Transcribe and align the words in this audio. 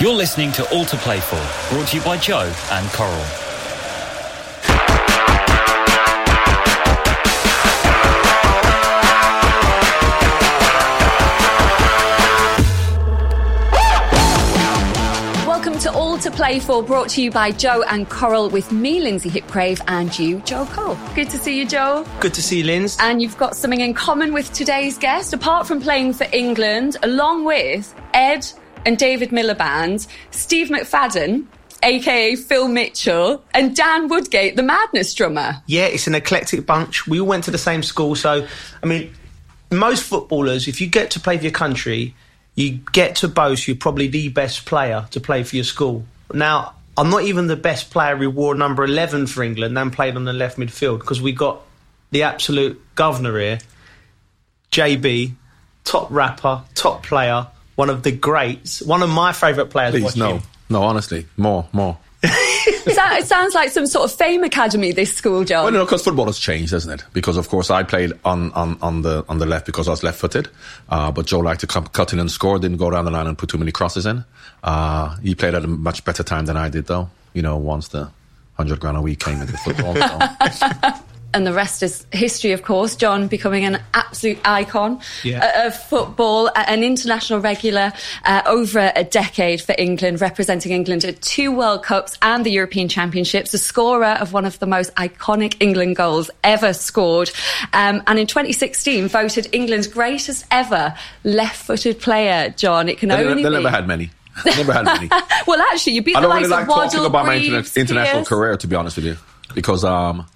You're 0.00 0.14
listening 0.14 0.50
to 0.52 0.66
All 0.70 0.86
to 0.86 0.96
Play 0.96 1.20
For, 1.20 1.36
brought 1.68 1.88
to 1.88 1.98
you 1.98 2.02
by 2.02 2.16
Joe 2.16 2.50
and 2.70 2.88
Coral. 2.92 3.12
Welcome 15.46 15.78
to 15.80 15.92
All 15.92 16.16
to 16.16 16.30
Play 16.30 16.60
For, 16.60 16.82
brought 16.82 17.10
to 17.10 17.22
you 17.22 17.30
by 17.30 17.50
Joe 17.50 17.84
and 17.86 18.08
Coral 18.08 18.48
with 18.48 18.72
me, 18.72 19.00
Lynsey 19.00 19.28
Hipgrave, 19.28 19.82
and 19.86 20.18
you, 20.18 20.38
Joe 20.46 20.64
Cole. 20.64 20.96
Good 21.14 21.28
to 21.28 21.36
see 21.36 21.58
you, 21.58 21.66
Joe. 21.66 22.06
Good 22.20 22.32
to 22.32 22.42
see 22.42 22.60
you, 22.60 22.64
Linz. 22.64 22.96
And 23.00 23.20
you've 23.20 23.36
got 23.36 23.54
something 23.54 23.82
in 23.82 23.92
common 23.92 24.32
with 24.32 24.50
today's 24.54 24.96
guest, 24.96 25.34
apart 25.34 25.66
from 25.66 25.78
playing 25.82 26.14
for 26.14 26.26
England, 26.32 26.96
along 27.02 27.44
with 27.44 27.94
Ed 28.14 28.50
and 28.84 28.98
David 28.98 29.30
Miliband, 29.30 30.06
Steve 30.30 30.68
McFadden, 30.68 31.46
aka 31.82 32.36
Phil 32.36 32.68
Mitchell, 32.68 33.42
and 33.54 33.74
Dan 33.74 34.08
Woodgate, 34.08 34.56
the 34.56 34.62
Madness 34.62 35.14
drummer. 35.14 35.62
Yeah, 35.66 35.86
it's 35.86 36.06
an 36.06 36.14
eclectic 36.14 36.66
bunch. 36.66 37.06
We 37.06 37.20
all 37.20 37.26
went 37.26 37.44
to 37.44 37.50
the 37.50 37.58
same 37.58 37.82
school, 37.82 38.14
so 38.14 38.46
I 38.82 38.86
mean, 38.86 39.12
most 39.70 40.02
footballers, 40.02 40.68
if 40.68 40.80
you 40.80 40.86
get 40.86 41.10
to 41.12 41.20
play 41.20 41.38
for 41.38 41.44
your 41.44 41.52
country, 41.52 42.14
you 42.54 42.80
get 42.92 43.16
to 43.16 43.28
boast 43.28 43.66
you're 43.68 43.76
probably 43.76 44.08
the 44.08 44.28
best 44.28 44.66
player 44.66 45.06
to 45.10 45.20
play 45.20 45.42
for 45.42 45.56
your 45.56 45.64
school. 45.64 46.04
Now, 46.32 46.74
I'm 46.96 47.10
not 47.10 47.22
even 47.22 47.46
the 47.46 47.56
best 47.56 47.90
player 47.90 48.28
wore 48.28 48.54
number 48.54 48.84
11 48.84 49.28
for 49.28 49.42
England 49.42 49.78
and 49.78 49.92
played 49.92 50.16
on 50.16 50.24
the 50.24 50.32
left 50.32 50.58
midfield 50.58 50.98
because 50.98 51.22
we 51.22 51.32
got 51.32 51.62
the 52.10 52.24
absolute 52.24 52.82
governor 52.94 53.38
here, 53.38 53.58
JB, 54.72 55.32
top 55.84 56.10
rapper, 56.10 56.62
top 56.74 57.04
player, 57.04 57.46
one 57.80 57.88
of 57.88 58.02
the 58.02 58.12
greats, 58.12 58.82
one 58.82 59.02
of 59.02 59.08
my 59.08 59.32
favourite 59.32 59.70
players. 59.70 59.92
Please, 59.92 60.02
watching 60.02 60.20
no. 60.20 60.34
him. 60.34 60.42
No, 60.68 60.82
honestly, 60.82 61.26
more, 61.38 61.66
more. 61.72 61.96
So- 62.22 62.30
it 63.12 63.26
sounds 63.26 63.54
like 63.54 63.70
some 63.70 63.86
sort 63.86 64.10
of 64.10 64.16
fame 64.16 64.44
academy, 64.44 64.92
this 64.92 65.14
school, 65.14 65.44
John. 65.44 65.64
Well, 65.64 65.72
no, 65.72 65.84
because 65.84 66.04
football 66.04 66.26
has 66.26 66.38
changed, 66.38 66.72
hasn't 66.72 67.00
it? 67.00 67.06
Because 67.14 67.38
of 67.38 67.48
course 67.48 67.70
I 67.70 67.82
played 67.82 68.12
on, 68.24 68.52
on, 68.52 68.76
on 68.82 69.02
the 69.02 69.24
on 69.28 69.38
the 69.38 69.46
left 69.46 69.64
because 69.64 69.88
I 69.88 69.92
was 69.92 70.02
left-footed, 70.02 70.48
uh, 70.90 71.10
but 71.10 71.26
Joe 71.26 71.38
liked 71.38 71.60
to 71.62 71.66
come, 71.66 71.86
cut 71.86 72.12
in 72.12 72.18
and 72.18 72.30
score. 72.30 72.58
Didn't 72.58 72.76
go 72.76 72.90
down 72.90 73.06
the 73.06 73.10
line 73.10 73.26
and 73.26 73.38
put 73.38 73.48
too 73.48 73.58
many 73.58 73.72
crosses 73.72 74.04
in. 74.04 74.24
Uh, 74.62 75.16
he 75.16 75.34
played 75.34 75.54
at 75.54 75.64
a 75.64 75.68
much 75.68 76.04
better 76.04 76.22
time 76.22 76.44
than 76.44 76.58
I 76.58 76.68
did, 76.68 76.86
though. 76.86 77.08
You 77.32 77.40
know, 77.42 77.56
once 77.56 77.88
the 77.88 78.10
hundred 78.54 78.80
grand 78.80 78.98
a 78.98 79.00
week 79.00 79.20
came 79.20 79.40
into 79.40 79.56
football. 79.56 79.94
So. 80.52 80.68
and 81.32 81.46
the 81.46 81.52
rest 81.52 81.82
is 81.82 82.04
history, 82.12 82.52
of 82.52 82.62
course. 82.62 82.96
John 82.96 83.28
becoming 83.28 83.64
an 83.64 83.80
absolute 83.94 84.38
icon 84.44 85.00
Yeah. 85.22 85.44
uh, 85.44 85.66
of 85.68 85.76
football, 85.76 86.50
an 86.56 86.82
international 86.82 87.38
regular 87.40 87.92
uh, 88.24 88.42
over 88.46 88.92
a 88.96 89.04
decade 89.04 89.60
for 89.60 89.74
England, 89.78 90.20
representing 90.20 90.72
England 90.72 91.04
at 91.04 91.22
two 91.22 91.52
World 91.52 91.84
Cups 91.84 92.18
and 92.20 92.44
the 92.44 92.50
European 92.50 92.88
Championships, 92.88 93.54
a 93.54 93.58
scorer 93.58 94.16
of 94.20 94.32
one 94.32 94.44
of 94.44 94.58
the 94.58 94.66
most 94.66 94.92
iconic 94.96 95.56
England 95.60 95.96
goals 95.96 96.30
ever 96.42 96.72
scored. 96.72 97.30
Um, 97.72 98.02
and 98.06 98.18
in 98.18 98.26
2016, 98.26 99.08
voted 99.08 99.48
England's 99.52 99.86
greatest 99.86 100.44
ever 100.50 100.94
left 101.22 101.64
footed 101.64 102.00
player, 102.00 102.52
John. 102.56 102.88
It 102.88 102.98
can 102.98 103.08
they, 103.08 103.24
only 103.24 103.42
they 103.42 103.48
be. 103.48 103.54
never 103.54 103.70
had 103.70 103.86
many. 103.86 104.10
Never 104.44 104.72
had 104.72 104.84
many. 104.86 105.08
well, 105.46 105.60
actually, 105.72 105.92
you 105.94 106.02
beat 106.02 106.16
I 106.16 106.20
the 106.20 106.26
don't 106.26 106.30
likes 106.30 106.42
really 106.48 106.50
like 106.56 106.62
of 106.62 106.68
Waddle, 106.68 106.90
talking 106.90 107.06
about 107.06 107.26
my 107.26 107.38
interna- 107.38 107.76
international 107.76 108.24
career, 108.24 108.56
to 108.56 108.66
be 108.66 108.74
honest 108.74 108.96
with 108.96 109.04
you, 109.06 109.16
because 109.54 109.84
um, 109.84 110.26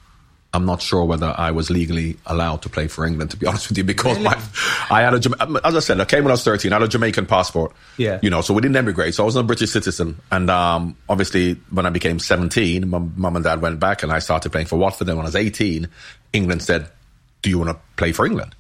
I'm 0.55 0.64
not 0.64 0.80
sure 0.80 1.05
whether 1.05 1.34
I 1.36 1.50
was 1.50 1.69
legally 1.69 2.16
allowed 2.27 2.62
to 2.62 2.69
play 2.69 2.86
for 2.88 3.05
England. 3.05 3.33
To 3.33 3.36
be 3.36 3.47
honest 3.48 3.69
with 3.69 3.77
you, 3.77 3.84
because 3.84 4.19
my, 4.20 4.41
I 4.91 5.02
had 5.02 5.12
a 5.12 5.20
Jama- 5.20 5.60
as 5.64 5.74
I 5.74 5.80
said, 5.80 6.00
I 6.00 6.05
came 6.05 6.24
when 6.24 6.30
I 6.30 6.34
was 6.34 6.44
13. 6.44 6.72
I 6.72 6.77
had 6.77 6.83
a 6.83 6.88
Jamaican 6.88 7.27
passport. 7.27 7.72
Yeah. 7.97 8.20
you 8.22 8.30
know, 8.30 8.41
so 8.41 8.55
we 8.55 8.62
didn't 8.62 8.77
emigrate. 8.77 9.14
So 9.14 9.25
I 9.25 9.27
was 9.27 9.36
a 9.36 9.42
British 9.42 9.70
citizen, 9.72 10.20
and 10.30 10.48
um, 10.48 10.97
obviously 11.08 11.55
when 11.70 11.86
I 11.86 11.91
became 11.91 12.19
17, 12.19 12.88
my 12.88 12.98
mum 12.98 13.36
and 13.36 13.44
dad 13.44 13.60
went 13.60 13.80
back, 13.80 14.02
and 14.02 14.12
I 14.12 14.20
started 14.20 14.50
playing 14.52 14.69
for 14.69 14.77
Watford. 14.77 15.08
Then 15.08 15.16
when 15.16 15.27
I 15.27 15.28
was 15.28 15.36
18, 15.36 15.88
England 16.32 16.62
said, 16.62 16.88
"Do 17.43 17.50
you 17.50 17.59
want 17.59 17.70
to 17.70 17.78
play 17.97 18.12
for 18.12 18.25
England?" 18.25 18.54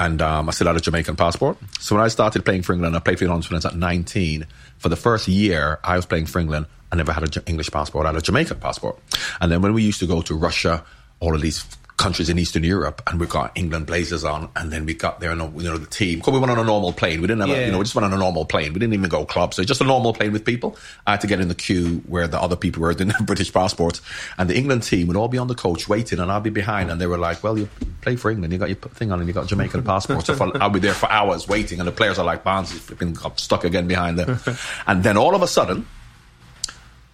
And 0.00 0.22
um, 0.22 0.48
I 0.48 0.52
still 0.52 0.68
had 0.68 0.76
a 0.76 0.80
Jamaican 0.80 1.16
passport. 1.16 1.58
So 1.80 1.96
when 1.96 2.04
I 2.04 2.08
started 2.08 2.44
playing 2.46 2.62
for 2.62 2.72
England, 2.72 2.96
I 2.96 2.98
played 3.00 3.18
for 3.18 3.24
the 3.24 3.30
England 3.30 3.50
when 3.50 3.56
I 3.56 3.58
was 3.58 3.66
at 3.66 3.76
19. 3.76 4.46
For 4.78 4.88
the 4.88 4.96
first 4.96 5.28
year 5.28 5.80
I 5.84 5.96
was 5.96 6.06
playing 6.06 6.26
for 6.26 6.38
England, 6.38 6.66
I 6.90 6.96
never 6.96 7.12
had 7.12 7.24
an 7.24 7.42
English 7.46 7.70
passport. 7.70 8.06
I 8.06 8.10
had 8.10 8.16
a 8.16 8.22
Jamaican 8.22 8.58
passport. 8.60 8.98
And 9.40 9.52
then 9.52 9.60
when 9.60 9.74
we 9.74 9.82
used 9.82 10.00
to 10.00 10.06
go 10.06 10.22
to 10.22 10.34
Russia, 10.34 10.82
all 11.20 11.34
of 11.34 11.40
these 11.40 11.64
countries 11.96 12.28
in 12.28 12.38
Eastern 12.38 12.62
Europe, 12.62 13.02
and 13.06 13.18
we've 13.18 13.28
got 13.28 13.52
England 13.54 13.86
blazers 13.86 14.22
on, 14.22 14.50
and 14.54 14.70
then 14.70 14.84
we 14.84 14.94
got 14.94 15.20
there, 15.20 15.30
and 15.30 15.40
you 15.60 15.68
know, 15.68 15.78
the 15.78 15.86
team. 15.86 16.18
Because 16.18 16.34
we 16.34 16.38
went 16.38 16.50
on 16.50 16.58
a 16.58 16.64
normal 16.64 16.92
plane. 16.92 17.20
We 17.20 17.26
didn't 17.26 17.40
have, 17.40 17.56
a, 17.56 17.66
you 17.66 17.72
know, 17.72 17.78
we 17.78 17.84
just 17.84 17.94
went 17.94 18.04
on 18.04 18.12
a 18.12 18.18
normal 18.18 18.44
plane. 18.44 18.72
We 18.72 18.78
didn't 18.78 18.94
even 18.94 19.08
go 19.08 19.24
clubs. 19.24 19.56
So 19.56 19.64
just 19.64 19.80
a 19.80 19.84
normal 19.84 20.12
plane 20.12 20.32
with 20.32 20.44
people. 20.44 20.76
I 21.06 21.12
had 21.12 21.22
to 21.22 21.26
get 21.26 21.40
in 21.40 21.48
the 21.48 21.54
queue 21.54 22.02
where 22.06 22.28
the 22.28 22.40
other 22.40 22.56
people 22.56 22.82
were 22.82 22.92
in 22.92 23.12
British 23.24 23.52
passports, 23.52 24.02
and 24.36 24.50
the 24.50 24.56
England 24.56 24.82
team 24.82 25.06
would 25.06 25.16
all 25.16 25.28
be 25.28 25.38
on 25.38 25.48
the 25.48 25.54
coach 25.54 25.88
waiting, 25.88 26.18
and 26.18 26.30
I'd 26.30 26.42
be 26.42 26.50
behind, 26.50 26.90
and 26.90 27.00
they 27.00 27.06
were 27.06 27.18
like, 27.18 27.42
"Well, 27.42 27.58
you 27.58 27.68
play 28.02 28.16
for 28.16 28.30
England. 28.30 28.52
You 28.52 28.58
got 28.58 28.68
your 28.68 28.76
thing 28.76 29.10
on, 29.10 29.20
and 29.20 29.28
you 29.28 29.34
got 29.34 29.46
Jamaican 29.46 29.82
passport." 29.82 30.26
So 30.26 30.34
for, 30.34 30.62
I'll 30.62 30.70
be 30.70 30.80
there 30.80 30.94
for 30.94 31.10
hours 31.10 31.48
waiting, 31.48 31.80
and 31.80 31.88
the 31.88 31.92
players 31.92 32.18
are 32.18 32.24
like, 32.24 32.44
"Barnes 32.44 32.72
flipping 32.72 33.14
got 33.14 33.40
stuck 33.40 33.64
again 33.64 33.88
behind 33.88 34.18
them," 34.18 34.38
and 34.86 35.02
then 35.02 35.16
all 35.16 35.34
of 35.34 35.42
a 35.42 35.48
sudden 35.48 35.86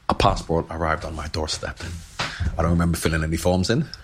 a 0.09 0.15
passport 0.15 0.67
arrived 0.71 1.05
on 1.05 1.15
my 1.15 1.29
doorstep. 1.29 1.79
I 2.59 2.63
don't 2.63 2.71
remember 2.73 2.97
filling 2.99 3.23
any 3.23 3.37
forms 3.37 3.71
in. 3.71 3.85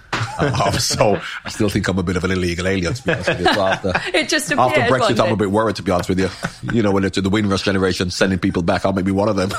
Um, 0.40 0.72
so 0.74 1.20
I 1.44 1.48
still 1.48 1.68
think 1.68 1.88
I'm 1.88 1.98
a 1.98 2.02
bit 2.04 2.16
of 2.16 2.22
an 2.22 2.30
illegal 2.30 2.68
alien, 2.68 2.94
to 2.94 3.02
be 3.02 3.10
honest 3.12 3.28
with 3.28 3.40
you. 3.40 3.52
So 3.54 3.60
after, 3.60 3.92
It 4.16 4.28
just 4.28 4.52
after 4.52 4.80
Brexit, 4.82 5.18
I'm 5.24 5.32
a 5.32 5.36
bit 5.36 5.50
worried, 5.50 5.74
to 5.76 5.82
be 5.82 5.90
honest 5.90 6.08
with 6.08 6.20
you. 6.20 6.28
You 6.72 6.80
know, 6.82 6.92
when 6.92 7.02
it's 7.04 7.20
the 7.20 7.28
Windrush 7.28 7.62
generation 7.62 8.10
sending 8.10 8.38
people 8.38 8.62
back, 8.62 8.84
I 8.86 8.92
may 8.92 9.02
be 9.02 9.10
one 9.10 9.28
of 9.28 9.34
them. 9.36 9.50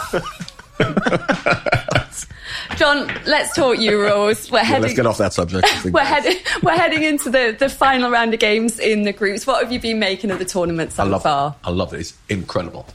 John, 2.77 3.07
let's 3.25 3.53
talk 3.55 3.77
Euros. 3.77 4.49
We're 4.51 4.59
Yeah, 4.59 4.63
heading. 4.63 4.81
let's 4.83 4.93
get 4.95 5.05
off 5.05 5.17
that 5.17 5.33
subject. 5.33 5.67
We're 5.85 6.03
heading, 6.03 6.37
we're 6.63 6.77
heading 6.77 7.03
into 7.03 7.29
the, 7.29 7.55
the 7.57 7.67
final 7.67 8.09
round 8.09 8.33
of 8.33 8.39
games 8.39 8.79
in 8.79 9.03
the 9.03 9.11
groups. 9.11 9.45
What 9.45 9.61
have 9.63 9.71
you 9.73 9.79
been 9.79 9.99
making 9.99 10.31
of 10.31 10.39
the 10.39 10.45
tournament 10.45 10.93
so 10.93 11.03
I 11.03 11.07
love 11.07 11.23
far? 11.23 11.55
I 11.63 11.71
love 11.71 11.93
it. 11.93 11.99
It's 12.01 12.13
incredible. 12.29 12.85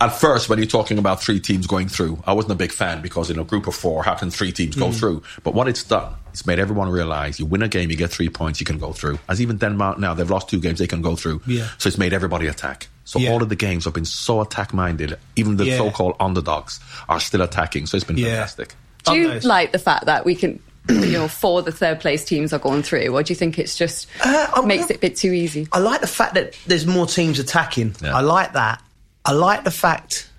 At 0.00 0.10
first, 0.10 0.48
when 0.48 0.58
you're 0.60 0.66
talking 0.68 0.96
about 0.98 1.20
three 1.20 1.40
teams 1.40 1.66
going 1.66 1.88
through, 1.88 2.22
I 2.24 2.32
wasn't 2.32 2.52
a 2.52 2.56
big 2.56 2.70
fan 2.70 3.02
because 3.02 3.30
in 3.30 3.38
a 3.38 3.44
group 3.44 3.66
of 3.66 3.74
four, 3.74 4.04
how 4.04 4.14
can 4.14 4.30
three 4.30 4.52
teams 4.52 4.76
Mm. 4.76 4.80
go 4.80 4.92
through? 4.92 5.22
But 5.42 5.54
what 5.54 5.66
it's 5.66 5.82
done, 5.82 6.12
it's 6.32 6.46
made 6.46 6.60
everyone 6.60 6.88
realize 6.88 7.40
you 7.40 7.46
win 7.46 7.62
a 7.62 7.68
game, 7.68 7.90
you 7.90 7.96
get 7.96 8.10
three 8.12 8.28
points, 8.28 8.60
you 8.60 8.66
can 8.66 8.78
go 8.78 8.92
through. 8.92 9.18
As 9.28 9.40
even 9.40 9.56
Denmark 9.56 9.98
now, 9.98 10.14
they've 10.14 10.30
lost 10.30 10.48
two 10.48 10.60
games, 10.60 10.78
they 10.78 10.86
can 10.86 11.02
go 11.02 11.16
through. 11.16 11.42
Yeah. 11.48 11.66
So 11.78 11.88
it's 11.88 11.98
made 11.98 12.12
everybody 12.12 12.46
attack. 12.46 12.86
So 13.04 13.18
Yeah. 13.18 13.30
all 13.30 13.42
of 13.42 13.48
the 13.48 13.56
games 13.56 13.86
have 13.86 13.94
been 13.94 14.04
so 14.04 14.40
attack 14.40 14.72
minded. 14.72 15.18
Even 15.34 15.56
the 15.56 15.64
Yeah. 15.64 15.78
so-called 15.78 16.14
underdogs 16.20 16.78
are 17.08 17.18
still 17.18 17.42
attacking. 17.42 17.86
So 17.86 17.96
it's 17.96 18.04
been 18.06 18.18
Yeah. 18.18 18.26
fantastic. 18.28 18.76
Do 19.04 19.14
you 19.14 19.28
Nice. 19.28 19.44
like 19.44 19.72
the 19.72 19.78
fact 19.80 20.06
that 20.06 20.24
we 20.24 20.36
can, 20.36 20.60
you 20.88 21.06
know, 21.18 21.26
four 21.26 21.62
the 21.62 21.72
third 21.72 21.98
place 21.98 22.24
teams 22.24 22.52
are 22.52 22.60
going 22.60 22.84
through, 22.84 23.08
or 23.08 23.22
do 23.24 23.32
you 23.32 23.36
think 23.36 23.58
it's 23.58 23.74
just 23.76 24.06
Uh, 24.24 24.46
I'm- 24.54 24.68
makes 24.68 24.90
it 24.90 24.96
a 24.96 24.98
bit 25.00 25.16
too 25.16 25.32
easy? 25.32 25.66
I 25.72 25.78
like 25.80 26.02
the 26.02 26.06
fact 26.06 26.34
that 26.34 26.54
there's 26.68 26.86
more 26.86 27.06
teams 27.06 27.40
attacking. 27.40 27.96
Yeah. 28.00 28.16
I 28.16 28.20
like 28.20 28.52
that. 28.52 28.80
I 29.28 29.32
like 29.32 29.62
the 29.62 29.70
fact 29.70 30.30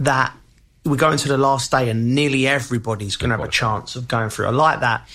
that 0.00 0.34
we're 0.86 0.96
going 0.96 1.18
to 1.18 1.28
the 1.28 1.36
last 1.36 1.70
day 1.70 1.90
and 1.90 2.14
nearly 2.14 2.46
everybody's 2.46 3.16
going 3.16 3.28
to 3.28 3.36
have 3.36 3.46
a 3.46 3.50
chance 3.50 3.94
of 3.94 4.08
going 4.08 4.30
through. 4.30 4.46
I 4.46 4.50
like 4.52 4.80
that, 4.80 5.06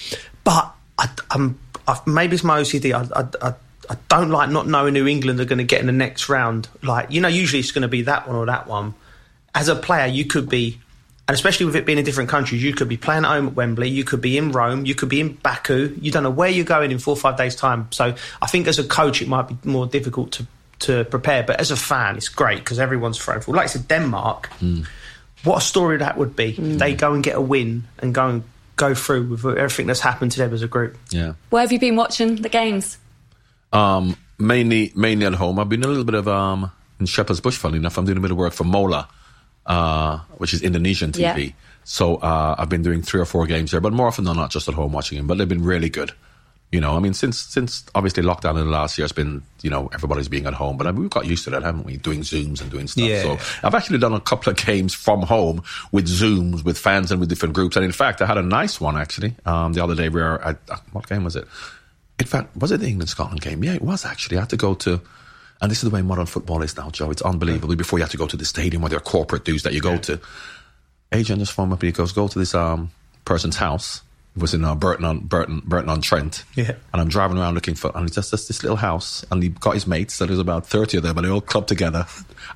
but 0.43 0.71
I, 0.99 1.09
I'm 1.31 1.57
I, 1.87 1.99
maybe 2.05 2.35
it's 2.35 2.43
my 2.43 2.61
OCD. 2.61 2.93
I, 2.93 3.19
I, 3.19 3.49
I, 3.49 3.53
I 3.89 3.97
don't 4.07 4.29
like 4.29 4.51
not 4.51 4.67
knowing 4.67 4.93
who 4.93 5.07
England 5.07 5.39
are 5.39 5.45
going 5.45 5.57
to 5.57 5.63
get 5.63 5.79
in 5.79 5.87
the 5.87 5.91
next 5.91 6.29
round. 6.29 6.69
Like 6.83 7.09
you 7.09 7.21
know, 7.21 7.27
usually 7.27 7.59
it's 7.59 7.71
going 7.71 7.81
to 7.81 7.87
be 7.87 8.03
that 8.03 8.27
one 8.27 8.35
or 8.35 8.45
that 8.45 8.67
one. 8.67 8.93
As 9.55 9.67
a 9.67 9.75
player, 9.75 10.05
you 10.05 10.25
could 10.25 10.47
be. 10.47 10.79
And 11.27 11.33
especially 11.33 11.65
with 11.65 11.75
it 11.75 11.87
being 11.87 11.97
in 11.97 12.05
different 12.05 12.29
countries, 12.29 12.61
you 12.61 12.73
could 12.75 12.87
be 12.87 12.97
playing 12.97 13.25
at 13.25 13.29
home 13.29 13.47
at 13.47 13.55
Wembley, 13.55 13.89
you 13.89 14.03
could 14.03 14.21
be 14.21 14.37
in 14.37 14.51
Rome, 14.51 14.85
you 14.85 14.93
could 14.93 15.09
be 15.09 15.21
in 15.21 15.33
Baku. 15.33 15.97
You 15.99 16.11
don't 16.11 16.21
know 16.21 16.29
where 16.29 16.49
you're 16.49 16.65
going 16.65 16.91
in 16.91 16.99
four 16.99 17.13
or 17.13 17.17
five 17.17 17.35
days' 17.35 17.55
time. 17.55 17.87
So 17.89 18.13
I 18.43 18.45
think 18.45 18.67
as 18.67 18.77
a 18.77 18.83
coach, 18.83 19.23
it 19.23 19.27
might 19.27 19.47
be 19.47 19.57
more 19.63 19.87
difficult 19.87 20.33
to, 20.33 20.45
to 20.83 21.05
prepare. 21.05 21.43
But 21.43 21.59
as 21.59 21.71
a 21.71 21.75
fan, 21.75 22.17
it's 22.17 22.29
great 22.29 22.59
because 22.59 22.79
everyone's 22.79 23.17
thrown 23.17 23.41
for. 23.41 23.53
Like 23.53 23.65
I 23.65 23.67
said, 23.67 23.87
Denmark, 23.87 24.49
what 25.43 25.57
a 25.57 25.61
story 25.61 25.97
that 25.97 26.17
would 26.17 26.35
be. 26.35 26.51
They 26.53 26.93
go 26.95 27.13
and 27.13 27.23
get 27.23 27.35
a 27.35 27.41
win 27.41 27.83
and 27.99 28.13
go 28.13 28.27
and 28.27 28.43
go 28.75 28.95
through 28.95 29.27
with 29.27 29.45
everything 29.45 29.87
that's 29.87 29.99
happened 29.99 30.31
to 30.33 30.39
them 30.39 30.53
as 30.53 30.61
a 30.63 30.67
group. 30.67 30.97
Yeah. 31.09 31.33
Where 31.49 31.61
have 31.61 31.71
you 31.71 31.79
been 31.79 31.95
watching 31.95 32.35
the 32.37 32.49
games? 32.49 32.97
Um, 33.71 34.15
mainly, 34.39 34.91
mainly 34.95 35.25
at 35.25 35.33
home. 35.33 35.59
I've 35.59 35.69
been 35.69 35.83
a 35.83 35.87
little 35.87 36.03
bit 36.03 36.15
of 36.15 36.27
um 36.27 36.71
in 36.99 37.05
Shepherd's 37.05 37.41
Bush. 37.41 37.57
Funny 37.57 37.77
enough, 37.77 37.97
I'm 37.97 38.05
doing 38.05 38.17
a 38.17 38.21
bit 38.21 38.31
of 38.31 38.37
work 38.37 38.53
for 38.53 38.63
Mola, 38.63 39.07
uh, 39.65 40.19
which 40.37 40.53
is 40.53 40.61
Indonesian 40.61 41.11
TV. 41.11 41.47
Yeah. 41.47 41.51
So 41.83 42.15
uh, 42.17 42.55
I've 42.57 42.69
been 42.69 42.81
doing 42.81 43.01
three 43.01 43.19
or 43.19 43.25
four 43.25 43.45
games 43.45 43.71
there, 43.71 43.81
but 43.81 43.91
more 43.93 44.07
often 44.07 44.23
than 44.23 44.37
not, 44.37 44.51
just 44.51 44.67
at 44.69 44.73
home 44.73 44.93
watching 44.93 45.17
them. 45.17 45.27
But 45.27 45.37
they've 45.37 45.49
been 45.49 45.63
really 45.63 45.89
good. 45.89 46.13
You 46.73 46.81
know, 46.81 46.97
I 46.97 46.99
mean, 46.99 47.13
since 47.13 47.37
since 47.37 47.85
obviously 47.93 48.23
lockdown 48.23 48.57
in 48.59 48.65
the 48.65 48.71
last 48.71 48.97
year, 48.97 49.05
it's 49.05 49.13
been 49.13 49.43
you 49.61 49.69
know 49.69 49.91
everybody's 49.93 50.27
being 50.27 50.47
at 50.47 50.55
home, 50.55 50.75
but 50.75 50.87
I 50.87 50.91
mean, 50.91 51.01
we've 51.01 51.09
got 51.11 51.27
used 51.27 51.43
to 51.43 51.51
that, 51.51 51.61
haven't 51.61 51.85
we? 51.85 51.97
Doing 51.97 52.21
zooms 52.21 52.61
and 52.61 52.71
doing 52.71 52.87
stuff. 52.87 53.05
Yeah. 53.05 53.21
So 53.21 53.37
I've 53.63 53.75
actually 53.75 53.99
done 53.99 54.13
a 54.13 54.19
couple 54.19 54.49
of 54.49 54.57
games 54.57 54.91
from 54.91 55.21
home 55.21 55.61
with 55.91 56.07
zooms 56.07 56.65
with 56.65 56.79
fans 56.79 57.11
and 57.11 57.19
with 57.19 57.29
different 57.29 57.53
groups, 57.53 57.75
and 57.75 57.85
in 57.85 57.91
fact, 57.91 58.23
I 58.23 58.25
had 58.25 58.39
a 58.39 58.41
nice 58.41 58.81
one 58.81 58.97
actually 58.97 59.35
um, 59.45 59.73
the 59.73 59.83
other 59.83 59.93
day. 59.93 60.09
Where 60.09 60.43
I, 60.43 60.55
uh, 60.67 60.77
what 60.93 61.07
game 61.07 61.23
was 61.23 61.35
it? 61.35 61.47
In 62.19 62.25
fact, 62.25 62.57
was 62.57 62.71
it 62.71 62.79
the 62.79 62.87
England 62.87 63.09
Scotland 63.09 63.41
game? 63.41 63.63
Yeah, 63.63 63.73
it 63.73 63.83
was 63.83 64.03
actually. 64.03 64.37
I 64.37 64.41
had 64.41 64.49
to 64.49 64.57
go 64.57 64.73
to 64.73 64.99
And 65.61 65.71
this 65.71 65.81
is 65.83 65.89
the 65.89 65.95
way 65.95 66.01
modern 66.01 66.25
football 66.25 66.61
is 66.61 66.75
now, 66.75 66.89
Joe. 66.89 67.09
It's 67.09 67.21
unbelievable. 67.21 67.75
Before 67.75 67.97
you 67.97 68.03
have 68.03 68.11
to 68.11 68.17
go 68.17 68.27
to 68.27 68.35
the 68.35 68.45
stadium 68.45 68.83
or 68.83 68.89
there 68.89 68.97
are 68.97 69.01
corporate 69.01 69.45
dues 69.45 69.63
that 69.63 69.73
you 69.73 69.79
go 69.79 69.97
to. 69.97 70.19
Agent 71.13 71.39
just 71.39 71.53
phoned 71.53 71.69
me 71.69 71.75
up 71.75 71.81
and 71.81 71.87
he 71.87 71.91
goes, 71.93 72.11
go 72.11 72.27
to 72.27 72.39
this 72.39 72.53
um, 72.53 72.91
person's 73.23 73.55
house. 73.55 74.01
Was 74.35 74.55
in 74.55 74.63
uh, 74.65 74.73
Burton 74.73 75.05
on 75.05 75.19
Burton 75.19 75.61
Burton 75.63 75.89
on 75.89 76.01
Trent. 76.01 76.43
Yeah. 76.55 76.71
And 76.91 77.01
I'm 77.01 77.07
driving 77.07 77.37
around 77.37 77.53
looking 77.53 77.75
for, 77.75 77.91
and 77.93 78.07
it's 78.07 78.15
just, 78.15 78.31
just 78.31 78.47
this 78.47 78.63
little 78.63 78.77
house. 78.77 79.23
And 79.29 79.43
he 79.43 79.49
got 79.49 79.75
his 79.75 79.85
mates. 79.85 80.15
So 80.15 80.25
there's 80.25 80.39
about 80.39 80.65
thirty 80.65 80.97
of 80.97 81.03
them, 81.03 81.15
and 81.17 81.25
they 81.25 81.29
all 81.29 81.39
clubbed 81.39 81.67
together. 81.67 82.07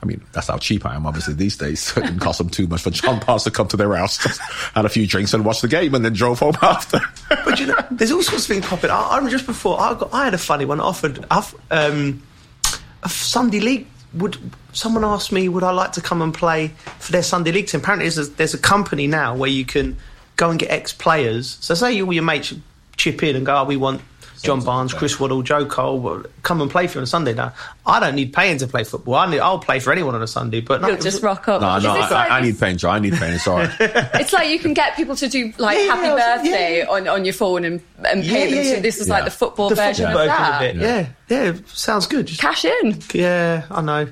I 0.01 0.05
mean, 0.05 0.23
that's 0.31 0.47
how 0.47 0.57
cheap 0.57 0.85
I 0.87 0.95
am, 0.95 1.05
obviously 1.05 1.35
these 1.35 1.55
days. 1.55 1.77
So 1.87 2.01
it 2.01 2.05
didn't 2.05 2.19
cost 2.19 2.39
them 2.39 2.49
too 2.49 2.67
much 2.67 2.81
for 2.81 2.89
John 2.89 3.19
Pass 3.19 3.43
to 3.43 3.51
come 3.51 3.67
to 3.69 3.77
their 3.77 3.95
house, 3.95 4.17
just 4.17 4.41
had 4.73 4.85
a 4.85 4.89
few 4.89 5.05
drinks 5.07 5.33
and 5.33 5.45
watched 5.45 5.61
the 5.61 5.67
game, 5.67 5.93
and 5.93 6.03
then 6.03 6.13
drove 6.13 6.39
home 6.39 6.57
after. 6.61 6.99
But 7.29 7.59
you 7.59 7.67
know, 7.67 7.77
there's 7.91 8.11
all 8.11 8.23
sorts 8.23 8.45
of 8.45 8.55
things 8.55 8.65
popping. 8.65 8.89
I, 8.89 8.99
I 8.99 9.15
remember 9.17 9.31
just 9.31 9.45
before 9.45 9.79
I 9.79 9.93
got, 9.93 10.13
I 10.13 10.25
had 10.25 10.33
a 10.33 10.39
funny 10.39 10.65
one 10.65 10.79
offered. 10.79 11.25
Um, 11.71 12.23
a 13.03 13.09
Sunday 13.09 13.59
league. 13.59 13.87
Would 14.13 14.37
someone 14.71 15.03
ask 15.03 15.31
me 15.31 15.49
would 15.49 15.63
I 15.63 15.71
like 15.71 15.91
to 15.93 16.01
come 16.01 16.21
and 16.21 16.33
play 16.33 16.69
for 16.99 17.11
their 17.11 17.23
Sunday 17.23 17.51
league 17.51 17.67
team? 17.67 17.81
Apparently, 17.81 18.09
there's 18.09 18.29
a, 18.29 18.31
there's 18.31 18.53
a 18.53 18.57
company 18.57 19.05
now 19.07 19.35
where 19.35 19.49
you 19.49 19.65
can 19.65 19.97
go 20.37 20.49
and 20.49 20.57
get 20.59 20.71
ex 20.71 20.93
players. 20.93 21.57
So 21.61 21.73
say 21.75 21.93
you 21.93 22.05
all 22.05 22.13
your 22.13 22.23
mates 22.23 22.53
chip 22.95 23.21
in 23.23 23.35
and 23.35 23.45
go, 23.45 23.57
oh, 23.57 23.63
we 23.65 23.75
want 23.77 24.01
John 24.43 24.63
Barnes, 24.63 24.93
Chris 24.93 25.19
Waddle, 25.19 25.41
Joe 25.41 25.65
Cole, 25.65 25.99
well, 25.99 26.23
come 26.43 26.61
and 26.61 26.69
play 26.69 26.85
for 26.85 26.93
you 26.93 26.99
on 26.99 27.03
a 27.03 27.07
Sunday. 27.07 27.33
Now, 27.33 27.53
I 27.87 27.99
don't 27.99 28.13
need 28.13 28.33
paying 28.33 28.59
to 28.59 28.67
play 28.67 28.83
football. 28.83 29.15
I 29.15 29.29
need, 29.29 29.39
I'll 29.39 29.57
play 29.57 29.79
for 29.79 29.91
anyone 29.91 30.13
on 30.13 30.21
a 30.21 30.27
Sunday, 30.27 30.61
but 30.61 30.79
no, 30.79 30.89
You'll 30.89 30.97
just 30.97 31.23
rock 31.23 31.47
up. 31.47 31.61
no, 31.61 31.79
no, 31.79 31.91
I, 31.95 32.09
like- 32.09 32.31
I 32.31 32.41
need 32.41 32.59
paying. 32.59 32.77
Joe. 32.77 32.91
I 32.91 32.99
need 32.99 33.13
paying. 33.13 33.33
It's 33.33 33.47
all 33.47 33.57
right. 33.57 33.71
It's 33.79 34.33
like 34.33 34.49
you 34.49 34.59
can 34.59 34.75
get 34.75 34.95
people 34.95 35.15
to 35.15 35.27
do 35.27 35.51
like 35.57 35.79
Yeah, 35.79 35.85
happy 35.95 36.01
yeah, 36.07 36.15
yeah, 36.17 36.35
birthday 36.37 36.77
yeah. 36.79 36.85
on, 36.87 37.07
on 37.07 37.25
your 37.25 37.33
phone 37.33 37.65
and, 37.65 37.81
and 38.07 38.21
pay 38.23 38.43
Yeah, 38.43 38.45
them. 38.45 38.53
yeah, 38.55 38.61
to 38.61 38.69
yeah. 38.75 38.79
this 38.81 38.99
is 38.99 39.07
Yeah. 39.07 39.13
like 39.15 39.25
the 39.25 39.31
football 39.31 39.69
the 39.69 39.75
version 39.75 40.05
football 40.05 40.21
of 40.21 40.27
that. 40.27 40.61
of 40.61 40.75
it. 40.75 40.81
Yeah, 40.81 41.09
yeah, 41.29 41.53
sounds 41.73 42.05
good. 42.05 42.27
Just, 42.27 42.39
Cash 42.39 42.63
in. 42.65 42.99
yeah, 43.15 43.65
I 43.71 43.81
know. 43.81 44.07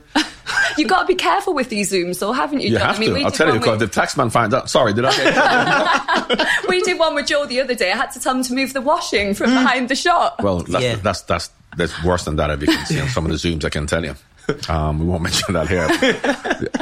You've 0.78 0.90
got 0.90 1.02
to 1.02 1.08
be 1.08 1.16
careful 1.16 1.54
with 1.54 1.70
these 1.70 1.92
Zooms, 1.92 2.20
though, 2.20 2.32
haven't 2.34 2.62
you? 2.62 2.70
You 2.70 2.78
John? 2.78 2.88
have 2.88 2.96
I 2.98 3.00
mean, 3.00 3.10
to. 3.10 3.16
we 3.16 3.24
I'll 3.24 3.30
did 3.32 3.38
tell 3.38 3.48
you, 3.48 3.54
one 3.54 3.60
because 3.62 3.80
with- 3.80 3.94
the 3.94 4.02
taxman 4.02 4.32
finds 4.32 4.54
out. 4.56 4.70
Sorry, 4.70 4.94
did 4.94 5.06
I 5.06 5.16
get 5.16 6.48
we 6.70 6.82
did 6.82 7.00
one 7.00 7.16
with 7.16 7.28
Joe 7.28 7.46
the 7.46 7.62
other 7.62 7.76
day. 7.76 7.92
I 7.92 7.96
had 7.98 8.12
to 8.12 8.20
tell 8.20 8.36
him 8.36 8.44
to 8.44 8.54
move 8.54 8.74
the 8.74 8.82
washing 8.82 9.34
from 9.34 9.50
behind 9.52 9.90
the 9.90 9.96
shop. 9.96 10.42
Well, 10.44 10.60
that's, 10.60 10.84
Yeah. 10.84 10.96
that's 10.96 11.22
that's 11.22 11.50
that's 11.78 12.04
worse 12.04 12.26
than 12.26 12.36
that. 12.38 12.50
If 12.52 12.62
you 12.62 12.68
can 12.68 12.86
see 12.86 13.00
on 13.02 13.10
some 13.10 13.26
of 13.26 13.32
the 13.32 13.38
zooms, 13.38 13.66
I 13.66 13.70
can 13.70 13.88
tell 13.88 14.04
you. 14.04 14.16
Um, 14.70 15.00
we 15.00 15.06
won't 15.06 15.24
mention 15.30 15.54
that 15.56 15.68
here. 15.68 15.88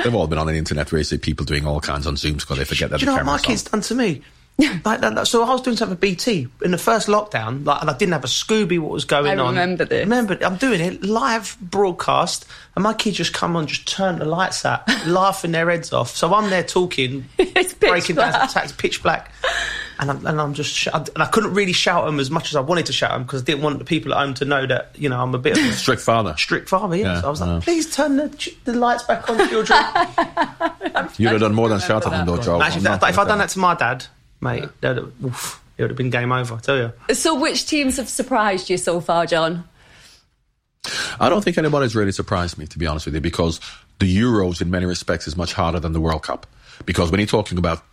They've 0.04 0.14
all 0.14 0.28
been 0.28 0.38
on 0.40 0.48
the 0.48 0.56
internet 0.56 0.92
where 0.92 1.00
you 1.00 1.06
see 1.06 1.18
people 1.18 1.46
doing 1.46 1.66
all 1.66 1.80
kinds 1.80 2.06
on 2.06 2.16
zooms 2.16 2.42
because 2.42 2.58
they 2.58 2.66
forget 2.66 2.90
that 2.90 3.00
Do 3.00 3.06
the 3.06 3.12
you 3.12 3.18
know 3.18 3.24
what 3.24 3.26
my 3.26 3.38
camera's 3.38 3.44
on. 3.46 3.50
kids 3.50 3.64
done 3.64 3.82
to 3.82 3.96
me? 3.96 4.22
like, 4.86 5.02
that- 5.02 5.16
that- 5.16 5.28
so 5.28 5.44
I 5.44 5.50
was 5.52 5.62
doing 5.62 5.76
something 5.78 5.98
for 5.98 6.02
BT 6.02 6.48
in 6.64 6.72
the 6.72 6.78
first 6.78 7.08
lockdown, 7.08 7.66
like, 7.66 7.82
and 7.82 7.90
I 7.90 7.98
didn't 7.98 8.14
have 8.14 8.24
a 8.24 8.28
Scooby. 8.28 8.80
What 8.80 8.92
was 8.92 9.04
going 9.06 9.40
I 9.40 9.44
on? 9.44 9.50
remember 9.50 9.86
this. 9.86 10.04
Remember, 10.04 10.38
I'm 10.42 10.58
doing 10.58 10.80
it 10.80 11.04
live 11.04 11.58
broadcast, 11.60 12.46
and 12.76 12.84
my 12.84 12.94
kids 12.94 13.18
just 13.18 13.34
come 13.34 13.56
on, 13.56 13.66
just 13.68 13.88
turn 13.88 14.20
the 14.20 14.26
lights 14.26 14.64
out, 14.66 14.88
laughing 15.08 15.52
their 15.54 15.70
heads 15.70 15.92
off. 15.92 16.16
So 16.16 16.34
I'm 16.34 16.50
there 16.52 16.64
talking, 16.64 17.26
It's 17.40 17.74
breaking 17.74 18.16
down 18.16 18.32
black. 18.32 18.50
some 18.50 18.62
tax, 18.62 18.72
pitch 18.72 19.02
black, 19.02 19.32
and 20.00 20.12
I'm, 20.12 20.26
and 20.26 20.40
I'm 20.40 20.54
just, 20.54 20.72
sh- 20.74 20.88
and 20.94 21.10
I 21.16 21.26
couldn't 21.26 21.54
really 21.56 21.74
shout 21.74 22.06
them 22.06 22.20
as 22.20 22.30
much 22.30 22.50
as 22.50 22.56
I 22.56 22.62
wanted 22.62 22.86
to 22.88 22.94
shout 22.94 23.12
them 23.12 23.24
because 23.24 23.42
I 23.42 23.46
didn't 23.46 23.64
want 23.64 23.80
the 23.80 23.86
people 23.86 24.14
at 24.14 24.20
home 24.20 24.34
to 24.36 24.46
know 24.46 24.68
that 24.68 24.92
you 24.96 25.10
know 25.10 25.20
I'm 25.20 25.34
a 25.34 25.40
bit 25.40 25.58
of 25.58 25.64
a 25.66 25.72
Strict 25.72 26.02
father. 26.02 26.36
strict 26.38 26.70
father. 26.70 26.96
Yeah, 26.96 27.14
Yeah, 27.16 27.22
so 27.22 27.28
I 27.28 27.30
was 27.32 27.42
I 27.42 27.46
know. 27.48 27.54
like, 27.56 27.64
please 27.64 27.94
turn 27.96 28.18
the, 28.18 28.54
the 28.66 28.74
lights 28.74 29.04
back 29.04 29.28
on, 29.30 29.38
children. 29.50 29.80
You'd 31.18 31.32
have 31.32 31.40
done 31.42 31.56
more 31.56 31.70
than 31.70 31.80
shout 31.80 32.06
at 32.06 32.12
them, 32.12 32.26
though, 32.28 32.38
Joe. 32.42 32.62
Actually, 32.62 32.78
if, 32.78 32.84
not 32.84 33.10
if 33.10 33.18
I'd 33.18 33.28
done 33.28 33.40
that 33.40 33.50
to 33.50 33.60
my 33.60 33.76
dad, 33.76 34.06
mate, 34.44 34.66
that'd 34.82 35.12
oof, 35.24 35.64
it 35.78 35.82
would 35.82 35.92
have 35.92 35.98
been 35.98 36.10
game 36.10 36.32
over. 36.32 36.56
I 36.56 36.60
tell 36.60 36.78
you. 36.78 37.16
So, 37.16 37.40
which 37.40 37.66
teams 37.66 37.98
have 37.98 38.10
surprised 38.10 38.70
you 38.70 38.78
so 38.78 39.02
far, 39.02 39.26
John? 39.26 39.64
I 41.20 41.30
don't 41.30 41.44
think 41.44 41.58
anybody's 41.58 41.96
really 41.96 42.12
surprised 42.12 42.58
me, 42.58 42.68
to 42.68 42.78
be 42.78 42.86
honest 42.86 43.06
with 43.06 43.16
you, 43.16 43.22
because 43.22 43.60
the 44.00 44.18
Euros, 44.18 44.62
in 44.62 44.70
many 44.70 44.86
respects, 44.86 45.28
is 45.28 45.38
much 45.38 45.54
harder 45.54 45.80
than 45.80 45.94
the 45.94 46.02
World 46.02 46.24
Cup. 46.24 46.46
Because 46.86 47.10
when 47.10 47.20
you're 47.20 47.28
talking 47.28 47.58
about, 47.58 47.84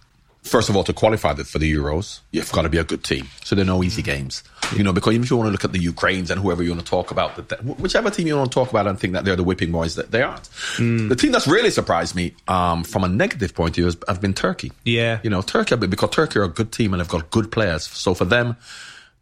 first 0.43 0.69
of 0.69 0.77
all, 0.77 0.85
to 0.85 0.93
qualify 0.93 1.35
for 1.35 1.59
the 1.59 1.73
Euros, 1.73 2.21
you've 2.31 2.51
got 2.53 2.63
to 2.63 2.69
be 2.69 2.79
a 2.79 2.85
good 2.85 3.05
team. 3.05 3.29
So 3.45 3.55
there 3.55 3.63
are 3.63 3.67
no 3.67 3.83
easy 3.83 4.03
games. 4.03 4.43
You 4.77 4.85
know, 4.85 4.93
because 4.93 5.15
even 5.15 5.25
if 5.25 5.31
you 5.31 5.37
want 5.37 5.49
to 5.49 5.53
look 5.53 5.65
at 5.65 5.73
the 5.73 5.81
Ukraines 5.81 6.31
and 6.31 6.41
whoever 6.41 6.63
you 6.63 6.71
want 6.71 6.85
to 6.85 6.89
talk 6.89 7.11
about, 7.11 7.33
whichever 7.79 8.11
team 8.11 8.27
you 8.27 8.37
want 8.37 8.51
to 8.51 8.55
talk 8.55 8.71
about 8.71 8.87
and 8.87 8.99
think 8.99 9.15
that 9.15 9.25
they're 9.25 9.37
the 9.37 9.45
whipping 9.45 9.73
boys, 9.73 9.97
that 9.97 10.11
they 10.11 10.23
aren't. 10.23 10.49
The 10.79 11.17
team 11.17 11.33
that's 11.33 11.49
really 11.49 11.71
surprised 11.71 12.15
me 12.15 12.35
um, 12.49 12.85
from 12.85 13.05
a 13.05 13.09
negative 13.09 13.55
point 13.55 13.71
of 13.71 13.75
view 13.77 13.85
has, 13.87 13.97
has 14.07 14.19
been 14.19 14.35
Turkey. 14.35 14.73
Yeah. 14.85 15.19
You 15.23 15.31
know, 15.31 15.43
Turkey, 15.43 15.77
because 15.77 16.11
Turkey 16.11 16.39
are 16.39 16.45
a 16.45 16.49
good 16.49 16.73
team 16.73 16.95
and 16.95 17.01
they've 17.01 17.09
got 17.09 17.31
good 17.31 17.51
players. 17.51 17.85
So 17.87 18.15
for 18.15 18.25
them, 18.25 18.57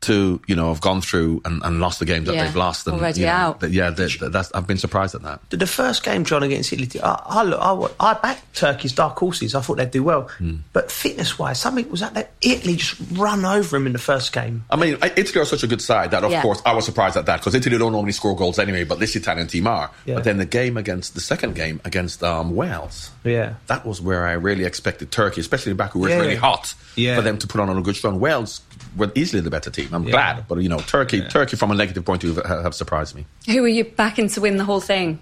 to 0.01 0.41
you 0.47 0.55
know 0.55 0.69
have 0.69 0.81
gone 0.81 1.01
through 1.01 1.43
and, 1.45 1.61
and 1.65 1.81
lost 1.81 1.99
the 1.99 2.05
games 2.05 2.27
that 2.29 2.35
Yeah, 2.37 2.45
they've 2.47 2.55
lost 2.57 2.87
and 2.87 2.97
already 2.99 3.21
you 3.21 3.27
know, 3.27 3.33
out. 3.33 3.61
that- 3.61 3.73
yeah, 3.73 3.91
that- 3.91 4.19
that- 4.21 4.31
that's, 4.33 4.53
I've 4.55 4.67
been 4.67 4.79
surprised 4.79 5.15
at 5.17 5.23
that. 5.23 5.41
The- 5.51 5.57
The 5.57 5.67
first 5.67 6.05
game, 6.05 6.25
John, 6.25 6.43
against 6.45 6.73
Italy, 6.73 7.01
I, 7.03 7.21
I, 7.27 7.43
look- 7.43 7.95
I, 7.99 8.11
I 8.11 8.15
backed 8.15 8.55
Turkey's 8.55 8.93
dark 8.93 9.19
horses. 9.19 9.55
I 9.57 9.61
thought 9.61 9.77
they'd 9.79 9.91
do 9.91 10.05
well. 10.05 10.29
But 10.73 10.93
fitness 10.93 11.37
wise, 11.39 11.61
something 11.61 11.91
was 11.91 11.99
that, 12.01 12.15
that 12.15 12.31
Italy 12.41 12.77
just 12.77 12.95
run 13.13 13.45
over 13.45 13.77
him 13.77 13.87
in 13.89 13.93
the 13.93 13.99
first 13.99 14.33
game. 14.33 14.65
I 14.71 14.77
mean, 14.77 14.97
Italy 15.03 15.43
are 15.43 15.45
such 15.45 15.65
a 15.65 15.67
good 15.67 15.83
side 15.83 16.13
that, 16.13 16.23
of 16.23 16.31
Yeah. 16.31 16.43
course, 16.43 16.63
I 16.65 16.73
was 16.75 16.85
surprised 16.85 17.17
at 17.17 17.27
that 17.27 17.41
because 17.41 17.55
Italy 17.57 17.77
don't 17.77 17.91
normally 17.93 18.13
score 18.13 18.37
goals 18.37 18.59
anyway, 18.61 18.85
but 18.85 19.01
this 19.01 19.17
Italian 19.17 19.49
team 19.49 19.67
are. 19.67 19.91
Yeah. 20.07 20.15
But 20.15 20.25
then 20.25 20.37
the 20.39 20.47
game 20.47 20.77
against 20.77 21.15
the 21.15 21.21
second 21.21 21.57
game 21.57 21.81
against 21.85 22.23
um, 22.23 22.55
Wales, 22.55 23.11
Yeah. 23.25 23.55
that 23.67 23.85
was 23.85 24.01
where 24.01 24.27
I 24.29 24.33
really 24.35 24.65
expected 24.65 25.11
Turkey, 25.11 25.41
especially 25.41 25.73
back 25.73 25.97
where 25.97 26.09
Yeah. 26.11 26.17
it's 26.17 26.23
really 26.25 26.37
hot, 26.37 26.75
Yeah. 26.95 27.17
for 27.17 27.23
them 27.23 27.39
to 27.39 27.47
put 27.49 27.61
on 27.61 27.69
a 27.77 27.83
good 27.83 27.97
strong. 27.97 28.21
Wales 28.21 28.61
were 28.97 29.11
easily 29.15 29.41
the 29.41 29.51
better 29.51 29.71
team. 29.71 29.89
I'm 29.93 30.05
Yeah. 30.05 30.11
glad, 30.13 30.49
but 30.49 30.59
you 30.59 30.69
know, 30.69 30.79
Turkey, 30.81 31.23
Turkey 31.29 31.57
from 31.57 31.71
a 31.71 31.75
negative 31.75 32.05
point 32.05 32.25
of 32.25 32.31
view 32.35 32.43
have, 32.43 32.63
have 32.65 32.75
surprised 32.75 33.15
me. 33.15 33.27
Who 33.47 33.65
are 33.65 33.69
you 33.69 33.85
backing 33.85 34.29
to 34.31 34.41
win 34.41 34.57
the 34.57 34.65
whole 34.65 34.81
thing? 34.81 35.19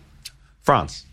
France. 0.62 1.04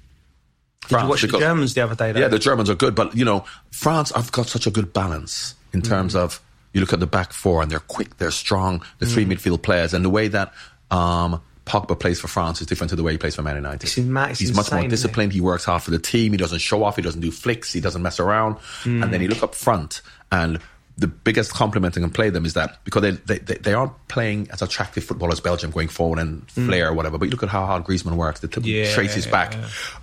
Did 0.89 1.01
you 1.01 1.07
watch 1.07 1.21
the 1.21 1.27
Germans 1.39 1.73
the 1.73 1.81
other 1.81 1.95
day? 1.95 2.11
Though? 2.11 2.19
Yeah, 2.19 2.27
the 2.27 2.39
Germans 2.39 2.69
are 2.69 2.75
good, 2.75 2.93
but 2.95 3.15
you 3.15 3.23
know, 3.23 3.45
France 3.71 4.11
I've 4.15 4.31
got 4.31 4.47
such 4.47 4.67
a 4.67 4.71
good 4.71 4.91
balance 4.93 5.55
in 5.71 5.81
Mm. 5.81 5.87
terms 5.87 6.15
of 6.15 6.41
you 6.73 6.81
look 6.81 6.91
at 6.93 6.99
the 6.99 7.07
back 7.07 7.31
four 7.33 7.61
and 7.61 7.71
they're 7.71 7.79
quick, 7.79 8.17
they're 8.17 8.31
strong, 8.31 8.81
the 8.99 9.05
three 9.05 9.25
Mm. 9.25 9.33
midfield 9.33 9.61
players, 9.61 9.93
and 9.93 10.03
the 10.03 10.09
way 10.09 10.27
that 10.27 10.53
um, 10.91 11.41
Pogba 11.65 11.97
plays 11.97 12.19
for 12.19 12.27
France 12.27 12.59
is 12.61 12.67
different 12.67 12.89
to 12.89 12.95
the 12.95 13.01
way 13.03 13.13
he 13.13 13.17
plays 13.17 13.35
for 13.35 13.41
Man 13.41 13.55
United. 13.55 13.83
It's 13.83 13.97
in- 13.97 14.15
it's 14.17 14.39
He's 14.39 14.53
much 14.55 14.71
more 14.71 14.85
disciplined. 14.87 15.31
He 15.33 15.39
works 15.41 15.63
hard 15.63 15.81
for 15.81 15.91
the 15.91 15.97
team. 15.97 16.31
He 16.33 16.37
doesn't 16.37 16.59
show 16.59 16.83
off. 16.83 16.97
He 16.97 17.01
doesn't 17.01 17.21
do 17.21 17.31
flicks. 17.31 17.71
He 17.73 17.79
doesn't 17.79 18.01
mess 18.03 18.19
around. 18.19 18.57
Mm. 18.83 19.01
And 19.03 19.13
then 19.13 19.21
you 19.21 19.27
look 19.29 19.41
up 19.41 19.55
front 19.55 20.01
and. 20.31 20.59
The 20.97 21.07
biggest 21.07 21.53
compliment 21.53 21.97
I 21.97 22.01
can 22.01 22.11
play 22.11 22.29
them 22.29 22.45
is 22.45 22.53
that 22.53 22.83
because 22.85 23.01
they, 23.01 23.11
they, 23.11 23.39
they, 23.39 23.55
they 23.55 23.73
aren't 23.73 23.93
playing 24.09 24.47
as 24.51 24.61
attractive 24.61 25.03
football 25.03 25.31
as 25.31 25.39
Belgium 25.39 25.71
going 25.71 25.87
forward 25.87 26.19
and 26.19 26.47
flair 26.51 26.89
or 26.89 26.93
whatever. 26.93 27.17
But 27.17 27.25
you 27.25 27.31
look 27.31 27.41
at 27.43 27.49
how 27.49 27.65
hard 27.65 27.83
Griezmann 27.83 28.13
works. 28.15 28.41
The 28.41 28.47
t- 28.47 28.61
Mm. 28.61 28.65
Yeah, 28.65 28.93
traces 28.93 29.25
back. 29.25 29.55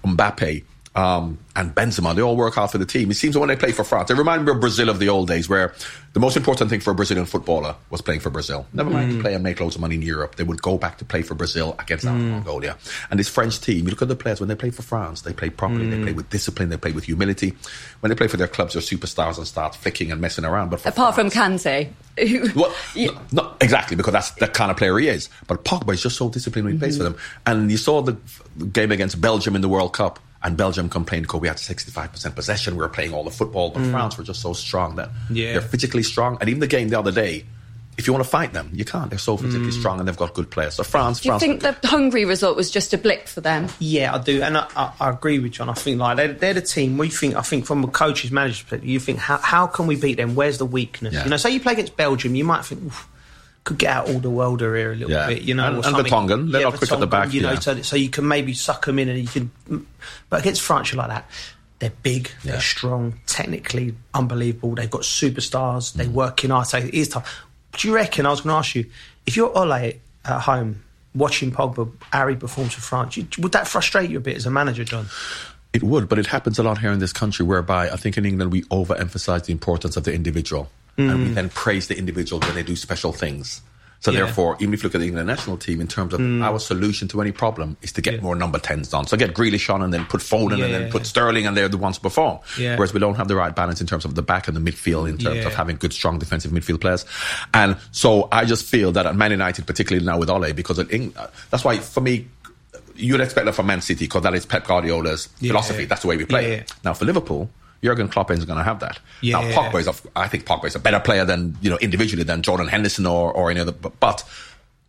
Mbappe 0.05 0.65
um, 0.97 1.39
and 1.55 1.73
Benzema, 1.75 2.15
they 2.17 2.23
all 2.23 2.37
work 2.37 2.55
hard 2.55 2.71
for 2.71 2.79
the 2.79 2.87
team. 2.87 3.11
It 3.11 3.15
seems 3.15 3.35
that 3.35 3.41
when 3.41 3.49
they 3.49 3.57
play 3.57 3.71
for 3.73 3.85
France, 3.85 4.09
they 4.09 4.15
remind 4.15 4.45
me 4.45 4.51
of 4.51 4.61
Brazil 4.61 4.89
of 4.89 4.99
the 4.99 5.09
old 5.09 5.29
days, 5.29 5.49
where 5.49 5.73
the 6.15 6.21
most 6.21 6.37
important 6.37 6.69
thing 6.69 6.81
for 6.81 6.91
a 6.91 6.95
Brazilian 6.95 7.27
footballer 7.27 7.77
was 7.91 8.01
playing 8.03 8.21
for 8.21 8.31
Brazil. 8.31 8.67
Never 8.73 8.91
mind 8.91 9.13
Mm. 9.13 9.17
to 9.17 9.23
play 9.23 9.35
and 9.35 9.45
make 9.45 9.61
loads 9.61 9.77
of 9.77 9.81
money 9.81 9.95
in 9.95 10.03
Europe. 10.03 10.35
They 10.35 10.43
would 10.43 10.61
go 10.63 10.79
back 10.79 10.99
to 10.99 11.05
play 11.05 11.23
for 11.23 11.35
Brazil 11.35 11.77
against 11.79 12.05
Mongolia. 12.05 12.77
And 13.11 13.21
this 13.21 13.29
French 13.29 13.61
team, 13.61 13.85
you 13.85 13.91
look 13.91 14.03
at 14.03 14.09
the 14.09 14.17
players 14.17 14.41
when 14.41 14.49
they 14.49 14.57
play 14.57 14.71
for 14.71 14.83
France, 14.83 15.21
they 15.21 15.33
play 15.33 15.51
properly, 15.51 15.89
they 15.89 15.97
Mm. 15.97 16.03
play 16.03 16.13
with 16.13 16.29
discipline, 16.31 16.71
they 16.71 16.77
play 16.77 16.91
with 16.93 17.05
humility. 17.05 17.55
When 18.01 18.11
they 18.11 18.17
play 18.17 18.27
for 18.27 18.37
their 18.37 18.49
clubs, 18.49 18.73
they're 18.73 18.83
superstars 18.83 19.39
and 19.39 19.47
start 19.47 19.77
flicking 19.77 20.11
and 20.11 20.21
messing 20.21 20.45
around. 20.45 20.71
But 20.71 20.81
for 20.81 20.89
Apart 20.89 21.15
from 21.15 21.31
Kante. 21.31 21.89
who- 22.19 22.51
well, 22.61 22.75
Yeah. 22.97 23.11
no, 23.31 23.43
no, 23.43 23.51
exactly, 23.61 23.97
because 23.97 24.13
that's 24.13 24.31
the 24.33 24.49
kind 24.49 24.73
of 24.73 24.77
player 24.77 24.99
he 24.99 25.07
is. 25.07 25.29
But 25.47 25.65
Pogba 25.65 25.95
is 25.95 26.03
just 26.03 26.17
so 26.17 26.29
disciplined 26.29 26.65
when 26.67 26.75
he 26.75 26.79
plays 26.81 26.97
for 26.97 27.05
them. 27.05 27.17
And 27.47 27.71
you 27.71 27.77
saw 27.77 28.03
the 28.03 28.17
game 28.73 28.91
against 28.91 29.21
Belgium 29.21 29.55
in 29.55 29.61
the 29.63 29.69
World 29.69 29.93
Cup, 29.93 30.19
and 30.43 30.57
Belgium 30.57 30.89
complained 30.89 31.25
because 31.25 31.41
we 31.41 31.49
had 31.49 31.59
65% 31.59 32.35
possession, 32.35 32.75
we 32.75 32.81
were 32.81 32.89
playing 32.89 33.13
all 33.13 33.25
the 33.25 33.31
football, 33.31 33.71
but 33.71 33.83
mm. 33.83 33.91
France 33.91 34.17
were 34.17 34.25
just 34.25 34.41
so 34.41 34.53
strong 34.53 34.97
that 34.97 35.11
Yeah. 35.31 35.53
they're 35.53 35.61
physically 35.61 36.03
strong. 36.03 36.39
And 36.41 36.49
even 36.49 36.61
the 36.61 36.67
game 36.67 36.89
the 36.89 36.99
other 36.99 37.13
day, 37.13 37.45
if 37.99 38.07
you 38.07 38.15
want 38.15 38.25
to 38.25 38.31
fight 38.31 38.55
them, 38.55 38.71
you 38.73 38.87
can't. 38.87 39.11
They're 39.11 39.19
so 39.19 39.37
physically 39.37 39.69
mm. 39.69 39.79
strong 39.79 39.99
and 39.99 40.09
they've 40.09 40.17
got 40.17 40.33
good 40.33 40.51
players. 40.51 40.77
So 40.77 40.83
France, 40.83 41.21
France. 41.21 41.43
Do 41.43 41.47
you 41.47 41.59
France. 41.59 41.63
think 41.63 41.83
the 41.83 41.89
Hungary 41.89 42.25
result 42.25 42.57
was 42.57 42.71
just 42.71 42.95
a 42.95 42.99
blip 42.99 43.29
for 43.29 43.43
them? 43.43 43.69
Yeah, 43.79 44.15
I 44.15 44.19
do, 44.19 44.43
and 44.43 44.57
I, 44.57 44.67
I, 44.75 44.93
I 44.99 45.11
agree 45.11 45.39
with 45.39 45.53
John. 45.53 45.69
I 45.69 45.75
think 45.75 45.99
like 45.99 46.17
they're, 46.17 46.33
they're 46.33 46.55
the 46.55 46.63
team. 46.63 46.97
We 46.97 47.11
think 47.11 47.37
I 47.37 47.43
think 47.43 47.67
from 47.67 47.85
a 47.85 47.89
coach's 47.89 48.31
manager's 48.31 48.63
perspective, 48.63 48.89
you 48.89 49.01
think 49.01 49.19
how 49.19 49.37
how 49.37 49.67
can 49.67 49.87
we 49.87 49.97
beat 49.97 50.15
them? 50.15 50.35
Where's 50.35 50.57
the 50.57 50.65
weakness? 50.65 51.13
Yeah. 51.13 51.25
You 51.25 51.31
know, 51.31 51.37
say 51.37 51.51
you 51.51 51.61
play 51.61 51.75
against 51.75 51.99
Belgium, 51.99 52.35
you 52.35 52.45
might 52.45 52.65
think. 52.65 52.83
Oof, 52.85 53.07
could 53.65 53.79
get 53.79 53.91
out 53.95 54.09
all 54.09 54.19
the 54.21 54.31
worlder 54.31 54.75
here 54.75 54.93
a 54.93 54.97
little 54.97 55.11
Yeah. 55.11 55.27
bit, 55.27 55.43
you 55.43 55.55
know, 55.55 55.67
And- 55.67 55.75
or 55.77 55.87
and 55.87 55.97
something. 55.97 56.07
Vertonghen, 56.13 56.51
they're 56.53 56.63
not 56.63 56.77
quick 56.77 56.91
at 56.93 57.01
the 57.01 57.07
back, 57.07 57.33
you 57.33 57.43
know, 57.43 57.53
yeah. 57.53 57.59
so, 57.59 57.83
so 57.83 57.97
you 57.97 58.09
can 58.09 58.27
maybe 58.27 58.55
suck 58.55 58.87
them 58.87 58.99
in 58.99 59.09
and 59.09 59.19
you 59.19 59.27
can. 59.29 59.87
But 60.31 60.41
against 60.41 60.63
France, 60.63 60.91
you're 60.93 60.99
like 60.99 61.09
that. 61.11 61.29
They're 61.79 61.93
big, 62.03 62.31
they're 62.45 62.61
strong, 62.61 63.21
technically 63.27 63.95
unbelievable. 64.15 64.75
They've 64.75 64.91
got 64.91 65.03
superstars. 65.03 65.93
Mm. 65.93 65.95
They 65.95 66.09
work 66.09 66.45
in 66.45 66.51
hard. 66.51 66.67
So 66.67 66.79
it 66.79 66.93
is 66.95 67.09
tough. 67.09 67.43
Do 67.79 67.89
you 67.89 67.95
reckon? 67.95 68.27
I 68.27 68.31
was 68.31 68.41
going 68.43 68.53
to 68.53 68.59
ask 68.59 68.75
you 68.75 68.87
if 69.27 69.37
you're 69.37 69.57
Ole 69.57 69.73
at 69.73 69.97
home 70.27 70.83
watching 71.15 71.51
Pogba, 71.53 71.91
Harry 72.13 72.37
performs 72.37 72.75
for 72.75 72.81
France. 72.81 73.17
You, 73.17 73.27
would 73.39 73.53
that 73.53 73.67
frustrate 73.69 74.11
you 74.11 74.19
a 74.19 74.21
bit 74.21 74.37
as 74.37 74.47
a 74.47 74.51
manager, 74.51 74.85
John? 74.85 75.07
It 75.73 75.83
would, 75.83 76.09
but 76.09 76.19
it 76.19 76.27
happens 76.27 76.59
a 76.59 76.63
lot 76.63 76.79
here 76.79 76.93
in 76.93 76.99
this 76.99 77.13
country 77.13 77.47
whereby 77.47 77.91
I 77.91 77.97
think 77.97 78.19
in 78.19 78.25
England 78.27 78.53
we 78.53 78.63
overemphasize 78.65 79.45
the 79.45 79.53
importance 79.53 79.97
of 79.97 80.05
the 80.05 80.13
individual 80.13 80.69
and 80.97 81.23
we 81.23 81.29
then 81.31 81.49
praise 81.49 81.89
the 81.89 81.97
individual 81.97 82.41
when 82.41 82.55
they 82.55 82.63
do 82.63 82.77
special 82.77 83.13
things. 83.13 83.63
So 84.03 84.11
Yeah. 84.11 84.21
therefore, 84.25 84.57
even 84.61 84.73
if 84.73 84.83
you 84.83 84.87
look 84.89 84.95
at 84.95 85.01
the 85.03 85.07
England 85.09 85.27
national 85.27 85.59
team, 85.59 85.79
in 85.79 85.87
terms 85.87 86.15
of 86.15 86.21
Mm. 86.21 86.43
our 86.43 86.59
solution 86.59 87.07
to 87.09 87.21
any 87.21 87.33
problem 87.33 87.77
is 87.83 87.93
to 87.93 88.01
get 88.01 88.23
more 88.23 88.35
number 88.35 88.59
tens 88.59 88.95
on. 88.95 89.07
So 89.07 89.15
get 89.19 89.35
Grealish 89.35 89.69
on 89.73 89.83
and 89.83 89.93
then 89.93 90.07
put 90.07 90.23
Foden 90.23 90.65
and 90.65 90.73
then 90.73 90.91
put 90.91 91.05
Sterling 91.05 91.47
and 91.47 91.55
they're 91.55 91.69
the 91.69 91.77
ones 91.77 91.97
to 91.97 92.01
perform. 92.01 92.39
Yeah. 92.59 92.77
Whereas 92.77 92.95
we 92.95 93.01
don't 93.01 93.17
have 93.17 93.29
the 93.29 93.37
right 93.37 93.55
balance 93.55 93.83
in 93.83 93.87
terms 93.87 94.07
of 94.07 94.15
the 94.15 94.23
back 94.23 94.49
and 94.49 94.57
the 94.57 94.61
midfield 94.73 95.07
in 95.07 95.19
terms 95.19 95.37
Yeah. 95.37 95.47
of 95.49 95.55
having 95.55 95.77
good, 95.77 95.93
strong 95.93 96.19
defensive 96.19 96.51
midfield 96.51 96.81
players. 96.81 97.05
And 97.53 97.77
so 97.93 98.27
I 98.33 98.47
just 98.47 98.65
feel 98.65 98.91
that 98.93 99.05
at 99.05 99.15
Man 99.17 99.33
United, 99.33 99.67
particularly 99.67 100.05
now 100.07 100.17
with 100.19 100.31
Ole, 100.31 100.53
because 100.55 100.79
at 100.79 100.91
Eng- 100.91 101.13
that's 101.51 101.63
why 101.63 101.77
for 101.79 102.01
me, 102.01 102.27
you'd 102.97 103.21
expect 103.21 103.45
that 103.45 103.55
from 103.55 103.67
Man 103.67 103.83
City 103.83 104.07
because 104.07 104.23
that 104.23 104.35
is 104.35 104.47
Pep 104.47 104.67
Guardiola's 104.67 105.29
Yeah. 105.41 105.49
philosophy. 105.51 105.85
That's 105.85 106.01
the 106.03 106.09
way 106.09 106.17
we 106.17 106.25
play. 106.25 106.49
Yeah, 106.51 106.57
yeah. 106.57 106.63
Now 106.85 106.95
for 106.95 107.05
Liverpool, 107.05 107.51
Jurgen 107.83 108.09
Klopp 108.09 108.31
isn't 108.31 108.47
going 108.47 108.59
to 108.59 108.65
have 108.65 108.81
that. 108.81 108.99
Yeah. 109.23 109.41
Now 109.41 109.51
Pogba 109.51 109.81
is, 109.81 109.89
a, 109.89 109.95
I 110.15 110.29
think 110.29 110.45
Pogba 110.45 110.67
is 110.67 110.75
a 110.75 110.79
better 110.79 111.01
player 111.01 111.25
than 111.25 111.57
you 111.61 111.71
know 111.71 111.79
individually 111.79 112.25
than 112.25 112.43
Jordan 112.43 112.69
Henderson 112.69 113.07
or, 113.07 113.33
or 113.33 113.51
any 113.51 113.61
other. 113.61 113.73
But, 113.73 113.99
but 114.01 114.25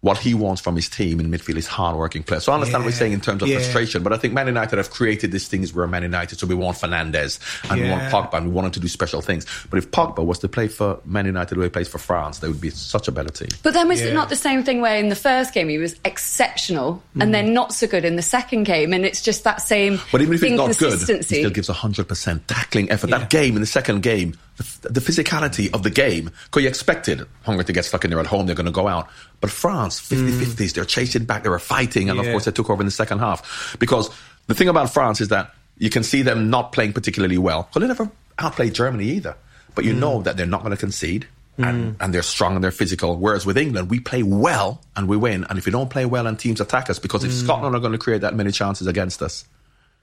what 0.01 0.17
he 0.17 0.34
wants 0.34 0.60
from 0.62 0.75
his 0.75 0.89
team 0.89 1.20
in 1.20 1.29
midfield 1.29 1.58
is 1.58 1.67
hard-working 1.67 2.24
players. 2.24 2.43
So 2.43 2.51
I 2.51 2.55
understand 2.55 2.84
what 2.84 2.89
Yeah. 2.89 2.93
you're 2.93 3.00
saying 3.00 3.13
in 3.13 3.22
terms 3.22 3.43
of 3.43 3.48
Yeah. 3.48 3.58
frustration, 3.60 4.01
but 4.01 4.12
I 4.12 4.17
think 4.17 4.34
Man 4.34 4.48
United 4.48 4.77
have 4.77 4.89
created 4.89 5.31
these 5.31 5.48
things 5.48 5.74
where 5.74 5.86
Man 5.86 6.01
United. 6.01 6.39
So 6.39 6.48
we 6.48 6.55
want 6.55 6.77
Fernandes 6.77 7.38
and 7.70 7.79
we 7.79 7.88
want 7.88 8.03
Yeah. 8.03 8.12
Pogba 8.12 8.34
and 8.38 8.48
we 8.48 8.51
want 8.51 8.65
him 8.65 8.72
to 8.72 8.79
do 8.79 8.88
special 8.88 9.22
things. 9.22 9.46
But 9.70 9.77
if 9.77 9.91
Pogba 9.91 10.25
was 10.25 10.39
to 10.39 10.48
play 10.48 10.67
for 10.67 11.00
Man 11.05 11.27
United 11.27 11.53
the 11.53 11.60
way 11.60 11.67
he 11.67 11.70
plays 11.70 11.88
for 11.88 12.00
France, 12.00 12.39
they 12.39 12.48
would 12.48 12.60
be 12.60 12.72
such 12.72 13.08
a 13.08 13.12
better 13.12 13.29
team. 13.29 13.50
But 13.62 13.75
then 13.75 13.88
was 13.88 14.01
Yeah. 14.01 14.08
it 14.08 14.13
not 14.15 14.29
the 14.29 14.36
same 14.36 14.63
thing 14.63 14.81
where 14.81 14.98
in 14.98 15.10
the 15.10 15.15
first 15.15 15.53
game 15.53 15.70
he 15.70 15.77
was 15.77 15.96
exceptional 16.03 17.03
and 17.20 17.31
then 17.31 17.50
mm. 17.50 17.51
not 17.51 17.72
so 17.72 17.86
good 17.86 18.03
in 18.03 18.15
the 18.15 18.24
second 18.24 18.63
game, 18.63 18.93
and 18.93 19.05
it's 19.05 19.22
just 19.22 19.43
that 19.43 19.62
same 19.62 20.00
But 20.12 20.22
even 20.22 20.34
if 20.34 20.41
he's 20.41 20.51
not 20.53 20.75
good, 20.77 21.00
he 21.00 21.22
still 21.22 21.50
gives 21.51 21.70
100% 21.70 22.48
tackling 22.48 22.89
effort. 22.89 23.12
Yeah. 23.12 23.20
That 23.20 23.29
game, 23.29 23.53
in 23.55 23.62
the 23.62 23.67
second 23.67 24.01
game, 24.01 24.34
the, 24.58 24.89
the 24.89 25.00
physicality 25.00 25.72
of 25.74 25.84
the 25.84 25.89
game, 25.89 26.31
because 26.46 26.63
you 26.63 26.70
expected 26.70 27.25
Hungary 27.43 27.65
to 27.65 27.74
get 27.74 27.86
stuck 27.86 28.03
in 28.03 28.10
there 28.10 28.20
at 28.20 28.25
home, 28.25 28.46
they're 28.48 28.55
going 28.55 28.65
to 28.65 28.72
go 28.72 28.88
out. 28.88 29.08
But 29.41 29.50
France, 29.50 30.00
50 30.00 30.31
50s, 30.31 30.74
they're 30.74 30.86
chasing 30.86 31.25
back, 31.25 31.43
they 31.43 31.50
were 31.50 31.60
fighting, 31.60 32.10
and 32.10 32.19
of 32.19 32.25
course 32.27 32.45
they 32.45 32.51
took 32.51 32.69
over 32.69 32.81
in 32.81 32.86
the 32.86 32.91
second 32.91 33.19
half. 33.19 33.75
Because 33.79 34.10
the 34.48 34.53
thing 34.53 34.69
about 34.69 34.93
France 34.93 35.19
is 35.19 35.29
that 35.29 35.53
you 35.77 35.89
can 35.89 36.03
see 36.03 36.21
them 36.21 36.50
not 36.51 36.71
playing 36.71 36.93
particularly 36.93 37.39
well. 37.39 37.63
Because 37.63 37.81
they 37.81 37.88
never 37.88 38.12
outplayed 38.38 38.74
Germany 38.74 39.05
either. 39.05 39.36
But 39.74 39.83
you 39.86 39.93
mm. 39.93 40.00
know 40.00 40.21
that 40.21 40.38
they're 40.38 40.45
not 40.45 40.62
going 40.62 40.71
to 40.71 40.77
concede. 40.77 41.27
And, 41.57 41.95
mm. 41.95 41.95
and 42.00 42.13
they're 42.13 42.21
strong 42.21 42.55
and 42.55 42.63
they're 42.63 42.71
physical. 42.71 43.17
Whereas 43.17 43.45
with 43.45 43.57
England, 43.57 43.89
we 43.89 44.00
play 44.00 44.24
well 44.24 44.81
and 44.95 45.07
we 45.07 45.17
win. 45.17 45.45
And 45.50 45.60
if 45.60 45.65
we 45.65 45.71
don't 45.71 45.89
play 45.89 46.05
well 46.05 46.25
and 46.25 46.39
teams 46.39 46.62
attack 46.62 46.89
us, 46.89 46.98
because 46.98 47.24
if 47.24 47.31
mm. 47.31 47.43
Scotland 47.43 47.75
are 47.75 47.79
going 47.79 47.91
to 47.91 47.98
create 47.98 48.21
that 48.21 48.36
many 48.36 48.51
chances 48.51 48.88
against 48.88 49.21
us, 49.21 49.45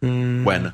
when, 0.01 0.73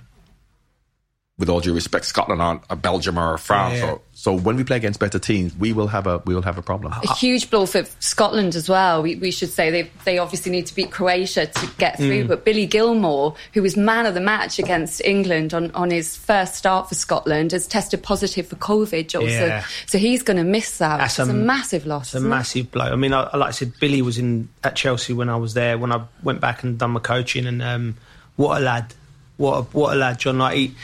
with 1.36 1.48
all 1.48 1.58
due 1.60 1.74
respect, 1.74 2.04
Scotland 2.04 2.40
aren't 2.40 2.62
a 2.70 2.76
Belgium 2.76 3.18
or 3.18 3.34
a 3.34 3.38
France. 3.40 3.78
Yeah. 3.80 3.90
Or, 3.92 4.00
so 4.12 4.38
when 4.38 4.54
we 4.54 4.62
play 4.62 4.76
against 4.76 5.00
better 5.00 5.18
teams, 5.18 5.52
we 5.56 5.72
will 5.72 5.88
have 5.88 6.06
a 6.06 6.18
we 6.26 6.32
will 6.32 6.42
have 6.42 6.58
a 6.58 6.62
problem. 6.62 6.92
a 6.92 7.14
huge 7.16 7.50
blow 7.50 7.66
for 7.66 7.84
Scotland 7.98 8.54
as 8.54 8.68
well. 8.68 9.02
We, 9.02 9.16
we 9.16 9.32
should 9.32 9.48
say 9.50 9.72
they 9.72 9.90
they 10.04 10.18
obviously 10.18 10.52
need 10.52 10.66
to 10.66 10.74
beat 10.76 10.92
Croatia 10.92 11.46
to 11.46 11.70
get 11.76 11.94
Mm. 11.94 12.06
through. 12.06 12.24
But 12.28 12.44
Billy 12.44 12.68
Gilmour, 12.68 13.34
who 13.52 13.62
was 13.62 13.76
man 13.76 14.06
of 14.06 14.14
the 14.14 14.20
match 14.20 14.60
against 14.60 15.00
England 15.04 15.52
on, 15.52 15.72
on 15.72 15.90
his 15.90 16.16
first 16.16 16.54
start 16.54 16.88
for 16.88 16.94
Scotland, 16.94 17.50
has 17.50 17.66
tested 17.66 18.00
positive 18.04 18.46
for 18.46 18.54
COVID. 18.56 19.14
Also, 19.16 19.26
Yeah. 19.26 19.64
so 19.86 19.98
he's 19.98 20.22
going 20.22 20.36
to 20.36 20.44
miss 20.44 20.78
that. 20.78 20.98
That's 20.98 21.18
a, 21.18 21.24
a- 21.24 21.32
massive 21.32 21.84
loss. 21.84 22.08
It's 22.08 22.14
a 22.14 22.18
isn't 22.18 22.28
it? 22.28 22.34
massive 22.34 22.70
blow. 22.70 22.84
I 22.84 22.94
mean, 22.96 23.12
I, 23.12 23.36
like 23.36 23.48
I 23.48 23.50
said, 23.50 23.72
Billy 23.80 24.02
was 24.02 24.18
in 24.18 24.48
at 24.62 24.76
Chelsea 24.76 25.12
when 25.12 25.28
I 25.28 25.36
was 25.36 25.54
there. 25.54 25.78
When 25.78 25.90
I 25.90 26.04
went 26.22 26.40
back 26.40 26.62
and 26.62 26.78
done 26.78 26.92
my 26.92 27.00
coaching, 27.00 27.46
and 27.46 27.60
um, 27.60 27.96
what 28.36 28.60
a 28.60 28.64
lad! 28.64 28.94
What 29.36 29.56
a, 29.58 29.62
what 29.76 29.92
a 29.94 29.96
lad, 29.96 30.20
John! 30.20 30.38
Like 30.38 30.56
he 30.56 30.74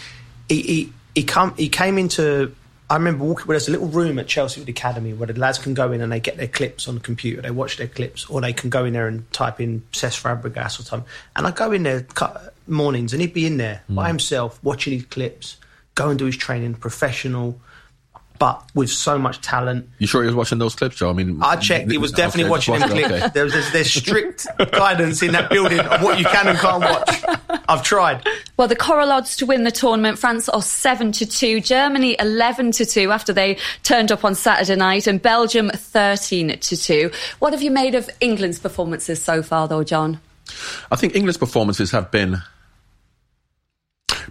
he 0.50 0.62
he, 0.62 0.92
he 1.14 1.22
come 1.24 1.54
he 1.56 1.68
came 1.68 1.96
into. 1.96 2.54
I 2.90 2.94
remember 2.94 3.24
walking. 3.24 3.46
Well, 3.46 3.54
there's 3.54 3.68
a 3.68 3.70
little 3.70 3.86
room 3.86 4.18
at 4.18 4.26
Chelsea 4.26 4.60
with 4.60 4.68
academy 4.68 5.12
where 5.12 5.28
the 5.28 5.38
lads 5.38 5.58
can 5.58 5.74
go 5.74 5.92
in 5.92 6.00
and 6.00 6.10
they 6.10 6.18
get 6.18 6.36
their 6.36 6.48
clips 6.48 6.88
on 6.88 6.96
the 6.96 7.00
computer. 7.00 7.40
They 7.40 7.52
watch 7.52 7.76
their 7.76 7.86
clips, 7.86 8.26
or 8.28 8.40
they 8.40 8.52
can 8.52 8.68
go 8.68 8.84
in 8.84 8.94
there 8.94 9.06
and 9.06 9.30
type 9.32 9.60
in 9.60 9.82
Cesc 9.92 10.20
Fabregas 10.20 10.80
or 10.80 10.82
something. 10.82 11.08
And 11.36 11.46
I 11.46 11.52
go 11.52 11.70
in 11.70 11.84
there 11.84 12.04
mornings, 12.66 13.12
and 13.12 13.22
he'd 13.22 13.32
be 13.32 13.46
in 13.46 13.58
there 13.58 13.82
by 13.88 14.04
hmm. 14.04 14.08
himself 14.08 14.58
watching 14.64 14.92
his 14.92 15.04
clips, 15.04 15.56
go 15.94 16.10
and 16.10 16.18
do 16.18 16.24
his 16.24 16.36
training, 16.36 16.74
professional, 16.74 17.60
but 18.40 18.64
with 18.74 18.88
so 18.90 19.18
much 19.18 19.40
talent. 19.42 19.86
You 19.98 20.06
sure 20.06 20.22
he 20.22 20.26
was 20.26 20.34
watching 20.34 20.58
those 20.58 20.74
clips, 20.74 20.96
Joe? 20.96 21.10
I 21.10 21.12
mean, 21.12 21.38
I 21.42 21.56
checked. 21.56 21.90
He 21.90 21.98
was 21.98 22.10
definitely 22.10 22.44
Okay, 22.44 22.50
watching 22.50 22.74
just 22.74 22.88
them 22.88 22.96
clips. 22.98 23.12
okay. 23.12 23.30
There's, 23.34 23.52
there's, 23.52 23.72
there's 23.72 23.90
strict 23.92 24.46
guidance 24.72 25.22
in 25.22 25.32
that 25.32 25.50
building 25.50 25.78
of 25.78 26.02
what 26.02 26.18
you 26.18 26.24
can 26.24 26.48
and 26.48 26.58
can't 26.58 26.80
watch. 26.82 27.60
I've 27.68 27.82
tried. 27.82 28.26
Well, 28.56 28.66
the 28.66 28.74
Coral 28.76 29.12
odds 29.12 29.36
to 29.36 29.46
win 29.46 29.64
the 29.64 29.70
tournament, 29.70 30.18
France 30.18 30.48
are 30.48 30.62
7 30.62 31.12
to 31.12 31.26
2, 31.26 31.60
Germany 31.60 32.16
11 32.18 32.72
to 32.72 32.86
2 32.86 33.12
after 33.12 33.32
they 33.34 33.58
turned 33.82 34.10
up 34.10 34.24
on 34.24 34.34
Saturday 34.34 34.74
night, 34.74 35.06
and 35.06 35.20
Belgium 35.20 35.68
13 35.70 36.58
to 36.58 36.76
2. 36.78 37.10
What 37.40 37.52
have 37.52 37.60
you 37.62 37.70
made 37.70 37.94
of 37.94 38.08
England's 38.20 38.58
performances 38.58 39.22
so 39.22 39.42
far, 39.42 39.68
though, 39.68 39.84
John? 39.84 40.18
I 40.90 40.96
think 40.96 41.14
England's 41.14 41.36
performances 41.36 41.90
have 41.90 42.10
been 42.10 42.38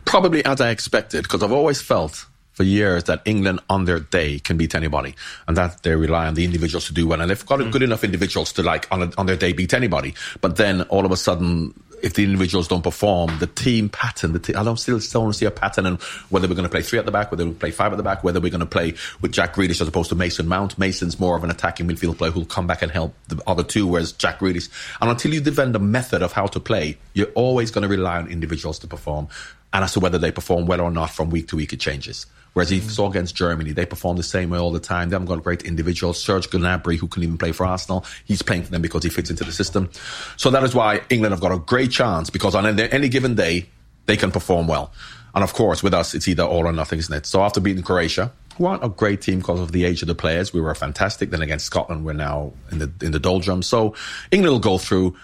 probably 0.05 0.43
as 0.45 0.59
I 0.59 0.71
expected 0.71 1.23
because 1.23 1.43
I've 1.43 1.51
always 1.51 1.79
felt 1.81 2.25
for 2.59 2.63
years 2.63 3.05
that 3.05 3.21
England 3.23 3.61
on 3.69 3.85
their 3.85 4.01
day 4.01 4.37
can 4.37 4.57
beat 4.57 4.75
anybody 4.75 5.15
and 5.47 5.55
that 5.55 5.81
they 5.83 5.95
rely 5.95 6.27
on 6.27 6.33
the 6.33 6.43
individuals 6.43 6.85
to 6.87 6.93
do 6.93 7.07
well. 7.07 7.21
And 7.21 7.31
they've 7.31 7.45
got 7.45 7.59
mm. 7.59 7.71
good 7.71 7.81
enough 7.81 8.03
individuals 8.03 8.51
to 8.51 8.63
like 8.63 8.85
on, 8.91 9.01
a, 9.01 9.11
on 9.17 9.27
their 9.27 9.37
day 9.37 9.53
beat 9.53 9.73
anybody. 9.73 10.13
But 10.41 10.57
then 10.57 10.81
all 10.89 11.05
of 11.05 11.11
a 11.13 11.15
sudden, 11.15 11.73
if 12.03 12.15
the 12.15 12.25
individuals 12.25 12.67
don't 12.67 12.81
perform, 12.81 13.39
the 13.39 13.47
team 13.47 13.87
pattern, 13.87 14.33
the 14.33 14.39
te- 14.39 14.55
I 14.55 14.63
don't 14.65 14.75
still, 14.75 14.99
still 14.99 15.21
don't 15.21 15.31
see 15.31 15.45
a 15.45 15.51
pattern 15.51 15.85
and 15.85 16.01
whether 16.27 16.49
we're 16.49 16.55
going 16.55 16.67
to 16.67 16.69
play 16.69 16.81
three 16.81 16.99
at 16.99 17.05
the 17.05 17.13
back, 17.13 17.31
whether 17.31 17.45
we 17.45 17.53
play 17.53 17.71
five 17.71 17.93
at 17.93 17.95
the 17.95 18.03
back, 18.03 18.25
whether 18.25 18.41
we're 18.41 18.51
going 18.51 18.59
to 18.59 18.65
play 18.65 18.93
with 19.21 19.31
Jack 19.31 19.55
Grealish 19.55 19.79
as 19.79 19.87
opposed 19.87 20.09
to 20.09 20.15
Mason 20.15 20.45
Mount. 20.45 20.77
Mason's 20.77 21.17
more 21.17 21.37
of 21.37 21.45
an 21.45 21.51
attacking 21.51 21.87
midfield 21.87 22.17
player 22.17 22.31
who'll 22.31 22.43
come 22.43 22.67
back 22.67 22.81
and 22.81 22.91
help 22.91 23.15
the 23.29 23.41
other 23.47 23.63
two, 23.63 23.87
whereas 23.87 24.11
Jack 24.11 24.39
Grealish. 24.39 24.67
And 24.99 25.09
until 25.09 25.33
you 25.33 25.39
develop 25.39 25.77
a 25.77 25.79
method 25.79 26.21
of 26.21 26.33
how 26.33 26.47
to 26.47 26.59
play, 26.59 26.97
you're 27.13 27.31
always 27.35 27.71
going 27.71 27.83
to 27.83 27.87
rely 27.87 28.17
on 28.17 28.27
individuals 28.27 28.79
to 28.79 28.87
perform. 28.87 29.29
And 29.71 29.85
as 29.85 29.93
to 29.93 30.01
whether 30.01 30.17
they 30.17 30.31
perform 30.31 30.65
well 30.65 30.81
or 30.81 30.91
not 30.91 31.11
from 31.11 31.29
week 31.29 31.47
to 31.49 31.55
week, 31.55 31.71
it 31.71 31.79
changes. 31.79 32.25
Whereas 32.59 32.73
you 32.73 32.81
saw 32.81 33.09
against 33.09 33.35
Germany, 33.35 33.71
they 33.71 33.85
perform 33.85 34.17
the 34.17 34.23
same 34.23 34.49
way 34.49 34.59
all 34.59 34.73
the 34.73 34.81
time. 34.81 35.07
They 35.07 35.13
haven't 35.13 35.29
got 35.29 35.41
great 35.41 35.63
individuals. 35.63 36.21
Serge 36.21 36.49
Gnabry, 36.49 36.97
who 36.97 37.07
can 37.07 37.23
even 37.23 37.37
play 37.37 37.53
for 37.53 37.65
Arsenal, 37.65 38.03
he's 38.25 38.41
playing 38.41 38.63
for 38.63 38.71
them 38.71 38.81
because 38.81 39.01
he 39.01 39.09
fits 39.09 39.29
into 39.29 39.45
the 39.45 39.53
system. 39.53 39.89
So 40.35 40.49
that 40.49 40.61
is 40.63 40.75
why 40.75 40.99
England 41.09 41.31
have 41.31 41.39
got 41.39 41.53
a 41.53 41.57
great 41.57 41.89
chance 41.89 42.29
because 42.29 42.55
on 42.55 42.65
any 42.65 42.91
any 42.91 43.07
given 43.07 43.35
day, 43.35 43.69
they 44.07 44.17
can 44.17 44.29
perform 44.29 44.67
well. 44.67 44.91
And 45.33 45.41
of 45.41 45.53
course, 45.53 45.81
with 45.81 45.93
us, 45.93 46.13
it's 46.13 46.27
either 46.27 46.43
all 46.43 46.67
or 46.67 46.73
nothing, 46.73 46.99
isn't 46.99 47.15
it? 47.15 47.25
So 47.25 47.43
after 47.43 47.61
beating 47.61 47.81
Croatia, 47.81 48.33
who 48.57 48.65
aren't 48.65 48.83
a 48.83 48.89
great 48.89 49.21
team 49.21 49.39
because 49.39 49.61
of 49.61 49.71
the 49.71 49.85
age 49.85 50.01
of 50.01 50.09
the 50.09 50.15
players, 50.15 50.51
we 50.51 50.59
were 50.59 50.75
fantastic. 50.75 51.29
Then 51.29 51.41
against 51.41 51.65
Scotland, 51.65 52.03
we're 52.03 52.11
now 52.11 52.51
in 52.73 52.79
the 52.79 52.91
in 53.01 53.13
the 53.13 53.19
doldrums. 53.19 53.67
So 53.67 53.95
England 54.31 54.51
will 54.51 54.59
go 54.59 54.77
through, 54.77 55.15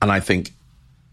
and 0.00 0.12
I 0.12 0.20
think 0.20 0.52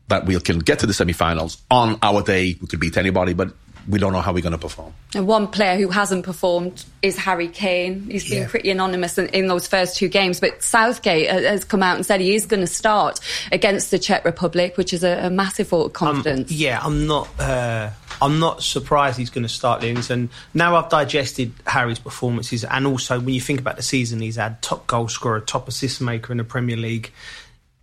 that 0.10 0.28
we 0.28 0.40
can 0.42 0.60
get 0.60 0.78
to 0.78 0.86
the 0.86 0.94
semi-finals 0.94 1.58
on 1.72 1.98
our 2.04 2.22
day. 2.22 2.56
We 2.62 2.68
could 2.68 2.80
beat 2.80 2.98
anybody, 2.98 3.34
but 3.34 3.52
we 3.88 4.00
don't 4.00 4.14
know 4.14 4.22
how 4.22 4.32
we're 4.34 4.42
going 4.42 4.52
to 4.52 4.58
perform. 4.58 4.94
And 5.16 5.28
one 5.28 5.48
player 5.48 5.78
who 5.78 5.90
hasn't 5.90 6.24
performed 6.26 6.86
is 7.02 7.18
Harry 7.18 7.48
Kane. 7.48 8.08
He's 8.10 8.30
been 8.30 8.44
Yeah. 8.44 8.48
pretty 8.48 8.70
anonymous 8.72 9.18
in, 9.18 9.28
in 9.30 9.48
those 9.48 9.68
first 9.68 9.98
two 9.98 10.08
games, 10.08 10.40
but 10.40 10.62
Southgate 10.64 11.30
has 11.30 11.64
come 11.66 11.82
out 11.84 11.96
and 11.96 12.06
said 12.06 12.22
he 12.22 12.36
is 12.36 12.46
going 12.46 12.62
to 12.62 12.68
start 12.68 13.20
against 13.52 13.92
the 13.92 14.00
Czech 14.00 14.24
Republic, 14.26 14.78
which 14.78 14.94
is 14.94 15.04
a, 15.04 15.26
a 15.26 15.30
massive 15.30 15.70
vote 15.70 15.80
of 15.80 15.86
Um, 15.88 15.92
confidence. 16.16 16.52
yeah, 16.52 16.80
I'm 16.82 17.08
not. 17.08 17.28
Uh, 17.40 17.90
I'm 18.22 18.40
not 18.40 18.62
surprised 18.62 19.18
he's 19.18 19.32
going 19.32 19.44
to 19.44 19.50
start 19.50 19.82
Linz. 19.82 20.12
And 20.12 20.30
now 20.54 20.76
I've 20.76 20.90
digested 20.90 21.52
Harry's 21.66 21.98
performances, 22.00 22.64
and 22.64 22.86
also 22.86 23.20
when 23.20 23.34
you 23.34 23.42
think 23.42 23.60
about 23.60 23.78
the 23.78 23.84
season, 23.84 24.20
he's 24.22 24.36
had 24.36 24.62
top 24.62 24.86
goal 24.88 25.08
scorer, 25.08 25.40
top 25.40 25.68
assist 25.68 26.02
maker 26.02 26.32
in 26.32 26.38
the 26.38 26.44
Premier 26.44 26.78
League. 26.78 27.12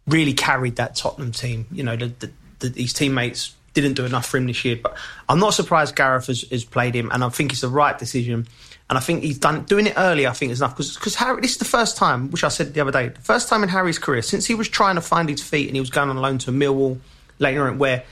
Really 0.07 0.33
carried 0.33 0.77
that 0.77 0.95
Tottenham 0.97 1.33
team. 1.33 1.67
You 1.73 1.83
know, 1.83 1.97
the, 1.97 2.07
the, 2.07 2.31
the, 2.71 2.83
his 2.83 2.93
teammates 2.95 3.55
didn't 3.81 3.97
do 3.97 4.05
enough 4.05 4.27
for 4.27 4.37
him 4.37 4.47
this 4.47 4.65
year, 4.65 4.79
but 4.83 4.97
I'm 5.29 5.39
not 5.39 5.55
surprised 5.55 5.97
Gareth 5.97 6.27
has, 6.27 6.43
has 6.51 6.65
played 6.65 6.95
him, 6.95 7.11
and 7.13 7.25
I 7.25 7.29
think 7.29 7.53
it's 7.53 7.61
the 7.61 7.69
right 7.69 7.99
decision. 7.99 8.47
And 8.91 8.97
I 8.97 9.03
think 9.03 9.23
he's 9.23 9.39
done 9.39 9.65
doing 9.65 9.87
it 9.87 9.95
early. 9.99 10.27
I 10.27 10.33
think 10.33 10.51
is 10.51 10.61
enough 10.61 10.75
because 10.75 10.95
because 10.95 11.15
Harry. 11.17 11.43
This 11.43 11.53
is 11.53 11.59
the 11.59 11.67
first 11.67 11.99
time, 11.99 12.31
which 12.31 12.43
I 12.43 12.49
said 12.49 12.73
the 12.73 12.81
other 12.81 12.91
day, 12.91 13.09
the 13.09 13.21
first 13.21 13.49
time 13.49 13.63
in 13.63 13.69
Harry's 13.69 13.99
career 13.99 14.23
since 14.23 14.47
he 14.47 14.55
was 14.55 14.67
trying 14.69 14.95
to 14.95 15.03
find 15.03 15.29
his 15.29 15.43
feet 15.43 15.67
and 15.67 15.77
he 15.77 15.81
was 15.81 15.91
going 15.91 16.09
on 16.09 16.17
loan 16.17 16.39
to 16.39 16.51
Millwall 16.51 16.99
later 17.39 17.69
on, 17.69 17.79
where 17.79 18.05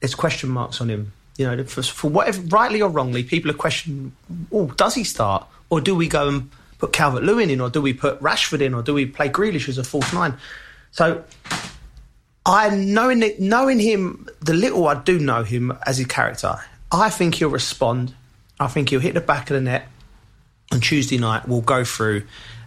there's 0.00 0.14
question 0.16 0.50
marks 0.50 0.80
on 0.80 0.88
him. 0.90 1.12
You 1.36 1.46
know, 1.46 1.64
for, 1.64 1.82
for 1.82 2.10
whatever, 2.10 2.42
rightly 2.42 2.82
or 2.82 2.90
wrongly, 2.90 3.22
people 3.22 3.50
are 3.50 3.54
questioning, 3.54 4.12
oh, 4.52 4.66
does 4.66 4.94
he 4.94 5.04
start? 5.04 5.46
Or 5.70 5.80
do 5.80 5.94
we 5.94 6.08
go 6.08 6.28
and 6.28 6.50
put 6.78 6.92
Calvert 6.92 7.22
Lewin 7.22 7.50
in? 7.50 7.60
Or 7.60 7.70
do 7.70 7.80
we 7.80 7.92
put 7.92 8.20
Rashford 8.20 8.60
in? 8.60 8.74
Or 8.74 8.82
do 8.82 8.94
we 8.94 9.06
play 9.06 9.28
Grealish 9.28 9.68
as 9.68 9.78
a 9.78 9.84
false 9.84 10.12
nine? 10.12 10.34
So, 10.92 11.24
I, 12.46 12.68
knowing, 12.70 13.22
knowing 13.38 13.78
him, 13.78 14.28
the 14.40 14.54
little 14.54 14.86
I 14.86 14.94
do 15.02 15.18
know 15.18 15.44
him 15.44 15.72
as 15.86 15.98
his 15.98 16.06
character, 16.06 16.56
I 16.92 17.10
think 17.10 17.36
he'll 17.36 17.48
respond. 17.48 18.14
I 18.60 18.68
think 18.68 18.90
he'll 18.90 19.00
hit 19.00 19.14
the 19.14 19.20
back 19.20 19.50
of 19.50 19.54
the 19.54 19.60
net 19.60 19.88
on 20.70 20.80
Tuesday 20.80 21.18
night. 21.18 21.48
We'll 21.48 21.62
go 21.62 21.84
through. 21.84 22.24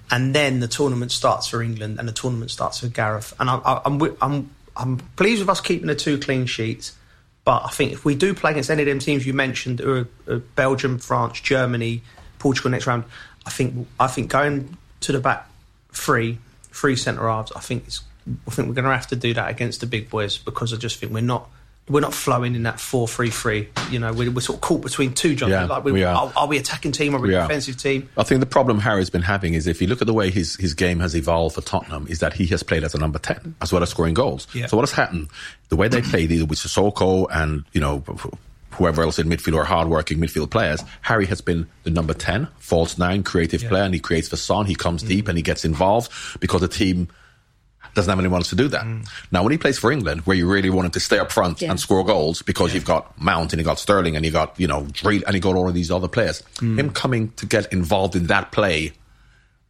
And 0.09 0.33
then 0.33 0.61
the 0.61 0.67
tournament 0.67 1.11
starts 1.11 1.47
for 1.47 1.61
England 1.61 1.99
and 1.99 2.07
the 2.07 2.13
tournament 2.13 2.49
starts 2.49 2.79
for 2.79 2.87
Gareth. 2.87 3.33
And 3.39 3.49
I, 3.49 3.57
I, 3.57 3.81
I'm, 3.85 4.01
I'm, 4.21 4.49
I'm 4.75 4.97
pleased 5.15 5.41
with 5.41 5.49
us 5.49 5.61
keeping 5.61 5.87
the 5.87 5.95
two 5.95 6.17
clean 6.17 6.45
sheets. 6.45 6.95
But 7.43 7.63
I 7.65 7.69
think 7.69 7.93
if 7.93 8.03
we 8.03 8.15
do 8.15 8.33
play 8.33 8.51
against 8.51 8.69
any 8.69 8.81
of 8.81 8.87
them 8.87 8.99
teams 8.99 9.25
you 9.25 9.33
mentioned, 9.33 9.79
or, 9.79 10.07
uh, 10.27 10.39
Belgium, 10.55 10.97
France, 10.97 11.39
Germany, 11.39 12.01
Portugal 12.39 12.71
next 12.71 12.87
round, 12.87 13.05
I 13.45 13.49
think 13.49 13.87
I 13.99 14.07
think 14.07 14.29
going 14.29 14.77
to 15.01 15.11
the 15.13 15.19
back 15.19 15.49
three 15.93 16.39
three 16.71 16.97
centre 16.97 17.27
halves. 17.27 17.53
I 17.53 17.61
think 17.61 17.85
it's, 17.87 18.01
I 18.47 18.51
think 18.51 18.67
we're 18.67 18.73
going 18.73 18.85
to 18.85 18.91
have 18.91 19.07
to 19.07 19.15
do 19.15 19.33
that 19.33 19.49
against 19.49 19.81
the 19.81 19.87
big 19.87 20.09
boys 20.09 20.37
because 20.37 20.73
I 20.73 20.77
just 20.77 20.99
think 20.99 21.11
we're 21.11 21.21
not 21.21 21.49
we're 21.89 22.01
not 22.01 22.13
flowing 22.13 22.55
in 22.55 22.63
that 22.63 22.79
four 22.79 23.07
three 23.07 23.29
three. 23.29 23.69
You 23.89 23.99
know, 23.99 24.11
we're, 24.11 24.29
we're 24.29 24.41
sort 24.41 24.57
of 24.57 24.61
caught 24.61 24.81
between 24.81 25.13
two. 25.13 25.35
John. 25.35 25.49
Yeah, 25.49 25.65
like 25.65 25.83
we, 25.83 25.93
we 25.93 26.03
are. 26.03 26.15
are. 26.15 26.33
are 26.35 26.47
we 26.47 26.57
attacking 26.57 26.91
team 26.91 27.13
or 27.13 27.17
are 27.17 27.21
we, 27.21 27.29
We 27.29 27.35
are. 27.35 27.47
defensive 27.47 27.77
team? 27.77 28.09
I 28.17 28.23
think 28.23 28.39
the 28.39 28.45
problem 28.45 28.79
Harry's 28.79 29.09
been 29.09 29.21
having 29.21 29.53
is 29.53 29.67
if 29.67 29.81
you 29.81 29.87
look 29.87 30.01
at 30.01 30.07
the 30.07 30.13
way 30.13 30.29
his, 30.29 30.55
his 30.55 30.73
game 30.73 30.99
has 30.99 31.15
evolved 31.15 31.55
for 31.55 31.61
Tottenham, 31.61 32.07
is 32.09 32.19
that 32.19 32.33
he 32.33 32.45
has 32.47 32.63
played 32.63 32.83
as 32.83 32.93
a 32.93 32.97
number 32.97 33.19
10 33.19 33.55
as 33.61 33.71
well 33.71 33.83
as 33.83 33.89
scoring 33.89 34.13
goals. 34.13 34.47
Yeah. 34.53 34.67
So 34.67 34.77
what 34.77 34.83
has 34.83 34.91
happened? 34.91 35.29
The 35.69 35.75
way 35.75 35.87
they 35.87 36.01
played 36.01 36.31
either 36.31 36.45
with 36.45 36.59
Sissoko 36.59 37.27
and, 37.31 37.63
you 37.71 37.79
know, 37.79 38.03
whoever 38.71 39.01
else 39.01 39.17
in 39.17 39.27
midfield 39.27 39.55
or 39.55 39.63
hardworking 39.63 40.19
midfield 40.19 40.49
players, 40.49 40.83
Harry 41.01 41.25
has 41.25 41.39
been 41.39 41.67
the 41.83 41.89
number 41.89 42.13
10, 42.13 42.47
false 42.59 42.97
nine, 42.97 43.23
creative 43.23 43.63
player, 43.63 43.83
and 43.83 43.93
he 43.93 43.99
creates 43.99 44.27
for 44.27 44.35
Son. 44.35 44.65
He 44.65 44.75
comes 44.75 45.03
mm. 45.03 45.07
deep 45.07 45.27
and 45.27 45.37
he 45.37 45.41
gets 45.41 45.63
involved 45.63 46.11
because 46.39 46.61
the 46.61 46.67
team 46.67 47.07
doesn't 47.97 48.09
have 48.09 48.19
anyone 48.19 48.39
else 48.39 48.49
to 48.51 48.55
do 48.55 48.69
that. 48.69 48.85
Mm. 48.85 49.05
Now, 49.31 49.43
when 49.43 49.51
he 49.51 49.57
plays 49.57 49.77
for 49.77 49.91
England, 49.91 50.21
where 50.21 50.37
you 50.37 50.47
really 50.49 50.69
want 50.69 50.85
him 50.85 50.91
to 50.91 50.99
stay 50.99 51.19
up 51.19 51.31
front 51.31 51.61
Yeah. 51.61 51.71
and 51.71 51.79
score 51.79 52.05
goals 52.05 52.41
because 52.41 52.73
you've 52.73 52.85
got 52.85 53.19
Mount 53.19 53.51
and 53.51 53.59
you 53.59 53.65
got 53.65 53.79
Sterling 53.79 54.15
and 54.15 54.23
you 54.23 54.31
got, 54.31 54.53
you 54.57 54.67
know, 54.67 54.87
Dree- 54.93 55.23
and 55.25 55.33
you 55.35 55.41
got 55.41 55.55
all 55.55 55.67
of 55.67 55.73
these 55.73 55.91
other 55.91 56.07
players, 56.07 56.41
mm. 56.57 56.79
him 56.79 56.91
coming 56.91 57.31
to 57.37 57.45
get 57.45 57.73
involved 57.73 58.15
in 58.15 58.27
that 58.27 58.51
play, 58.51 58.93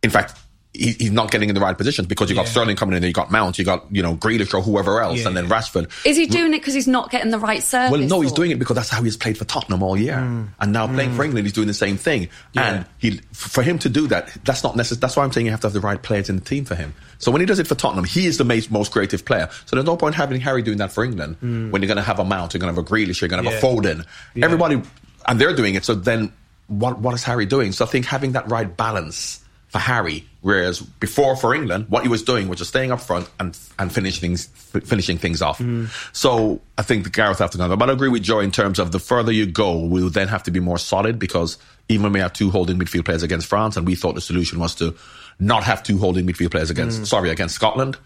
in 0.04 0.10
fact, 0.12 0.36
he, 0.78 0.92
he's 0.94 1.12
not 1.12 1.32
getting 1.32 1.50
in 1.50 1.56
the 1.56 1.62
right 1.62 1.78
positions 1.78 2.08
because 2.08 2.30
you 2.30 2.36
got 2.36 2.46
Yeah. 2.46 2.52
Sterling 2.52 2.76
coming 2.76 2.96
in, 2.96 3.04
you've 3.04 3.14
got 3.14 3.32
Mount, 3.32 3.58
you 3.58 3.66
got, 3.66 3.86
you 3.92 4.02
know, 4.02 4.16
Grealish 4.16 4.54
or 4.54 4.62
whoever 4.62 5.02
else, 5.02 5.20
Yeah, 5.20 5.28
and 5.28 5.36
then. 5.38 5.48
Rashford. 5.48 5.90
Is 6.06 6.18
he 6.18 6.26
doing 6.26 6.54
it 6.54 6.60
because 6.60 6.74
he's 6.74 6.88
not 6.88 7.10
getting 7.10 7.32
the 7.32 7.40
right 7.40 7.64
service? 7.64 7.92
Well, 7.92 8.02
no, 8.02 8.22
he's 8.22 8.32
doing 8.34 8.52
it 8.52 8.60
because 8.60 8.76
that's 8.76 8.90
how 8.90 9.02
he's 9.02 9.18
played 9.18 9.38
for 9.38 9.46
Tottenham 9.46 9.82
all 9.82 9.98
year, 9.98 10.16
mm. 10.16 10.48
and 10.60 10.72
now 10.74 10.88
playing 10.88 11.12
mm. 11.12 11.16
for 11.16 11.24
England, 11.24 11.46
he's 11.48 11.54
doing 11.54 11.68
the 11.68 11.74
same 11.74 11.98
thing. 11.98 12.30
Yeah. 12.54 12.70
And 12.70 12.86
he, 12.98 13.22
for 13.34 13.64
him 13.64 13.80
to 13.80 13.90
do 13.90 14.08
that, 14.08 14.30
that's 14.46 14.64
not 14.64 14.76
necessary. 14.76 15.00
That's 15.00 15.16
why 15.16 15.24
I'm 15.24 15.32
saying 15.32 15.46
you 15.46 15.52
have 15.52 15.62
to 15.62 15.68
have 15.68 15.74
the 15.74 15.80
right 15.80 16.02
players 16.02 16.30
in 16.30 16.36
the 16.36 16.44
team 16.44 16.66
for 16.66 16.76
him. 16.76 16.94
So 17.20 17.32
when 17.32 17.42
he 17.42 17.48
does 17.48 17.60
it 17.60 17.68
for 17.68 17.76
Tottenham, 17.76 18.04
he 18.04 18.28
is 18.28 18.38
the 18.38 18.44
most, 18.44 18.70
most 18.70 18.92
creative 18.92 19.26
player. 19.26 19.50
So 19.66 19.76
there's 19.76 19.86
no 19.86 19.98
point 19.98 20.16
having 20.16 20.40
Harry 20.42 20.62
doing 20.62 20.78
that 20.78 20.92
for 20.92 21.04
England 21.04 21.38
mm. 21.42 21.72
when 21.72 21.82
you're 21.82 21.88
going 21.88 21.98
to 21.98 22.04
have 22.04 22.20
a 22.20 22.26
Mount, 22.26 22.54
you're 22.54 22.60
going 22.60 22.74
to 22.74 22.80
have 22.80 22.86
a 22.86 22.90
Grealish, 22.90 23.22
you're 23.22 23.30
going 23.30 23.44
to 23.44 23.50
have 23.50 23.64
Yeah. 23.64 23.70
a 23.70 23.74
Foden. 23.74 24.06
Everybody, 24.42 24.82
and 25.26 25.40
they're 25.42 25.56
doing 25.56 25.76
it. 25.76 25.86
So 25.86 25.96
then, 25.96 26.32
what 26.68 27.00
what 27.00 27.14
is 27.14 27.24
Harry 27.24 27.46
doing? 27.46 27.72
So 27.72 27.86
I 27.86 27.88
think 27.88 28.06
having 28.06 28.34
that 28.34 28.50
right 28.52 28.76
balance 28.76 29.44
for 29.68 29.80
Harry, 29.80 30.26
whereas 30.42 30.80
before 30.80 31.36
for 31.36 31.54
England, 31.54 31.88
what 31.90 32.04
he 32.04 32.10
was 32.10 32.24
doing 32.24 32.48
was 32.48 32.58
just 32.58 32.70
staying 32.70 32.92
up 32.92 33.02
front 33.02 33.30
and 33.40 33.58
and 33.78 33.92
finishing 33.92 34.22
things 34.22 34.50
f- 34.74 34.84
finishing 34.84 35.18
things 35.18 35.42
off. 35.42 35.60
Mm. 35.60 35.90
So 36.16 36.62
I 36.78 36.84
think 36.84 37.04
the 37.04 37.10
Gareth 37.10 37.40
have 37.40 37.52
to 37.52 37.58
go. 37.58 37.76
But 37.76 37.90
I 37.90 37.94
agree 37.94 38.08
with 38.10 38.24
Joe 38.24 38.40
in 38.40 38.52
terms 38.52 38.80
of 38.80 38.92
the 38.92 39.00
further 39.00 39.32
you 39.32 39.46
go, 39.46 39.78
we'll 39.78 40.10
then 40.10 40.30
have 40.30 40.44
to 40.44 40.52
be 40.52 40.62
more 40.62 40.78
solid 40.78 41.20
because 41.20 41.58
even 41.90 42.04
when 42.04 42.14
we 42.14 42.20
have 42.22 42.34
two 42.34 42.50
holding 42.50 42.80
midfield 42.80 43.06
players 43.06 43.24
against 43.24 43.48
France, 43.48 43.76
and 43.78 43.86
we 43.86 43.96
thought 43.96 44.16
the 44.16 44.22
solution 44.22 44.60
was 44.60 44.74
to 44.76 44.96
not 45.40 45.64
have 45.64 45.84
two 45.84 45.98
holding 45.98 46.26
midfield 46.26 46.52
players 46.52 46.70
against 46.70 47.02
mm. 47.02 47.08
sorry 47.08 47.30
against 47.30 47.56
Scotland. 47.56 47.98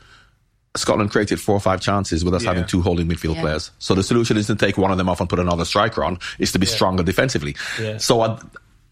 Scotland 0.75 1.12
created 1.12 1.39
four 1.39 1.56
or 1.56 1.60
five 1.60 1.82
chances 1.82 2.24
with 2.24 2.34
us 2.34 2.44
Yeah. 2.44 2.51
having 2.51 2.65
two 2.65 2.82
holding 2.82 3.08
midfield 3.08 3.36
Yeah. 3.36 3.41
players. 3.41 3.72
So 3.80 3.94
the 3.94 4.03
solution 4.03 4.38
isn't 4.38 4.58
to 4.58 4.65
take 4.65 4.77
one 4.77 4.89
of 4.89 4.98
them 4.98 5.10
off 5.10 5.20
and 5.20 5.30
put 5.30 5.38
another 5.39 5.65
striker 5.65 6.03
on, 6.03 6.18
is 6.39 6.53
to 6.53 6.60
be 6.60 6.65
stronger 6.65 7.03
defensively. 7.03 7.56
Yeah. 7.80 7.98
So 7.98 8.22
I, 8.22 8.39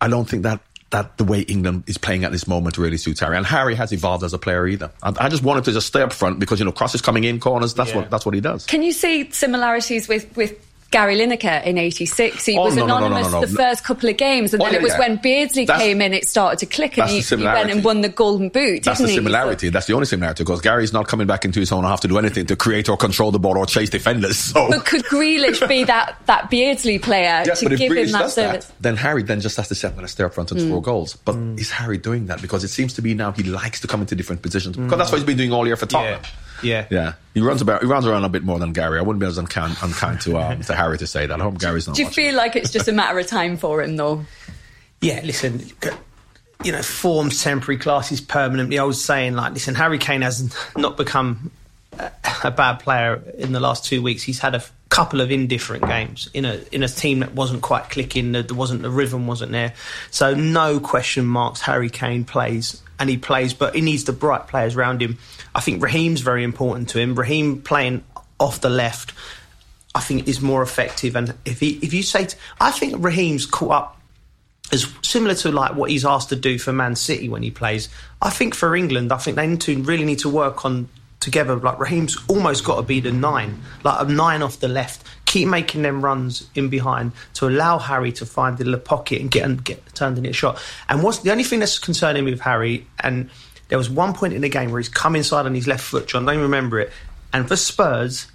I 0.02 0.10
don't 0.10 0.28
think 0.30 0.44
that 0.44 0.60
that 0.92 1.18
the 1.18 1.24
way 1.24 1.42
England 1.42 1.84
is 1.88 1.98
playing 1.98 2.24
at 2.24 2.32
this 2.32 2.48
moment 2.48 2.78
really 2.78 2.98
suits 2.98 3.20
Harry. 3.20 3.38
And 3.38 3.46
Harry 3.46 3.76
has 3.76 3.92
evolved 3.92 4.24
as 4.24 4.34
a 4.34 4.38
player 4.40 4.68
either. 4.68 4.92
I, 5.04 5.14
I 5.20 5.30
just 5.30 5.44
wanted 5.44 5.64
to 5.66 5.72
just 5.72 5.88
stay 5.88 6.02
up 6.02 6.12
front 6.14 6.40
because, 6.40 6.60
you 6.60 6.66
know, 6.66 6.72
crosses 6.72 7.02
coming 7.02 7.24
in, 7.26 7.40
corners, 7.40 7.74
that's 7.74 7.92
Yeah. 7.92 7.98
what 7.98 8.10
that's 8.10 8.26
what 8.26 8.34
he 8.36 8.42
does. 8.42 8.66
Can 8.66 8.82
you 8.82 8.92
see 8.92 9.30
similarities 9.32 10.08
with, 10.08 10.36
with 10.36 10.66
Gary 10.92 11.16
Lineker 11.18 11.64
in 11.66 11.78
86? 11.78 12.46
He 12.46 12.58
Oh, 12.58 12.64
was 12.66 12.76
no, 12.76 12.86
no, 12.86 12.96
no, 12.96 13.00
no, 13.02 13.06
anonymous 13.08 13.32
no, 13.32 13.40
no. 13.42 13.46
the 13.46 13.56
first 13.56 13.84
couple 13.84 14.10
of 14.10 14.18
games, 14.18 14.54
and 14.54 14.62
Oh, 14.62 14.66
then 14.66 14.74
yeah, 14.74 14.80
it 14.80 14.84
was 14.84 14.94
yeah. 14.94 15.00
when 15.00 15.16
Beardsley 15.18 15.66
That's- 15.66 15.86
came 15.86 16.02
in, 16.02 16.14
it 16.14 16.28
started 16.28 16.58
to 16.60 16.66
click, 16.66 16.98
and 16.98 17.10
he, 17.10 17.20
he 17.20 17.36
went 17.36 17.70
and 17.70 17.84
won 17.84 18.02
the 18.02 18.10
Golden 18.10 18.50
Boot, 18.50 18.84
That's 18.84 18.98
didn't 18.98 19.08
the 19.08 19.12
he? 19.12 19.18
similarity. 19.18 19.70
That's 19.70 19.86
the 19.86 19.94
only 19.94 20.08
similarity 20.08 20.44
because 20.44 20.62
Gary's 20.62 20.92
not 20.92 21.08
coming 21.08 21.28
back 21.28 21.46
into 21.46 21.60
his 21.60 21.72
own 21.72 21.84
and 21.84 21.88
have 21.92 22.00
to 22.02 22.08
do 22.08 22.18
anything 22.18 22.48
to 22.48 22.56
create 22.56 22.90
or 22.90 22.98
control 22.98 23.32
the 23.32 23.38
ball 23.40 23.58
or 23.58 23.66
chase 23.68 23.90
defenders. 23.90 24.38
So 24.38 24.68
But 24.70 24.86
could 24.86 25.06
Grealish 25.06 25.68
be 25.68 25.84
that, 25.84 26.16
that 26.26 26.50
Beardsley 26.50 26.98
player 26.98 27.44
Yeah, 27.46 27.54
to 27.54 27.70
give 27.76 27.92
Grealish 27.92 28.06
him 28.08 28.12
that 28.14 28.20
does 28.22 28.34
service? 28.34 28.66
that, 28.66 28.82
then 28.82 28.96
Harry 28.96 29.22
then 29.24 29.42
just 29.42 29.58
has 29.58 29.68
to 29.68 29.76
say, 29.76 29.88
I'm 29.90 29.94
going 29.94 30.06
to 30.08 30.12
stay 30.12 30.24
up 30.24 30.34
front 30.34 30.52
and 30.52 30.60
Mm. 30.60 30.68
score 30.70 30.82
goals. 30.82 31.16
But 31.24 31.36
is 31.58 31.70
Harry 31.72 31.98
doing 32.00 32.26
that? 32.28 32.42
Because 32.42 32.64
it 32.64 32.70
seems 32.70 32.94
to 32.96 33.02
be 33.04 33.14
now 33.14 33.32
he 33.32 33.44
likes 33.44 33.80
to 33.82 33.88
come 33.88 34.02
into 34.02 34.16
different 34.16 34.42
positions. 34.42 34.76
Mm. 34.76 34.86
Because 34.86 34.98
that's 34.98 35.12
what 35.12 35.18
he's 35.20 35.26
been 35.28 35.38
doing 35.38 35.54
all 35.54 35.68
year 35.68 35.76
for 35.76 35.86
Tottenham. 35.86 36.22
Yeah. 36.24 36.30
Yeah, 36.64 36.86
yeah. 36.90 37.14
he 37.34 37.42
runs 37.42 37.62
about. 37.62 37.82
He 37.82 37.88
runs 37.88 38.06
around 38.06 38.24
a 38.26 38.30
bit 38.30 38.44
more 38.44 38.60
than 38.60 38.74
Gary. 38.74 39.00
I 39.00 39.02
wouldn't 39.02 39.20
be 39.20 39.28
as 39.28 39.38
unkind, 39.38 39.78
unkind 39.82 40.22
to 40.22 40.38
um, 40.38 40.62
to 40.62 40.76
Harry 40.76 40.98
to 40.98 41.08
say 41.08 41.26
that. 41.26 41.40
I 41.40 41.44
hope 41.44 41.60
Gary's 41.60 41.88
not. 41.88 41.96
Do 41.96 42.02
you 42.02 42.08
watching. 42.08 42.26
feel 42.26 42.36
like 42.36 42.56
it's 42.56 42.72
just 42.72 42.88
a 42.88 42.92
matter 42.92 43.18
of 43.18 43.28
time 43.28 43.58
for 43.58 43.82
him, 43.82 43.96
though? 43.96 44.26
Yeah, 45.02 45.22
listen, 45.24 45.66
you 46.64 46.72
know, 46.72 46.82
form's 46.82 47.42
temporary, 47.42 47.80
class 47.80 48.12
is 48.12 48.20
permanent. 48.22 48.70
The 48.70 48.80
old 48.80 48.96
saying, 48.96 49.34
like, 49.34 49.54
listen, 49.54 49.76
Harry 49.76 49.98
Kane 49.98 50.22
has 50.22 50.54
not 50.76 50.98
become 50.98 51.52
a, 51.98 52.12
a 52.44 52.52
bad 52.52 52.80
player 52.80 53.22
in 53.38 53.54
the 53.54 53.60
last 53.60 53.86
two 53.86 54.02
weeks. 54.02 54.24
He's 54.24 54.40
had 54.40 54.56
a 54.56 54.58
f- 54.58 54.74
couple 55.00 55.22
of 55.22 55.32
indifferent 55.32 55.86
games 55.86 56.30
in 56.34 56.44
a 56.44 56.60
in 56.74 56.84
a 56.84 56.88
team 56.90 57.20
that 57.20 57.34
wasn't 57.34 57.62
quite 57.62 57.90
clicking. 57.90 58.34
That 58.34 58.50
there 58.50 58.58
wasn't 58.58 58.82
the 58.82 58.90
rhythm 58.90 59.28
wasn't 59.28 59.54
there. 59.54 59.74
So 60.12 60.34
no 60.34 60.82
question 60.82 61.26
marks. 61.26 61.62
Harry 61.62 61.90
Kane 61.90 62.26
plays 62.26 62.82
and 63.00 63.10
he 63.10 63.18
plays, 63.18 63.54
but 63.54 63.76
he 63.76 63.80
needs 63.80 64.04
the 64.04 64.12
bright 64.12 64.48
players 64.48 64.76
around 64.76 65.02
him. 65.02 65.18
I 65.56 65.62
think 65.62 65.82
Raheem's 65.82 66.20
very 66.20 66.44
important 66.44 66.90
to 66.90 67.00
him. 67.00 67.16
Raheem 67.16 67.62
playing 67.62 68.04
off 68.42 68.60
the 68.60 68.70
left. 68.70 69.14
I 69.96 70.02
think 70.02 70.28
is 70.28 70.42
more 70.42 70.62
effective, 70.62 71.16
and 71.16 71.34
if 71.46 71.62
he, 71.62 71.80
if 71.82 71.94
you 71.94 72.04
say, 72.04 72.28
I 72.60 72.72
think 72.72 72.96
Raheem's 72.98 73.46
caught 73.46 73.72
up 73.72 74.02
as 74.74 74.86
similar 75.02 75.34
to 75.36 75.52
like 75.52 75.76
what 75.76 75.90
he's 75.90 76.06
asked 76.06 76.30
to 76.30 76.36
do 76.36 76.60
for 76.60 76.74
Man 76.74 76.98
City 76.98 77.30
when 77.30 77.42
he 77.42 77.52
plays. 77.52 77.88
I 78.22 78.30
think 78.30 78.54
for 78.54 78.76
England, 78.76 79.14
I 79.14 79.18
think 79.18 79.38
they 79.38 79.48
need 79.48 79.62
to 79.62 79.82
really 79.82 80.04
need 80.04 80.20
to 80.20 80.30
work 80.30 80.66
on 80.66 80.90
together. 81.20 81.56
Like 81.56 81.80
Raheem's 81.80 82.18
almost 82.28 82.64
got 82.64 82.78
to 82.78 82.82
be 82.84 83.00
the 83.00 83.12
nine, 83.12 83.62
like 83.84 84.08
a 84.08 84.12
nine 84.12 84.42
off 84.42 84.60
the 84.60 84.68
left. 84.68 85.04
Keep 85.26 85.48
making 85.50 85.82
them 85.84 86.04
runs 86.04 86.50
in 86.56 86.70
behind 86.70 87.12
to 87.36 87.48
allow 87.48 87.78
Harry 87.78 88.12
to 88.14 88.26
find 88.26 88.58
the 88.58 88.64
little 88.66 88.80
pocket 88.80 89.22
and 89.22 89.30
get 89.30 89.44
and 89.46 89.64
get 89.64 89.84
turned 89.94 90.18
into 90.18 90.30
a 90.30 90.34
shot. 90.34 90.62
And 90.88 91.04
what's 91.04 91.20
the 91.20 91.32
only 91.32 91.44
thing 91.44 91.60
that's 91.60 91.78
concerning 91.80 92.26
me 92.26 92.32
with 92.32 92.42
Harry? 92.42 92.88
And 93.02 93.30
there 93.68 93.78
was 93.78 93.90
one 93.90 94.14
point 94.14 94.34
in 94.34 94.42
the 94.42 94.50
game 94.50 94.72
where 94.72 94.80
he's 94.80 94.90
come 94.90 95.16
inside 95.16 95.46
on 95.46 95.54
his 95.54 95.68
left 95.68 95.84
foot. 95.84 96.08
John, 96.08 96.26
don't 96.26 96.40
remember 96.40 96.80
it? 96.80 96.92
And 97.32 97.48
for 97.48 97.56
Spurs, 97.56 98.26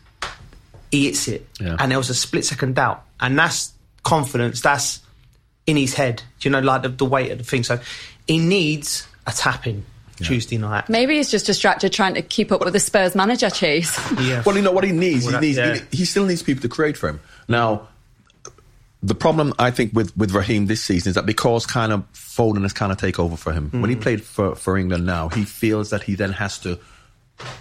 he 0.93 1.07
hits 1.07 1.27
it, 1.27 1.49
Yeah. 1.59 1.75
and 1.81 1.91
there 1.91 1.99
was 1.99 2.11
a 2.11 2.15
split 2.15 2.45
second 2.45 2.77
doubt, 2.77 3.03
and 3.19 3.37
that's 3.37 3.73
confidence. 4.05 4.61
That's 4.61 5.01
in 5.67 5.77
his 5.77 5.95
head. 5.95 6.23
Do 6.39 6.49
you 6.49 6.53
know, 6.53 6.61
like 6.61 6.83
the, 6.83 6.91
the 6.91 7.05
weight 7.05 7.33
of 7.33 7.39
the 7.39 7.45
thing. 7.45 7.65
So 7.65 7.81
he 8.29 8.39
needs 8.39 9.09
a 9.27 9.33
tapping 9.33 9.85
Tuesday 10.25 10.59
night. 10.59 10.89
Maybe 10.89 11.17
he's 11.17 11.31
just 11.31 11.47
distracted 11.47 11.93
trying 11.93 12.15
to 12.15 12.23
keep 12.23 12.51
up 12.53 12.65
with 12.65 12.73
the 12.73 12.81
Spurs 12.81 13.15
manager 13.15 13.51
chase. 13.51 13.99
Yeah. 14.25 14.43
Well, 14.47 14.57
you 14.57 14.63
know 14.63 14.73
what 14.73 14.85
he 14.85 14.93
needs. 14.93 15.27
Well, 15.27 15.41
he 15.41 15.49
needs. 15.49 15.59
yeah. 15.59 15.75
He, 15.91 15.99
he 15.99 16.05
still 16.05 16.25
needs 16.25 16.43
people 16.43 16.63
to 16.63 16.69
create 16.69 16.97
for 16.97 17.09
him. 17.09 17.21
Now, 17.49 17.89
the 19.03 19.15
problem 19.15 19.53
I 19.59 19.71
think 19.71 19.93
with 19.93 20.17
with 20.17 20.31
Raheem 20.33 20.67
this 20.67 20.83
season 20.83 21.11
is 21.11 21.15
that 21.17 21.27
because 21.27 21.67
kind 21.67 21.93
of 21.93 22.11
Foden 22.13 22.63
has 22.63 22.73
kind 22.73 22.91
of 22.91 22.97
take 22.99 23.19
over 23.19 23.37
for 23.37 23.53
him. 23.53 23.71
Mm. 23.71 23.81
When 23.83 23.91
he 23.91 23.97
played 23.97 24.23
for 24.23 24.55
for 24.55 24.79
England 24.79 25.05
now, 25.05 25.29
he 25.29 25.45
feels 25.45 25.91
that 25.91 26.03
he 26.03 26.15
then 26.15 26.33
has 26.33 26.59
to. 26.61 26.79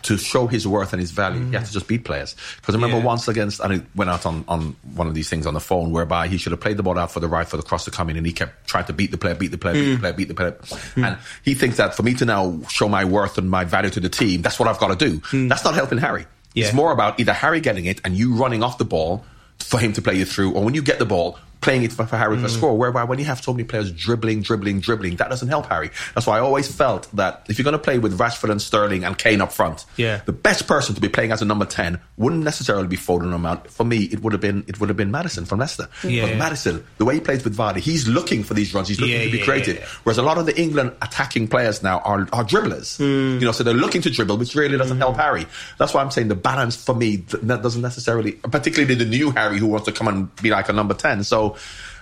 To 0.04 0.18
show 0.18 0.46
his 0.46 0.68
worth 0.68 0.94
and 0.94 1.00
his 1.00 1.12
value, 1.12 1.44
he 1.46 1.56
has 1.56 1.64
to 1.64 1.70
mm. 1.72 1.74
just 1.74 1.88
beat 1.88 2.06
players. 2.06 2.36
Because 2.58 2.76
I 2.76 2.78
remember 2.78 2.98
Yeah. 2.98 3.06
once 3.06 3.28
against, 3.28 3.60
and 3.60 3.74
it 3.74 3.84
went 3.96 4.10
out 4.10 4.26
on, 4.26 4.46
on 4.48 4.76
one 4.94 5.08
of 5.08 5.16
these 5.16 5.30
things 5.30 5.48
on 5.48 5.56
the 5.56 5.60
phone, 5.60 5.92
whereby 5.92 6.28
he 6.28 6.38
should 6.38 6.52
have 6.52 6.62
played 6.62 6.78
the 6.78 6.84
ball 6.84 7.00
out 7.00 7.12
for 7.12 7.20
the 7.20 7.28
right 7.28 7.48
for 7.48 7.58
the 7.58 7.64
cross 7.64 7.86
to 7.86 7.92
come 7.92 8.10
in, 8.10 8.16
and 8.16 8.26
he 8.26 8.34
kept 8.34 8.68
trying 8.68 8.86
to 8.86 8.94
beat 8.94 9.10
the 9.10 9.18
player, 9.18 9.34
beat 9.34 9.50
the 9.50 9.58
player, 9.58 9.74
beat 9.74 9.92
the 9.92 9.98
mm. 9.98 10.00
player, 10.00 10.14
beat 10.14 10.28
the 10.28 10.34
player. 10.36 10.52
Mm. 10.52 11.08
And 11.08 11.18
he 11.44 11.56
thinks 11.56 11.78
that 11.78 11.96
for 11.96 12.04
me 12.04 12.14
to 12.14 12.26
now 12.26 12.60
show 12.70 12.88
my 12.88 13.04
worth 13.04 13.38
and 13.40 13.50
my 13.50 13.64
value 13.64 13.90
to 13.90 14.00
the 14.00 14.10
team, 14.10 14.44
that's 14.44 14.60
what 14.60 14.68
I've 14.68 14.80
got 14.80 14.98
to 14.98 15.10
do. 15.10 15.48
That's 15.48 15.64
not 15.64 15.74
helping 15.74 15.98
Harry. 15.98 16.28
Yeah. 16.54 16.66
It's 16.66 16.74
more 16.76 16.92
about 16.92 17.20
either 17.20 17.34
Harry 17.34 17.60
getting 17.60 17.86
it 17.86 18.00
and 18.06 18.16
you 18.16 18.36
running 18.36 18.62
off 18.62 18.78
the 18.78 18.86
ball 18.86 19.26
for 19.58 19.80
him 19.80 19.94
to 19.94 20.02
play 20.02 20.16
you 20.16 20.26
through, 20.26 20.54
or 20.54 20.64
when 20.64 20.76
you 20.76 20.84
get 20.84 21.00
the 21.00 21.06
ball, 21.06 21.40
playing 21.64 21.84
it 21.84 21.92
for, 21.94 22.06
for 22.06 22.18
Harry 22.18 22.38
Mm. 22.38 22.42
for 22.42 22.50
score. 22.50 22.78
Whereby 22.78 23.04
when 23.06 23.18
you 23.20 23.26
have 23.26 23.42
so 23.44 23.54
many 23.54 23.64
players 23.64 23.92
dribbling, 23.92 24.42
dribbling, 24.42 24.80
dribbling, 24.82 25.16
that 25.18 25.30
doesn't 25.30 25.48
help 25.48 25.66
Harry. 25.68 25.90
That's 26.14 26.28
why 26.28 26.38
I 26.38 26.42
always 26.42 26.74
felt 26.74 27.10
that 27.16 27.46
if 27.50 27.58
you're 27.58 27.64
going 27.64 27.74
to 27.74 27.80
play 27.80 27.98
with 28.00 28.18
Rashford 28.20 28.50
and 28.52 28.62
Sterling 28.62 29.04
and 29.04 29.18
Kane 29.18 29.42
up 29.42 29.52
front, 29.52 29.86
Yeah. 29.98 30.22
the 30.26 30.32
best 30.34 30.68
person 30.68 30.94
to 30.96 31.02
be 31.02 31.10
playing 31.10 31.32
as 31.32 31.42
a 31.42 31.46
number 31.46 31.66
ten 31.66 32.00
wouldn't 32.18 32.44
necessarily 32.44 32.88
be 32.88 32.98
Foden 32.98 33.34
or 33.34 33.40
Mount. 33.40 33.70
For 33.72 33.84
me, 33.86 34.04
it 34.04 34.22
would 34.22 34.34
have 34.34 34.42
been 34.42 34.64
it 34.68 34.80
would 34.80 34.90
have 34.90 34.98
been 34.98 35.12
Maddison 35.12 35.46
from 35.46 35.60
Leicester. 35.60 35.88
Yeah. 36.04 36.28
But 36.28 36.38
Maddison, 36.38 36.84
the 36.98 37.06
way 37.06 37.16
he 37.16 37.20
plays 37.22 37.44
with 37.44 37.56
Vardy, 37.58 37.78
he's 37.78 38.08
looking 38.08 38.44
for 38.44 38.54
these 38.54 38.74
runs. 38.74 38.88
He's 38.88 39.00
looking 39.00 39.16
Yeah, 39.16 39.26
to 39.26 39.32
be 39.32 39.38
yeah, 39.40 39.46
creative. 39.46 40.00
Whereas 40.04 40.18
a 40.18 40.24
lot 40.24 40.38
of 40.38 40.46
the 40.46 40.60
England 40.60 40.92
attacking 41.02 41.48
players 41.48 41.82
now 41.82 42.00
are, 42.00 42.28
are 42.34 42.44
dribblers. 42.44 42.98
Hmm. 42.98 43.40
You 43.40 43.46
know, 43.46 43.52
so 43.52 43.64
they're 43.64 43.74
looking 43.74 44.02
to 44.04 44.10
dribble, 44.10 44.38
which 44.38 44.56
really 44.56 44.78
doesn't 44.78 44.98
help 44.98 45.16
Harry. 45.18 45.46
That's 45.78 45.94
why 45.94 46.02
I'm 46.02 46.12
saying 46.12 46.28
the 46.28 46.36
balance 46.36 46.76
for 46.76 46.94
me 46.96 47.18
that 47.44 47.62
doesn't 47.62 47.82
necessarily, 47.82 48.34
particularly 48.34 48.96
the 48.96 49.06
new 49.06 49.32
Harry 49.32 49.58
who 49.60 49.68
wants 49.68 49.86
to 49.86 49.92
come 49.92 50.08
and 50.08 50.36
be 50.42 50.50
like 50.50 50.70
a 50.70 50.74
number 50.74 50.94
ten. 50.94 51.24
So, 51.24 51.53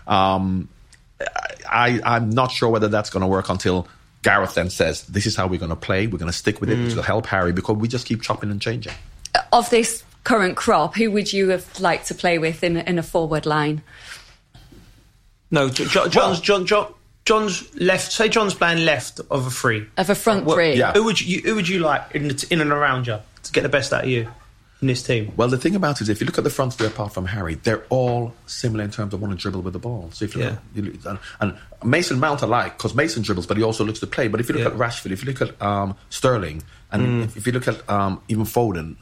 um, 0.08 0.68
I 1.70 2.00
I'm 2.04 2.30
not 2.30 2.52
sure 2.52 2.70
whether 2.70 2.88
that's 2.88 3.10
going 3.10 3.22
to 3.22 3.28
work 3.28 3.50
until. 3.50 3.88
Gareth 4.24 4.54
then 4.54 4.70
says, 4.70 5.02
"This 5.08 5.26
is 5.26 5.36
how 5.36 5.48
we're 5.48 5.60
going 5.60 5.70
to 5.72 5.76
play. 5.76 6.06
We're 6.06 6.20
going 6.20 6.32
to 6.32 6.38
stick 6.38 6.62
with 6.62 6.70
it, 6.70 6.76
Hmm. 6.76 6.86
which 6.86 6.96
will 6.96 7.02
help 7.02 7.26
Harry 7.26 7.54
because 7.54 7.78
we 7.78 7.88
just 7.88 8.06
keep 8.06 8.22
chopping 8.22 8.52
and 8.52 8.62
changing." 8.62 8.94
of 9.54 9.70
this 9.72 10.04
current 10.24 10.56
crop, 10.56 10.96
who 10.96 11.10
would 11.10 11.34
you 11.34 11.50
have 11.50 11.80
liked 11.80 12.06
to 12.08 12.14
play 12.14 12.38
with 12.38 12.64
in, 12.64 12.78
in 12.78 13.00
a 13.00 13.04
forward 13.04 13.46
line? 13.48 13.82
No, 15.50 15.70
J- 15.70 15.86
J- 15.86 16.10
John's 16.10 16.40
John 16.40 16.66
John. 16.66 16.94
John's 17.26 17.74
left. 17.76 18.12
Say 18.12 18.30
John's 18.30 18.54
playing 18.54 18.84
left 18.86 19.20
of 19.30 19.46
a 19.48 19.50
three. 19.50 19.86
Of 19.98 20.10
a 20.10 20.16
front 20.16 20.46
What- 20.46 20.56
three. 20.56 20.76
Yeah. 20.76 20.94
Who 20.94 21.04
would 21.06 21.20
you 21.22 21.42
Who 21.42 21.56
would 21.56 21.68
you 21.68 21.80
like 21.80 22.04
in, 22.16 22.28
the, 22.30 22.48
in 22.50 22.62
and 22.62 22.72
around 22.72 23.08
you 23.08 23.20
to 23.44 23.52
get 23.52 23.62
the 23.64 23.70
best 23.70 23.92
out 23.94 24.04
of 24.04 24.10
you 24.10 24.28
in 24.82 24.88
this 24.88 25.04
team? 25.04 25.32
Well, 25.38 25.48
the 25.48 25.58
thing 25.58 25.76
about 25.76 26.02
it 26.02 26.04
is, 26.04 26.10
if 26.10 26.20
you 26.20 26.26
look 26.26 26.38
at 26.38 26.44
the 26.44 26.50
front 26.50 26.74
three 26.74 26.88
apart 26.88 27.14
from 27.14 27.26
Harry, 27.28 27.56
they're 27.56 27.84
all 27.90 28.34
similar 28.48 28.84
in 28.84 28.92
terms 28.92 29.14
of 29.14 29.22
want 29.22 29.32
to 29.34 29.38
dribble 29.38 29.62
with 29.62 29.74
the 29.74 29.80
ball. 29.80 30.10
So 30.14 30.26
if 30.26 30.36
you 30.36 30.44
look 30.44 30.54
Yeah. 30.54 30.82
you 30.84 30.92
look- 30.92 31.06
and, 31.06 31.20
and 31.40 31.58
Mason 31.90 32.20
Mount 32.20 32.42
I 32.44 32.48
like 32.48 32.78
because 32.78 32.96
Mason 32.96 33.22
dribbles, 33.24 33.46
but 33.46 33.58
he 33.58 33.64
also 33.64 33.86
looks 33.86 34.00
to 34.00 34.08
play. 34.08 34.28
But 34.28 34.40
if 34.40 34.50
you 34.50 34.56
look 34.56 34.64
Yeah. 34.64 34.72
at 34.72 34.78
Rashford, 34.78 35.12
if 35.12 35.24
you 35.24 35.32
look 35.32 35.42
at 35.42 35.62
um, 35.62 35.96
Sterling, 36.10 36.64
and 36.92 37.04
Mm. 37.06 37.24
if, 37.26 37.38
if 37.38 37.46
you 37.48 37.54
look 37.54 37.68
at 37.68 37.88
um, 37.90 38.22
even 38.28 38.46
Foden. 38.46 38.96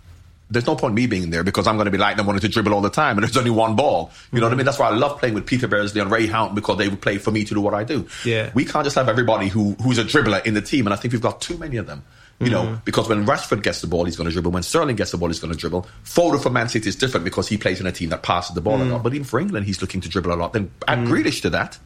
There's 0.51 0.65
no 0.65 0.75
point 0.75 0.95
me 0.95 1.05
being 1.05 1.29
there 1.29 1.43
because 1.43 1.67
I'm 1.67 1.75
going 1.75 1.85
to 1.85 1.91
be 1.91 1.99
like 1.99 2.17
them 2.17 2.25
wanting 2.25 2.41
to 2.41 2.47
dribble 2.49 2.73
all 2.73 2.81
the 2.81 2.89
time, 2.89 3.17
and 3.17 3.23
there's 3.23 3.37
only 3.37 3.51
one 3.51 3.75
ball. 3.75 4.09
You 4.31 4.39
know 4.39 4.47
Mm. 4.47 4.49
what 4.49 4.53
I 4.53 4.57
mean? 4.57 4.65
That's 4.65 4.79
why 4.79 4.87
I 4.87 4.95
love 4.95 5.19
playing 5.19 5.35
with 5.35 5.45
Peter 5.45 5.67
Beardsley 5.67 6.01
and 6.01 6.09
Ray 6.09 6.25
Houghton 6.25 6.55
because 6.55 6.79
they 6.79 6.89
would 6.89 7.01
play 7.01 7.19
for 7.19 7.29
me 7.29 7.43
to 7.45 7.53
do 7.53 7.61
what 7.61 7.75
I 7.75 7.83
do. 7.83 8.07
Yeah. 8.25 8.49
we 8.55 8.65
can't 8.65 8.83
just 8.83 8.95
have 8.95 9.07
everybody 9.07 9.47
who 9.47 9.75
who's 9.83 9.99
a 9.99 10.03
dribbler 10.03 10.43
in 10.43 10.55
the 10.55 10.61
team, 10.61 10.87
and 10.87 10.93
I 10.93 10.97
think 10.97 11.11
we've 11.11 11.21
got 11.21 11.39
too 11.39 11.55
many 11.59 11.77
of 11.77 11.85
them. 11.85 12.01
You 12.39 12.49
know, 12.49 12.63
mm-hmm. 12.63 12.75
because 12.86 13.10
when 13.10 13.25
Rashford 13.25 13.63
gets 13.63 13.82
the 13.82 13.88
ball, 13.88 14.06
he's 14.06 14.15
going 14.15 14.28
to 14.28 14.32
dribble. 14.32 14.52
When 14.52 14.63
Sterling 14.63 14.95
gets 14.95 15.12
the 15.12 15.17
ball, 15.17 15.28
he's 15.28 15.41
going 15.41 15.52
to 15.52 15.60
dribble. 15.60 15.86
Foden 16.06 16.41
for 16.41 16.49
Man 16.49 16.69
City 16.69 16.88
is 16.88 16.95
different 16.95 17.25
because 17.25 17.49
he 17.49 17.58
plays 17.58 17.82
in 17.82 17.86
a 17.86 17.91
team 17.91 18.10
that 18.10 18.23
passes 18.23 18.56
the 18.56 18.62
ball 18.62 18.82
a 18.82 18.86
mm. 18.86 18.91
lot. 18.91 19.04
But 19.04 19.13
even 19.13 19.25
for 19.25 19.41
England, 19.41 19.65
he's 19.65 19.82
looking 19.82 19.99
to 19.99 20.08
dribble 20.08 20.32
a 20.32 20.36
lot. 20.36 20.54
Then 20.54 20.71
add 20.88 20.99
mm. 20.99 21.08
Grealish 21.08 21.41
to 21.41 21.49
that, 21.49 21.78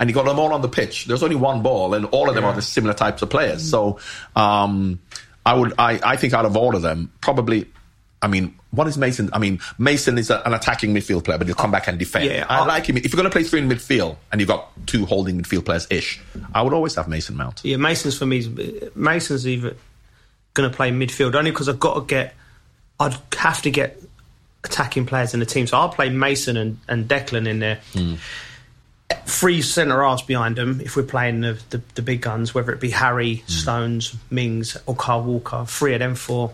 and 0.00 0.10
you 0.10 0.14
got 0.14 0.24
them 0.24 0.40
all 0.40 0.52
on 0.52 0.62
the 0.62 0.68
pitch. 0.68 1.04
There's 1.04 1.22
only 1.22 1.36
one 1.36 1.62
ball, 1.62 1.94
and 1.94 2.06
all 2.06 2.28
of 2.28 2.34
them 2.34 2.44
are 2.44 2.52
the 2.52 2.62
similar 2.62 2.92
types 2.92 3.22
of 3.22 3.30
players. 3.30 3.62
Mm. 3.62 3.70
So, 3.70 3.98
um, 4.34 5.00
I 5.46 5.54
would, 5.54 5.74
I, 5.78 6.00
I 6.02 6.16
think 6.16 6.34
out 6.34 6.44
of 6.44 6.56
all 6.56 6.74
of 6.74 6.82
them, 6.82 7.12
probably. 7.20 7.68
I 8.22 8.26
mean, 8.26 8.58
what 8.70 8.86
is 8.86 8.98
Mason? 8.98 9.30
I 9.32 9.38
mean, 9.38 9.60
Mason 9.78 10.18
is 10.18 10.28
a, 10.28 10.42
an 10.44 10.52
attacking 10.52 10.92
midfield 10.92 11.24
player, 11.24 11.38
but 11.38 11.46
he'll 11.46 11.56
come 11.56 11.70
back 11.70 11.88
and 11.88 11.98
defend. 11.98 12.26
Yeah, 12.26 12.46
I 12.48 12.58
I- 12.58 12.66
like 12.66 12.86
him. 12.86 12.96
If 12.96 13.12
you're 13.12 13.16
going 13.16 13.24
to 13.24 13.30
play 13.30 13.44
three 13.44 13.60
in 13.60 13.68
midfield 13.68 14.16
and 14.30 14.40
you've 14.40 14.48
got 14.48 14.70
two 14.86 15.06
holding 15.06 15.40
midfield 15.40 15.64
players 15.64 15.86
ish, 15.88 16.20
I 16.52 16.62
would 16.62 16.74
always 16.74 16.96
have 16.96 17.08
Mason 17.08 17.36
Mount. 17.36 17.60
Yeah, 17.64 17.76
Mason's 17.76 18.18
for 18.18 18.26
me. 18.26 18.44
Mason's 18.94 19.46
either 19.46 19.74
going 20.54 20.70
to 20.70 20.76
play 20.76 20.90
midfield 20.90 21.34
only 21.34 21.50
because 21.50 21.68
I've 21.68 21.80
got 21.80 21.94
to 21.94 22.00
get. 22.02 22.34
I'd 22.98 23.16
have 23.38 23.62
to 23.62 23.70
get 23.70 24.00
attacking 24.64 25.06
players 25.06 25.32
in 25.32 25.40
the 25.40 25.46
team, 25.46 25.66
so 25.66 25.78
I'll 25.78 25.88
play 25.88 26.10
Mason 26.10 26.56
and, 26.56 26.78
and 26.88 27.08
Declan 27.08 27.48
in 27.48 27.60
there. 27.60 27.80
Hmm. 27.92 28.16
Three 29.26 29.62
centre 29.62 30.02
halves 30.02 30.22
behind 30.22 30.56
them 30.56 30.80
if 30.80 30.96
we're 30.96 31.02
playing 31.02 31.40
the, 31.40 31.58
the, 31.70 31.80
the 31.94 32.02
big 32.02 32.20
guns, 32.20 32.54
whether 32.54 32.72
it 32.72 32.80
be 32.80 32.90
Harry, 32.90 33.36
hmm. 33.36 33.48
Stones, 33.48 34.14
Mings, 34.30 34.76
or 34.86 34.94
Kyle 34.94 35.22
Walker. 35.22 35.64
Three 35.66 35.94
of 35.94 36.00
them 36.00 36.14
four. 36.14 36.52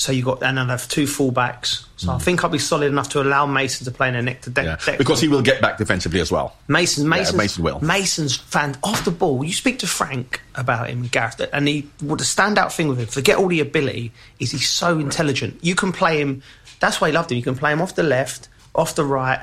So 0.00 0.12
you've 0.12 0.24
got 0.24 0.42
and 0.42 0.58
I'll 0.58 0.64
have 0.64 0.88
two 0.88 1.04
fullbacks. 1.04 1.84
So 1.98 2.10
I 2.10 2.14
hmm. 2.14 2.20
think 2.20 2.42
I'll 2.42 2.48
be 2.48 2.58
solid 2.58 2.86
enough 2.86 3.10
to 3.10 3.20
allow 3.20 3.44
Mason 3.44 3.84
to 3.84 3.90
play 3.90 4.08
in 4.08 4.14
a 4.14 4.22
neck 4.22 4.40
to 4.42 4.50
De- 4.50 4.64
Yeah, 4.64 4.76
Declan. 4.76 4.96
because 4.96 5.20
he 5.20 5.28
will 5.28 5.42
get 5.42 5.60
back 5.60 5.76
defensively 5.76 6.20
as 6.20 6.32
well. 6.32 6.56
Mason, 6.68 7.06
Mason, 7.06 7.36
Mason 7.36 7.62
will. 7.62 7.80
Mason's 7.80 8.34
fan 8.34 8.78
off 8.82 9.04
the 9.04 9.10
ball. 9.10 9.44
You 9.44 9.52
speak 9.52 9.78
to 9.80 9.86
Frank 9.86 10.40
about 10.54 10.88
him, 10.88 11.06
Gareth, 11.08 11.46
and 11.52 11.68
he. 11.68 11.86
Well, 12.02 12.16
the 12.16 12.24
standout 12.24 12.72
thing 12.72 12.88
with 12.88 12.98
him, 12.98 13.08
forget 13.08 13.36
all 13.36 13.48
the 13.48 13.60
ability, 13.60 14.10
is 14.38 14.52
he's 14.52 14.70
so 14.70 14.98
intelligent. 14.98 15.62
You 15.62 15.74
can 15.74 15.92
play 15.92 16.18
him. 16.18 16.42
That's 16.78 16.98
why 16.98 17.08
he 17.08 17.14
loved 17.14 17.30
him. 17.30 17.36
You 17.36 17.44
can 17.44 17.56
play 17.56 17.70
him 17.70 17.82
off 17.82 17.94
the 17.94 18.02
left, 18.02 18.48
off 18.74 18.94
the 18.94 19.04
right, 19.04 19.40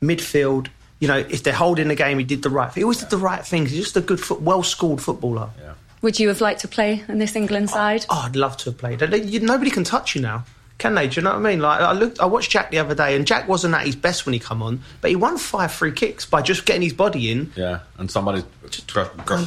midfield. 0.00 0.68
You 1.00 1.08
know, 1.08 1.18
if 1.18 1.42
they're 1.42 1.52
holding 1.52 1.88
the 1.88 1.96
game, 1.96 2.20
he 2.20 2.24
did 2.24 2.44
the 2.44 2.50
right. 2.50 2.72
thing. 2.72 2.82
He 2.82 2.84
always 2.84 2.98
did 2.98 3.10
the 3.10 3.18
right 3.18 3.44
things. 3.44 3.72
He's 3.72 3.82
just 3.82 3.96
a 3.96 4.00
good, 4.00 4.20
foot, 4.20 4.40
well-schooled 4.40 5.02
footballer. 5.02 5.50
Yeah. 5.60 5.65
Would 6.02 6.18
you 6.20 6.28
have 6.28 6.40
liked 6.40 6.60
to 6.60 6.68
play 6.68 7.02
in 7.08 7.18
this 7.18 7.34
England 7.36 7.70
side? 7.70 8.04
Oh, 8.10 8.22
I'd 8.26 8.36
love 8.36 8.56
to 8.58 8.70
have 8.70 8.78
played. 8.78 9.00
Nobody 9.42 9.70
can 9.70 9.82
touch 9.84 10.14
you 10.14 10.20
now, 10.20 10.44
can 10.78 10.94
they? 10.94 11.08
Do 11.08 11.16
you 11.16 11.22
know 11.24 11.30
what 11.30 11.38
I 11.38 11.50
mean? 11.50 11.60
Like 11.60 11.80
I 11.80 11.92
looked, 11.92 12.20
I 12.20 12.26
watched 12.26 12.50
Jack 12.50 12.70
the 12.70 12.78
other 12.78 12.94
day, 12.94 13.16
and 13.16 13.26
Jack 13.26 13.48
wasn't 13.48 13.74
at 13.74 13.86
his 13.86 13.96
best 13.96 14.26
when 14.26 14.32
he 14.32 14.38
come 14.38 14.62
on, 14.62 14.80
but 15.00 15.10
he 15.10 15.16
won 15.16 15.38
five 15.38 15.72
free 15.72 15.92
kicks 15.92 16.26
by 16.26 16.42
just 16.42 16.66
getting 16.66 16.82
his 16.82 16.92
body 16.92 17.30
in. 17.30 17.52
Yeah, 17.56 17.80
and 17.98 18.10
somebody 18.10 18.44
brushed 18.60 18.88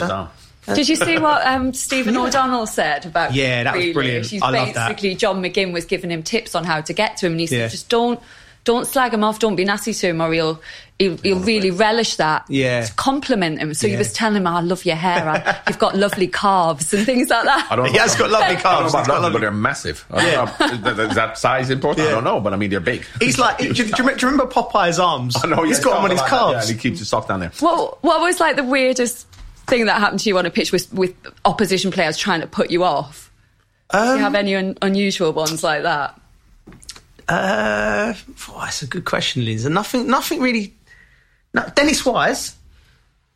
it 0.01 0.07
down. 0.07 0.29
Did 0.73 0.87
you 0.89 0.95
see 0.97 1.17
what 1.17 1.45
um, 1.47 1.73
Stephen 1.73 2.15
O'Donnell 2.17 2.67
said 2.67 3.05
about 3.05 3.33
Yeah, 3.33 3.63
that 3.63 3.75
was 3.75 3.85
Grealish? 3.85 3.93
brilliant. 3.93 4.25
He's 4.27 4.41
I 4.41 4.49
love 4.51 4.73
that. 4.73 4.89
basically 4.89 5.15
John 5.15 5.41
McGinn 5.41 5.71
was 5.73 5.85
giving 5.85 6.11
him 6.11 6.21
tips 6.21 6.53
on 6.55 6.63
how 6.63 6.81
to 6.81 6.93
get 6.93 7.17
to 7.17 7.25
him, 7.27 7.33
and 7.33 7.39
he 7.39 7.47
said, 7.47 7.57
Yeah. 7.59 7.67
"Just 7.69 7.89
don't, 7.89 8.19
don't 8.69 8.85
slag 8.85 9.13
him 9.13 9.23
off, 9.23 9.39
don't 9.39 9.55
be 9.55 9.65
nasty 9.65 9.93
to 9.93 10.07
him, 10.09 10.21
or 10.21 10.31
he'll, 10.31 10.61
he'll, 10.99 11.17
he'll 11.17 11.39
really 11.39 11.71
relish 11.71 12.17
that. 12.17 12.45
Yeah. 12.49 12.81
Just 12.81 12.95
compliment 12.97 13.59
him." 13.59 13.73
So 13.73 13.87
he 13.87 13.93
Yeah. 13.93 13.99
was 13.99 14.13
telling 14.13 14.37
him, 14.37 14.45
"I 14.47 14.61
love 14.61 14.85
your 14.85 14.95
hair. 14.95 15.27
I, 15.27 15.59
you've 15.67 15.79
got 15.79 15.95
lovely 15.95 16.27
calves 16.27 16.93
and 16.93 17.05
things 17.05 17.29
like 17.29 17.45
that." 17.45 17.67
I 17.71 17.75
don't 17.75 17.87
He 17.89 17.97
has 17.97 18.15
got 18.15 18.29
lovely 18.29 18.55
calves. 18.57 18.93
know 18.93 18.99
He's 18.99 19.07
got 19.07 19.07
lovely, 19.07 19.23
lovely- 19.23 19.33
but 19.33 19.41
they're 19.41 19.51
massive. 19.51 20.05
I 20.11 20.21
don't 20.59 20.85
know. 20.95 21.03
Is 21.09 21.15
that 21.15 21.37
size 21.37 21.69
important? 21.71 22.07
I 22.07 22.11
don't 22.11 22.23
know, 22.23 22.39
but 22.39 22.53
I 22.53 22.57
mean 22.57 22.69
they're 22.69 22.79
big. 22.79 23.05
He's 23.19 23.39
like, 23.39 23.57
do, 23.57 23.65
you- 23.65 23.73
do 23.73 23.83
you 23.83 23.91
remember- 23.97 24.15
do 24.19 24.25
you 24.27 24.31
remember 24.31 24.53
Popeye's 24.53 24.99
arms? 24.99 25.35
I 25.43 25.47
know. 25.47 25.63
he's 25.63 25.79
got 25.79 25.95
them 25.95 26.03
on 26.05 26.11
his 26.11 26.19
like 26.21 26.29
that, 26.29 26.35
Yeah, 26.35 26.51
calves. 26.53 26.69
and 26.69 26.79
he 26.79 26.81
keeps 26.89 26.99
his 26.99 27.09
sock 27.09 27.27
down 27.27 27.39
there. 27.39 27.51
What 27.59 28.03
What 28.03 28.21
was 28.21 28.39
like 28.39 28.55
the 28.55 28.63
weirdest 28.63 29.25
thing 29.67 29.85
that 29.85 29.99
happened 29.99 30.19
to 30.21 30.29
you 30.29 30.37
on 30.37 30.45
a 30.45 30.49
pitch 30.51 30.71
with 30.71 30.91
with 30.93 31.13
opposition 31.45 31.91
players 31.91 32.17
trying 32.17 32.41
to 32.41 32.47
put 32.47 32.69
you 32.71 32.83
off? 32.83 33.31
Do 33.91 33.97
Um, 33.97 34.17
you 34.17 34.23
have 34.23 34.35
any 34.35 34.55
un- 34.55 34.77
unusual 34.83 35.31
ones 35.33 35.63
like 35.63 35.81
that? 35.83 36.18
Uh, 37.29 38.13
oh, 38.49 38.61
that's 38.61 38.81
a 38.81 38.87
good 38.87 39.05
question, 39.05 39.45
Liz. 39.45 39.65
And 39.65 39.75
nothing, 39.75 40.07
nothing 40.07 40.41
really. 40.41 40.73
No, 41.53 41.63
Dennis 41.75 42.03
Wise. 42.03 42.55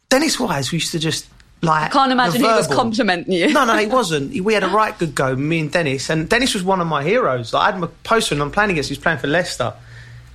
Dennis 0.10 0.40
Wise, 0.40 0.72
we 0.72 0.78
used 0.78 0.92
to 0.92 1.00
just 1.00 1.28
like. 1.62 1.84
I 1.84 1.90
Can't 1.90 2.12
imagine 2.12 2.42
he 2.42 2.48
was 2.48 2.68
complimenting 2.68 3.34
you. 3.34 3.54
No, 3.54 3.66
no, 3.66 3.78
he 3.78 3.86
wasn't. 4.00 4.40
We 4.44 4.56
had 4.56 4.64
a 4.64 4.68
right 4.68 4.98
good 4.98 5.14
go, 5.14 5.36
me 5.36 5.60
and 5.60 5.72
Dennis. 5.72 6.10
And 6.10 6.28
Dennis 6.28 6.56
was 6.56 6.64
one 6.64 6.82
of 6.82 6.88
my 6.88 7.04
heroes. 7.04 7.54
Like, 7.54 7.62
I 7.62 7.72
had 7.72 7.80
my 7.80 7.88
poster 8.04 8.34
and 8.34 8.42
I'm 8.42 8.52
playing 8.52 8.72
against. 8.72 8.90
He 8.90 8.94
was 8.94 9.04
playing 9.04 9.20
for 9.20 9.28
Leicester, 9.28 9.74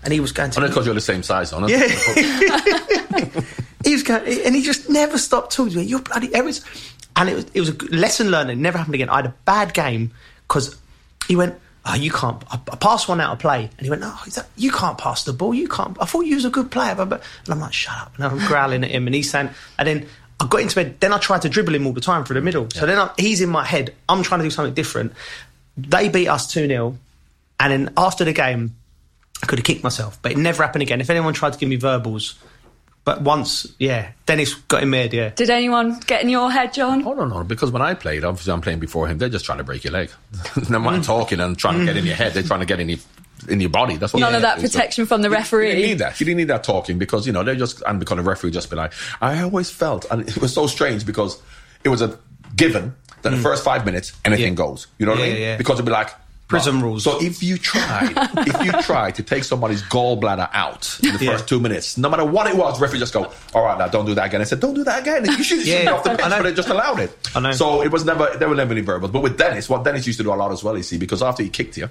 and 0.05 0.13
he 0.13 0.21
was 0.21 0.31
going 0.31 0.53
to. 0.53 0.61
Only 0.61 0.71
because 0.71 0.87
you're 0.87 0.95
the 0.95 1.01
same 1.01 1.25
size, 1.25 1.53
on 1.53 1.65
it. 1.65 1.71
Yeah. 1.71 3.43
he 3.85 3.93
was 3.93 4.05
going, 4.05 4.41
and 4.45 4.55
he 4.55 4.63
just 4.63 4.89
never 4.89 5.19
stopped 5.19 5.53
talking 5.53 5.73
to 5.73 5.79
me. 5.79 5.85
You're 5.85 6.03
bloody 6.03 6.33
every, 6.33 6.53
and 7.17 7.29
it 7.29 7.35
was 7.35 7.47
it 7.55 7.61
was 7.61 7.71
a 7.71 7.77
lesson 7.95 8.31
learned. 8.31 8.51
It 8.53 8.57
never 8.57 8.79
happened 8.79 8.95
again. 8.95 9.09
I 9.09 9.17
had 9.17 9.27
a 9.27 9.35
bad 9.45 9.75
game 9.75 10.13
because 10.47 10.77
he 11.27 11.35
went, 11.37 11.59
"Oh, 11.89 11.95
you 11.95 12.11
can't." 12.11 12.43
I, 12.51 12.61
I 12.73 12.77
passed 12.77 13.09
one 13.09 13.21
out 13.21 13.33
of 13.33 13.39
play, 13.39 13.71
and 13.77 13.85
he 13.85 13.91
went, 13.91 14.03
"Oh, 14.05 14.23
is 14.27 14.35
that, 14.37 14.49
you 14.57 14.71
can't 14.71 14.99
pass 14.99 15.25
the 15.25 15.33
ball. 15.33 15.55
You 15.55 15.69
can't." 15.69 15.97
I 16.01 16.05
thought 16.05 16.27
you 16.27 16.35
was 16.35 16.45
a 16.45 16.51
good 16.51 16.71
player, 16.71 16.95
but, 16.95 17.09
but 17.09 17.23
and 17.45 17.55
I'm 17.55 17.61
like, 17.61 17.73
"Shut 17.73 17.97
up!" 17.97 18.15
And 18.17 18.25
I'm 18.25 18.39
growling 18.47 18.85
at 18.85 18.91
him, 18.91 19.07
and 19.07 19.15
he's 19.15 19.31
saying, 19.31 19.51
and 19.79 19.89
then. 19.89 20.07
I 20.41 20.47
got 20.47 20.61
into 20.61 20.77
bed. 20.77 21.01
Then 21.01 21.13
I 21.13 21.19
tried 21.19 21.43
to 21.43 21.49
dribble 21.49 21.75
him 21.75 21.85
all 21.85 21.93
the 21.93 22.01
time 22.01 22.25
through 22.25 22.35
the 22.35 22.41
middle. 22.41 22.69
So 22.71 22.87
then 22.87 22.97
I, 22.97 23.11
he's 23.19 23.41
in 23.41 23.49
my 23.49 23.65
head. 23.65 23.93
I'm 24.09 24.23
trying 24.23 24.39
to 24.39 24.47
do 24.47 24.51
something 24.51 24.73
different. 24.73 25.13
They 25.77 26.09
beat 26.09 26.29
us 26.29 26.47
2 26.47 26.69
0. 26.69 26.97
And 27.59 27.73
then 27.73 27.93
after 27.97 28.25
the 28.25 28.33
game, 28.33 28.77
I 29.43 29.47
could 29.47 29.59
have 29.59 29.67
kicked 29.67 29.83
myself, 29.83 30.21
but 30.23 30.33
it 30.33 30.39
never 30.39 30.63
happened 30.63 30.83
again. 30.83 31.01
If 31.01 31.11
anyone 31.11 31.35
tried 31.35 31.55
to 31.55 31.59
give 31.59 31.69
me 31.69 31.75
verbals, 31.77 32.39
but 33.09 33.23
once, 33.23 33.67
yeah, 33.79 34.11
Dennis 34.27 34.53
got 34.55 34.83
in 34.83 34.91
mad, 34.91 35.15
yeah. 35.15 35.31
Did 35.31 35.49
anyone 35.49 35.99
get 36.07 36.23
in 36.23 36.29
your 36.29 36.51
head, 36.51 36.75
John? 36.75 37.07
Oh 37.07 37.15
no, 37.15 37.25
no, 37.25 37.43
because 37.43 37.71
when 37.71 37.81
I 37.81 37.95
played, 37.95 38.23
obviously 38.23 38.53
I'm 38.53 38.61
playing 38.61 38.81
before 38.81 39.09
him. 39.09 39.17
They're 39.17 39.31
just 39.31 39.47
trying 39.47 39.57
to 39.59 39.65
break 39.65 39.83
your 39.83 39.95
leg. 39.95 40.11
They're 40.57 40.79
Mm. 40.79 41.03
talking 41.07 41.41
and 41.41 41.57
trying 41.57 41.79
to 41.79 41.85
get 41.87 41.97
in 41.97 42.05
your 42.05 42.17
head. 42.17 42.35
They're 42.35 42.43
trying 42.43 42.61
to 42.61 42.67
get 42.67 42.81
in 42.81 42.91
your 42.91 42.99
in 43.49 43.61
your 43.63 43.71
body. 43.71 43.97
That's 43.97 44.13
what 44.13 44.21
None 44.21 44.35
of 44.35 44.43
that 44.43 44.59
do. 44.61 44.67
So 44.67 44.77
protection 44.79 45.07
from 45.07 45.23
the 45.23 45.29
You 45.31 45.35
referee. 45.37 45.69
didn't 45.69 45.83
need 45.87 45.99
that. 46.01 46.21
You 46.21 46.27
didn't 46.27 46.37
need 46.37 46.49
that 46.49 46.65
talking 46.65 46.99
because 46.99 47.27
you 47.27 47.33
know 47.33 47.43
they 47.43 47.57
just 47.57 47.83
and 47.87 47.99
because 47.99 48.17
the 48.19 48.23
referee 48.23 48.51
just 48.51 48.69
be 48.69 48.77
like. 48.77 48.93
I 49.23 49.41
always 49.41 49.71
felt, 49.71 50.05
and 50.11 50.29
it 50.29 50.37
was 50.37 50.53
so 50.53 50.67
strange 50.67 51.07
because 51.07 51.41
it 51.85 51.89
was 51.89 52.03
a 52.03 52.19
given 52.57 52.95
that 53.23 53.31
the 53.31 53.39
first 53.39 53.65
five 53.65 53.87
minutes 53.87 54.13
anything 54.27 54.55
Mm. 54.55 54.59
Yeah. 54.59 54.65
goes. 54.67 54.87
You 54.99 55.07
know 55.07 55.13
what 55.13 55.23
I 55.23 55.29
mean? 55.29 55.41
yeah. 55.41 55.57
Because 55.57 55.77
it'd 55.77 55.87
be 55.87 55.93
like. 55.93 56.11
Prison 56.49 56.81
rules. 56.81 57.05
So 57.05 57.23
if 57.23 57.43
you 57.43 57.59
try, 57.59 58.11
if 58.39 58.65
you 58.65 58.73
try 58.83 59.11
to 59.11 59.23
take 59.23 59.45
somebody's 59.45 59.83
gallbladder 59.83 60.49
out 60.53 60.99
in 61.03 61.17
the 61.17 61.25
Yeah. 61.25 61.33
first 61.33 61.47
two 61.49 61.61
minutes, 61.61 61.99
no 61.99 62.09
matter 62.09 62.25
what 62.25 62.47
it 62.47 62.57
was, 62.57 62.81
referee 62.81 62.99
just 62.99 63.13
go, 63.13 63.31
"All 63.55 63.63
right, 63.65 63.79
now 63.79 63.87
don't 63.89 64.07
do 64.07 64.15
that 64.15 64.27
again." 64.27 64.41
I 64.41 64.45
said, 64.45 64.59
"Don't 64.61 64.73
do 64.75 64.83
that 64.85 65.03
again." 65.03 65.27
You 65.27 65.45
should, 65.45 65.67
Yeah, 65.67 65.83
be 65.83 65.89
off 65.89 66.05
the 66.05 66.11
pitch, 66.11 66.21
but 66.21 66.43
they 66.43 66.55
just 66.55 66.69
allowed 66.71 67.01
it. 67.01 67.17
I 67.35 67.41
know. 67.41 67.53
So 67.53 67.83
it 67.83 67.93
was 67.93 68.05
never 68.07 68.35
there 68.39 68.49
were 68.49 68.55
never 68.55 68.73
any 68.73 68.81
verbals. 68.81 69.11
But 69.13 69.23
with 69.23 69.37
Dennis, 69.37 69.69
what 69.69 69.85
Dennis 69.85 70.07
used 70.07 70.19
to 70.19 70.23
do 70.25 70.33
a 70.33 70.37
lot 70.37 70.51
as 70.51 70.65
well, 70.65 70.77
you 70.77 70.83
see, 70.83 70.97
because 70.99 71.23
after 71.23 71.43
he 71.43 71.51
kicked 71.51 71.77
you. 71.77 71.89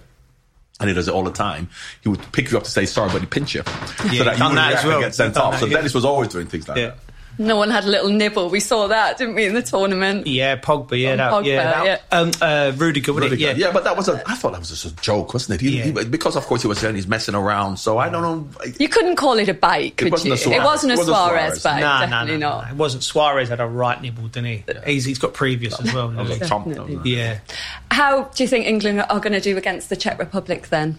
And 0.79 0.87
he 0.87 0.93
does 0.93 1.07
it 1.07 1.13
all 1.15 1.23
the 1.23 1.31
time. 1.31 1.69
He 2.03 2.09
would 2.09 2.21
pick 2.33 2.51
you 2.51 2.57
up 2.57 2.63
to 2.63 2.69
say 2.69 2.85
sorry, 2.85 3.09
but 3.11 3.21
he 3.21 3.25
pinch 3.25 3.55
you, 3.55 3.63
so 3.63 3.71
that 4.03 4.13
you 4.13 4.19
done 4.23 4.27
wouldn't 4.27 4.55
that 4.55 4.69
react 4.73 4.85
well. 4.85 4.97
and 4.97 5.05
get 5.05 5.15
sent 5.15 5.35
off. 5.35 5.59
So 5.59 5.65
yeah. 5.65 5.77
Dennis 5.77 5.95
was 5.95 6.05
always 6.05 6.27
doing 6.27 6.45
things 6.45 6.67
like 6.67 6.77
Yeah. 6.77 6.85
that. 6.89 6.97
No 7.39 7.55
one 7.57 7.69
had 7.69 7.83
a 7.83 7.87
little 7.87 8.09
nibble. 8.09 8.49
We 8.49 8.59
saw 8.59 8.87
that, 8.87 9.17
didn't 9.17 9.35
we, 9.35 9.45
in 9.45 9.53
the 9.53 9.61
tournament? 9.61 10.25
Yeah, 10.27 10.55
Pogba, 10.55 10.99
yeah, 10.99 11.11
On 11.11 11.17
that, 11.17 11.31
Pogba, 11.31 11.45
yeah, 11.45 11.83
that, 11.83 12.01
Um, 12.11 12.31
uh, 12.41 12.71
Rudiger. 12.75 13.13
Rudiger. 13.13 13.35
Yeah. 13.35 13.51
yeah, 13.55 13.71
but 13.71 13.83
that 13.83 13.95
was 13.95 14.07
a. 14.09 14.21
I 14.27 14.35
thought 14.35 14.53
that 14.53 14.59
was 14.59 14.69
just 14.69 14.85
a 14.85 14.95
joke, 15.01 15.33
wasn't 15.33 15.61
it? 15.61 15.65
He, 15.65 15.77
Yeah. 15.77 15.83
he- 15.85 16.05
because 16.05 16.35
of 16.35 16.45
course 16.45 16.63
he 16.63 16.67
was 16.67 16.79
saying 16.79 16.95
he's 16.95 17.07
messing 17.07 17.35
around. 17.35 17.77
So 17.77 17.97
I 17.99 18.09
don't 18.09 18.21
know. 18.23 18.47
You 18.79 18.89
couldn't 18.89 19.17
call 19.17 19.37
it 19.39 19.49
a 19.49 19.53
bite, 19.53 19.97
could 19.97 20.11
wasn't 20.11 20.29
you? 20.29 20.33
a 20.33 20.37
Suarez. 20.37 20.59
It 20.59 20.63
wasn't 20.65 20.91
a 20.91 20.93
It 20.93 20.97
wasn't 20.97 21.15
Suarez, 21.17 21.61
Suarez. 21.61 21.63
bite, 21.63 21.79
Nah, 21.81 21.87
nah, 21.87 21.99
definitely 22.01 22.37
nah, 22.39 22.49
not. 22.49 22.63
nah. 22.65 22.69
It 22.71 22.75
wasn't. 22.75 23.03
Suarez 23.03 23.49
had 23.49 23.59
a 23.59 23.67
right 23.67 24.01
nibble, 24.01 24.27
didn't 24.29 24.45
he? 24.47 24.63
He's, 24.85 25.05
he's 25.05 25.19
got 25.19 25.33
previous 25.33 25.79
as 25.79 25.93
well. 25.93 26.07
That 26.09 26.21
was 26.21 26.29
a 26.29 26.33
hasn't 26.39 26.49
chomp, 26.65 26.73
that 26.75 26.85
was 26.87 26.95
a- 26.95 27.03
he? 27.03 27.17
yeah. 27.17 27.39
How 27.91 28.23
do 28.23 28.43
you 28.43 28.47
think 28.47 28.65
England 28.65 29.01
are 29.09 29.19
going 29.19 29.33
to 29.33 29.41
do 29.41 29.57
against 29.57 29.89
the 29.89 29.95
Czech 29.95 30.17
Republic 30.19 30.69
then? 30.69 30.97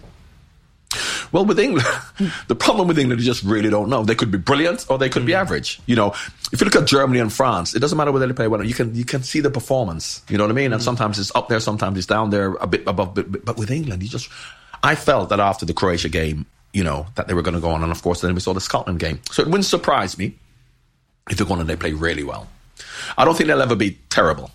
Well, 1.31 1.45
with 1.45 1.59
England, 1.59 1.87
the 2.47 2.55
problem 2.55 2.87
with 2.87 2.99
England 2.99 3.19
is 3.19 3.25
just 3.25 3.43
really 3.43 3.69
don't 3.69 3.89
know. 3.89 4.03
They 4.03 4.15
could 4.15 4.31
be 4.31 4.37
brilliant 4.37 4.85
or 4.89 4.97
they 4.97 5.09
could 5.09 5.25
be 5.25 5.33
hmm. 5.33 5.39
average. 5.39 5.79
You 5.85 5.95
know, 5.95 6.09
if 6.51 6.59
you 6.59 6.65
look 6.65 6.75
at 6.75 6.87
Germany 6.87 7.19
and 7.19 7.31
France, 7.31 7.75
it 7.75 7.79
doesn't 7.79 7.97
matter 7.97 8.11
whether 8.11 8.27
they 8.27 8.33
play 8.33 8.47
well. 8.47 8.63
You 8.63 8.73
can 8.73 8.95
you 8.95 9.05
can 9.05 9.23
see 9.23 9.39
the 9.39 9.49
performance. 9.49 10.21
You 10.29 10.37
know 10.37 10.43
what 10.45 10.51
I 10.51 10.55
mean? 10.55 10.73
And 10.73 10.81
hmm. 10.81 10.85
sometimes 10.85 11.19
it's 11.19 11.33
up 11.35 11.49
there, 11.49 11.59
sometimes 11.59 11.97
it's 11.97 12.07
down 12.07 12.29
there, 12.29 12.53
a 12.55 12.67
bit 12.67 12.83
above. 12.87 13.15
But, 13.15 13.45
but 13.45 13.57
with 13.57 13.71
England, 13.71 14.03
you 14.03 14.09
just, 14.09 14.29
I 14.83 14.95
felt 14.95 15.29
that 15.29 15.39
after 15.39 15.65
the 15.65 15.73
Croatia 15.73 16.09
game, 16.09 16.45
you 16.73 16.83
know, 16.83 17.07
that 17.15 17.27
they 17.27 17.33
were 17.33 17.41
going 17.41 17.55
to 17.55 17.61
go 17.61 17.69
on, 17.69 17.83
and 17.83 17.91
of 17.91 18.01
course, 18.01 18.21
then 18.21 18.33
we 18.33 18.41
saw 18.41 18.53
the 18.53 18.61
Scotland 18.61 18.99
game. 18.99 19.19
So 19.31 19.41
it 19.41 19.47
wouldn't 19.47 19.65
surprise 19.65 20.17
me 20.17 20.35
if 21.29 21.37
they're 21.37 21.47
going 21.47 21.59
and 21.59 21.69
they 21.69 21.75
play 21.75 21.93
really 21.93 22.23
well. 22.23 22.47
I 23.17 23.25
don't 23.25 23.35
think 23.35 23.47
they'll 23.47 23.61
ever 23.61 23.75
be 23.75 23.97
terrible. 24.09 24.51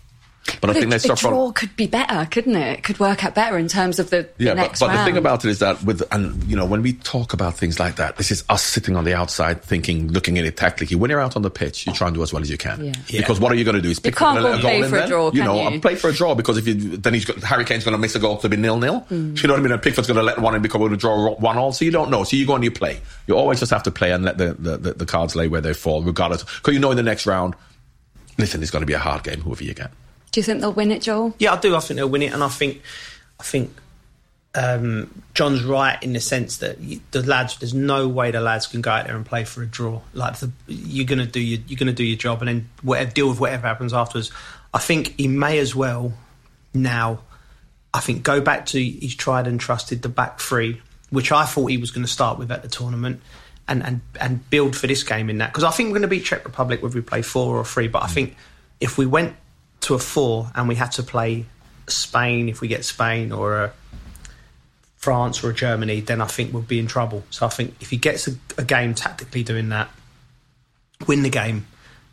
But 0.61 0.71
I 0.71 0.73
The, 0.75 0.81
think 0.81 0.91
they 0.91 0.97
the 0.97 1.01
start 1.01 1.19
from 1.21 1.31
draw 1.31 1.53
could 1.53 1.75
be 1.75 1.87
better, 1.87 2.27
couldn't 2.31 2.55
it? 2.57 2.79
It 2.79 2.85
could 2.85 3.01
work 3.01 3.25
out 3.25 3.35
better 3.35 3.57
in 3.57 3.67
terms 3.67 3.99
of 3.99 4.11
the, 4.11 4.29
the 4.37 4.45
Yeah, 4.45 4.51
but, 4.53 4.57
next 4.63 4.81
but 4.81 4.89
the 4.89 4.95
round. 4.95 5.07
thing 5.07 5.17
about 5.17 5.45
it 5.45 5.49
is 5.51 5.59
that 5.61 5.83
with 5.85 6.03
and 6.13 6.43
you 6.45 6.55
know 6.55 6.67
when 6.67 6.83
we 6.83 6.93
talk 6.93 7.33
about 7.33 7.55
things 7.57 7.81
like 7.81 7.97
that, 7.97 8.17
this 8.19 8.31
is 8.31 8.45
us 8.51 8.63
sitting 8.63 8.95
on 8.95 9.05
the 9.05 9.15
outside 9.15 9.63
thinking, 9.63 10.09
looking 10.13 10.39
at 10.39 10.45
it 10.45 10.57
tactically. 10.59 10.97
When 10.97 11.11
you're 11.11 11.21
out 11.21 11.35
on 11.37 11.43
the 11.43 11.51
pitch, 11.51 11.87
you 11.87 11.93
try 11.95 12.09
and 12.09 12.15
do 12.15 12.23
as 12.23 12.33
well 12.33 12.43
as 12.43 12.51
you 12.51 12.59
can. 12.59 12.85
Yeah. 12.85 13.21
Because 13.21 13.41
what 13.41 13.53
are 13.53 13.55
you 13.55 13.65
going 13.65 13.77
to 13.77 13.81
do? 13.83 13.89
Is 13.91 14.01
pick 14.01 14.17
can't 14.17 14.39
up 14.39 14.43
go 14.45 14.55
a 14.55 14.59
play 14.61 14.81
in 14.81 14.89
for 14.91 14.97
a 14.97 14.99
then? 15.01 15.09
draw, 15.09 15.27
You 15.27 15.33
can 15.33 15.45
know, 15.45 15.55
you? 15.55 15.61
I'll 15.63 15.81
play 15.81 15.95
for 15.95 16.11
a 16.11 16.13
draw 16.13 16.35
because 16.35 16.59
if 16.59 16.67
you 16.69 16.75
then 16.75 17.15
he's 17.15 17.25
got, 17.25 17.37
Harry 17.43 17.65
Kane's 17.65 17.85
going 17.85 17.93
to 17.95 17.99
miss 17.99 18.15
a 18.15 18.19
goal 18.19 18.37
to 18.39 18.49
be 18.49 18.57
nil 18.59 18.79
nil. 18.79 19.01
Hmm. 19.01 19.35
You 19.37 19.49
know 19.49 19.55
what 19.55 19.61
I 19.61 19.63
mean? 19.63 19.73
And 19.73 19.83
Pickford's 19.83 20.09
going 20.09 20.17
to 20.19 20.23
let 20.23 20.39
one 20.39 20.55
in 20.55 20.61
because 20.63 20.79
we're 20.81 20.89
going 20.89 20.99
to 20.99 21.03
draw 21.03 21.35
one 21.37 21.57
all. 21.57 21.73
So 21.73 21.85
you 21.87 21.91
don't 21.91 22.11
know. 22.11 22.25
So 22.25 22.37
you 22.37 22.47
go 22.47 22.55
and 22.55 22.63
you 22.65 22.71
play. 22.71 23.01
You 23.27 23.37
always 23.37 23.61
just 23.61 23.73
have 23.73 23.83
to 23.85 23.91
play 23.91 24.13
and 24.13 24.25
let 24.25 24.37
the 24.39 24.55
the, 24.59 24.77
the, 24.77 24.93
the 24.93 25.07
cards 25.07 25.35
lay 25.35 25.49
where 25.49 25.63
they 25.63 25.73
fall, 25.73 26.03
regardless. 26.03 26.45
Because 26.45 26.75
you 26.75 26.81
know 26.81 26.91
in 26.91 26.97
the 26.99 27.03
next 27.03 27.25
round, 27.27 27.55
listen, 28.39 28.61
it's 28.63 28.71
going 28.71 28.83
to 28.83 28.87
be 28.87 28.93
a 28.93 28.99
hard 28.99 29.23
game, 29.25 29.41
whoever 29.41 29.65
you 29.65 29.73
get. 29.75 29.91
Do 30.35 30.41
you 30.41 30.45
think 30.45 30.63
they'll 30.63 30.73
win 30.73 30.91
it, 30.91 31.01
Joel? 31.01 31.33
Yeah, 31.39 31.53
I 31.53 31.61
do. 31.61 31.77
I 31.77 31.79
think 31.79 31.95
they'll 31.97 32.09
win 32.09 32.23
it, 32.23 32.33
and 32.33 32.43
I 32.43 32.49
think, 32.49 32.83
I 33.39 33.45
think 33.45 33.71
um, 34.57 35.23
John's 35.33 35.63
right 35.63 35.97
in 36.03 36.13
the 36.13 36.19
sense 36.19 36.57
that 36.57 36.77
the 37.13 37.23
lads. 37.23 37.57
There's 37.57 37.73
no 37.73 38.09
way 38.09 38.33
the 38.33 38.41
lads 38.41 38.67
can 38.67 38.81
go 38.81 38.91
out 38.91 39.07
there 39.07 39.15
and 39.15 39.25
play 39.25 39.45
for 39.45 39.63
a 39.63 39.67
draw. 39.67 40.01
Like 40.13 40.41
the, 40.41 40.51
you're 40.67 41.07
gonna 41.07 41.25
do 41.25 41.39
your 41.39 41.61
you're 41.69 41.79
gonna 41.79 41.93
do 41.93 42.03
your 42.03 42.19
job, 42.19 42.43
and 42.43 42.49
then 42.49 42.69
whatever 42.83 43.13
deal 43.13 43.29
with 43.29 43.39
whatever 43.39 43.69
happens 43.69 43.93
afterwards. 43.93 44.33
I 44.73 44.81
think 44.81 45.15
he 45.17 45.29
may 45.29 45.61
as 45.61 45.77
well 45.77 46.13
now. 46.75 47.21
I 47.93 48.01
think 48.01 48.25
go 48.25 48.41
back 48.41 48.67
to 48.67 48.83
he's 48.83 49.15
tried 49.15 49.47
and 49.47 49.61
trusted 49.61 50.03
the 50.03 50.09
back 50.09 50.41
three, 50.41 50.83
which 51.11 51.31
I 51.31 51.45
thought 51.45 51.67
he 51.67 51.77
was 51.79 51.93
going 51.93 52.05
to 52.05 52.11
start 52.13 52.41
with 52.41 52.51
at 52.51 52.63
the 52.63 52.69
tournament. 52.69 53.21
And, 53.67 53.83
and, 53.83 54.03
and 54.21 54.51
build 54.51 54.77
for 54.77 54.87
this 54.87 55.05
game 55.05 55.31
in 55.31 55.39
that 55.39 55.51
because 55.51 55.65
I 55.65 55.71
think 55.71 55.87
we're 55.87 55.95
going 55.95 56.03
to 56.03 56.09
beat 56.09 56.27
Czech 56.27 56.45
Republic 56.45 56.83
whether 56.83 56.95
we 56.95 57.01
play 57.01 57.23
four 57.23 57.57
or 57.57 57.65
three. 57.65 57.89
But 57.89 58.03
I 58.03 58.09
think 58.09 58.37
if 58.79 58.99
we 58.99 59.07
went 59.07 59.37
to 59.85 59.95
a 59.95 59.99
four 59.99 60.51
and 60.55 60.69
we 60.69 60.75
had 60.75 60.93
to 60.93 61.03
play 61.03 61.47
Spain, 61.87 62.49
if 62.49 62.61
we 62.61 62.69
get 62.69 62.85
Spain 62.85 63.33
or 63.33 63.65
a 63.65 63.73
France 64.97 65.45
or 65.45 65.53
Germany, 65.53 66.01
then 66.01 66.21
I 66.23 66.27
think 66.27 66.53
we'll 66.53 66.63
be 66.63 66.79
in 66.79 66.87
trouble. 66.87 67.23
So 67.31 67.45
I 67.45 67.51
think 67.51 67.75
if 67.81 67.91
he 67.91 67.99
gets 67.99 68.27
a, 68.27 68.33
a 68.57 68.65
game 68.65 68.95
tactically 68.95 69.43
doing 69.43 69.69
that, 69.69 69.91
win 71.07 71.23
the 71.23 71.31
game, 71.31 71.67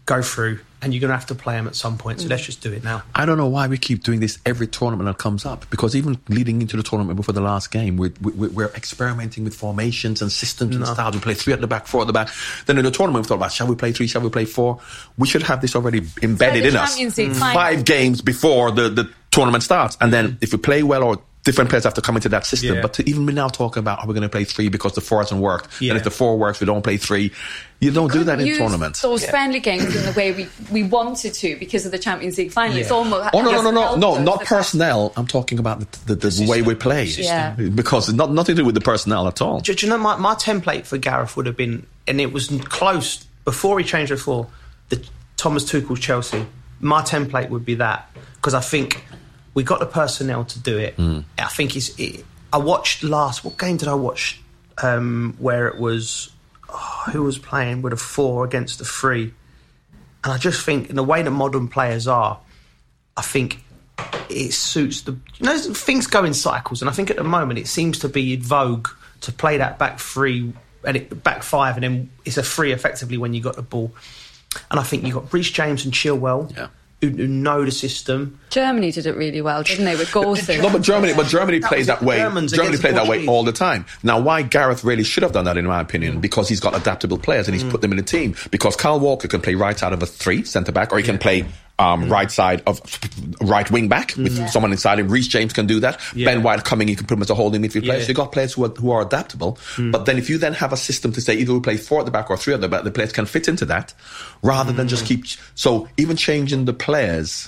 go 0.05 0.21
through, 0.21 0.59
and 0.81 0.93
you're 0.93 1.01
going 1.01 1.09
to 1.09 1.15
have 1.15 1.27
to 1.27 1.35
play 1.35 1.55
them 1.55 1.67
at 1.67 1.75
some 1.75 1.97
point. 1.97 2.21
So 2.21 2.27
let's 2.27 2.43
mm. 2.43 2.47
just 2.47 2.61
do 2.61 2.71
it 2.73 2.83
now. 2.83 3.03
I 3.13 3.25
don't 3.25 3.37
know 3.37 3.47
why 3.47 3.67
we 3.67 3.77
keep 3.77 4.03
doing 4.03 4.19
this 4.19 4.39
every 4.45 4.67
tournament 4.67 5.07
that 5.07 5.17
comes 5.17 5.45
up 5.45 5.69
because 5.69 5.95
even 5.95 6.19
leading 6.29 6.61
into 6.61 6.77
the 6.77 6.83
tournament 6.83 7.17
before 7.17 7.33
the 7.33 7.41
last 7.41 7.71
game, 7.71 7.97
we're, 7.97 8.13
we- 8.21 8.47
we're 8.49 8.73
experimenting 8.73 9.43
with 9.43 9.55
formations 9.55 10.21
and 10.21 10.31
systems 10.31 10.75
and 10.75 10.87
styles. 10.87 11.15
We 11.15 11.21
play 11.21 11.33
three 11.33 11.53
at 11.53 11.61
the 11.61 11.67
back, 11.67 11.87
four 11.87 12.01
at 12.01 12.07
the 12.07 12.13
back. 12.13 12.29
Then 12.65 12.77
in 12.77 12.85
the 12.85 12.91
tournament, 12.91 13.25
we 13.25 13.27
thought 13.27 13.35
about 13.35 13.51
shall 13.51 13.67
we 13.67 13.75
play 13.75 13.91
three, 13.91 14.07
shall 14.07 14.21
we 14.21 14.29
play 14.29 14.45
four? 14.45 14.79
We 15.17 15.27
should 15.27 15.43
have 15.43 15.61
this 15.61 15.75
already 15.75 16.01
embedded 16.21 16.63
the 16.63 16.69
in 16.69 16.75
us 16.75 16.89
Champions 16.91 17.17
League 17.17 17.31
mm. 17.31 17.35
final. 17.35 17.61
five 17.61 17.85
games 17.85 18.21
before 18.21 18.71
the, 18.71 18.89
the 18.89 19.09
tournament 19.31 19.63
starts. 19.63 19.97
And 20.01 20.11
then 20.11 20.33
mm. 20.33 20.37
if 20.41 20.51
we 20.51 20.57
play 20.57 20.83
well 20.83 21.03
or 21.03 21.21
different 21.43 21.69
players 21.69 21.83
have 21.83 21.93
to 21.95 22.01
come 22.01 22.15
into 22.15 22.29
that 22.29 22.45
system. 22.45 22.75
Yeah. 22.75 22.81
But 22.81 22.93
to 22.95 23.09
even 23.09 23.25
be 23.25 23.33
now 23.33 23.47
talking 23.47 23.79
about 23.79 23.99
are 23.99 24.07
we 24.07 24.13
going 24.13 24.23
to 24.23 24.29
play 24.29 24.43
three 24.43 24.69
because 24.69 24.93
the 24.93 25.01
four 25.01 25.19
hasn't 25.19 25.41
worked? 25.41 25.81
Yeah. 25.81 25.91
And 25.91 25.97
if 25.97 26.03
the 26.03 26.11
four 26.11 26.37
works, 26.37 26.59
we 26.59 26.65
don't 26.65 26.83
play 26.83 26.97
three. 26.97 27.31
You 27.79 27.89
don't 27.89 28.11
do 28.11 28.23
that 28.25 28.39
in 28.39 28.45
Use 28.45 28.59
tournaments. 28.59 29.01
Those 29.01 29.25
friendly 29.25 29.59
games 29.59 29.95
in 29.95 30.05
the 30.05 30.11
way 30.11 30.31
we, 30.31 30.47
we 30.71 30.83
wanted 30.83 31.33
to 31.33 31.55
because 31.57 31.85
of 31.85 31.91
the 31.91 31.97
Champions 31.97 32.37
League 32.37 32.51
final. 32.51 32.77
It's 32.77 32.91
almost 32.91 33.31
Oh 33.33 33.41
no 33.41 33.51
no 33.51 33.61
no 33.63 33.71
no 33.71 33.95
no 33.95 34.21
not 34.21 34.41
the- 34.41 34.45
personnel. 34.45 35.13
I'm 35.17 35.25
talking 35.25 35.57
about 35.57 35.79
the, 35.79 36.15
the, 36.15 36.29
the, 36.29 36.47
way 36.47 36.61
we 36.61 36.75
play. 36.75 37.05
Yeah. 37.05 37.51
Because 37.55 38.07
it's 38.07 38.17
not 38.17 38.31
nothing 38.31 38.55
to 38.55 38.61
do 38.61 38.65
with 38.65 38.75
the 38.75 38.81
personnel 38.81 39.27
at 39.27 39.41
all. 39.41 39.61
Do, 39.61 39.73
do 39.73 39.85
you 39.85 39.89
know 39.89 39.97
my, 39.97 40.15
my 40.17 40.35
template 40.35 40.85
for 40.85 40.97
Gareth 40.97 41.35
would 41.35 41.47
have 41.47 41.57
been, 41.57 41.87
and 42.07 42.21
it 42.21 42.31
was 42.31 42.49
close 42.65 43.25
before 43.45 43.79
he 43.79 43.85
changed 43.85 44.11
the 44.11 44.17
four, 44.17 44.47
the 44.89 45.03
Thomas 45.37 45.65
Tuchel's 45.65 45.99
Chelsea. 45.99 46.45
My 46.79 47.01
template 47.01 47.49
would 47.49 47.65
be 47.65 47.75
that 47.75 48.11
because 48.35 48.53
I 48.53 48.61
think 48.61 49.03
we 49.53 49.63
got 49.63 49.79
the 49.79 49.85
personnel 49.85 50.45
to 50.45 50.59
do 50.59 50.77
it. 50.77 50.95
I 50.99 51.47
think 51.47 51.75
it's. 51.75 51.97
It, 51.99 52.25
I 52.53 52.57
watched 52.57 53.03
last. 53.03 53.43
What 53.43 53.57
game 53.57 53.77
did 53.77 53.87
I 53.87 53.95
watch? 53.95 54.41
Um, 54.81 55.35
where 55.37 55.67
it 55.67 55.77
was 55.79 56.31
oh, 56.69 57.03
who 57.11 57.23
was 57.23 57.37
playing 57.37 57.81
with 57.81 57.93
a 57.93 57.97
four 57.97 58.45
against 58.45 58.81
a 58.81 58.85
three, 58.85 59.33
and 60.23 60.33
I 60.33 60.37
just 60.37 60.65
think 60.65 60.89
in 60.89 60.95
the 60.95 61.03
way 61.03 61.21
that 61.21 61.31
modern 61.31 61.67
players 61.67 62.07
are, 62.07 62.39
I 63.15 63.21
think 63.21 63.63
it 64.29 64.53
suits 64.53 65.01
the 65.01 65.11
you 65.11 65.45
know 65.45 65.57
things 65.57 66.07
go 66.07 66.23
in 66.23 66.33
cycles 66.33 66.81
and 66.81 66.89
I 66.89 66.93
think 66.93 67.09
at 67.09 67.17
the 67.17 67.23
moment 67.23 67.59
it 67.59 67.67
seems 67.67 67.99
to 67.99 68.09
be 68.09 68.33
in 68.33 68.41
vogue 68.41 68.87
to 69.21 69.31
play 69.31 69.57
that 69.57 69.77
back 69.77 69.99
three 69.99 70.53
and 70.83 70.97
it, 70.97 71.23
back 71.23 71.43
five 71.43 71.75
and 71.75 71.83
then 71.83 72.09
it's 72.25 72.37
a 72.37 72.43
three 72.43 72.71
effectively 72.71 73.17
when 73.17 73.33
you 73.33 73.41
got 73.41 73.55
the 73.55 73.61
ball 73.61 73.91
and 74.71 74.79
I 74.79 74.83
think 74.83 75.03
you 75.03 75.13
got 75.13 75.31
Reece 75.31 75.51
James 75.51 75.85
and 75.85 75.93
Chilwell 75.93 76.55
Yeah. 76.55 76.67
Who, 77.01 77.09
who 77.09 77.27
know 77.27 77.65
the 77.65 77.71
system 77.71 78.39
Germany 78.51 78.91
did 78.91 79.05
it 79.05 79.15
really 79.15 79.41
well, 79.41 79.63
didn't 79.63 79.85
they, 79.85 79.95
with 79.95 80.09
Gosens? 80.11 80.61
No, 80.61 80.69
but 80.69 80.81
Germany, 80.81 81.13
but 81.15 81.27
Germany 81.27 81.59
That 81.59 81.69
plays 81.69 81.87
that 81.87 82.01
way. 82.01 82.17
Germans 82.17 82.51
Germany 82.51 82.67
against 82.67 82.81
plays 82.83 82.95
that 82.95 83.07
way 83.07 83.25
all 83.25 83.43
the 83.43 83.53
time. 83.53 83.85
Now, 84.03 84.19
why 84.19 84.43
Gareth 84.43 84.83
really 84.83 85.03
should 85.03 85.23
have 85.23 85.31
done 85.31 85.45
that, 85.45 85.57
in 85.57 85.65
my 85.65 85.79
opinion, 85.79 86.17
mm. 86.17 86.21
because 86.21 86.49
he's 86.49 86.59
got 86.59 86.75
adaptable 86.75 87.17
players 87.17 87.47
and 87.47 87.55
he's 87.55 87.63
put 87.63 87.79
mm. 87.79 87.81
them 87.81 87.93
in 87.93 87.99
a 87.99 88.03
team. 88.03 88.35
Because 88.51 88.75
Kyle 88.75 88.99
Walker 88.99 89.29
can 89.29 89.41
play 89.41 89.55
right 89.55 89.79
side 89.79 89.93
of 89.93 90.03
a 90.03 90.05
three 90.05 90.43
centre 90.43 90.73
back, 90.73 90.91
or 90.91 90.97
he 90.97 91.03
can 91.03 91.17
play. 91.17 91.45
Um, 91.79 92.03
mm. 92.03 92.11
right 92.11 92.29
side 92.29 92.61
of 92.67 92.79
right 93.41 93.71
wing 93.71 93.87
back 93.87 94.15
with 94.15 94.49
someone 94.49 94.71
inside 94.71 94.99
him. 94.99 95.07
Reece 95.07 95.27
James 95.27 95.51
can 95.51 95.65
do 95.65 95.79
that. 95.79 95.99
Yeah. 96.13 96.25
Ben 96.25 96.43
White 96.43 96.63
coming, 96.63 96.87
you 96.87 96.95
can 96.95 97.07
put 97.07 97.17
him 97.17 97.23
as 97.23 97.31
a 97.31 97.33
holding 97.33 97.63
midfield 97.63 97.85
player. 97.85 97.97
Yeah. 97.97 98.03
So 98.03 98.09
you 98.09 98.13
got 98.13 98.31
players 98.31 98.53
who 98.53 98.65
are, 98.65 98.69
who 98.69 98.91
are 98.91 99.01
adaptable. 99.01 99.57
But 99.77 100.05
then 100.05 100.19
if 100.19 100.29
you 100.29 100.37
then 100.37 100.53
have 100.53 100.73
a 100.73 100.77
system 100.77 101.11
to 101.13 101.21
say 101.21 101.33
either 101.33 101.53
we 101.53 101.59
play 101.59 101.77
four 101.77 102.01
at 102.01 102.05
the 102.05 102.11
back 102.11 102.29
or 102.29 102.37
three 102.37 102.53
at 102.53 102.61
the 102.61 102.69
back, 102.69 102.83
the 102.83 102.91
players 102.91 103.11
can 103.11 103.25
fit 103.25 103.47
into 103.47 103.65
that, 103.65 103.95
rather 104.43 104.71
than 104.71 104.89
just 104.89 105.07
keep. 105.07 105.25
So 105.55 105.87
even 105.97 106.17
changing 106.17 106.65
the 106.65 106.73
players 106.91 107.47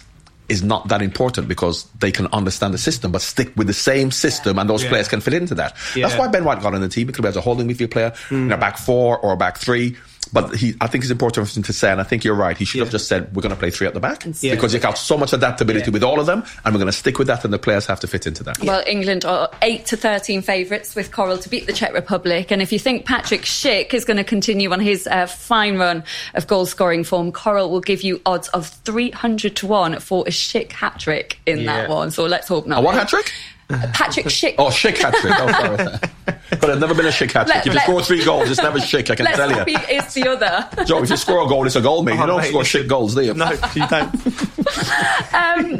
is 0.49 0.63
not 0.63 0.87
that 0.89 1.01
important 1.01 1.47
because 1.47 1.85
they 1.99 2.11
can 2.11 2.27
understand 2.27 2.73
the 2.73 2.77
system, 2.77 3.11
but 3.11 3.21
stick 3.21 3.51
with 3.57 3.67
the 3.67 3.73
same 3.73 4.11
system, 4.11 4.59
and 4.59 4.69
those 4.69 4.83
Yeah. 4.83 4.89
players 4.89 5.07
can 5.07 5.21
fit 5.21 5.33
into 5.33 5.55
that. 5.55 5.75
That's 5.95 6.15
why 6.15 6.27
Ben 6.27 6.43
White 6.43 6.61
got 6.61 6.73
on 6.73 6.81
the 6.81 6.89
team. 6.89 7.07
Because 7.07 7.17
he 7.17 7.23
could 7.23 7.23
be 7.23 7.29
as 7.29 7.35
a 7.35 7.41
holding 7.41 7.67
midfield 7.67 7.91
player 7.91 8.13
in 8.29 8.51
a 8.51 8.55
hmm. 8.55 8.59
back 8.59 8.77
four 8.77 9.17
or 9.19 9.33
a 9.33 9.37
back 9.37 9.57
three. 9.57 9.95
But 10.33 10.55
he, 10.55 10.73
I 10.81 10.87
think 10.87 11.03
it's 11.03 11.11
important 11.11 11.47
for 11.47 11.57
him 11.59 11.63
to 11.63 11.73
say, 11.73 11.91
and 11.91 12.01
I 12.01 12.03
think 12.03 12.23
you're 12.23 12.33
right. 12.35 12.57
He 12.57 12.65
should 12.65 12.79
have 12.81 12.89
just 12.89 13.07
said, 13.07 13.33
"We're 13.35 13.43
going 13.43 13.53
to 13.53 13.59
play 13.59 13.69
three 13.69 13.85
at 13.87 13.93
the 13.93 13.99
back 13.99 14.23
stick 14.23 14.51
because 14.51 14.73
you 14.73 14.79
have 14.79 14.89
got 14.89 14.97
so 14.97 15.15
much 15.17 15.31
adaptability 15.31 15.85
Yeah. 15.85 15.93
with 15.93 16.03
all 16.03 16.19
of 16.19 16.25
them, 16.25 16.43
and 16.65 16.73
we're 16.73 16.79
going 16.79 16.87
to 16.91 16.97
stick 16.97 17.19
with 17.19 17.27
that, 17.27 17.45
and 17.45 17.53
the 17.53 17.59
players 17.59 17.85
have 17.85 17.99
to 17.99 18.07
fit 18.07 18.25
into 18.25 18.43
that." 18.43 18.57
Well, 18.63 18.83
England 18.87 19.25
are 19.25 19.49
8 19.61 19.85
to 19.85 19.95
13 19.97 20.41
favourites 20.41 20.95
with 20.95 21.11
Coral 21.11 21.37
to 21.37 21.49
beat 21.49 21.67
the 21.67 21.73
Czech 21.73 21.93
Republic. 21.93 22.49
And 22.51 22.61
if 22.63 22.71
you 22.71 22.79
think 22.79 23.05
Patrick 23.05 23.41
Schick 23.43 23.93
is 23.93 24.05
going 24.05 24.17
to 24.17 24.23
continue 24.23 24.71
on 24.73 24.79
his 24.79 25.05
uh, 25.07 25.27
fine 25.27 25.77
run 25.77 26.03
of 26.33 26.47
goal 26.47 26.65
scoring 26.65 27.03
form, 27.03 27.31
Coral 27.31 27.69
will 27.69 27.79
give 27.81 28.01
you 28.01 28.19
odds 28.25 28.47
of 28.49 28.67
300 28.67 29.55
to 29.57 29.67
1 29.67 29.99
for 29.99 30.23
a 30.27 30.31
Schick 30.31 30.71
hat 30.71 30.99
trick 30.99 31.37
in 31.45 31.65
that 31.65 31.89
one. 31.89 32.09
So 32.09 32.25
let's 32.25 32.47
hope 32.47 32.65
not. 32.65 32.79
a 32.79 32.81
what 32.81 32.95
hat 32.95 33.07
trick? 33.07 33.31
Patrick 33.69 34.27
Schick. 34.27 34.55
Oh, 34.57 34.67
Schick 34.67 34.97
hat 34.97 35.13
trick. 35.15 35.33
Oh, 35.37 35.51
sorry. 35.51 35.77
but 36.59 36.69
it's 36.69 36.79
never 36.79 36.93
been 36.93 37.05
a 37.05 37.09
Schick 37.09 37.31
hat 37.31 37.47
trick. 37.47 37.55
Let- 37.55 37.67
If 37.67 37.73
you 37.73 37.79
score 37.79 38.01
three 38.03 38.23
goals, 38.25 38.49
it's 38.51 38.61
never 38.61 38.77
Schick. 38.79 39.09
I 39.09 39.15
can 39.15 39.25
Let's 39.25 39.37
tell 39.37 39.51
you. 39.51 39.63
he 39.65 39.95
is 39.95 40.13
the 40.13 40.27
other. 40.29 40.85
Joe, 40.85 41.01
if 41.03 41.09
you 41.09 41.17
score 41.17 41.43
a 41.45 41.47
goal, 41.47 41.65
it's 41.65 41.75
a 41.75 41.81
goal, 41.81 42.03
mate. 42.03 42.15
You 42.15 42.23
Oh, 42.23 42.27
don't 42.27 42.41
mate, 42.41 42.49
score. 42.49 42.61
Schick 42.63 42.87
goals, 42.87 43.15
do 43.15 43.21
you? 43.21 43.33
no 43.33 43.49
you 43.75 43.87
don't 43.87 44.13
Um, 45.33 45.77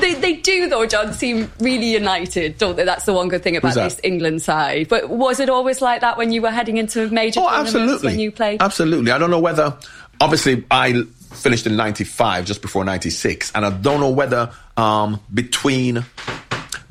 they, 0.00 0.14
they 0.14 0.34
do, 0.36 0.68
though, 0.68 0.86
John, 0.86 1.12
seem 1.12 1.50
really 1.60 1.92
united, 1.92 2.58
don't 2.58 2.76
they? 2.76 2.84
That's 2.84 3.04
the 3.04 3.12
one 3.12 3.28
good 3.28 3.42
thing 3.42 3.56
about 3.56 3.74
this 3.74 4.00
England 4.02 4.42
side. 4.42 4.88
But 4.88 5.08
was 5.08 5.40
it 5.40 5.48
always 5.48 5.80
like 5.80 6.00
that 6.02 6.16
when 6.18 6.32
you 6.32 6.42
were 6.42 6.50
heading 6.50 6.76
into 6.76 7.08
major 7.10 7.40
Oh, 7.40 7.44
tournaments 7.48 7.74
absolutely. 7.74 8.08
when 8.08 8.18
you 8.20 8.32
played? 8.32 8.62
Absolutely. 8.62 9.10
I 9.12 9.18
don't 9.18 9.30
know 9.30 9.40
whether, 9.40 9.76
obviously, 10.20 10.64
I 10.70 11.02
finished 11.32 11.66
in 11.66 11.76
95, 11.76 12.44
just 12.44 12.62
before 12.62 12.84
96, 12.84 13.52
and 13.54 13.64
I 13.66 13.70
don't 13.70 14.00
know 14.00 14.10
whether 14.10 14.50
um, 14.76 15.20
between 15.32 16.04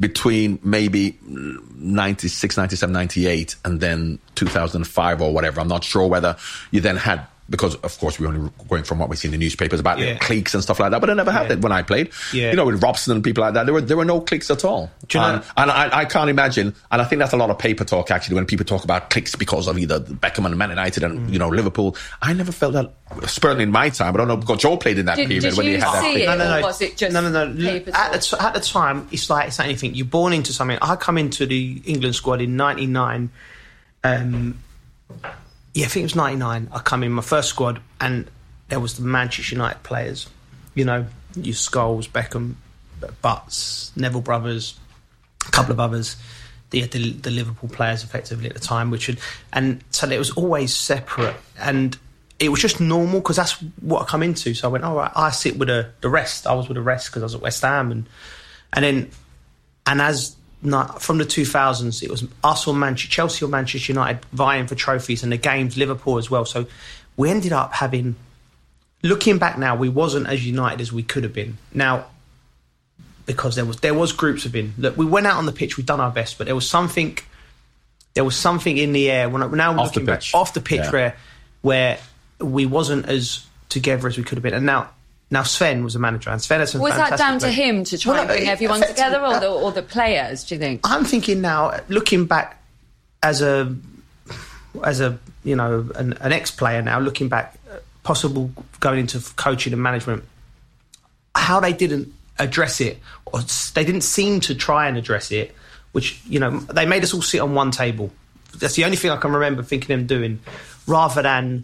between 0.01 0.59
maybe 0.63 1.17
96, 1.21 2.57
97, 2.57 2.91
98, 2.91 3.55
and 3.63 3.79
then 3.79 4.19
2005 4.35 5.21
or 5.21 5.33
whatever, 5.33 5.61
I'm 5.61 5.67
not 5.67 5.83
sure 5.83 6.07
whether 6.07 6.35
you 6.71 6.81
then 6.81 6.97
had. 6.97 7.25
Because 7.51 7.75
of 7.75 7.99
course 7.99 8.19
we're 8.19 8.27
only 8.29 8.49
going 8.69 8.83
from 8.83 8.97
what 8.97 9.09
we 9.09 9.15
see 9.15 9.27
in 9.27 9.33
the 9.33 9.37
newspapers 9.37 9.79
about 9.79 9.99
Yeah. 9.99 10.17
cliques 10.17 10.53
and 10.55 10.63
stuff 10.63 10.79
like 10.79 10.89
that, 10.89 11.01
but 11.01 11.09
I 11.09 11.13
never 11.13 11.31
had 11.31 11.47
Yeah. 11.47 11.53
it 11.53 11.61
when 11.61 11.71
I 11.71 11.83
played. 11.83 12.09
Yeah. 12.33 12.49
You 12.49 12.55
know, 12.55 12.65
with 12.65 12.81
Robson 12.81 13.13
and 13.13 13.23
people 13.23 13.43
like 13.43 13.53
that, 13.53 13.65
there 13.65 13.73
were 13.73 13.81
there 13.81 13.97
were 13.97 14.05
no 14.05 14.21
cliques 14.21 14.49
at 14.49 14.65
all. 14.65 14.89
Do 15.07 15.17
you 15.17 15.21
know- 15.23 15.33
and 15.35 15.43
and 15.57 15.69
I, 15.69 15.89
I 15.99 16.05
can't 16.05 16.29
imagine, 16.29 16.73
and 16.91 17.01
I 17.01 17.05
think 17.05 17.19
that's 17.19 17.33
a 17.33 17.37
lot 17.37 17.49
of 17.51 17.59
paper 17.59 17.83
talk 17.83 18.09
actually 18.09 18.35
when 18.35 18.45
people 18.45 18.65
talk 18.65 18.83
about 18.83 19.09
cliques 19.11 19.35
because 19.35 19.67
of 19.67 19.77
either 19.77 19.99
Beckham 19.99 20.45
and 20.45 20.57
Man 20.57 20.69
United 20.69 21.03
and 21.03 21.27
Mm. 21.27 21.33
you 21.33 21.37
know 21.39 21.49
Liverpool. 21.49 21.95
I 22.21 22.33
never 22.33 22.51
felt 22.51 22.73
that, 22.73 22.93
certainly 23.27 23.63
in 23.63 23.71
my 23.71 23.89
time. 23.89 24.13
I 24.15 24.17
don't 24.17 24.27
know 24.29 24.37
because 24.37 24.59
Joe 24.61 24.77
played 24.77 24.97
in 24.97 25.05
that 25.07 25.17
Did- 25.17 25.27
period 25.27 25.41
did 25.43 25.57
when 25.57 25.65
he 25.65 25.71
you 25.73 25.77
had 25.81 25.93
that. 25.93 26.01
see 26.03 26.11
clique. 26.13 26.29
it? 26.29 26.41
or 26.41 26.61
was 26.61 26.81
it 26.81 26.95
just 26.97 27.13
no, 27.13 27.21
no, 27.21 27.29
no. 27.29 27.69
At 27.93 28.13
the, 28.13 28.19
t- 28.19 28.37
at 28.39 28.53
the 28.53 28.59
time, 28.61 29.07
it's 29.11 29.29
like 29.29 29.47
it's 29.49 29.57
not 29.59 29.65
anything. 29.65 29.93
You're 29.93 30.05
born 30.05 30.31
into 30.31 30.53
something. 30.53 30.77
I 30.81 30.95
come 30.95 31.17
into 31.17 31.45
the 31.45 31.81
England 31.85 32.15
squad 32.15 32.39
in 32.41 32.55
'99. 32.55 33.29
Um, 34.05 34.57
yeah, 35.73 35.85
I 35.85 35.89
think 35.89 36.03
it 36.03 36.05
was 36.05 36.15
'99. 36.15 36.69
I 36.71 36.79
come 36.79 37.03
in 37.03 37.11
my 37.11 37.21
first 37.21 37.49
squad, 37.49 37.81
and 37.99 38.29
there 38.69 38.79
was 38.79 38.95
the 38.95 39.03
Manchester 39.03 39.55
United 39.55 39.83
players. 39.83 40.27
You 40.75 40.85
know, 40.85 41.05
your 41.35 41.55
Scholes, 41.55 42.07
Beckham, 42.09 42.55
Butts, 43.21 43.91
Neville 43.95 44.21
brothers, 44.21 44.79
a 45.47 45.51
couple 45.51 45.71
of 45.71 45.79
others. 45.79 46.15
The, 46.71 46.83
the, 46.83 47.11
the 47.11 47.31
Liverpool 47.31 47.67
players, 47.67 48.01
effectively 48.03 48.47
at 48.47 48.53
the 48.53 48.61
time, 48.61 48.91
which 48.91 49.07
had, 49.07 49.19
and 49.51 49.83
so 49.91 50.09
it 50.09 50.17
was 50.17 50.31
always 50.31 50.73
separate. 50.73 51.35
And 51.59 51.97
it 52.39 52.49
was 52.49 52.61
just 52.61 52.79
normal 52.79 53.19
because 53.19 53.35
that's 53.35 53.61
what 53.81 54.01
I 54.01 54.05
come 54.05 54.23
into. 54.23 54.53
So 54.53 54.69
I 54.69 54.71
went, 54.71 54.85
all 54.85 54.95
right, 54.95 55.11
I 55.13 55.31
sit 55.31 55.57
with 55.59 55.67
the, 55.67 55.89
the 55.99 56.09
rest. 56.09 56.47
I 56.47 56.53
was 56.53 56.69
with 56.69 56.75
the 56.75 56.81
rest 56.81 57.07
because 57.07 57.23
I 57.23 57.25
was 57.25 57.35
at 57.35 57.41
West 57.41 57.61
Ham, 57.61 57.91
and 57.91 58.09
and 58.73 58.85
then 58.85 59.11
and 59.85 60.01
as 60.01 60.35
from 60.61 61.17
the 61.17 61.25
2000s, 61.25 62.03
it 62.03 62.09
was 62.09 62.23
us 62.43 62.67
or 62.67 62.73
Manchester, 62.75 63.11
Chelsea 63.11 63.43
or 63.45 63.47
Manchester 63.47 63.91
United 63.93 64.23
vying 64.31 64.67
for 64.67 64.75
trophies, 64.75 65.23
and 65.23 65.31
the 65.31 65.37
games 65.37 65.77
Liverpool 65.77 66.17
as 66.17 66.29
well. 66.29 66.45
So 66.45 66.67
we 67.17 67.29
ended 67.29 67.53
up 67.53 67.73
having. 67.73 68.15
Looking 69.03 69.39
back 69.39 69.57
now, 69.57 69.75
we 69.75 69.89
wasn't 69.89 70.27
as 70.27 70.45
united 70.45 70.79
as 70.79 70.93
we 70.93 71.01
could 71.01 71.23
have 71.23 71.33
been. 71.33 71.57
Now, 71.73 72.05
because 73.25 73.55
there 73.55 73.65
was 73.65 73.77
there 73.77 73.95
was 73.95 74.11
groups 74.11 74.45
of 74.45 74.55
in. 74.55 74.73
Look, 74.77 74.95
we 74.97 75.05
went 75.05 75.25
out 75.25 75.37
on 75.37 75.45
the 75.47 75.51
pitch, 75.51 75.77
we've 75.77 75.85
done 75.85 75.99
our 75.99 76.11
best, 76.11 76.37
but 76.37 76.45
there 76.45 76.55
was 76.55 76.69
something. 76.69 77.17
There 78.13 78.23
was 78.23 78.35
something 78.35 78.77
in 78.77 78.91
the 78.93 79.09
air 79.09 79.29
when 79.29 79.39
now 79.57 79.71
Off 79.71 79.75
the 79.75 80.01
looking 80.01 80.05
back 80.05 80.19
pitch. 80.19 80.35
off 80.35 80.53
the 80.53 80.61
pitch 80.61 80.81
Yeah. 80.83 80.91
where 80.91 81.15
where 81.61 81.99
we 82.39 82.65
wasn't 82.65 83.07
as 83.07 83.45
together 83.69 84.07
as 84.07 84.17
we 84.17 84.23
could 84.23 84.37
have 84.37 84.43
been. 84.43 84.53
And 84.53 84.65
now 84.65 84.89
now 85.31 85.43
Sven 85.43 85.83
was 85.83 85.95
a 85.95 85.99
manager, 85.99 86.29
and 86.29 86.41
Sven 86.41 86.59
Was 86.59 86.95
that 86.95 87.17
down 87.17 87.39
to 87.39 87.49
him 87.49 87.85
to 87.85 87.97
try 87.97 88.11
Well, 88.11 88.21
and 88.21 88.27
bring 88.27 88.47
everyone 88.49 88.81
together, 88.81 89.25
or 89.25 89.39
the, 89.39 89.49
or 89.49 89.71
the 89.71 89.81
players? 89.81 90.43
Do 90.43 90.55
you 90.55 90.59
think? 90.59 90.81
I'm 90.83 91.05
thinking 91.05 91.39
now, 91.39 91.79
looking 91.87 92.25
back 92.25 92.61
as 93.23 93.41
a 93.41 93.73
as 94.83 94.99
a 94.99 95.17
you 95.45 95.55
know 95.55 95.89
an, 95.95 96.13
an 96.19 96.33
ex 96.33 96.51
player 96.51 96.81
now, 96.81 96.99
looking 96.99 97.29
back, 97.29 97.55
uh, 97.71 97.77
possible 98.03 98.51
going 98.81 98.99
into 98.99 99.21
coaching 99.37 99.71
and 99.71 99.81
management, 99.81 100.25
how 101.33 101.61
they 101.61 101.71
didn't 101.71 102.13
address 102.37 102.81
it, 102.81 102.99
or 103.25 103.39
they 103.73 103.85
didn't 103.85 104.01
seem 104.01 104.41
to 104.41 104.53
try 104.53 104.87
and 104.87 104.97
address 104.97 105.31
it, 105.31 105.55
which 105.93 106.21
you 106.25 106.41
know 106.41 106.59
they 106.59 106.85
made 106.85 107.03
us 107.03 107.13
all 107.13 107.21
sit 107.21 107.39
on 107.39 107.55
one 107.55 107.71
table. 107.71 108.11
That's 108.57 108.75
the 108.75 108.83
only 108.83 108.97
thing 108.97 109.11
I 109.11 109.17
can 109.17 109.31
remember 109.31 109.63
thinking 109.63 109.87
them 109.95 110.07
doing, 110.07 110.39
rather 110.87 111.21
than 111.21 111.63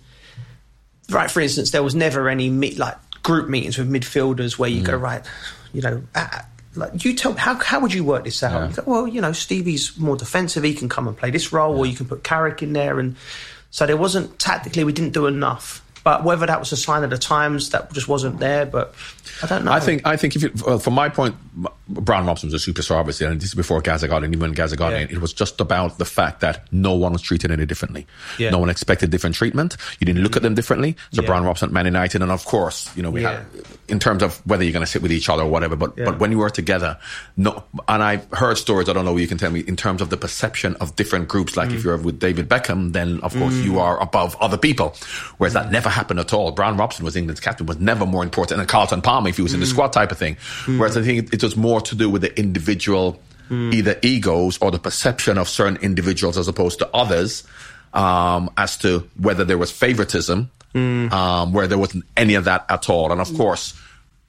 right. 1.09 1.29
For 1.29 1.41
instance, 1.41 1.71
there 1.71 1.83
was 1.83 1.95
never 1.95 2.29
any 2.29 2.49
meet 2.49 2.77
like 2.77 2.95
group 3.27 3.49
meetings 3.49 3.77
with 3.77 3.91
midfielders 3.91 4.57
where 4.57 4.69
you 4.69 4.81
go 4.81 4.95
right, 4.95 5.21
you 5.73 5.81
know. 5.81 6.01
Uh, 6.15 6.43
like 6.75 7.03
you 7.03 7.13
tell 7.13 7.33
how 7.33 7.55
how 7.55 7.81
would 7.81 7.93
you 7.93 8.05
work 8.05 8.23
this 8.23 8.41
out? 8.41 8.53
Yeah. 8.53 8.69
You 8.69 8.75
go, 8.75 8.83
well, 8.85 9.07
you 9.07 9.19
know, 9.19 9.33
Stevie's 9.33 9.97
more 9.97 10.15
defensive. 10.15 10.63
He 10.63 10.73
can 10.73 10.87
come 10.87 11.09
and 11.09 11.17
play 11.17 11.29
this 11.29 11.51
role, 11.51 11.77
or 11.77 11.85
you 11.85 11.93
can 11.93 12.05
put 12.05 12.23
Carrick 12.23 12.63
in 12.63 12.71
there, 12.71 12.99
and 12.99 13.17
so 13.69 13.85
there 13.85 13.97
wasn't 13.97 14.39
tactically 14.39 14.85
we 14.85 14.93
didn't 14.93 15.13
do 15.13 15.25
enough. 15.27 15.83
But 16.05 16.23
whether 16.23 16.45
that 16.45 16.57
was 16.57 16.71
a 16.71 16.77
sign 16.77 17.03
of 17.03 17.09
the 17.09 17.17
times, 17.17 17.71
that 17.71 17.91
just 17.91 18.07
wasn't 18.07 18.39
there. 18.39 18.65
But 18.65 18.95
I 19.43 19.47
don't 19.47 19.65
know. 19.65 19.71
I 19.71 19.79
think 19.79 20.05
I 20.05 20.17
think 20.17 20.35
if 20.35 20.43
you, 20.43 20.51
well, 20.65 20.79
from 20.79 20.93
my 20.93 21.09
point, 21.09 21.35
Brian 21.89 22.25
Robson 22.25 22.49
was 22.51 22.67
a 22.67 22.71
superstar, 22.71 22.97
obviously, 22.97 23.25
and 23.27 23.39
this 23.39 23.49
is 23.49 23.55
before 23.55 23.81
Gaza 23.81 24.07
got 24.07 24.23
in. 24.23 24.31
Even 24.31 24.41
when 24.41 24.51
Gaza 24.53 24.75
got 24.75 24.91
Yeah. 24.91 24.99
in, 24.99 25.09
it 25.09 25.21
was 25.21 25.33
just 25.33 25.61
about 25.61 25.97
the 25.97 26.05
fact 26.05 26.41
that 26.41 26.67
no 26.71 26.93
one 26.93 27.13
was 27.13 27.21
treated 27.21 27.49
any 27.51 27.65
differently. 27.65 28.05
Yeah. 28.37 28.49
No 28.49 28.59
one 28.59 28.69
expected 28.69 29.09
different 29.09 29.35
treatment. 29.35 29.77
You 29.99 30.05
didn't 30.05 30.21
look 30.23 30.35
at 30.35 30.41
them 30.41 30.53
differently. 30.55 30.95
So 31.13 31.21
Yeah. 31.21 31.27
Brian 31.27 31.43
Robson, 31.45 31.71
Man 31.71 31.85
United, 31.85 32.21
and 32.21 32.31
of 32.31 32.43
course, 32.45 32.89
you 32.95 33.03
know, 33.03 33.09
we 33.09 33.23
had 33.23 33.45
in 33.87 33.99
terms 33.99 34.21
of 34.21 34.41
whether 34.45 34.63
you're 34.63 34.73
going 34.73 34.85
to 34.85 34.91
sit 34.91 35.01
with 35.01 35.11
each 35.13 35.29
other 35.29 35.43
or 35.43 35.49
whatever. 35.49 35.75
But 35.77 35.95
but 35.95 36.19
when 36.19 36.31
you 36.31 36.39
were 36.39 36.49
together, 36.49 36.97
no. 37.37 37.63
And 37.87 38.03
I've 38.03 38.27
heard 38.33 38.57
stories. 38.57 38.89
I 38.89 38.93
don't 38.93 39.05
know. 39.05 39.13
what 39.13 39.21
You 39.21 39.27
can 39.27 39.37
tell 39.37 39.49
me 39.51 39.61
in 39.61 39.75
terms 39.77 40.01
of 40.01 40.09
the 40.09 40.17
perception 40.17 40.75
of 40.81 40.95
different 40.95 41.27
groups. 41.29 41.55
Like 41.55 41.69
Mm. 41.69 41.75
if 41.75 41.83
you're 41.85 41.97
with 41.97 42.19
David 42.19 42.49
Beckham, 42.49 42.91
then 42.93 43.19
of 43.23 43.33
course 43.33 43.55
you 43.55 43.79
are 43.79 43.99
above 44.01 44.35
other 44.41 44.57
people. 44.57 44.95
Whereas 45.37 45.53
Mm. 45.53 45.63
that 45.63 45.71
never 45.71 45.89
happened 45.89 46.19
at 46.19 46.33
all. 46.33 46.51
Brian 46.51 46.75
Robson 46.77 47.05
was 47.05 47.15
England's 47.15 47.39
captain, 47.39 47.65
was 47.65 47.79
never 47.79 48.05
more 48.05 48.23
important 48.23 48.57
than 48.57 48.67
Carlton 48.67 49.01
Palmer 49.01 49.16
if 49.25 49.37
he 49.37 49.41
was 49.41 49.53
in 49.53 49.59
the 49.61 49.65
Mm. 49.65 49.69
squad 49.69 49.93
type 49.93 50.11
of 50.11 50.17
thing. 50.17 50.37
Whereas 50.67 50.95
I 50.97 51.01
think 51.01 51.33
it 51.33 51.41
was 51.41 51.55
more 51.55 51.81
to 51.81 51.95
do 51.95 52.09
with 52.09 52.21
the 52.21 52.37
individual, 52.37 53.19
Mm. 53.49 53.73
either 53.73 53.97
egos 54.01 54.57
or 54.59 54.71
the 54.71 54.77
perception 54.79 55.37
of 55.37 55.47
certain 55.47 55.77
individuals 55.77 56.37
as 56.37 56.47
opposed 56.49 56.79
to 56.79 56.89
others, 56.93 57.43
um, 57.93 58.49
as 58.57 58.77
to 58.79 59.07
whether 59.17 59.45
there 59.45 59.57
was 59.57 59.71
favoritism, 59.71 60.49
Mm. 60.75 61.11
um, 61.13 61.53
where 61.53 61.65
there 61.65 61.77
wasn't 61.77 62.03
any 62.17 62.35
of 62.35 62.43
that 62.43 62.65
at 62.69 62.89
all. 62.89 63.11
And 63.11 63.21
of 63.21 63.33
course, 63.37 63.73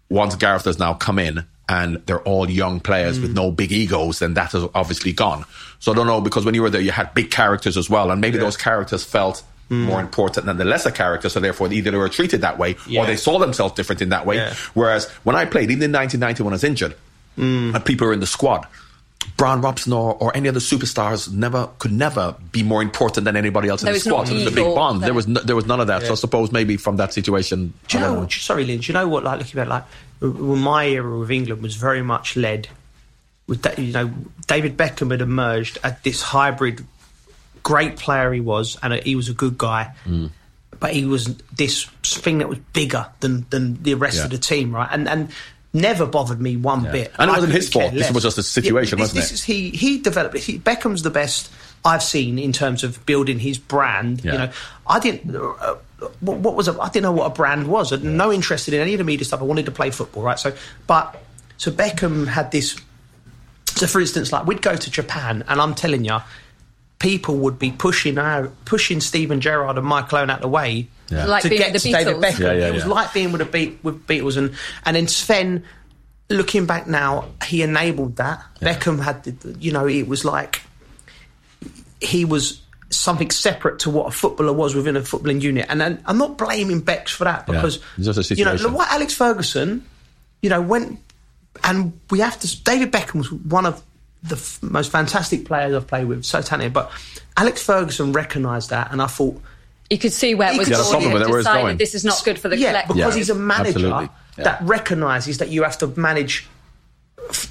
once 0.09 0.37
Gareth 0.37 0.65
has 0.65 0.79
now 0.79 0.95
come 0.95 1.19
in 1.19 1.45
and 1.69 2.01
they're 2.07 2.21
all 2.21 2.49
young 2.49 2.81
players 2.81 3.19
with 3.21 3.35
no 3.35 3.51
big 3.51 3.73
egos, 3.73 4.21
then 4.21 4.35
that 4.35 4.55
is 4.55 4.65
obviously 4.75 5.13
gone. 5.13 5.45
So 5.81 5.93
I 5.93 5.95
don't 5.97 6.07
know 6.07 6.21
because 6.21 6.45
when 6.47 6.55
you 6.55 6.63
were 6.63 6.71
there, 6.71 6.81
you 6.81 6.93
had 6.93 7.13
big 7.13 7.31
characters 7.31 7.77
as 7.77 7.91
well, 7.91 8.11
and 8.11 8.21
maybe 8.21 8.39
those 8.39 8.57
characters 8.57 9.05
felt 9.05 9.43
Mm. 9.71 9.85
more 9.85 10.01
important 10.01 10.47
than 10.47 10.57
the 10.57 10.65
lesser 10.65 10.91
characters. 10.91 11.35
So 11.35 11.41
therefore, 11.41 11.71
either 11.71 11.91
they 11.91 11.97
were 11.99 12.09
treated 12.09 12.41
that 12.41 12.57
way 12.59 12.77
Yeah. 12.87 13.03
or 13.03 13.07
they 13.07 13.17
saw 13.17 13.39
themselves 13.39 13.75
different 13.75 14.01
in 14.01 14.09
that 14.09 14.25
way. 14.25 14.37
Yeah. 14.37 14.55
Whereas 14.73 15.11
when 15.25 15.37
I 15.37 15.45
played, 15.45 15.71
even 15.71 15.83
in 15.83 15.93
1990 15.93 16.43
when 16.43 16.53
I 16.53 16.57
was 16.57 16.65
injured, 16.65 16.95
mm. 17.37 17.75
and 17.75 17.85
people 17.85 18.07
were 18.07 18.15
in 18.15 18.21
the 18.21 18.27
squad. 18.27 18.67
Brian 19.37 19.61
Robson 19.61 19.93
or, 19.93 20.15
or 20.15 20.35
any 20.35 20.49
other 20.49 20.61
superstars 20.61 21.31
never 21.31 21.69
could 21.79 21.93
never 21.93 22.35
be 22.51 22.63
more 22.63 22.81
important 22.83 23.25
than 23.25 23.37
anybody 23.37 23.69
else 23.69 23.83
There 23.83 23.91
in 23.93 23.95
the 23.95 24.01
squad. 24.01 24.25
So 24.29 24.35
there 24.35 24.45
was 24.45 24.53
a 24.53 24.57
big 24.57 24.75
bond. 24.75 25.01
There 25.03 25.09
there. 25.09 25.15
was 25.15 25.29
no, 25.29 25.41
there 25.43 25.57
was 25.57 25.67
none 25.67 25.81
of 25.81 25.89
that. 25.89 26.03
So 26.03 26.13
I 26.13 26.15
suppose 26.15 26.51
maybe 26.51 26.77
from 26.77 26.97
that 26.97 27.13
situation, 27.13 27.75
Do 27.89 27.99
you 27.99 28.05
I 28.05 28.09
know? 28.09 28.29
Sorry, 28.29 28.65
Lynn. 28.65 28.81
Do 28.81 28.87
you 28.87 28.95
know 28.95 29.07
what? 29.07 29.25
Like 29.25 29.39
looking 29.41 29.57
back, 29.57 29.69
like 29.69 29.85
w- 30.21 30.57
my 30.57 30.87
era 30.87 31.21
of 31.21 31.31
England 31.31 31.63
was 31.63 31.75
very 31.77 32.03
much 32.03 32.37
led 32.37 32.69
with 33.47 33.63
that. 33.63 33.79
You 33.79 33.93
know, 33.93 34.11
David 34.47 34.77
Beckham 34.79 35.11
had 35.11 35.21
emerged 35.21 35.79
as 35.85 35.95
this 36.03 36.23
hybrid, 36.23 36.87
great 37.69 37.97
player 37.97 38.33
he 38.33 38.41
was, 38.41 38.77
and 38.83 38.95
he 38.95 39.15
was 39.17 39.29
a 39.29 39.35
good 39.35 39.57
guy. 39.59 39.93
Mm. 40.07 40.31
But 40.81 40.93
he 40.93 41.05
was 41.05 41.35
this 41.57 41.85
thing 42.03 42.39
that 42.39 42.49
was 42.49 42.59
bigger 42.73 43.07
than 43.21 43.47
than 43.51 43.83
the 43.83 43.95
rest 43.95 44.17
Yeah. 44.19 44.25
of 44.25 44.31
the 44.31 44.39
team, 44.39 44.75
right? 44.75 44.89
And 44.91 45.09
and 45.09 45.29
never 45.73 46.07
bothered 46.07 46.41
me 46.41 46.57
one 46.57 46.85
Yeah. 46.85 46.93
bit. 46.93 47.13
And 47.19 47.31
it 47.31 47.35
wasn't 47.35 47.53
his 47.53 47.69
fault. 47.69 47.93
This 47.93 48.11
was 48.11 48.23
just 48.23 48.39
a 48.39 48.43
situation, 48.43 48.99
this, 48.99 49.03
wasn't 49.05 49.17
this 49.23 49.31
it? 49.31 49.35
Is, 49.35 49.45
he 49.45 49.71
he 49.71 49.99
developed. 49.99 50.37
He, 50.39 50.59
Beckham's 50.59 51.03
the 51.03 51.11
best 51.11 51.51
I've 51.85 52.03
seen 52.03 52.39
in 52.39 52.53
terms 52.53 52.85
of 52.85 53.05
building 53.07 53.39
his 53.39 53.59
brand. 53.59 54.25
Yeah. 54.25 54.33
You 54.33 54.39
know, 54.39 54.51
I 54.87 54.99
didn't. 55.01 55.35
Uh, 55.35 55.77
what, 56.21 56.39
what 56.39 56.55
was 56.55 56.69
a, 56.69 56.81
I 56.81 56.89
didn't 56.91 57.03
know 57.03 57.13
what 57.13 57.27
a 57.27 57.35
brand 57.35 57.67
was. 57.67 57.93
I 57.93 57.97
had 57.97 58.05
no 58.05 58.33
interest 58.33 58.69
in 58.69 58.75
any 58.75 58.95
of 58.95 58.99
the 58.99 59.05
media 59.05 59.25
stuff. 59.25 59.41
I 59.41 59.45
wanted 59.45 59.67
to 59.67 59.73
play 59.73 59.91
football, 59.91 60.23
right? 60.23 60.39
So, 60.39 60.53
but 60.87 61.21
so 61.57 61.71
Beckham 61.73 62.27
had 62.29 62.53
this. 62.53 62.77
So, 63.75 63.87
for 63.87 64.01
instance, 64.01 64.33
like 64.33 64.47
we'd 64.47 64.63
go 64.63 64.77
to 64.77 64.91
Japan, 64.91 65.45
and 65.49 65.61
I'm 65.61 65.75
telling 65.75 66.05
you, 66.05 66.19
people 66.99 67.37
would 67.37 67.59
be 67.59 67.71
pushing 67.71 68.19
out, 68.19 68.53
pushing 68.65 69.01
Steven 69.01 69.41
Gerrard 69.41 69.79
and 69.79 69.87
Michael 69.87 70.19
Owen 70.19 70.31
out 70.31 70.41
the 70.41 70.49
way 70.49 70.89
Yeah. 71.11 71.27
Like 71.27 71.43
to 71.43 71.49
get 71.51 71.73
to 71.73 71.79
David 71.79 72.17
Beckham. 72.17 72.41
Yeah, 72.41 72.53
yeah, 72.53 72.69
it 72.69 72.75
was 72.75 72.87
like 72.87 73.13
being 73.13 73.33
with 73.33 73.41
the 73.41 73.47
beat 73.47 73.79
with 73.83 74.07
Beatles, 74.07 74.37
and 74.37 74.55
and 74.85 74.97
then 74.97 75.09
Sven. 75.09 75.65
Looking 76.31 76.67
back 76.67 76.87
now, 76.87 77.31
he 77.47 77.63
enabled 77.63 78.17
that. 78.17 78.45
Yeah. 78.61 78.75
Beckham 78.75 79.03
had, 79.03 79.25
the, 79.25 79.57
you 79.59 79.73
know, 79.73 79.89
it 79.89 80.07
was 80.07 80.27
like 80.27 80.61
he 82.03 82.27
was 82.27 82.61
something 82.91 83.31
separate 83.31 83.79
to 83.81 83.91
what 83.91 84.09
a 84.09 84.11
footballer 84.11 84.53
was 84.53 84.75
within 84.75 84.95
a 84.97 85.01
footballing 85.01 85.41
unit. 85.41 85.65
And, 85.71 85.81
then 85.81 86.03
I'm 86.05 86.19
not 86.19 86.37
blaming 86.37 86.81
Bex 86.81 87.13
for 87.13 87.25
that 87.25 87.47
because 87.47 87.77
It's 87.97 88.07
you 88.07 88.45
know 88.45 88.57
situation. 88.57 88.73
what 88.75 88.91
Alex 88.91 89.15
Ferguson, 89.15 89.87
you 90.43 90.51
know, 90.51 90.61
went 90.61 90.99
and 91.65 91.99
we 92.11 92.21
have 92.21 92.39
to. 92.41 92.63
David 92.63 92.93
Beckham 92.93 93.17
was 93.17 93.33
one 93.33 93.65
of 93.65 93.83
the 94.23 94.37
f- 94.37 94.59
most 94.63 94.91
fantastic 94.93 95.45
players 95.45 95.75
I've 95.75 95.87
played 95.87 96.07
with, 96.07 96.25
so 96.25 96.41
talented. 96.43 96.73
But 96.73 96.91
Alex 97.37 97.63
Ferguson 97.63 98.13
recognised 98.13 98.71
that, 98.71 98.91
and 98.93 99.01
I 99.03 99.07
thought. 99.07 99.41
You 99.91 99.99
could 99.99 100.13
see 100.13 100.35
where 100.35 100.49
it 100.49 100.53
He 100.55 100.59
was 100.59 100.69
could 100.69 100.75
going. 100.75 100.85
see 100.85 100.91
something 100.91 101.09
He 101.11 101.15
where 101.15 101.27
had 101.29 101.33
decided 101.37 101.63
going. 101.63 101.77
this 101.79 101.95
is 101.95 102.05
not 102.05 102.23
good 102.25 102.39
for 102.39 102.49
the 102.49 102.59
yeah, 102.59 102.71
collective. 102.71 102.97
because 102.97 103.15
Yeah, 103.15 103.19
he's 103.19 103.31
a 103.31 103.35
manager. 103.35 103.89
Yeah. 103.89 104.09
that 104.45 104.61
recognises 104.63 105.39
that 105.39 105.49
you 105.49 105.63
have 105.63 105.79
to 105.79 105.87
manage. 105.99 106.47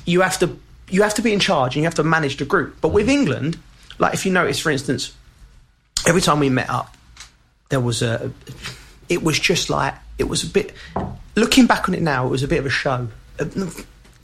You 0.06 0.22
have 0.22 0.38
to 0.40 0.58
you 0.90 1.02
have 1.02 1.14
to 1.16 1.22
be 1.22 1.34
in 1.34 1.40
charge 1.40 1.76
and 1.76 1.82
you 1.82 1.86
have 1.86 1.96
to 1.96 2.04
manage 2.04 2.38
the 2.38 2.46
group. 2.46 2.78
But 2.80 2.90
Mm. 2.92 2.94
with 2.94 3.10
England, 3.10 3.58
like 4.00 4.14
if 4.14 4.26
you 4.26 4.32
notice, 4.32 4.60
for 4.60 4.70
instance, 4.70 5.14
every 6.06 6.22
time 6.22 6.40
we 6.40 6.50
met 6.50 6.70
up, 6.70 6.96
there 7.70 7.80
was 7.82 8.02
a. 8.02 8.32
It 9.10 9.24
was 9.24 9.38
just 9.40 9.70
like 9.70 9.96
it 10.18 10.26
was 10.30 10.44
a 10.44 10.48
bit. 10.48 10.74
Looking 11.36 11.66
back 11.66 11.90
on 11.90 11.96
it 11.96 12.02
now, 12.02 12.26
it 12.26 12.30
was 12.30 12.44
a 12.44 12.48
bit 12.48 12.60
of 12.60 12.66
a 12.66 12.70
show. 12.70 13.08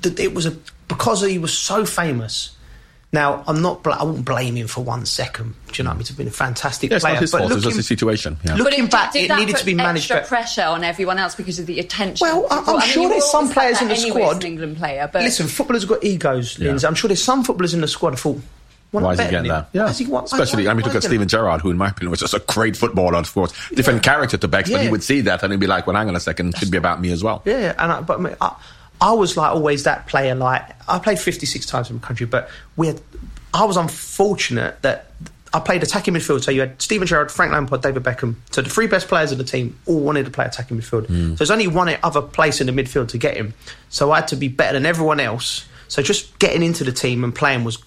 It 0.06 0.34
was 0.34 0.46
a 0.46 0.56
because 0.88 1.22
he 1.26 1.38
was 1.40 1.58
so 1.58 1.86
famous. 1.86 2.56
Now 3.12 3.44
I'm 3.46 3.62
not. 3.62 3.84
bla- 3.84 3.98
I 4.00 4.04
won't 4.04 4.26
blame 4.26 4.56
him 4.56 4.66
for 4.68 4.84
one 4.84 5.06
second. 5.06 5.54
Do 5.68 5.74
you 5.76 5.84
know 5.84 5.92
what 5.92 5.94
I 5.94 5.98
mean? 5.98 6.06
He's 6.08 6.16
been 6.18 6.28
a 6.28 6.32
fantastic 6.32 6.90
Yeah, 6.90 6.96
it's 6.96 7.04
player. 7.04 7.14
not 7.14 7.22
his 7.22 7.32
but 7.32 7.38
fault. 7.40 7.52
It 7.52 7.56
was 7.56 7.66
looking- 7.66 7.78
just 7.78 7.86
a 7.86 7.88
situation. 7.96 8.38
Yeah. 8.44 8.56
Look- 8.56 8.58
But 8.58 8.72
Looking 8.72 8.86
it, 8.86 8.92
back, 8.92 9.16
it 9.16 9.30
needed 9.38 9.56
to 9.58 9.66
be 9.66 9.76
managed 9.76 10.10
extra 10.12 10.28
pressure 10.28 10.64
on 10.64 10.84
everyone 10.84 11.20
else 11.20 11.36
because 11.36 11.60
of 11.60 11.68
the 11.68 11.80
attention. 11.80 12.26
Well, 12.28 12.48
I, 12.50 12.58
people- 12.58 12.74
I'm 12.74 12.80
I 12.82 12.86
mean, 12.86 12.90
sure 12.92 13.10
there's 13.10 13.30
some 13.32 13.50
players 13.52 13.82
in 13.84 13.88
the 13.90 13.94
anyway 13.94 14.22
squad. 14.22 14.44
an 14.44 14.52
England 14.52 14.78
player, 14.78 15.08
but 15.14 15.22
Listen, 15.22 15.46
footballers 15.48 15.84
have 15.84 15.90
got 15.90 16.04
egos, 16.04 16.58
Yeah. 16.58 16.76
I'm 16.88 16.96
sure 16.96 17.08
there's 17.08 17.24
some 17.24 17.44
footballers 17.44 17.76
in 17.76 17.82
the 17.82 17.88
squad 17.88 18.12
who 18.12 18.16
thought, 18.18 18.42
why, 18.90 19.02
Why 19.04 19.12
is 19.14 19.20
he 19.20 19.24
better 19.26 19.32
getting 19.32 19.48
than 19.52 19.58
that? 19.58 19.64
him? 19.66 19.70
Yeah, 19.74 19.84
Why 19.86 19.90
is 19.92 19.98
he- 20.00 20.06
why- 20.06 20.20
why- 20.20 20.26
especially 20.26 20.66
why- 20.66 20.72
I 20.72 20.74
mean, 20.74 20.84
look 20.86 20.96
at 20.96 21.00
is 21.00 21.06
Steven 21.06 21.28
Gerrard, 21.28 21.62
who 21.62 21.70
in 21.70 21.78
my 21.78 21.90
opinion 21.90 22.10
was 22.10 22.20
just 22.20 22.34
a 22.34 22.40
great 22.40 22.76
footballer, 22.76 23.18
of 23.18 23.32
course, 23.32 23.54
different 23.76 24.02
character 24.02 24.38
to 24.38 24.48
Bex, 24.48 24.72
but 24.72 24.82
he 24.82 24.90
would 24.90 25.04
see 25.04 25.22
that 25.22 25.44
and 25.44 25.54
he'd 25.54 25.60
be 25.60 25.68
like, 25.68 25.86
"Well, 25.86 25.96
hang 25.96 26.08
on 26.10 26.16
a 26.16 26.20
second, 26.20 26.50
it 26.56 26.58
should 26.58 26.72
be 26.72 26.78
about 26.80 27.00
me 27.00 27.12
as 27.12 27.24
well." 27.24 27.44
Yeah, 27.46 27.74
and 27.78 27.92
I, 27.92 28.02
but 28.02 28.18
I, 28.20 28.22
mean, 28.22 28.36
I, 28.42 28.52
I 29.04 29.12
was 29.12 29.36
like 29.36 29.52
always 29.52 29.84
that 29.84 30.08
player. 30.08 30.34
Like 30.34 30.64
I 30.88 30.98
played 30.98 31.20
56 31.20 31.66
times 31.66 31.90
in 31.90 31.98
my 31.98 32.02
country, 32.02 32.26
but 32.26 32.50
we 32.78 32.88
had. 32.88 33.02
I 33.54 33.66
was 33.66 33.76
unfortunate 33.76 34.82
that 34.82 35.12
I 35.54 35.60
played 35.60 35.84
attacking 35.84 36.14
midfield. 36.14 36.42
So 36.42 36.52
you 36.52 36.62
had 36.62 36.82
Steven 36.82 37.06
Gerrard, 37.06 37.30
Frank 37.30 37.52
Lampard, 37.52 37.82
David 37.82 38.02
Beckham. 38.02 38.36
So 38.52 38.62
the 38.62 38.70
three 38.70 38.88
best 38.88 39.10
players 39.10 39.34
of 39.34 39.38
the 39.38 39.44
team 39.44 39.78
all 39.86 40.00
wanted 40.00 40.24
to 40.26 40.32
play 40.32 40.46
attacking 40.46 40.80
midfield. 40.80 41.08
Hmm. 41.08 41.32
So 41.32 41.36
there's 41.36 41.52
only 41.52 41.68
one 41.68 41.94
other 42.02 42.22
place 42.22 42.62
in 42.62 42.68
the 42.68 42.74
midfield 42.74 43.10
to 43.10 43.18
get 43.18 43.36
him. 43.36 43.54
So 43.90 44.12
I 44.12 44.22
had 44.22 44.30
to 44.30 44.38
be 44.38 44.48
better 44.48 44.74
than 44.74 44.86
everyone 44.86 45.20
else. 45.20 45.68
So 45.90 46.02
just 46.02 46.40
getting 46.40 46.64
into 46.64 46.86
the 46.86 46.94
team 46.94 47.26
and 47.26 47.36
playing 47.36 47.66
was 47.66 47.78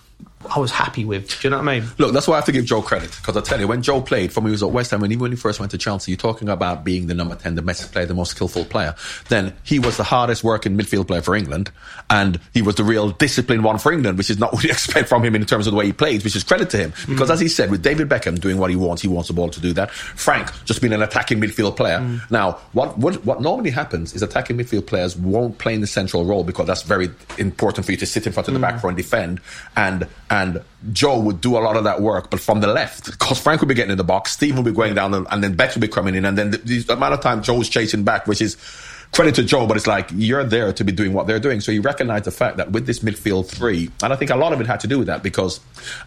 I 0.54 0.58
was 0.58 0.70
happy 0.70 1.04
with. 1.04 1.28
Do 1.40 1.48
you 1.48 1.50
know 1.50 1.58
what 1.58 1.68
I 1.68 1.80
mean? 1.80 1.88
Look, 1.98 2.12
that's 2.12 2.28
why 2.28 2.34
I 2.34 2.36
have 2.38 2.46
to 2.46 2.52
give 2.52 2.64
Joe 2.64 2.82
credit 2.82 3.10
because 3.16 3.36
I 3.36 3.40
tell 3.40 3.60
you, 3.60 3.68
when 3.68 3.82
Joe 3.82 4.00
played 4.00 4.32
from 4.32 4.44
when 4.44 4.50
he 4.50 4.52
was 4.52 4.62
at 4.62 4.70
West 4.70 4.90
Ham, 4.90 5.02
and 5.02 5.12
even 5.12 5.22
when 5.22 5.32
he 5.32 5.36
first 5.36 5.60
went 5.60 5.70
to 5.72 5.78
Chelsea, 5.78 6.12
you're 6.12 6.16
talking 6.16 6.48
about 6.48 6.84
being 6.84 7.06
the 7.06 7.14
number 7.14 7.34
ten, 7.34 7.54
the 7.54 7.62
best 7.62 7.92
player, 7.92 8.06
the 8.06 8.14
most 8.14 8.30
skillful 8.30 8.64
player. 8.64 8.94
Then 9.28 9.54
he 9.62 9.78
was 9.78 9.96
the 9.96 10.04
hardest 10.04 10.44
working 10.44 10.76
midfield 10.76 11.06
player 11.06 11.22
for 11.22 11.34
England, 11.34 11.70
and 12.10 12.40
he 12.52 12.62
was 12.62 12.76
the 12.76 12.84
real 12.84 13.10
disciplined 13.10 13.64
one 13.64 13.78
for 13.78 13.92
England, 13.92 14.18
which 14.18 14.30
is 14.30 14.38
not 14.38 14.52
what 14.54 14.64
you 14.64 14.70
expect 14.70 15.08
from 15.08 15.24
him 15.24 15.34
in 15.34 15.44
terms 15.44 15.66
of 15.66 15.72
the 15.72 15.76
way 15.76 15.86
he 15.86 15.92
plays, 15.92 16.24
which 16.24 16.36
is 16.36 16.44
credit 16.44 16.70
to 16.70 16.78
him. 16.78 16.92
Mm. 16.92 17.08
Because 17.08 17.30
as 17.30 17.40
he 17.40 17.48
said, 17.48 17.70
with 17.70 17.82
David 17.82 18.08
Beckham 18.08 18.40
doing 18.40 18.58
what 18.58 18.70
he 18.70 18.76
wants, 18.76 19.02
he 19.02 19.08
wants 19.08 19.28
the 19.28 19.34
ball 19.34 19.50
to 19.50 19.60
do 19.60 19.72
that. 19.74 19.90
Frank 19.90 20.50
just 20.64 20.80
being 20.80 20.92
an 20.92 21.02
attacking 21.02 21.40
midfield 21.40 21.76
player. 21.76 21.98
Mm. 21.98 22.30
Now, 22.30 22.52
what, 22.72 22.98
what 22.98 23.24
what 23.24 23.40
normally 23.40 23.70
happens 23.70 24.14
is 24.14 24.22
attacking 24.22 24.56
midfield 24.56 24.86
players 24.86 25.16
won't 25.16 25.58
play 25.58 25.74
in 25.74 25.80
the 25.80 25.86
central 25.86 26.24
role 26.24 26.44
because 26.44 26.66
that's 26.66 26.82
very 26.82 27.10
important 27.38 27.84
for 27.84 27.92
you 27.92 27.98
to 27.98 28.06
sit 28.06 28.26
in 28.26 28.32
front 28.32 28.48
of 28.48 28.54
the 28.54 28.60
mm. 28.60 28.62
back 28.62 28.82
row 28.82 28.88
and 28.88 28.96
defend, 28.96 29.40
and 29.76 30.06
and 30.30 30.35
Joe 30.92 31.20
would 31.20 31.40
do 31.40 31.56
a 31.56 31.60
lot 31.60 31.76
of 31.76 31.84
that 31.84 32.00
work, 32.00 32.30
but 32.30 32.40
from 32.40 32.60
the 32.60 32.66
left, 32.66 33.06
because 33.06 33.38
Frank 33.38 33.60
would 33.60 33.68
be 33.68 33.74
getting 33.74 33.92
in 33.92 33.98
the 33.98 34.04
box, 34.04 34.32
Steve 34.32 34.56
would 34.56 34.64
be 34.64 34.72
going 34.72 34.94
down, 34.94 35.14
and 35.14 35.42
then 35.42 35.54
Beck 35.54 35.74
would 35.74 35.80
be 35.80 35.88
coming 35.88 36.14
in, 36.14 36.24
and 36.24 36.36
then 36.36 36.50
the, 36.50 36.58
the 36.58 36.92
amount 36.92 37.14
of 37.14 37.20
time 37.20 37.42
Joe's 37.42 37.68
chasing 37.68 38.04
back, 38.04 38.26
which 38.26 38.40
is 38.40 38.56
credit 39.16 39.34
to 39.36 39.42
Joe, 39.42 39.66
but 39.66 39.76
it's 39.78 39.86
like 39.86 40.08
you're 40.14 40.44
there 40.44 40.72
to 40.74 40.84
be 40.84 40.92
doing 40.92 41.12
what 41.14 41.26
they're 41.26 41.40
doing. 41.40 41.60
So 41.60 41.72
you 41.72 41.80
recognize 41.80 42.22
the 42.22 42.30
fact 42.30 42.58
that 42.58 42.70
with 42.70 42.86
this 42.86 43.00
midfield 43.00 43.48
three, 43.48 43.90
and 44.02 44.12
I 44.12 44.16
think 44.16 44.30
a 44.30 44.36
lot 44.36 44.52
of 44.52 44.60
it 44.60 44.66
had 44.66 44.80
to 44.80 44.86
do 44.86 44.98
with 44.98 45.06
that 45.08 45.22
because 45.22 45.58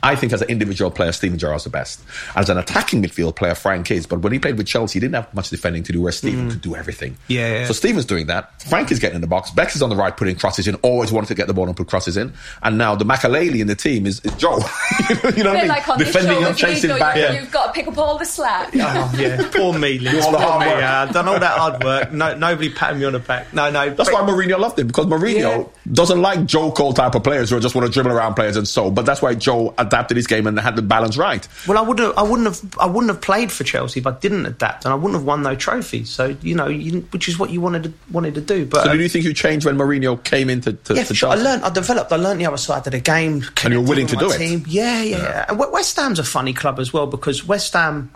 I 0.03 0.15
think 0.15 0.31
as 0.31 0.41
an 0.43 0.49
individual 0.49 0.91
player, 0.91 1.11
Steven 1.11 1.37
Gerrard's 1.39 1.63
the 1.63 1.71
best. 1.71 2.01
As 2.35 2.49
an 2.49 2.57
attacking 2.59 3.01
midfield 3.03 3.35
player, 3.35 3.55
Frank 3.55 3.89
is. 3.91 4.05
But 4.05 4.19
when 4.19 4.31
he 4.31 4.37
played 4.39 4.57
with 4.57 4.67
Chelsea, 4.67 4.93
he 4.93 4.99
didn't 5.01 5.15
have 5.15 5.33
much 5.33 5.49
defending 5.49 5.81
to 5.83 5.91
do, 5.91 6.01
where 6.01 6.11
Steven 6.11 6.49
could 6.51 6.61
do 6.61 6.75
everything. 6.75 7.17
Yeah, 7.27 7.61
yeah. 7.61 7.65
So 7.65 7.73
Steven's 7.73 8.05
doing 8.05 8.27
that. 8.27 8.61
Frank 8.63 8.91
is 8.91 8.99
getting 8.99 9.15
in 9.15 9.21
the 9.21 9.27
box. 9.27 9.49
Bex 9.51 9.75
is 9.75 9.81
on 9.81 9.89
the 9.89 9.95
right, 9.95 10.15
putting 10.15 10.35
crosses 10.35 10.67
in. 10.67 10.75
Always 10.75 11.11
wanted 11.11 11.27
to 11.27 11.35
get 11.35 11.47
the 11.47 11.53
ball 11.53 11.67
and 11.67 11.75
put 11.75 11.87
crosses 11.87 12.15
in. 12.15 12.33
And 12.61 12.77
now 12.77 12.95
the 12.95 13.05
Makelele 13.05 13.59
in 13.59 13.67
the 13.67 13.75
team 13.75 14.05
is, 14.05 14.19
is 14.23 14.33
Joe. 14.35 14.57
you 15.09 15.43
know 15.43 15.51
what 15.51 15.57
I 15.57 15.59
mean? 15.61 15.67
like 15.67 15.89
on 15.89 15.97
Defending 15.97 16.43
and 16.43 16.57
show, 16.57 16.67
if 16.67 16.75
you 16.75 16.81
chasing 16.89 16.99
back. 16.99 17.15
you- 17.15 17.21
Yeah. 17.23 17.39
You've 17.41 17.51
got 17.51 17.67
to 17.67 17.73
pick 17.73 17.87
up 17.87 17.97
all 17.97 18.17
the 18.19 18.25
slack. 18.25 18.69
Oh 18.75 19.13
yeah, 19.17 19.49
poor 19.53 19.73
me, 19.77 19.97
Liz. 19.97 20.23
all 20.25 20.31
the 20.31 20.37
Poor 20.37 20.47
hard 20.47 20.61
me. 20.67 20.73
work. 20.73 20.83
Uh, 20.83 20.87
I've 21.07 21.11
done 21.13 21.27
all 21.27 21.39
that 21.39 21.57
hard 21.57 21.83
work. 21.83 22.11
No, 22.11 22.35
nobody 22.37 22.69
patting 22.71 22.98
me 22.99 23.05
on 23.05 23.13
the 23.13 23.19
back. 23.19 23.53
No, 23.53 23.69
no. 23.69 23.89
That's 23.89 24.11
why 24.11 24.21
Mourinho 24.21 24.59
loved 24.59 24.77
him 24.77 24.87
because 24.87 25.05
Mourinho 25.07 25.35
Yeah. 25.65 25.93
doesn't 25.93 26.21
like 26.21 26.45
Joe 26.45 26.71
Cole 26.71 26.93
type 26.93 27.15
of 27.15 27.23
players 27.23 27.49
who 27.49 27.59
just 27.59 27.75
want 27.75 27.87
to 27.87 27.91
dribble 27.93 28.11
around 28.11 28.35
players 28.35 28.55
and 28.57 28.67
so. 28.67 28.91
But 28.91 29.05
that's 29.05 29.21
why 29.21 29.33
Joe 29.35 29.73
adapted 29.77 30.17
his 30.17 30.27
game 30.27 30.45
and 30.47 30.59
had 30.59 30.75
the 30.75 30.81
balance 30.81 31.17
right. 31.17 31.47
Well, 31.67 31.77
I 31.77 31.81
wouldn't. 31.81 32.17
I 32.17 32.21
wouldn't 32.23 32.47
have. 32.47 32.77
I 32.79 32.85
wouldn't 32.85 33.09
have 33.11 33.21
played 33.21 33.51
for 33.51 33.63
Chelsea 33.63 33.99
if 33.99 34.07
I 34.07 34.11
didn't 34.11 34.45
adapt, 34.45 34.85
and 34.85 34.91
I 34.91 34.95
wouldn't 34.95 35.13
have 35.15 35.23
won 35.23 35.41
no 35.43 35.55
trophies. 35.55 36.09
So 36.09 36.35
you 36.41 36.55
know, 36.55 36.67
you, 36.67 37.01
which 37.11 37.27
is 37.27 37.39
what 37.39 37.49
you 37.49 37.61
wanted 37.61 37.83
to, 37.83 37.93
wanted 38.11 38.35
to 38.35 38.41
do. 38.41 38.65
But 38.65 38.83
So 38.83 38.89
uh, 38.91 38.93
do 38.93 38.99
you 39.01 39.09
think 39.09 39.25
you 39.25 39.33
changed 39.33 39.65
when 39.65 39.77
Mourinho 39.77 40.23
came 40.23 40.49
into 40.49 40.73
to, 40.73 40.95
yeah, 40.95 41.03
to 41.05 41.15
sure. 41.15 41.29
I 41.29 41.35
learned. 41.35 41.63
I 41.63 41.69
developed. 41.69 42.11
I 42.11 42.17
learned 42.17 42.41
the 42.41 42.45
other 42.45 42.57
side 42.57 42.85
of 42.85 42.91
the 42.91 42.99
game. 42.99 43.43
And 43.63 43.73
you're 43.73 43.81
willing 43.81 44.07
to 44.07 44.15
do 44.15 44.29
my 44.29 44.35
it. 44.35 44.37
Team. 44.37 44.65
Yeah, 44.67 45.01
yeah, 45.01 45.17
yeah. 45.17 45.45
And 45.49 45.57
West 45.59 45.95
Ham's 45.97 46.19
a 46.19 46.23
funny 46.23 46.53
club 46.53 46.79
as 46.79 46.91
well 46.93 47.07
because 47.07 47.47
West 47.47 47.73
Ham. 47.73 48.11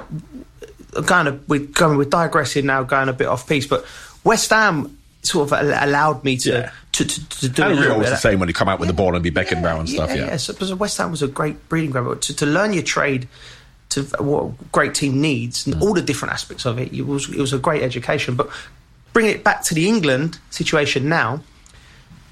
Kind 1.07 1.27
of, 1.27 1.49
we're 1.49 1.59
going. 1.65 1.97
We're 1.97 2.03
digressing 2.05 2.67
now, 2.67 2.84
going 2.84 3.09
a 3.09 3.13
bit 3.13 3.25
off 3.27 3.47
piece, 3.49 3.65
but 3.65 3.84
West 4.24 4.49
Ham 4.49 4.97
sort 5.21 5.51
of 5.51 5.59
allowed 5.84 6.24
me 6.24 6.38
to 6.38 6.49
Yeah. 6.51 6.71
to, 6.93 7.05
to, 7.05 7.30
to 7.30 7.49
do 7.49 7.63
a 7.63 7.69
And 7.69 7.80
Rio 7.80 7.97
was 7.99 8.09
the 8.09 8.15
same 8.17 8.39
when 8.39 8.49
he 8.49 8.53
come 8.53 8.67
out 8.69 8.80
with 8.80 8.88
the 8.88 8.93
ball 8.93 9.15
and 9.15 9.24
be 9.24 9.32
Beckenbauer 9.32 9.80
and 9.80 9.89
stuff. 9.89 10.09
Yeah, 10.09 10.26
yeah. 10.28 10.38
So, 10.38 10.53
because 10.53 10.74
West 10.74 10.97
Ham 10.97 11.11
was 11.11 11.21
a 11.21 11.28
great 11.28 11.69
breeding 11.69 11.91
ground, 11.91 12.07
but 12.07 12.21
to, 12.24 12.36
to 12.36 12.45
learn 12.45 12.74
your 12.74 12.84
trade, 12.84 13.28
to 13.89 14.03
what 14.19 14.43
a 14.45 14.53
great 14.71 14.93
team 14.93 15.21
needs, 15.21 15.65
Mm. 15.65 15.74
and 15.74 15.82
all 15.82 15.93
the 15.93 16.01
different 16.01 16.34
aspects 16.34 16.65
of 16.65 16.78
it, 16.80 16.91
it 16.93 17.03
was 17.07 17.30
it 17.30 17.38
was 17.39 17.53
a 17.53 17.57
great 17.59 17.84
education. 17.84 18.36
But 18.36 18.49
bring 19.13 19.28
it 19.28 19.43
back 19.43 19.63
to 19.65 19.74
the 19.74 19.88
England 19.88 20.39
situation 20.49 21.07
now. 21.09 21.41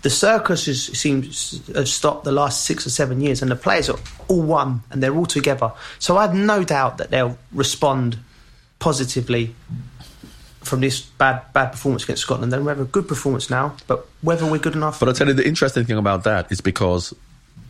The 0.02 0.10
circus 0.10 0.68
is, 0.68 0.86
seems 0.88 1.60
to 1.68 1.74
have 1.74 1.88
stopped 1.88 2.24
the 2.24 2.32
last 2.32 2.66
six 2.66 2.88
or 2.88 2.90
seven 2.90 3.22
years, 3.22 3.42
and 3.44 3.52
the 3.52 3.56
players 3.56 3.88
are 3.88 4.00
all 4.28 4.42
one 4.42 4.82
and 4.90 5.02
they're 5.04 5.16
all 5.16 5.28
together. 5.28 5.72
So 6.00 6.18
I 6.18 6.24
have 6.24 6.34
no 6.34 6.64
doubt 6.64 6.98
that 6.98 7.12
they'll 7.12 7.38
respond 7.54 8.18
positively 8.80 9.54
from 10.62 10.80
this 10.82 11.02
bad 11.02 11.42
bad 11.54 11.72
performance 11.72 12.04
against 12.04 12.22
Scotland. 12.24 12.52
Then 12.54 12.64
we 12.64 12.70
have 12.70 12.80
a 12.80 12.86
good 12.86 13.08
performance 13.08 13.50
now, 13.50 13.76
but 13.88 14.08
whether 14.22 14.46
we're 14.46 14.60
good 14.60 14.76
enough, 14.76 15.00
But 15.00 15.10
I'll 15.10 15.16
tell 15.16 15.28
you 15.28 15.34
the 15.34 15.48
interesting 15.48 15.86
thing 15.86 15.98
about 15.98 16.24
that 16.24 16.52
is 16.52 16.62
because 16.62 17.14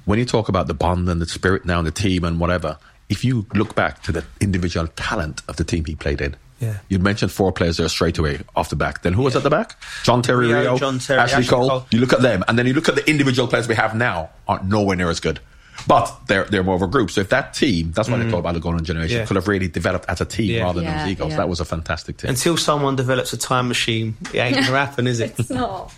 when 0.05 0.19
you 0.19 0.25
talk 0.25 0.49
about 0.49 0.67
the 0.67 0.73
bond 0.73 1.07
and 1.09 1.21
the 1.21 1.25
spirit 1.25 1.65
now 1.65 1.77
and 1.79 1.87
the 1.87 1.91
team 1.91 2.23
and 2.23 2.39
whatever, 2.39 2.77
if 3.09 3.23
you 3.23 3.45
look 3.53 3.75
back 3.75 4.01
to 4.03 4.11
the 4.11 4.23
individual 4.39 4.87
talent 4.95 5.41
of 5.47 5.55
the 5.57 5.63
team 5.63 5.85
he 5.85 5.95
played 5.95 6.21
in, 6.21 6.35
Yeah. 6.59 6.77
you'd 6.89 7.01
mentioned 7.03 7.31
four 7.31 7.51
players 7.51 7.77
there 7.77 7.89
straight 7.89 8.17
away 8.17 8.39
off 8.55 8.69
the 8.69 8.75
back. 8.75 9.01
Then 9.03 9.13
who 9.13 9.23
was 9.23 9.35
at 9.35 9.43
the 9.43 9.49
back? 9.49 9.75
John 10.03 10.21
Terry 10.21 10.47
Rio, 10.47 10.59
Rio, 10.61 10.77
John 10.77 10.99
Terry, 10.99 11.19
Ashley, 11.19 11.37
Ashley 11.37 11.47
Cole. 11.49 11.69
Cole. 11.69 11.85
You 11.91 11.99
look 11.99 12.13
at 12.13 12.21
them, 12.21 12.43
and 12.47 12.57
then 12.59 12.67
you 12.67 12.73
look 12.73 12.87
at 12.89 12.95
the 12.95 13.09
individual 13.09 13.47
players 13.47 13.67
we 13.67 13.75
have 13.75 13.95
now 13.95 14.29
aren't 14.47 14.65
nowhere 14.65 14.95
near 14.95 15.09
as 15.09 15.19
good. 15.19 15.39
But 15.87 16.15
they're 16.27 16.45
they're 16.45 16.63
more 16.63 16.75
of 16.75 16.81
a 16.81 16.87
group. 16.87 17.11
So 17.11 17.21
if 17.21 17.29
that 17.29 17.53
team, 17.53 17.91
that's 17.91 18.09
why 18.09 18.17
they 18.17 18.29
talk 18.29 18.39
about 18.39 18.53
the 18.53 18.59
golden 18.59 18.83
generation, 18.85 19.17
Mm. 19.17 19.19
Yeah. 19.21 19.25
could 19.25 19.35
have 19.35 19.47
really 19.47 19.67
developed 19.67 20.05
as 20.07 20.21
a 20.21 20.25
team 20.25 20.51
Yeah. 20.51 20.63
rather 20.63 20.81
than 20.81 20.89
Yeah, 20.89 21.03
as 21.03 21.09
egos. 21.09 21.31
yeah. 21.31 21.37
That 21.37 21.49
was 21.49 21.59
a 21.59 21.65
fantastic 21.65 22.17
team. 22.17 22.29
until 22.29 22.57
someone 22.57 22.95
develops 22.95 23.33
a 23.33 23.37
time 23.37 23.67
machine, 23.67 24.15
it 24.33 24.37
ain't 24.39 24.53
going 24.55 24.65
to 24.67 24.71
happen, 24.73 25.07
is 25.07 25.19
it? 25.19 25.35
It's 25.39 25.49
not. 25.49 25.91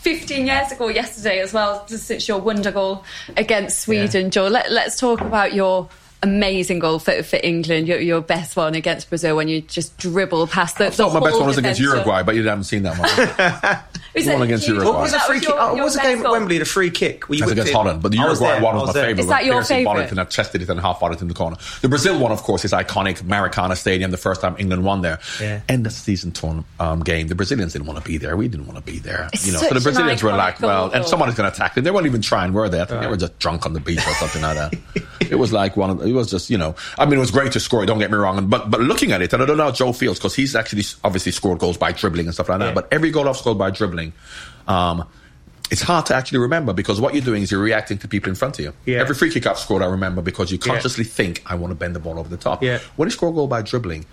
15 0.00 0.46
years 0.46 0.72
ago 0.72 0.88
yesterday 0.88 1.40
as 1.40 1.52
well, 1.52 1.86
since 1.86 2.26
your 2.28 2.38
wonder 2.40 2.70
goal 2.72 3.04
against 3.36 3.80
Sweden, 3.80 4.30
Joe. 4.30 4.48
Let, 4.48 4.70
let's 4.72 4.98
talk 4.98 5.20
about 5.20 5.54
your 5.54 5.88
amazing 6.22 6.78
goal 6.78 6.98
for, 6.98 7.22
for 7.22 7.38
England, 7.42 7.88
your, 7.88 7.98
your 8.00 8.20
best 8.20 8.56
one 8.56 8.74
against 8.74 9.08
Brazil 9.08 9.36
when 9.36 9.48
you 9.48 9.60
just 9.60 9.96
dribble 9.98 10.46
past 10.46 10.78
the, 10.78 10.86
I 10.86 10.90
thought 10.90 11.12
the 11.12 11.20
my 11.20 11.26
best 11.26 11.38
one 11.38 11.46
was 11.48 11.58
against. 11.58 11.80
Uruguay, 11.80 12.22
but 12.22 12.34
you 12.34 12.46
haven't 12.46 12.64
seen 12.64 12.82
that 12.84 12.98
one. 12.98 13.82
Is 14.14 14.26
one 14.26 14.42
it- 14.42 14.44
against 14.44 14.68
you- 14.68 14.74
Uruguay. 14.74 14.92
What 14.92 15.02
was 15.02 15.12
the 15.12 15.18
that 15.18 15.26
free 15.26 15.40
kick? 15.40 15.50
Oh, 15.52 15.74
what 15.74 15.84
was 15.84 15.94
a 15.94 15.98
best 15.98 16.08
game 16.08 16.18
at 16.18 16.22
goal? 16.24 16.32
Wembley? 16.32 16.58
The 16.58 16.64
free 16.64 16.90
kick. 16.90 17.28
Where 17.28 17.36
you 17.36 17.40
That's 17.40 17.50
whipped 17.50 17.58
against 17.60 17.70
it? 17.72 17.74
Holland. 17.74 18.02
But 18.02 18.12
the 18.12 18.18
I 18.18 18.28
was 18.28 18.40
Uruguay 18.40 18.62
one 18.62 18.74
I 18.76 18.78
was, 18.78 18.86
my 18.88 18.92
there. 18.92 19.02
favourite. 19.04 19.20
Is 19.20 19.28
that 19.28 19.44
your 19.44 19.54
Pearson 19.56 19.76
favourite? 19.78 20.02
it 20.04 20.10
and 20.10 20.20
I 20.20 20.24
tested 20.24 20.62
it 20.62 20.68
and 20.68 20.80
half 20.80 21.00
bought 21.00 21.12
it 21.12 21.22
in 21.22 21.28
the 21.28 21.34
corner. 21.34 21.56
The 21.80 21.88
Brazil 21.88 22.18
one, 22.18 22.30
of 22.32 22.42
course, 22.42 22.64
is 22.64 22.72
iconic. 22.72 23.22
Maracana 23.22 23.76
Stadium, 23.76 24.10
the 24.10 24.16
first 24.16 24.40
time 24.40 24.54
England 24.58 24.84
won 24.84 25.00
there. 25.02 25.18
Yeah. 25.40 25.62
End 25.68 25.86
of 25.86 25.92
season 25.92 26.32
tourn, 26.32 26.64
um, 26.78 27.00
game. 27.00 27.28
The 27.28 27.34
Brazilians 27.34 27.72
didn't 27.72 27.86
want 27.86 27.98
to 27.98 28.04
be 28.04 28.18
there. 28.18 28.36
We 28.36 28.48
didn't 28.48 28.66
want 28.66 28.78
to 28.84 28.92
be 28.92 28.98
there. 28.98 29.28
It's 29.32 29.46
you 29.46 29.52
know, 29.54 29.58
so 29.58 29.74
the 29.74 29.80
Brazilians 29.80 30.22
were 30.22 30.30
iconic 30.30 30.36
like, 30.36 30.60
well, 30.60 30.84
and 30.92 31.04
though. 31.04 31.08
someone 31.08 31.28
is 31.28 31.34
going 31.34 31.50
to 31.50 31.54
attack 31.54 31.74
them. 31.74 31.84
They 31.84 31.90
weren't 31.90 32.06
even 32.06 32.20
trying, 32.22 32.52
were 32.52 32.68
they? 32.68 32.80
I 32.80 32.84
think 32.84 33.00
they 33.00 33.06
were 33.08 33.16
just 33.16 33.38
drunk 33.38 33.66
on 33.66 33.72
the 33.72 33.80
beach 33.80 34.06
or 34.06 34.12
something 34.14 34.42
like 34.42 34.56
that. 34.56 34.74
It 35.30 35.36
was 35.36 35.50
like 35.50 35.78
one 35.78 35.88
of, 35.88 36.02
it 36.12 36.18
was 36.18 36.30
just, 36.30 36.50
you 36.50 36.58
know, 36.58 36.74
I 36.98 37.04
mean, 37.04 37.14
it 37.16 37.20
was 37.20 37.30
great 37.30 37.52
to 37.52 37.60
score, 37.60 37.84
don't 37.86 37.98
get 37.98 38.10
me 38.10 38.16
wrong. 38.16 38.48
But, 38.48 38.70
but 38.70 38.80
looking 38.80 39.12
at 39.12 39.22
it, 39.22 39.32
and 39.32 39.42
I 39.42 39.46
don't 39.46 39.56
know 39.56 39.64
how 39.64 39.70
Joe 39.72 39.92
feels 39.92 40.18
because 40.18 40.34
he's 40.34 40.54
actually 40.54 40.84
obviously 41.04 41.32
scored 41.32 41.58
goals 41.58 41.76
by 41.76 41.92
dribbling 41.92 42.26
and 42.26 42.34
stuff 42.34 42.48
like 42.48 42.58
that. 42.60 42.66
Yeah. 42.68 42.74
But 42.74 42.88
every 42.92 43.10
goal 43.10 43.28
I've 43.28 43.36
scored 43.36 43.58
by 43.58 43.70
dribbling, 43.70 44.12
um, 44.68 45.06
it's 45.70 45.82
hard 45.82 46.04
to 46.06 46.14
actually 46.14 46.38
remember 46.38 46.72
because 46.74 47.00
what 47.00 47.14
you're 47.14 47.24
doing 47.24 47.42
is 47.42 47.50
you're 47.50 47.62
reacting 47.62 47.96
to 47.98 48.08
people 48.08 48.28
in 48.28 48.34
front 48.34 48.58
of 48.58 48.64
you. 48.64 48.74
Yeah. 48.84 48.98
Every 49.00 49.14
free 49.14 49.30
kick 49.30 49.46
I've 49.46 49.58
scored, 49.58 49.82
I 49.82 49.86
remember 49.86 50.20
because 50.22 50.52
you 50.52 50.58
consciously 50.58 51.04
think, 51.04 51.42
I 51.46 51.54
want 51.54 51.70
to 51.70 51.74
bend 51.74 51.96
the 51.96 52.00
ball 52.00 52.18
over 52.18 52.28
the 52.28 52.36
top. 52.36 52.62
Yeah. 52.62 52.78
When 52.96 53.06
you 53.06 53.10
score 53.10 53.30
a 53.30 53.32
goal 53.32 53.46
by 53.46 53.62
dribbling, 53.62 54.04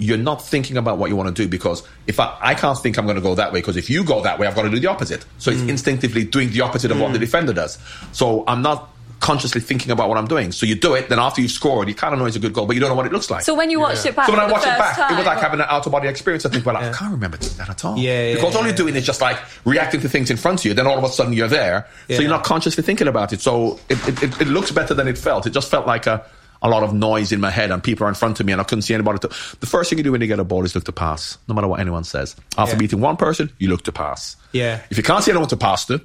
you're 0.00 0.16
not 0.16 0.46
thinking 0.46 0.76
about 0.76 0.96
what 0.96 1.10
you 1.10 1.16
want 1.16 1.34
to 1.34 1.42
do 1.42 1.48
because 1.48 1.82
if 2.06 2.20
I, 2.20 2.38
I 2.40 2.54
can't 2.54 2.78
think 2.78 2.98
I'm 2.98 3.04
going 3.04 3.16
to 3.16 3.20
go 3.20 3.34
that 3.34 3.52
way 3.52 3.58
because 3.58 3.76
if 3.76 3.90
you 3.90 4.04
go 4.04 4.22
that 4.22 4.38
way, 4.38 4.46
I've 4.46 4.54
got 4.54 4.62
to 4.62 4.70
do 4.70 4.78
the 4.78 4.86
opposite. 4.86 5.24
So 5.38 5.50
Mm. 5.50 5.54
it's 5.62 5.70
instinctively 5.70 6.22
doing 6.22 6.50
the 6.52 6.60
opposite 6.60 6.92
of 6.92 7.00
what 7.00 7.12
the 7.12 7.18
defender 7.18 7.52
does. 7.52 7.78
So 8.12 8.44
I'm 8.46 8.62
not 8.62 8.90
consciously 9.20 9.60
thinking 9.60 9.90
about 9.90 10.08
what 10.08 10.16
I'm 10.18 10.26
doing. 10.26 10.52
So 10.52 10.64
you 10.66 10.74
do 10.74 10.94
it, 10.94 11.08
then 11.08 11.18
after 11.18 11.40
you've 11.40 11.50
scored, 11.50 11.88
you 11.88 11.94
kind 11.94 12.12
of 12.14 12.20
know 12.20 12.26
it's 12.26 12.36
a 12.36 12.38
good 12.38 12.52
goal, 12.52 12.66
but 12.66 12.74
you 12.74 12.80
don't 12.80 12.88
know 12.90 12.94
what 12.94 13.06
it 13.06 13.12
looks 13.12 13.30
like. 13.30 13.42
So 13.42 13.54
when 13.54 13.70
you 13.70 13.80
watched 13.80 14.06
it 14.06 14.14
back, 14.14 14.26
So 14.26 14.32
when 14.32 14.40
for 14.40 14.44
I 14.44 14.48
the 14.48 14.52
watch 14.52 14.62
it 14.62 14.78
back, 14.78 14.96
time, 14.96 15.12
it 15.12 15.16
was 15.16 15.26
like 15.26 15.38
having 15.40 15.60
an 15.60 15.66
out 15.68 15.84
of 15.86 15.92
body 15.92 16.08
experience. 16.08 16.46
I 16.46 16.50
think, 16.50 16.64
well, 16.64 16.76
I 16.76 16.92
can't 16.92 17.12
remember 17.12 17.36
doing 17.36 17.56
that 17.56 17.68
at 17.68 17.84
all. 17.84 17.96
Yeah, 17.98 18.28
yeah, 18.28 18.34
because 18.34 18.54
all 18.56 18.64
you're 18.64 18.74
doing 18.74 18.94
is 18.96 19.04
just 19.04 19.20
like 19.20 19.38
reacting 19.64 20.00
to 20.02 20.08
things 20.08 20.30
in 20.30 20.36
front 20.36 20.60
of 20.60 20.64
you. 20.66 20.74
Then 20.74 20.86
all 20.86 20.96
of 20.98 21.04
a 21.04 21.08
sudden 21.08 21.32
you're 21.32 21.48
there, 21.48 21.86
so 22.08 22.20
you're 22.20 22.30
not 22.30 22.44
consciously 22.44 22.82
thinking 22.82 23.08
about 23.08 23.32
it. 23.32 23.40
So 23.40 23.80
it, 23.88 23.98
it, 24.08 24.22
it, 24.22 24.40
it 24.42 24.48
looks 24.48 24.70
better 24.70 24.94
than 24.94 25.08
it 25.08 25.18
felt. 25.18 25.46
It 25.46 25.50
just 25.50 25.70
felt 25.70 25.86
like 25.86 26.06
a, 26.06 26.24
a 26.62 26.68
lot 26.68 26.82
of 26.82 26.92
noise 26.94 27.30
in 27.32 27.40
my 27.40 27.50
head, 27.50 27.70
and 27.70 27.82
people 27.82 28.06
are 28.06 28.08
in 28.08 28.14
front 28.14 28.40
of 28.40 28.46
me, 28.46 28.52
and 28.52 28.60
I 28.60 28.64
couldn't 28.64 28.82
see 28.82 28.94
anybody. 28.94 29.18
To, 29.20 29.28
the 29.60 29.66
first 29.66 29.90
thing 29.90 29.98
you 29.98 30.04
do 30.04 30.12
when 30.12 30.20
you 30.20 30.26
get 30.26 30.38
a 30.38 30.44
ball 30.44 30.64
is 30.64 30.74
look 30.74 30.84
to 30.84 30.92
pass, 30.92 31.38
no 31.48 31.54
matter 31.54 31.68
what 31.68 31.80
anyone 31.80 32.04
says. 32.04 32.34
After 32.56 32.74
Yeah. 32.74 32.78
beating 32.78 33.00
one 33.00 33.16
person, 33.16 33.50
you 33.58 33.68
look 33.68 33.82
to 33.84 33.92
pass. 33.92 34.36
Yeah. 34.52 34.80
If 34.90 34.96
you 34.96 35.02
can't 35.02 35.22
see 35.24 35.30
anyone 35.32 35.48
to 35.48 35.56
pass 35.56 35.84
to, 35.86 36.00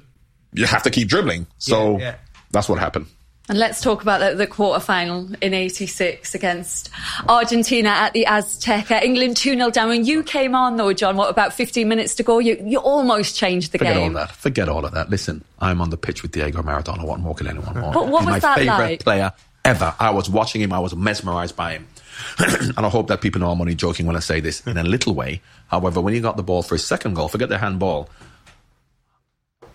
you 0.52 0.66
have 0.66 0.84
to 0.84 0.90
keep 0.90 1.08
dribbling. 1.08 1.46
So 1.58 1.98
Yeah, 1.98 2.04
yeah. 2.04 2.14
That's 2.54 2.68
what 2.68 2.78
happened. 2.78 3.06
And 3.46 3.58
let's 3.58 3.82
talk 3.82 4.00
about 4.00 4.20
the, 4.20 4.36
the 4.36 4.46
quarter 4.46 4.80
final 4.80 5.28
in 5.42 5.52
86 5.52 6.34
against 6.34 6.88
Argentina 7.28 7.90
at 7.90 8.14
the 8.14 8.24
Azteca. 8.26 9.02
England 9.02 9.36
2 9.36 9.56
0 9.56 9.70
down. 9.70 9.90
When 9.90 10.06
you 10.06 10.22
came 10.22 10.54
on, 10.54 10.78
though, 10.78 10.94
John, 10.94 11.18
what, 11.18 11.28
about 11.28 11.52
15 11.52 11.86
minutes 11.86 12.14
to 12.14 12.22
go? 12.22 12.38
You, 12.38 12.56
you 12.64 12.78
almost 12.78 13.36
changed 13.36 13.72
the 13.72 13.78
Forget 13.78 13.96
game. 13.96 14.12
Forget 14.12 14.16
all 14.16 14.22
of 14.22 14.28
that. 14.28 14.36
Forget 14.36 14.68
all 14.70 14.84
of 14.86 14.92
that. 14.92 15.10
Listen, 15.10 15.44
I'm 15.58 15.82
on 15.82 15.90
the 15.90 15.98
pitch 15.98 16.22
with 16.22 16.32
Diego 16.32 16.62
Maradona. 16.62 17.04
What 17.04 17.20
more 17.20 17.34
can 17.34 17.46
anyone 17.46 17.78
want? 17.82 17.92
But 17.92 18.08
what 18.08 18.20
He's 18.22 18.32
was 18.32 18.32
my 18.32 18.38
that 18.38 18.56
favorite 18.56 18.76
like? 18.78 19.04
player 19.04 19.32
ever. 19.66 19.94
I 20.00 20.08
was 20.08 20.30
watching 20.30 20.62
him. 20.62 20.72
I 20.72 20.78
was 20.78 20.96
mesmerized 20.96 21.54
by 21.54 21.72
him. 21.72 21.86
and 22.38 22.78
I 22.78 22.88
hope 22.88 23.08
that 23.08 23.20
people 23.20 23.42
know 23.42 23.50
I'm 23.50 23.60
only 23.60 23.74
joking 23.74 24.06
when 24.06 24.16
I 24.16 24.20
say 24.20 24.40
this 24.40 24.66
in 24.66 24.78
a 24.78 24.84
little 24.84 25.14
way. 25.14 25.42
However, 25.66 26.00
when 26.00 26.14
he 26.14 26.20
got 26.20 26.38
the 26.38 26.42
ball 26.42 26.62
for 26.62 26.76
his 26.76 26.86
second 26.86 27.12
goal, 27.12 27.28
forget 27.28 27.50
the 27.50 27.58
handball. 27.58 28.08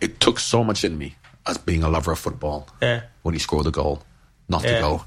It 0.02 0.20
took 0.20 0.40
so 0.40 0.64
much 0.64 0.84
in 0.84 0.98
me 0.98 1.16
as 1.48 1.58
being 1.58 1.84
a 1.84 1.90
lover 1.90 2.12
of 2.12 2.20
football. 2.20 2.68
Yeah. 2.82 3.02
When 3.24 3.34
he 3.34 3.40
scored 3.40 3.66
the 3.66 3.72
goal, 3.72 4.04
not 4.48 4.64
Yeah. 4.64 4.76
to 4.76 4.82
go. 4.82 5.06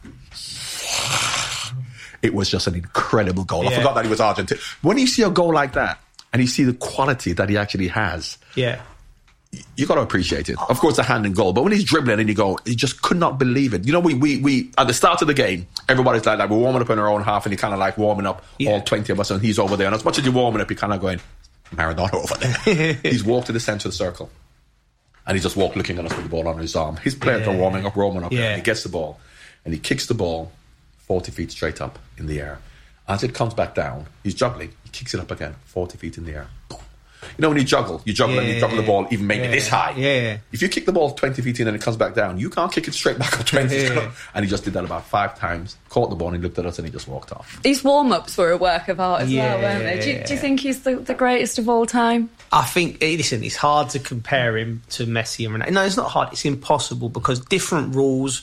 It 2.22 2.34
was 2.34 2.48
just 2.48 2.68
an 2.68 2.76
incredible 2.76 3.42
goal. 3.44 3.66
I 3.68 3.74
forgot 3.74 3.96
that 3.96 4.04
he 4.04 4.10
was 4.10 4.20
Argentine. 4.20 4.58
When 4.82 4.96
you 4.96 5.08
see 5.08 5.22
a 5.22 5.30
goal 5.30 5.52
like 5.52 5.72
that, 5.72 5.98
and 6.32 6.40
you 6.40 6.46
see 6.48 6.62
the 6.64 6.72
quality 6.72 7.32
that 7.32 7.48
he 7.50 7.56
actually 7.58 7.88
has, 7.88 8.38
Yeah. 8.54 8.80
you 9.76 9.86
got 9.86 9.96
to 9.96 10.00
appreciate 10.02 10.48
it. 10.48 10.56
Of 10.68 10.78
course, 10.78 10.96
the 10.96 11.02
hand 11.02 11.26
in 11.26 11.32
goal, 11.32 11.52
but 11.52 11.62
when 11.64 11.72
he's 11.72 11.84
dribbling 11.84 12.20
and 12.20 12.28
you 12.28 12.34
go, 12.34 12.58
you 12.64 12.74
just 12.76 13.02
could 13.02 13.16
not 13.18 13.38
believe 13.38 13.74
it. 13.74 13.84
You 13.84 13.92
know, 13.92 14.00
we 14.00 14.14
we, 14.14 14.38
we 14.38 14.70
at 14.78 14.86
the 14.86 14.94
start 14.94 15.20
of 15.20 15.26
the 15.28 15.34
game, 15.34 15.66
everybody's 15.88 16.24
like, 16.24 16.38
like 16.38 16.48
we're 16.48 16.56
warming 16.58 16.80
up 16.80 16.88
in 16.90 16.98
our 16.98 17.08
own 17.08 17.22
half, 17.24 17.44
and 17.44 17.52
you 17.52 17.58
kind 17.58 17.74
of 17.74 17.80
like 17.80 17.98
warming 17.98 18.26
up 18.26 18.44
Yeah. 18.58 18.70
all 18.70 18.80
twenty 18.82 19.12
of 19.12 19.18
us, 19.20 19.30
and 19.32 19.42
he's 19.42 19.58
over 19.58 19.76
there. 19.76 19.88
And 19.88 19.94
as 19.96 20.04
much 20.04 20.16
as 20.18 20.24
you're 20.24 20.32
warming 20.32 20.62
up, 20.62 20.70
you're 20.70 20.78
kind 20.78 20.92
of 20.94 21.00
going, 21.00 21.20
Maradona 21.74 22.14
over 22.14 22.34
there. 22.36 22.94
he's 23.02 23.24
walked 23.24 23.48
to 23.48 23.52
the 23.52 23.60
centre 23.60 23.88
of 23.88 23.92
the 23.92 23.98
circle, 23.98 24.30
and 25.26 25.36
he 25.36 25.42
just 25.42 25.56
walked 25.56 25.76
looking 25.76 25.98
at 25.98 26.04
us 26.04 26.14
with 26.14 26.24
the 26.24 26.30
ball 26.30 26.48
on 26.48 26.58
his 26.58 26.74
arm. 26.76 26.96
His 26.96 27.14
players 27.14 27.46
are 27.46 27.56
warming 27.56 27.86
up, 27.86 27.96
warming 27.96 28.24
up. 28.24 28.32
Yeah. 28.32 28.56
He 28.56 28.62
gets 28.62 28.82
the 28.82 28.88
ball, 28.88 29.20
and 29.64 29.72
he 29.72 29.80
kicks 29.80 30.06
the 30.06 30.14
ball 30.14 30.52
forty 30.98 31.32
feet 31.32 31.50
straight 31.50 31.80
up 31.80 31.98
in 32.16 32.26
the 32.26 32.40
air. 32.40 32.58
As 33.08 33.22
it 33.22 33.34
comes 33.34 33.54
back 33.54 33.74
down, 33.74 34.06
he's 34.22 34.34
juggling. 34.34 34.72
He 34.84 34.90
kicks 34.90 35.14
it 35.14 35.20
up 35.20 35.30
again, 35.30 35.54
forty 35.66 35.98
feet 35.98 36.16
in 36.18 36.24
the 36.24 36.32
air. 36.34 36.48
Boom. 36.68 36.78
You 37.22 37.42
know 37.42 37.48
when 37.50 37.58
you 37.58 37.64
juggle, 37.64 38.02
you 38.04 38.12
juggle 38.12 38.38
and 38.38 38.48
you 38.48 38.54
Yeah, 38.54 38.60
juggle 38.60 38.76
the 38.76 38.82
ball 38.82 39.06
even 39.10 39.26
maybe 39.26 39.44
yeah, 39.44 39.50
this 39.50 39.68
high. 39.68 39.92
yeah. 39.96 40.38
If 40.52 40.60
you 40.62 40.68
kick 40.68 40.86
the 40.86 40.92
ball 40.92 41.12
20 41.12 41.40
feet 41.42 41.60
in 41.60 41.68
and 41.68 41.76
it 41.76 41.80
comes 41.82 41.96
back 41.96 42.14
down, 42.14 42.38
you 42.38 42.50
can't 42.50 42.72
kick 42.72 42.88
it 42.88 42.94
straight 42.94 43.18
back 43.18 43.38
up 43.38 43.46
20 43.46 43.68
feet. 43.68 43.82
Yeah. 43.92 44.10
And 44.34 44.44
he 44.44 44.50
just 44.50 44.64
did 44.64 44.72
that 44.74 44.84
about 44.84 45.06
five 45.06 45.38
times, 45.38 45.76
caught 45.88 46.10
the 46.10 46.16
ball 46.16 46.28
and 46.28 46.36
he 46.36 46.42
looked 46.42 46.58
at 46.58 46.66
us 46.66 46.78
and 46.78 46.86
he 46.86 46.92
just 46.92 47.06
walked 47.08 47.32
off. 47.32 47.60
These 47.62 47.84
warm 47.84 48.12
ups 48.12 48.36
were 48.36 48.50
a 48.50 48.56
work 48.56 48.88
of 48.88 48.98
art 49.00 49.22
as 49.22 49.32
Yeah, 49.32 49.54
well, 49.54 49.62
weren't 49.62 49.84
they? 49.84 50.00
Do 50.04 50.10
you, 50.18 50.24
do 50.24 50.34
you 50.34 50.40
think 50.40 50.60
he's 50.60 50.82
the, 50.82 50.96
the 50.96 51.14
greatest 51.14 51.58
of 51.58 51.68
all 51.68 51.86
time? 51.86 52.30
I 52.50 52.62
think, 52.64 52.98
eh, 53.02 53.14
listen, 53.16 53.42
it's 53.44 53.56
hard 53.56 53.90
to 53.90 53.98
compare 53.98 54.56
him 54.56 54.82
to 54.90 55.06
Messi 55.06 55.46
and 55.46 55.62
Ronaldo. 55.62 55.70
No, 55.72 55.82
it's 55.84 55.96
not 55.96 56.10
hard. 56.10 56.32
It's 56.32 56.44
impossible 56.44 57.08
because 57.08 57.40
different 57.40 57.94
rules, 57.94 58.42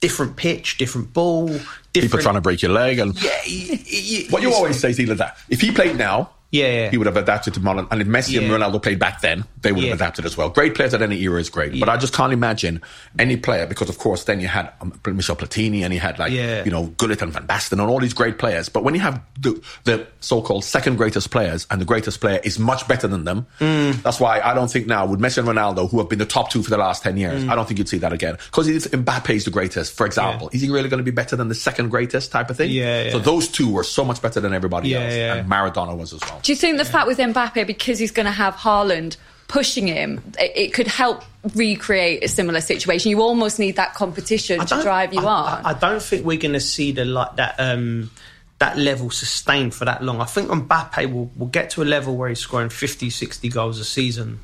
different 0.00 0.36
pitch, 0.36 0.76
different 0.78 1.12
ball, 1.12 1.46
different. 1.48 1.68
People 1.92 2.18
trying 2.20 2.34
to 2.36 2.40
break 2.40 2.62
your 2.62 2.70
leg. 2.72 2.98
and 2.98 3.14
Yeah, 3.22 3.30
y- 3.46 3.80
y- 3.92 4.26
What 4.30 4.42
you 4.42 4.52
always 4.52 4.78
say 4.80 4.90
is 4.90 5.00
either 5.00 5.14
that. 5.16 5.36
If 5.48 5.60
he 5.60 5.72
played 5.72 5.96
now, 5.96 6.30
Yeah, 6.50 6.66
yeah. 6.66 6.90
he 6.90 6.96
would 6.96 7.06
have 7.06 7.16
adapted 7.18 7.52
to 7.54 7.60
modern. 7.60 7.86
And 7.90 8.00
if 8.00 8.06
Messi 8.08 8.38
and 8.38 8.50
Ronaldo 8.50 8.82
played 8.82 8.98
back 8.98 9.20
then, 9.20 9.44
they 9.60 9.70
would 9.70 9.82
Yeah. 9.84 9.90
have 9.90 10.00
adapted 10.00 10.24
as 10.24 10.34
well. 10.36 10.48
Great 10.48 10.74
players 10.74 10.94
at 10.94 11.02
any 11.02 11.20
era 11.20 11.38
is 11.38 11.50
great, 11.50 11.78
but 11.78 11.90
I 11.90 11.98
just 11.98 12.14
can't 12.14 12.32
imagine 12.32 12.80
any 13.18 13.36
player 13.36 13.66
because, 13.66 13.90
of 13.90 13.98
course, 13.98 14.24
then 14.24 14.40
you 14.40 14.48
had 14.48 14.70
um, 14.80 14.98
Michel 15.06 15.36
Platini 15.36 15.82
and 15.82 15.92
you 15.92 16.00
had 16.00 16.18
like 16.18 16.32
Yeah. 16.32 16.64
you 16.64 16.70
know 16.70 16.86
Gullit 16.96 17.20
and 17.20 17.32
Van 17.32 17.46
Basten 17.46 17.72
and 17.72 17.82
all 17.82 18.00
these 18.00 18.14
great 18.14 18.38
players. 18.38 18.70
But 18.70 18.82
when 18.82 18.94
you 18.94 19.00
have 19.00 19.20
the, 19.38 19.60
the 19.84 20.06
so-called 20.20 20.64
second 20.64 20.96
greatest 20.96 21.30
players 21.30 21.66
and 21.70 21.80
the 21.82 21.84
greatest 21.84 22.18
player 22.20 22.40
is 22.42 22.58
much 22.58 22.88
better 22.88 23.06
than 23.08 23.24
them, 23.24 23.46
Mm. 23.60 24.02
that's 24.02 24.18
why 24.18 24.40
I 24.40 24.54
don't 24.54 24.70
think 24.70 24.86
now 24.86 25.04
with 25.04 25.20
Messi 25.20 25.38
and 25.38 25.48
Ronaldo, 25.48 25.90
who 25.90 25.98
have 25.98 26.08
been 26.08 26.18
the 26.18 26.24
top 26.24 26.50
two 26.50 26.62
for 26.62 26.70
the 26.70 26.78
last 26.78 27.02
ten 27.02 27.18
years, 27.18 27.44
Mm. 27.44 27.50
I 27.50 27.56
don't 27.56 27.68
think 27.68 27.76
you'd 27.78 27.88
see 27.90 27.98
that 27.98 28.12
again. 28.14 28.38
Because 28.46 28.68
if 28.68 28.90
Mbappe 28.90 29.34
is 29.34 29.44
the 29.44 29.50
greatest, 29.50 29.94
for 29.94 30.06
example, 30.06 30.48
is 30.54 30.62
he 30.62 30.70
really 30.70 30.88
going 30.88 30.98
to 30.98 31.04
be 31.04 31.10
better 31.10 31.36
than 31.36 31.48
the 31.48 31.54
second 31.54 31.90
greatest 31.90 32.32
type 32.32 32.48
of 32.48 32.56
thing? 32.56 32.70
Yeah, 32.70 33.04
yeah. 33.04 33.10
So 33.12 33.18
those 33.18 33.48
two 33.48 33.68
were 33.68 33.84
so 33.84 34.02
much 34.02 34.22
better 34.22 34.40
than 34.40 34.54
everybody 34.54 34.88
Yeah, 34.90 35.00
else, 35.00 35.14
yeah. 35.14 35.34
and 35.34 35.50
Maradona 35.50 35.94
was 35.96 36.14
as 36.14 36.20
well. 36.22 36.37
Do 36.42 36.52
you 36.52 36.56
think 36.56 36.78
the 36.78 36.84
fact 36.84 37.06
with 37.06 37.18
Mbappe, 37.18 37.66
because 37.66 37.98
he's 37.98 38.10
going 38.12 38.26
to 38.26 38.32
have 38.32 38.54
Haaland 38.54 39.16
pushing 39.48 39.86
him, 39.86 40.22
it, 40.38 40.52
it 40.54 40.74
could 40.74 40.86
help 40.86 41.24
recreate 41.54 42.22
a 42.24 42.28
similar 42.28 42.60
situation? 42.60 43.10
You 43.10 43.22
almost 43.22 43.58
need 43.58 43.76
that 43.76 43.94
competition 43.94 44.60
to 44.60 44.82
drive 44.82 45.12
you 45.14 45.20
I, 45.20 45.24
on. 45.32 45.66
I, 45.66 45.70
I 45.70 45.74
don't 45.74 46.02
think 46.02 46.24
we're 46.24 46.38
going 46.38 46.54
to 46.54 46.60
see 46.60 46.92
the 46.92 47.04
like 47.04 47.36
that 47.36 47.54
um, 47.58 48.10
that 48.58 48.76
level 48.76 49.10
sustained 49.10 49.74
for 49.74 49.84
that 49.84 50.02
long. 50.02 50.20
I 50.20 50.24
think 50.24 50.48
Mbappe 50.50 51.12
will 51.12 51.30
will 51.36 51.46
get 51.46 51.70
to 51.70 51.82
a 51.82 51.84
level 51.84 52.16
where 52.16 52.28
he's 52.28 52.40
scoring 52.40 52.70
50, 52.70 53.10
60 53.10 53.48
goals 53.48 53.78
a 53.78 53.84
season. 53.84 54.40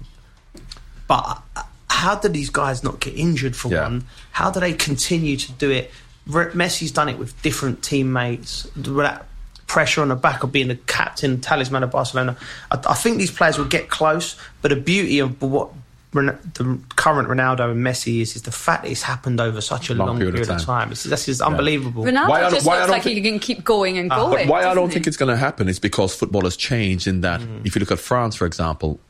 But 1.06 1.42
uh, 1.56 1.62
how 1.88 2.16
do 2.16 2.28
these 2.28 2.50
guys 2.50 2.82
not 2.82 3.00
get 3.00 3.14
injured 3.14 3.54
for 3.56 3.68
Yeah. 3.70 3.82
one? 3.82 4.04
How 4.32 4.50
do 4.50 4.60
they 4.60 4.72
continue 4.72 5.36
to 5.36 5.52
do 5.52 5.70
it? 5.70 5.90
Messi's 6.28 6.90
done 6.92 7.08
it 7.08 7.18
with 7.18 7.40
different 7.42 7.82
teammates. 7.82 8.66
That 8.76 9.26
pressure 9.66 10.02
on 10.02 10.08
the 10.08 10.16
back 10.16 10.42
of 10.42 10.52
being 10.52 10.68
the 10.68 10.76
captain, 10.76 11.40
talisman 11.40 11.82
of 11.82 11.90
Barcelona. 11.90 12.36
I, 12.70 12.78
I 12.88 12.94
think 12.94 13.18
these 13.18 13.30
players 13.30 13.58
will 13.58 13.64
get 13.64 13.88
close. 13.88 14.36
But 14.62 14.68
the 14.70 14.76
beauty 14.76 15.18
of 15.20 15.40
what 15.42 15.70
Ron- 16.12 16.38
the 16.54 16.78
current 16.94 17.28
Ronaldo 17.28 17.72
and 17.72 17.84
Messi 17.84 18.20
is 18.20 18.36
is 18.36 18.42
the 18.42 18.52
fact 18.52 18.84
that 18.84 18.90
it's 18.92 19.02
happened 19.02 19.40
over 19.40 19.60
such 19.60 19.90
a 19.90 19.94
long, 19.94 20.16
period, 20.18 20.48
of 20.48 20.62
time. 20.62 20.92
It's, 20.92 21.02
that's 21.04 21.26
just 21.26 21.40
unbelievable. 21.40 22.04
Ronaldo 22.04 22.28
Why 22.28 22.40
don't- 22.40 22.50
just 22.52 22.66
why 22.66 22.74
looks 22.76 22.86
don't 22.86 22.90
like 22.96 23.02
thi- 23.02 23.14
he 23.14 23.20
can 23.20 23.38
keep 23.40 23.64
going 23.64 23.98
and 23.98 24.08
going. 24.10 24.46
But 24.46 24.52
why 24.52 24.64
I 24.64 24.74
don't 24.74 24.88
he? 24.90 24.94
think 24.94 25.06
it's 25.08 25.16
going 25.16 25.30
to 25.30 25.36
happen 25.36 25.68
is 25.68 25.78
because 25.80 26.14
football 26.14 26.42
has 26.42 26.56
changed 26.56 27.06
in 27.08 27.22
that 27.22 27.40
Mm. 27.40 27.66
if 27.66 27.74
you 27.74 27.80
look 27.80 27.90
at 27.90 27.98
France, 27.98 28.36
for 28.36 28.46
example, 28.46 29.00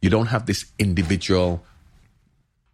you 0.00 0.08
don't 0.08 0.26
have 0.28 0.46
this 0.46 0.64
individual, 0.78 1.62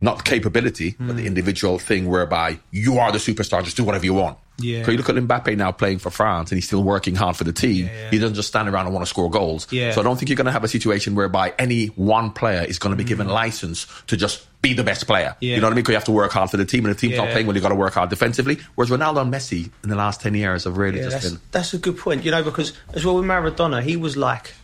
not 0.00 0.24
capability, 0.24 0.94
but 0.98 1.14
Mm. 1.14 1.16
the 1.16 1.26
individual 1.26 1.78
thing 1.78 2.08
whereby 2.08 2.58
you 2.70 2.98
are 2.98 3.10
the 3.12 3.18
superstar, 3.18 3.64
just 3.64 3.76
do 3.76 3.84
whatever 3.84 4.04
you 4.04 4.14
want. 4.14 4.38
Yeah. 4.62 4.84
So 4.84 4.90
you 4.90 4.96
look 4.98 5.08
at 5.08 5.16
Mbappe 5.16 5.56
now 5.56 5.72
playing 5.72 5.98
for 5.98 6.10
France 6.10 6.50
and 6.50 6.56
he's 6.56 6.66
still 6.66 6.82
working 6.82 7.14
hard 7.14 7.36
for 7.36 7.44
the 7.44 7.52
team. 7.52 7.86
Yeah, 7.86 7.92
yeah. 7.92 8.10
He 8.10 8.18
doesn't 8.18 8.34
just 8.34 8.48
stand 8.48 8.68
around 8.68 8.86
and 8.86 8.94
want 8.94 9.04
to 9.06 9.10
score 9.10 9.30
goals. 9.30 9.66
Yeah. 9.70 9.92
So 9.92 10.00
I 10.00 10.04
don't 10.04 10.16
think 10.16 10.28
you're 10.28 10.36
going 10.36 10.46
to 10.46 10.52
have 10.52 10.64
a 10.64 10.68
situation 10.68 11.14
whereby 11.14 11.54
any 11.58 11.86
one 11.88 12.30
player 12.32 12.62
is 12.62 12.78
going 12.78 12.92
to 12.92 12.96
be 12.96 13.04
given 13.04 13.28
license 13.28 13.86
to 14.06 14.16
just 14.16 14.46
be 14.62 14.72
the 14.74 14.84
best 14.84 15.06
player. 15.06 15.30
Mm. 15.30 15.36
Yeah. 15.40 15.54
You 15.56 15.60
know 15.60 15.66
what 15.66 15.72
I 15.72 15.74
mean? 15.76 15.82
Because 15.82 15.92
you 15.92 15.96
have 15.96 16.04
to 16.04 16.12
work 16.12 16.32
hard 16.32 16.50
for 16.50 16.56
the 16.56 16.64
team 16.64 16.84
and 16.86 16.94
the 16.94 16.98
team's 16.98 17.16
not 17.16 17.30
playing 17.30 17.46
well, 17.46 17.56
you've 17.56 17.62
got 17.62 17.70
to 17.70 17.74
work 17.74 17.94
hard 17.94 18.10
defensively. 18.10 18.58
Whereas 18.76 18.90
Ronaldo 18.90 19.22
and 19.22 19.32
Messi 19.32 19.70
in 19.82 19.88
the 19.90 19.96
last 19.96 20.20
10 20.20 20.34
years 20.34 20.64
have 20.64 20.76
really 20.76 20.98
Yeah, 20.98 21.04
just 21.04 21.16
that's, 21.22 21.30
been. 21.30 21.40
that's 21.50 21.74
a 21.74 21.78
good 21.78 21.98
point. 21.98 22.24
You 22.24 22.30
know, 22.30 22.42
because 22.42 22.72
as 22.94 23.04
well 23.04 23.16
with 23.16 23.24
Maradona, 23.24 23.82
he 23.82 23.96
was 23.96 24.16
like, 24.16 24.54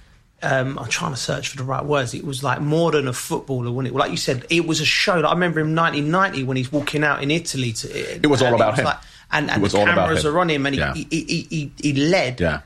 um, 0.41 0.79
I'm 0.79 0.87
trying 0.89 1.11
to 1.11 1.17
search 1.17 1.49
for 1.49 1.57
the 1.57 1.65
right 1.65 1.85
words. 1.85 2.15
It 2.15 2.25
was 2.25 2.45
like 2.45 2.61
more 2.61 2.93
than 2.93 3.09
a 3.09 3.13
footballer, 3.13 3.73
wasn't 3.73 3.93
it? 3.93 3.99
Like 3.99 4.13
you 4.13 4.17
said, 4.17 4.47
it 4.51 4.69
was 4.69 4.81
a 4.81 4.85
show. 4.85 5.17
Like, 5.17 5.25
I 5.25 5.33
remember 5.33 5.59
in 5.59 5.75
1990 5.75 6.45
when 6.45 6.57
he's 6.57 6.71
walking 6.71 7.03
out 7.03 7.25
in 7.25 7.33
Italy. 7.33 7.73
To, 7.73 8.15
It 8.15 8.27
was 8.29 8.41
all 8.41 8.55
about 8.55 8.79
him. 8.79 8.87
And 9.31 9.51
and 9.51 9.63
the 9.65 9.69
cameras 9.69 10.25
are 10.25 10.39
on 10.39 10.49
him, 10.51 10.67
and 10.67 10.75
he, 10.75 10.81
Yeah. 10.81 10.95
he, 10.95 11.07
he, 11.11 11.47
he, 11.51 11.73
he 11.83 11.93
led. 11.95 12.41
Yeah. 12.41 12.61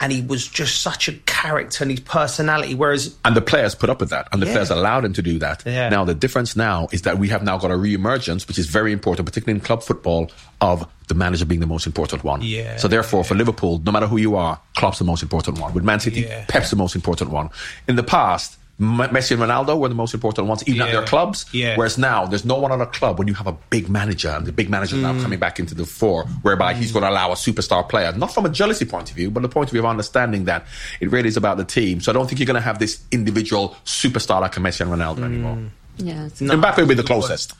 And 0.00 0.10
he 0.10 0.20
was 0.20 0.48
just 0.48 0.82
such 0.82 1.06
a 1.06 1.12
character 1.12 1.84
and 1.84 1.90
his 1.92 2.00
personality. 2.00 2.74
Whereas, 2.74 3.14
And 3.24 3.36
the 3.36 3.40
players 3.40 3.76
put 3.76 3.88
up 3.88 4.00
with 4.00 4.10
that, 4.10 4.26
and 4.32 4.42
the 4.42 4.46
Yeah. 4.46 4.52
players 4.54 4.70
allowed 4.70 5.04
him 5.04 5.12
to 5.12 5.22
do 5.22 5.38
that. 5.38 5.62
Yeah. 5.64 5.90
Now, 5.90 6.04
the 6.04 6.14
difference 6.14 6.56
now 6.56 6.88
is 6.90 7.02
that 7.02 7.18
we 7.18 7.28
have 7.28 7.44
now 7.44 7.56
got 7.56 7.70
a 7.70 7.76
re-emergence, 7.76 8.48
which 8.48 8.58
is 8.58 8.66
very 8.66 8.92
important, 8.92 9.26
particularly 9.28 9.60
in 9.60 9.64
club 9.64 9.80
football, 9.84 10.28
of 10.60 10.88
the 11.06 11.14
manager 11.14 11.44
being 11.44 11.60
the 11.60 11.68
most 11.68 11.86
important 11.86 12.24
one. 12.24 12.40
Yeah. 12.42 12.78
So 12.78 12.88
therefore, 12.88 13.22
for 13.22 13.36
Liverpool, 13.36 13.80
no 13.84 13.92
matter 13.92 14.08
who 14.08 14.16
you 14.16 14.34
are, 14.34 14.58
Klopp's 14.76 14.98
the 14.98 15.04
most 15.04 15.22
important 15.22 15.60
one. 15.60 15.72
With 15.72 15.84
Man 15.84 16.00
City. 16.00 16.26
Pep's 16.48 16.70
the 16.70 16.76
most 16.76 16.96
important 16.96 17.30
one. 17.30 17.50
In 17.86 17.94
the 17.94 18.02
past, 18.02 18.58
Messi 18.82 19.32
and 19.32 19.40
Ronaldo 19.42 19.78
were 19.78 19.88
the 19.88 19.94
most 19.94 20.12
important 20.14 20.46
ones, 20.48 20.62
even 20.66 20.82
at 20.82 20.92
their 20.92 21.04
clubs. 21.04 21.46
Yeah. 21.52 21.76
Whereas 21.76 21.96
now, 21.98 22.26
there's 22.26 22.44
no 22.44 22.56
one 22.56 22.72
at 22.72 22.80
a 22.80 22.86
club 22.86 23.18
when 23.18 23.28
you 23.28 23.34
have 23.34 23.46
a 23.46 23.52
big 23.70 23.88
manager, 23.88 24.30
and 24.30 24.44
the 24.46 24.52
big 24.52 24.68
manager 24.68 24.96
is 24.96 25.02
Mm. 25.02 25.14
now 25.16 25.22
coming 25.22 25.38
back 25.38 25.58
into 25.60 25.74
the 25.74 25.86
fore, 25.86 26.24
whereby 26.42 26.74
he's 26.74 26.90
going 26.92 27.02
to 27.04 27.08
allow 27.10 27.30
a 27.30 27.34
superstar 27.36 27.88
player, 27.88 28.12
not 28.12 28.34
from 28.34 28.44
a 28.46 28.48
jealousy 28.48 28.84
point 28.84 29.08
of 29.10 29.16
view, 29.16 29.30
but 29.30 29.42
the 29.42 29.48
point 29.48 29.68
of 29.68 29.72
view 29.72 29.80
of 29.80 29.86
understanding 29.86 30.44
that 30.46 30.66
it 31.00 31.10
really 31.10 31.28
is 31.28 31.36
about 31.36 31.56
the 31.56 31.64
team. 31.64 32.00
So 32.00 32.10
I 32.10 32.14
don't 32.14 32.26
think 32.26 32.40
you're 32.40 32.46
going 32.46 32.54
to 32.56 32.60
have 32.60 32.78
this 32.78 33.00
individual 33.12 33.76
superstar 33.84 34.40
like 34.40 34.56
a 34.56 34.60
Messi 34.60 34.80
and 34.80 34.90
Ronaldo 34.90 35.18
Mm. 35.18 35.24
anymore. 35.24 35.58
Yeah, 35.98 36.26
it's- 36.26 36.40
No, 36.40 36.56
Mbappe 36.56 36.78
will 36.78 36.86
be 36.86 36.94
the 36.94 37.02
closest, 37.02 37.52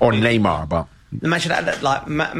or 0.00 0.12
Neymar, 0.12 0.68
but 0.68 0.86
imagine 1.22 1.50
that, 1.50 1.66
that 1.66 1.82
like 1.82 2.06
Ma- 2.08 2.32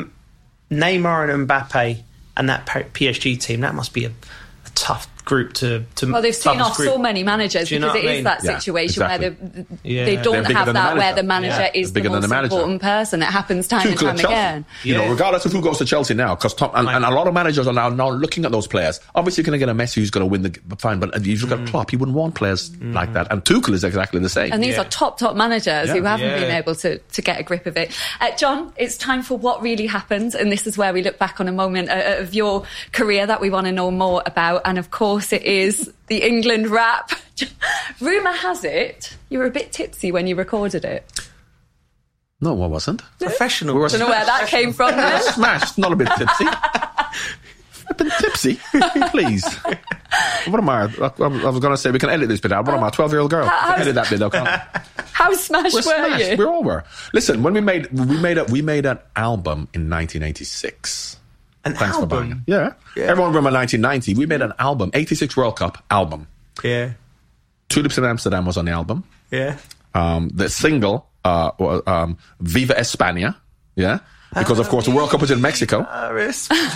Neymar 0.70 1.32
and 1.32 1.48
Mbappe 1.48 2.02
and 2.36 2.48
that 2.48 2.64
P- 2.66 3.06
PSG 3.10 3.36
team. 3.38 3.60
That 3.60 3.74
must 3.74 3.92
be 3.92 4.04
a, 4.04 4.08
a 4.08 4.70
tough 4.74 5.11
group 5.24 5.52
to 5.54 5.84
to. 5.96 6.10
Well, 6.12 6.22
they've 6.22 6.34
seen 6.34 6.60
off 6.60 6.76
group. 6.76 6.88
so 6.88 6.98
many 6.98 7.22
managers 7.22 7.70
you 7.70 7.78
know 7.78 7.92
because 7.92 8.04
what 8.04 8.10
it 8.12 8.14
I 8.14 8.18
is 8.18 8.24
that 8.24 8.44
Yeah, 8.44 8.58
situation 8.58 9.02
where 9.02 9.14
exactly. 9.14 9.64
they, 9.82 9.90
Yeah. 9.90 10.04
they 10.04 10.14
They're 10.16 10.24
don't 10.24 10.44
have 10.44 10.66
than 10.66 10.66
the 10.66 10.72
that 10.72 10.96
where 10.96 11.14
the 11.14 11.22
manager 11.22 11.52
Yeah, 11.60 11.70
is 11.74 11.92
they're 11.92 12.02
the 12.02 12.08
bigger 12.08 12.08
than 12.08 12.20
most 12.20 12.28
the 12.28 12.34
manager. 12.34 12.54
important 12.56 12.82
person. 12.82 13.22
It 13.22 13.26
happens 13.26 13.68
time 13.68 13.86
and 13.88 13.98
time 13.98 14.08
at 14.10 14.16
Chelsea. 14.18 14.34
again. 14.34 14.64
You 14.82 14.94
know, 14.94 15.08
regardless 15.10 15.44
of 15.44 15.52
who 15.52 15.62
goes 15.62 15.78
to 15.78 15.84
Chelsea 15.84 16.14
now, 16.14 16.34
because 16.34 16.54
and, 16.60 16.88
and 16.88 17.04
a 17.04 17.10
lot 17.10 17.26
of 17.28 17.34
managers 17.34 17.66
are 17.66 17.72
now, 17.72 17.88
now 17.88 18.10
looking 18.10 18.44
at 18.44 18.52
those 18.52 18.66
players. 18.66 19.00
Obviously, 19.14 19.42
you're 19.42 19.46
going 19.50 19.60
to 19.60 19.64
get 19.66 19.68
a 19.68 19.74
Messi 19.74 19.96
who's 19.96 20.10
going 20.10 20.26
to 20.26 20.30
win 20.30 20.42
the 20.42 20.76
fine, 20.78 20.98
but 21.00 21.14
if 21.14 21.26
you 21.26 21.36
look 21.46 21.50
Mm. 21.58 21.62
at 21.64 21.68
Klopp, 21.70 21.92
you 21.92 21.98
wouldn't 21.98 22.16
want 22.16 22.34
players 22.34 22.74
like 22.80 23.12
that. 23.12 23.28
And 23.30 23.44
Tuchel 23.44 23.74
is 23.74 23.84
exactly 23.84 24.18
the 24.20 24.28
same. 24.28 24.52
And 24.52 24.62
these 24.62 24.74
Yeah. 24.74 24.82
are 24.82 24.84
top, 24.86 25.18
top 25.18 25.36
managers 25.36 25.88
Yeah. 25.88 25.94
who 25.94 26.02
haven't 26.02 26.26
Yeah. 26.28 26.40
been 26.40 26.50
able 26.56 26.74
to, 26.76 26.98
to 26.98 27.22
get 27.22 27.38
a 27.38 27.42
grip 27.42 27.66
of 27.66 27.76
it. 27.76 27.92
Uh, 28.20 28.30
John, 28.36 28.72
it's 28.76 28.96
time 28.96 29.22
for 29.22 29.36
what 29.38 29.60
really 29.62 29.86
happened. 29.86 30.34
And 30.34 30.50
this 30.50 30.66
is 30.66 30.76
where 30.78 30.92
we 30.92 31.02
look 31.02 31.18
back 31.18 31.40
on 31.40 31.48
a 31.48 31.52
moment 31.52 31.90
uh, 31.90 32.16
of 32.20 32.34
your 32.34 32.62
career 32.92 33.26
that 33.26 33.40
we 33.40 33.50
want 33.50 33.66
to 33.66 33.72
know 33.72 33.90
more 33.90 34.22
about. 34.26 34.62
And 34.64 34.78
of 34.78 34.90
course, 34.90 35.11
it 35.18 35.42
is 35.42 35.92
the 36.08 36.22
England 36.22 36.68
rap. 36.68 37.10
Rumour 38.00 38.32
has 38.32 38.64
it 38.64 39.16
you 39.28 39.38
were 39.38 39.46
a 39.46 39.50
bit 39.50 39.72
tipsy 39.72 40.12
when 40.12 40.26
you 40.26 40.34
recorded 40.36 40.84
it. 40.84 41.04
no, 42.40 42.62
I 42.62 42.66
wasn't. 42.66 43.02
Professional. 43.18 43.74
We 43.74 43.80
were 43.80 43.88
Don't 43.88 44.00
know 44.00 44.08
where 44.08 44.24
that 44.24 44.48
came 44.48 44.72
from. 44.72 44.90
then. 44.96 45.22
Smashed, 45.22 45.78
not 45.78 45.92
a 45.92 45.96
bit 45.96 46.08
tipsy. 46.18 46.44
Flipping 47.70 48.10
tipsy, 48.20 48.60
please. 49.10 49.44
What 50.46 50.58
am 50.60 50.68
I? 50.68 50.82
I, 50.84 51.10
I 51.18 51.26
was 51.50 51.60
going 51.60 51.72
to 51.72 51.76
say 51.76 51.90
we 51.90 51.98
can 51.98 52.10
edit 52.10 52.28
this 52.28 52.40
bit 52.40 52.52
out. 52.52 52.64
What 52.66 52.74
am 52.76 52.84
I? 52.84 52.90
Twelve 52.90 53.10
year 53.12 53.20
old 53.20 53.30
girl? 53.30 53.46
How- 53.46 53.74
edit 53.74 53.94
that 53.96 54.08
bit, 54.10 54.18
though. 54.18 54.30
Can't 54.30 54.46
I? 54.48 54.82
How 55.12 55.32
smashed 55.34 55.74
We're 55.74 55.78
were 55.78 55.82
smashed. 55.82 56.30
you? 56.32 56.36
We're 56.36 56.52
over. 56.52 56.84
Listen, 57.12 57.42
when 57.42 57.54
we 57.54 57.60
made 57.60 57.86
we 57.92 58.18
made 58.18 58.38
a, 58.38 58.44
we 58.44 58.60
made 58.62 58.86
an 58.86 58.98
album 59.16 59.68
in 59.74 59.88
1986. 59.90 61.16
An 61.64 61.74
Thanks 61.74 61.96
for 61.96 62.06
buying 62.06 62.32
it. 62.32 62.38
Yeah. 62.46 62.72
Yeah. 62.96 63.04
Everyone 63.04 63.32
remember 63.32 63.52
1990. 63.56 64.14
We 64.14 64.26
made 64.26 64.42
an 64.42 64.52
album, 64.58 64.90
86 64.94 65.36
World 65.36 65.56
Cup 65.56 65.82
album. 65.90 66.26
Yeah, 66.64 66.92
Tulips 67.68 67.96
in 67.98 68.04
Amsterdam 68.04 68.44
was 68.46 68.56
on 68.56 68.64
the 68.66 68.72
album. 68.72 69.04
yeah. 69.30 69.56
Um, 69.94 70.30
the 70.32 70.48
single, 70.48 71.06
uh, 71.24 71.50
was, 71.58 71.82
um, 71.86 72.16
Viva 72.40 72.74
España. 72.74 73.36
Yeah. 73.76 73.98
because 74.34 74.58
of 74.58 74.68
course 74.70 74.86
the 74.86 74.90
World 74.90 75.10
Cup 75.10 75.20
was 75.20 75.30
in 75.30 75.40
Mexico. 75.42 75.80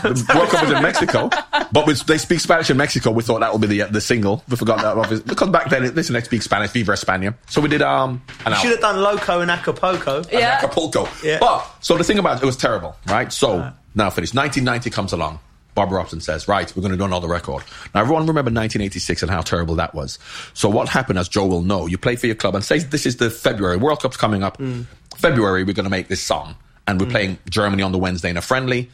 The 0.03 0.33
World 0.35 0.51
Cup 0.51 0.63
was 0.63 0.71
in 0.73 0.83
Mexico, 0.83 1.31
but 1.73 1.87
with, 1.87 2.05
they 2.07 2.19
speak 2.19 2.41
Spanish 2.41 2.69
in 2.71 2.77
Mexico. 2.77 3.11
We 3.11 3.23
thought 3.23 3.41
that 3.41 3.53
would 3.53 3.61
be 3.63 3.67
the 3.67 3.85
the 3.91 4.01
single. 4.01 4.45
We 4.49 4.57
forgot 4.57 4.79
that 4.83 4.97
obviously 4.97 5.25
because 5.27 5.49
back 5.49 5.71
then 5.71 5.95
listen, 5.95 6.13
they 6.15 6.21
speak 6.21 6.43
Spanish. 6.43 6.71
Viva 6.71 6.93
España. 6.93 7.35
So 7.49 7.61
we 7.63 7.69
did 7.69 7.81
um 7.83 8.23
an 8.45 8.55
Should 8.57 8.71
have 8.73 8.81
done 8.81 9.01
Loco 9.03 9.41
and 9.41 9.51
Acapulco. 9.51 10.23
Yeah. 10.31 10.59
Acapulco. 10.63 11.09
Yeah. 11.25 11.39
But 11.41 11.67
so 11.81 11.97
the 11.97 12.05
thing 12.05 12.19
about 12.19 12.37
it, 12.39 12.43
it 12.43 12.47
was 12.47 12.57
terrible, 12.59 12.95
right? 13.07 13.33
So 13.33 13.73
now 13.97 14.11
finished. 14.11 14.35
1990 14.35 14.91
comes 14.91 15.13
along. 15.13 15.41
Bob 15.75 15.93
Robson 15.93 16.23
says, 16.23 16.49
right, 16.49 16.75
we're 16.75 16.81
going 16.81 16.93
to 16.93 16.97
do 16.97 17.05
another 17.05 17.29
record. 17.29 17.63
Now 17.95 18.01
everyone 18.01 18.23
remember 18.23 18.49
1986 18.49 19.23
and 19.23 19.31
how 19.31 19.43
terrible 19.43 19.75
that 19.75 19.95
was. 19.95 20.19
So 20.55 20.71
what 20.71 20.89
happened, 20.89 21.19
as 21.19 21.29
Joe 21.29 21.47
will 21.47 21.61
know, 21.61 21.87
you 21.87 21.99
play 21.99 22.17
for 22.17 22.27
your 22.27 22.35
club 22.35 22.55
and 22.55 22.65
say 22.65 22.79
this 22.79 23.05
is 23.05 23.19
the 23.19 23.29
February 23.29 23.77
World 23.77 24.01
Cup's 24.01 24.17
coming 24.17 24.43
up. 24.43 24.57
Mm. 24.57 24.87
February 25.17 25.65
we're 25.65 25.75
going 25.75 25.85
to 25.85 25.91
make 25.91 26.09
this 26.09 26.23
song, 26.23 26.57
and 26.87 26.99
we're 26.99 27.07
mm. 27.07 27.11
playing 27.11 27.39
Germany 27.51 27.83
on 27.83 27.93
the 27.93 27.99
Wednesday 27.99 28.31
in 28.31 28.39
a 28.39 28.43
friendly. 28.43 28.91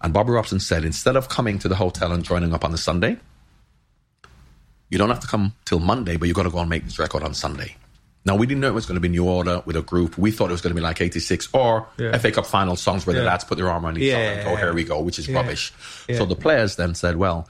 And 0.00 0.14
Bobby 0.14 0.32
Robson 0.32 0.58
said, 0.58 0.84
instead 0.84 1.16
of 1.16 1.28
coming 1.28 1.58
to 1.60 1.68
the 1.68 1.76
hotel 1.76 2.12
and 2.12 2.24
joining 2.24 2.54
up 2.54 2.64
on 2.64 2.72
the 2.72 2.78
Sunday, 2.78 3.18
you 4.88 4.98
don't 4.98 5.10
have 5.10 5.20
to 5.20 5.26
come 5.26 5.54
till 5.66 5.80
Monday, 5.80 6.16
but 6.16 6.28
you've 6.28 6.36
got 6.36 6.42
to 6.44 6.50
go 6.50 6.58
and 6.58 6.70
make 6.70 6.84
this 6.84 6.98
record 6.98 7.22
on 7.22 7.34
Sunday. 7.34 7.76
Now 8.24 8.36
we 8.36 8.46
didn't 8.46 8.60
know 8.60 8.68
it 8.68 8.74
was 8.74 8.86
going 8.86 8.94
to 8.96 9.00
be 9.00 9.08
New 9.08 9.24
Order 9.28 9.62
with 9.66 9.74
a 9.76 9.82
group. 9.82 10.16
We 10.16 10.30
thought 10.30 10.48
it 10.48 10.52
was 10.52 10.60
going 10.60 10.74
to 10.74 10.80
be 10.80 10.82
like 10.82 11.00
'86 11.00 11.48
or 11.52 11.88
Yeah. 11.98 12.16
FA 12.18 12.30
Cup 12.30 12.46
final 12.46 12.76
songs 12.76 13.04
where 13.06 13.14
the 13.14 13.22
Yeah. 13.22 13.26
lads 13.28 13.44
put 13.44 13.58
their 13.58 13.68
arm 13.68 13.84
around 13.84 13.98
each 13.98 14.04
Yeah, 14.04 14.16
other 14.16 14.24
and 14.24 14.44
go, 14.44 14.56
"Here 14.56 14.72
we 14.72 14.84
go," 14.84 15.00
which 15.00 15.18
is 15.18 15.28
rubbish. 15.28 15.72
So 16.14 16.24
the 16.24 16.36
players 16.36 16.76
then 16.76 16.94
said, 16.94 17.16
"Well, 17.16 17.48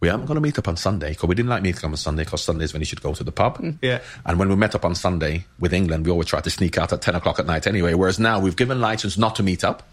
we 0.00 0.08
aren't 0.08 0.26
going 0.26 0.34
to 0.36 0.40
meet 0.40 0.58
up 0.58 0.66
on 0.68 0.76
Sunday 0.76 1.10
because 1.10 1.28
we 1.28 1.34
didn't 1.36 1.48
like 1.50 1.62
meeting 1.62 1.84
up 1.84 1.90
on 1.90 1.96
Sunday 1.96 2.24
because 2.24 2.42
Sunday 2.42 2.64
is 2.64 2.72
when 2.72 2.80
you 2.82 2.86
should 2.86 3.00
go 3.02 3.14
to 3.14 3.22
the 3.22 3.30
pub." 3.32 3.58
Mm. 3.58 3.78
Yeah. 3.80 4.00
And 4.26 4.38
when 4.40 4.48
we 4.48 4.56
met 4.56 4.74
up 4.74 4.84
on 4.84 4.94
Sunday 4.96 5.46
with 5.60 5.72
England, 5.72 6.04
we 6.04 6.10
always 6.10 6.26
tried 6.26 6.44
to 6.44 6.50
sneak 6.50 6.76
out 6.78 6.92
at 6.92 7.00
10 7.00 7.14
o'clock 7.14 7.38
at 7.38 7.46
night 7.46 7.66
anyway. 7.68 7.94
Whereas 7.94 8.18
now 8.18 8.40
we've 8.40 8.56
given 8.56 8.80
license 8.80 9.16
not 9.18 9.36
to 9.36 9.44
meet 9.44 9.62
up, 9.62 9.84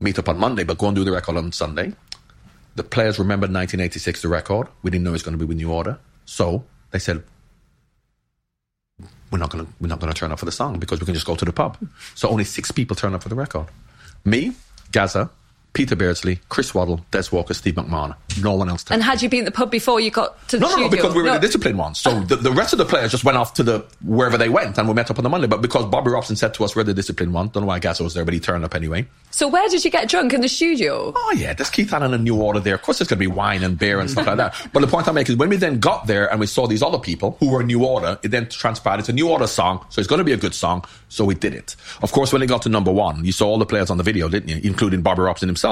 meet 0.00 0.18
up 0.18 0.28
on 0.28 0.38
Monday, 0.38 0.64
but 0.64 0.76
go 0.78 0.86
and 0.88 0.96
do 0.96 1.04
the 1.04 1.12
record 1.12 1.36
on 1.36 1.52
Sunday. 1.52 1.92
The 2.74 2.82
players 2.84 3.18
remembered 3.18 3.50
1986, 3.52 4.22
the 4.22 4.28
record. 4.28 4.66
We 4.82 4.90
didn't 4.90 5.04
know 5.04 5.10
it 5.10 5.12
was 5.12 5.22
going 5.22 5.38
to 5.38 5.42
be 5.42 5.48
with 5.48 5.56
New 5.56 5.70
Order. 5.72 5.98
So 6.26 6.64
they 6.90 6.98
said, 6.98 7.22
we're 9.30 9.38
not 9.38 9.50
to 9.50 9.66
we're 9.80 9.88
not 9.88 10.00
to 10.00 10.12
turn 10.12 10.32
up 10.32 10.38
for 10.38 10.44
the 10.44 10.52
song 10.52 10.78
because 10.78 11.00
we 11.00 11.06
can 11.06 11.14
just 11.14 11.26
go 11.26 11.34
to 11.34 11.44
the 11.44 11.52
pub. 11.52 11.76
So 12.14 12.28
only 12.28 12.44
six 12.44 12.70
people 12.70 12.96
turn 12.96 13.14
up 13.14 13.22
for 13.22 13.28
the 13.28 13.34
record. 13.34 13.66
Me, 14.24 14.52
Gaza, 14.92 15.30
Peter 15.76 15.94
Beardsley, 15.94 16.40
Chris 16.48 16.74
Waddle, 16.74 17.04
Des 17.10 17.24
Walker, 17.30 17.52
Steve 17.52 17.74
McMahon. 17.74 18.14
No 18.42 18.54
one 18.54 18.70
else. 18.70 18.84
And 18.90 19.02
had 19.02 19.20
you 19.20 19.28
been 19.28 19.40
at 19.40 19.44
the 19.44 19.50
pub 19.50 19.70
before 19.70 20.00
you 20.00 20.10
got 20.10 20.48
to 20.48 20.56
the 20.56 20.62
no, 20.62 20.74
no, 20.74 20.82
no, 20.84 20.88
because 20.88 21.14
we 21.14 21.20
were 21.20 21.28
No. 21.28 21.34
the 21.34 21.40
disciplined 21.40 21.78
ones. 21.78 21.98
So 21.98 22.18
the, 22.20 22.36
the 22.36 22.50
rest 22.50 22.72
of 22.72 22.78
the 22.78 22.86
players 22.86 23.10
just 23.10 23.24
went 23.24 23.36
off 23.36 23.52
to 23.54 23.62
the 23.62 23.84
wherever 24.02 24.38
they 24.38 24.48
went, 24.48 24.78
and 24.78 24.88
we 24.88 24.94
met 24.94 25.10
up 25.10 25.18
on 25.18 25.22
the 25.22 25.28
Monday. 25.28 25.46
But 25.46 25.60
because 25.60 25.84
Bobby 25.84 26.10
Robson 26.10 26.34
said 26.34 26.54
to 26.54 26.64
us, 26.64 26.74
"We're 26.74 26.82
the 26.84 26.94
disciplined 26.94 27.34
one," 27.34 27.48
don't 27.48 27.62
know 27.62 27.66
why 27.66 27.78
Gaza 27.78 28.04
was 28.04 28.14
there, 28.14 28.24
but 28.24 28.32
he 28.32 28.40
turned 28.40 28.64
up 28.64 28.74
anyway. 28.74 29.06
So 29.30 29.48
where 29.48 29.68
did 29.68 29.84
you 29.84 29.90
get 29.90 30.08
drunk 30.08 30.32
in 30.32 30.40
the 30.40 30.48
studio? 30.48 31.12
Oh 31.14 31.34
yeah, 31.36 31.52
there's 31.52 31.68
Keith 31.68 31.92
Allen 31.92 32.14
and 32.14 32.24
New 32.24 32.36
Order 32.40 32.60
there. 32.60 32.74
Of 32.76 32.82
course, 32.82 32.98
there's 32.98 33.08
going 33.08 33.18
to 33.18 33.28
be 33.28 33.34
wine 33.34 33.62
and 33.62 33.78
beer 33.78 34.00
and 34.00 34.10
stuff 34.10 34.26
like 34.26 34.38
that. 34.38 34.54
But 34.72 34.80
the 34.80 34.86
point 34.86 35.08
I 35.08 35.12
make 35.12 35.28
is 35.28 35.36
when 35.36 35.50
we 35.50 35.56
then 35.56 35.78
got 35.78 36.06
there 36.06 36.30
and 36.30 36.40
we 36.40 36.46
saw 36.46 36.66
these 36.66 36.82
other 36.82 36.98
people 36.98 37.36
who 37.40 37.50
were 37.50 37.62
New 37.62 37.84
Order, 37.84 38.18
it 38.22 38.28
then 38.30 38.48
transpired 38.48 39.00
it's 39.00 39.10
a 39.10 39.12
New 39.12 39.28
Order 39.28 39.46
song, 39.46 39.84
so 39.90 40.00
it's 40.00 40.08
going 40.08 40.20
to 40.20 40.24
be 40.24 40.32
a 40.32 40.38
good 40.38 40.54
song. 40.54 40.84
So 41.10 41.24
we 41.26 41.34
did 41.34 41.52
it. 41.54 41.76
Of 42.02 42.12
course, 42.12 42.32
when 42.32 42.40
it 42.42 42.46
got 42.46 42.62
to 42.62 42.68
number 42.70 42.92
one, 42.92 43.24
you 43.26 43.32
saw 43.32 43.46
all 43.48 43.58
the 43.58 43.66
players 43.66 43.90
on 43.90 43.98
the 43.98 44.02
video, 44.04 44.28
didn't 44.28 44.48
you? 44.48 44.60
Including 44.64 45.02
Bobby 45.02 45.22
Robson 45.22 45.48
himself. 45.48 45.65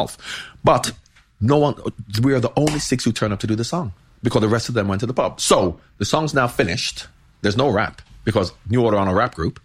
But 0.62 0.92
no 1.40 1.58
one, 1.58 1.74
we 2.22 2.34
are 2.34 2.40
the 2.40 2.52
only 2.56 2.78
six 2.78 3.04
who 3.04 3.12
turned 3.12 3.32
up 3.32 3.40
to 3.40 3.46
do 3.46 3.54
the 3.54 3.64
song 3.64 3.92
because 4.22 4.40
the 4.40 4.48
rest 4.48 4.68
of 4.68 4.74
them 4.74 4.88
went 4.88 5.00
to 5.00 5.06
the 5.06 5.14
pub. 5.14 5.40
So 5.40 5.78
the 5.98 6.04
song's 6.04 6.34
now 6.34 6.48
finished. 6.48 7.06
There's 7.42 7.56
no 7.56 7.68
rap 7.68 8.02
because 8.24 8.52
New 8.68 8.82
Order 8.82 8.96
on 8.96 9.08
a 9.08 9.14
rap 9.14 9.34
group. 9.34 9.60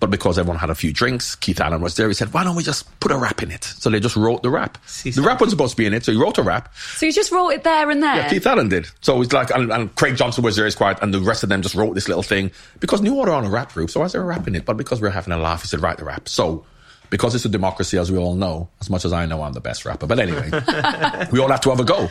But 0.00 0.10
because 0.10 0.40
everyone 0.40 0.58
had 0.58 0.70
a 0.70 0.74
few 0.74 0.92
drinks, 0.92 1.36
Keith 1.36 1.60
Allen 1.60 1.80
was 1.80 1.94
there. 1.94 2.08
He 2.08 2.14
said, 2.14 2.34
"Why 2.34 2.42
don't 2.42 2.56
we 2.56 2.64
just 2.64 2.98
put 2.98 3.12
a 3.12 3.16
rap 3.16 3.44
in 3.44 3.52
it?" 3.52 3.62
So 3.62 3.90
they 3.90 4.00
just 4.00 4.16
wrote 4.16 4.42
the 4.42 4.50
rap. 4.50 4.76
See, 4.86 5.10
the 5.10 5.22
rap 5.22 5.40
wasn't 5.40 5.52
supposed 5.52 5.72
to 5.72 5.76
be 5.76 5.86
in 5.86 5.94
it, 5.94 6.04
so 6.04 6.10
he 6.10 6.18
wrote 6.18 6.36
a 6.36 6.42
rap. 6.42 6.74
So 6.96 7.06
you 7.06 7.12
just 7.12 7.30
wrote 7.30 7.50
it 7.50 7.62
there 7.62 7.88
and 7.88 8.02
there? 8.02 8.16
Yeah, 8.16 8.28
Keith 8.28 8.44
Allen 8.44 8.68
did. 8.68 8.88
So 9.02 9.22
it's 9.22 9.32
like, 9.32 9.50
and, 9.54 9.70
and 9.70 9.94
Craig 9.94 10.16
Johnson 10.16 10.42
was 10.42 10.56
there, 10.56 10.64
he's 10.64 10.74
quiet, 10.74 10.98
and 11.00 11.14
the 11.14 11.20
rest 11.20 11.44
of 11.44 11.48
them 11.48 11.62
just 11.62 11.76
wrote 11.76 11.94
this 11.94 12.08
little 12.08 12.24
thing 12.24 12.50
because 12.80 13.02
New 13.02 13.14
Order 13.14 13.30
on 13.30 13.44
a 13.44 13.50
rap 13.50 13.72
group. 13.72 13.88
So 13.88 14.00
why 14.00 14.06
is 14.06 14.12
there 14.12 14.22
a 14.22 14.24
rap 14.24 14.48
in 14.48 14.56
it? 14.56 14.64
But 14.64 14.76
because 14.76 15.00
we're 15.00 15.10
having 15.10 15.32
a 15.32 15.38
laugh, 15.38 15.62
he 15.62 15.68
said, 15.68 15.80
"Write 15.80 15.98
the 15.98 16.04
rap." 16.04 16.28
So. 16.28 16.66
Because 17.14 17.32
it's 17.36 17.44
a 17.44 17.48
democracy, 17.48 17.96
as 17.96 18.10
we 18.10 18.18
all 18.18 18.34
know, 18.34 18.68
as 18.80 18.90
much 18.90 19.04
as 19.04 19.12
I 19.12 19.24
know 19.24 19.40
I'm 19.44 19.52
the 19.52 19.60
best 19.60 19.84
rapper. 19.84 20.04
But 20.08 20.18
anyway, 20.18 20.50
we 21.30 21.38
all 21.38 21.48
have 21.48 21.60
to 21.60 21.70
have 21.70 21.78
a 21.78 21.84
go. 21.84 22.08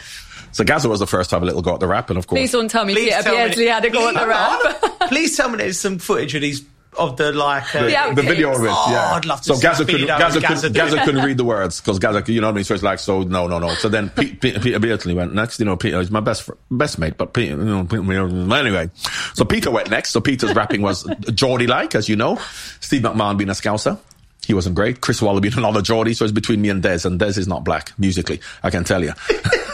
So 0.54 0.64
Gaza 0.64 0.88
was 0.88 1.01
the 1.01 1.08
first 1.08 1.30
to 1.32 1.36
have 1.36 1.43
a 1.43 1.45
little 1.45 1.62
go 1.62 1.74
at 1.74 1.82
the 1.82 1.88
rap, 1.88 2.10
and 2.10 2.18
of 2.18 2.26
course, 2.26 2.39
Please 2.39 2.54
don't 2.54 2.70
tell 2.72 2.86
me 2.86 2.93
Please 2.93 3.10
Peter 3.10 3.22
tell 3.24 3.34
me- 3.34 3.38
Beardsley 3.39 3.68
had 3.68 3.84
a 3.84 3.89
go 3.89 4.08
at 4.08 4.14
the 4.14 4.26
rap. 4.26 5.10
Please 5.10 5.36
tell 5.36 5.49
me 5.49 5.58
there's 5.58 5.78
some 5.78 5.99
footage 5.99 6.34
of 6.36 6.41
these 6.41 6.64
of 6.97 7.18
the 7.18 7.34
like 7.34 7.76
uh, 7.76 7.82
The 7.82 7.88
the 7.88 7.93
outtakes. 7.95 8.28
video 8.28 8.49
of 8.56 8.64
it. 8.64 8.70
Oh, 8.72 8.86
yeah, 8.91 9.14
I'd 9.16 9.26
love 9.26 9.39
to 9.41 9.45
so 9.45 9.56
see 9.56 9.62
Gaza 9.64 9.84
couldn't, 9.84 10.01
video 10.01 10.18
Gaza, 10.20 10.39
Gaza 10.39 10.56
couldn't, 10.70 10.74
Gaza 10.74 11.04
couldn't 11.04 11.26
read 11.26 11.38
the 11.38 11.43
words 11.43 11.82
because 11.82 11.99
Gaza, 11.99 12.24
you 12.32 12.39
know 12.39 12.47
what 12.47 12.51
I 12.51 12.56
mean. 12.56 12.64
So 12.64 12.76
it's 12.76 12.84
like, 12.84 12.99
so 12.99 13.24
no, 13.24 13.47
no, 13.47 13.58
no. 13.60 13.74
So 13.74 13.89
then 13.89 14.10
Pete, 14.12 14.39
Pete, 14.39 14.62
Peter 14.62 14.80
Beardsley 14.80 15.16
went 15.16 15.34
next. 15.34 15.60
You 15.60 15.66
know, 15.66 15.76
Peter 15.76 15.99
is 15.99 16.10
my 16.12 16.20
best 16.22 16.43
fr- 16.43 16.54
best 16.72 16.97
mate, 16.99 17.18
but 17.18 17.34
Peter, 17.34 17.56
you 17.58 17.64
know, 17.66 17.84
Peter, 17.84 18.54
anyway. 18.56 18.89
So 19.34 19.43
Peter 19.43 19.70
went 19.72 19.89
next. 19.89 20.12
So 20.12 20.22
Peter's 20.22 20.54
rapping 20.56 20.82
was 20.84 21.04
Geordie 21.34 21.66
like, 21.68 21.95
as 21.95 22.08
you 22.08 22.16
know. 22.16 22.39
Steve 22.80 23.01
McMahon 23.01 23.38
being 23.38 23.49
a 23.49 23.54
Scouser. 23.54 23.97
He 24.46 24.54
wasn't 24.54 24.76
great. 24.76 25.02
Chris 25.02 25.22
Waddle 25.22 25.41
being 25.41 25.54
another 25.58 25.82
Geordie. 25.82 26.14
So 26.14 26.26
it's 26.26 26.32
between 26.32 26.62
me 26.62 26.70
and 26.70 26.82
Des, 26.82 27.06
and 27.06 27.20
Des 27.20 27.39
is 27.39 27.48
not 27.48 27.64
black 27.64 27.98
musically. 27.98 28.41
I 28.62 28.70
can 28.70 28.84
tell 28.84 29.04
you. 29.04 29.14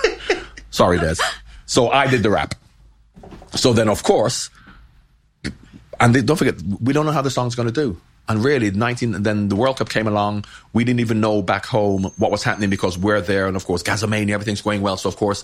Sorry, 0.71 0.99
Des. 0.99 1.15
So 1.65 1.89
I 1.89 2.07
did 2.07 2.23
the 2.23 2.29
rap. 2.29 2.55
So 3.55 3.73
then, 3.73 3.89
of 3.89 4.03
course, 4.03 4.49
and 5.99 6.15
they, 6.15 6.21
don't 6.21 6.37
forget, 6.37 6.55
we 6.81 6.93
don't 6.93 7.05
know 7.05 7.11
how 7.11 7.21
the 7.21 7.31
song's 7.31 7.55
going 7.55 7.67
to 7.67 7.73
do. 7.73 7.99
And 8.29 8.43
really, 8.45 8.69
19, 8.69 9.23
then 9.23 9.49
the 9.49 9.55
World 9.55 9.77
Cup 9.77 9.89
came 9.89 10.07
along. 10.07 10.45
We 10.71 10.83
didn't 10.83 10.99
even 10.99 11.19
know 11.19 11.41
back 11.41 11.65
home 11.65 12.03
what 12.17 12.29
was 12.29 12.43
happening 12.43 12.69
because 12.69 12.95
we're 12.95 13.21
there. 13.21 13.47
And 13.47 13.55
of 13.55 13.65
course, 13.65 13.81
Gazamania, 13.81 14.31
everything's 14.31 14.61
going 14.61 14.81
well. 14.81 14.97
So 14.97 15.09
of 15.09 15.17
course, 15.17 15.43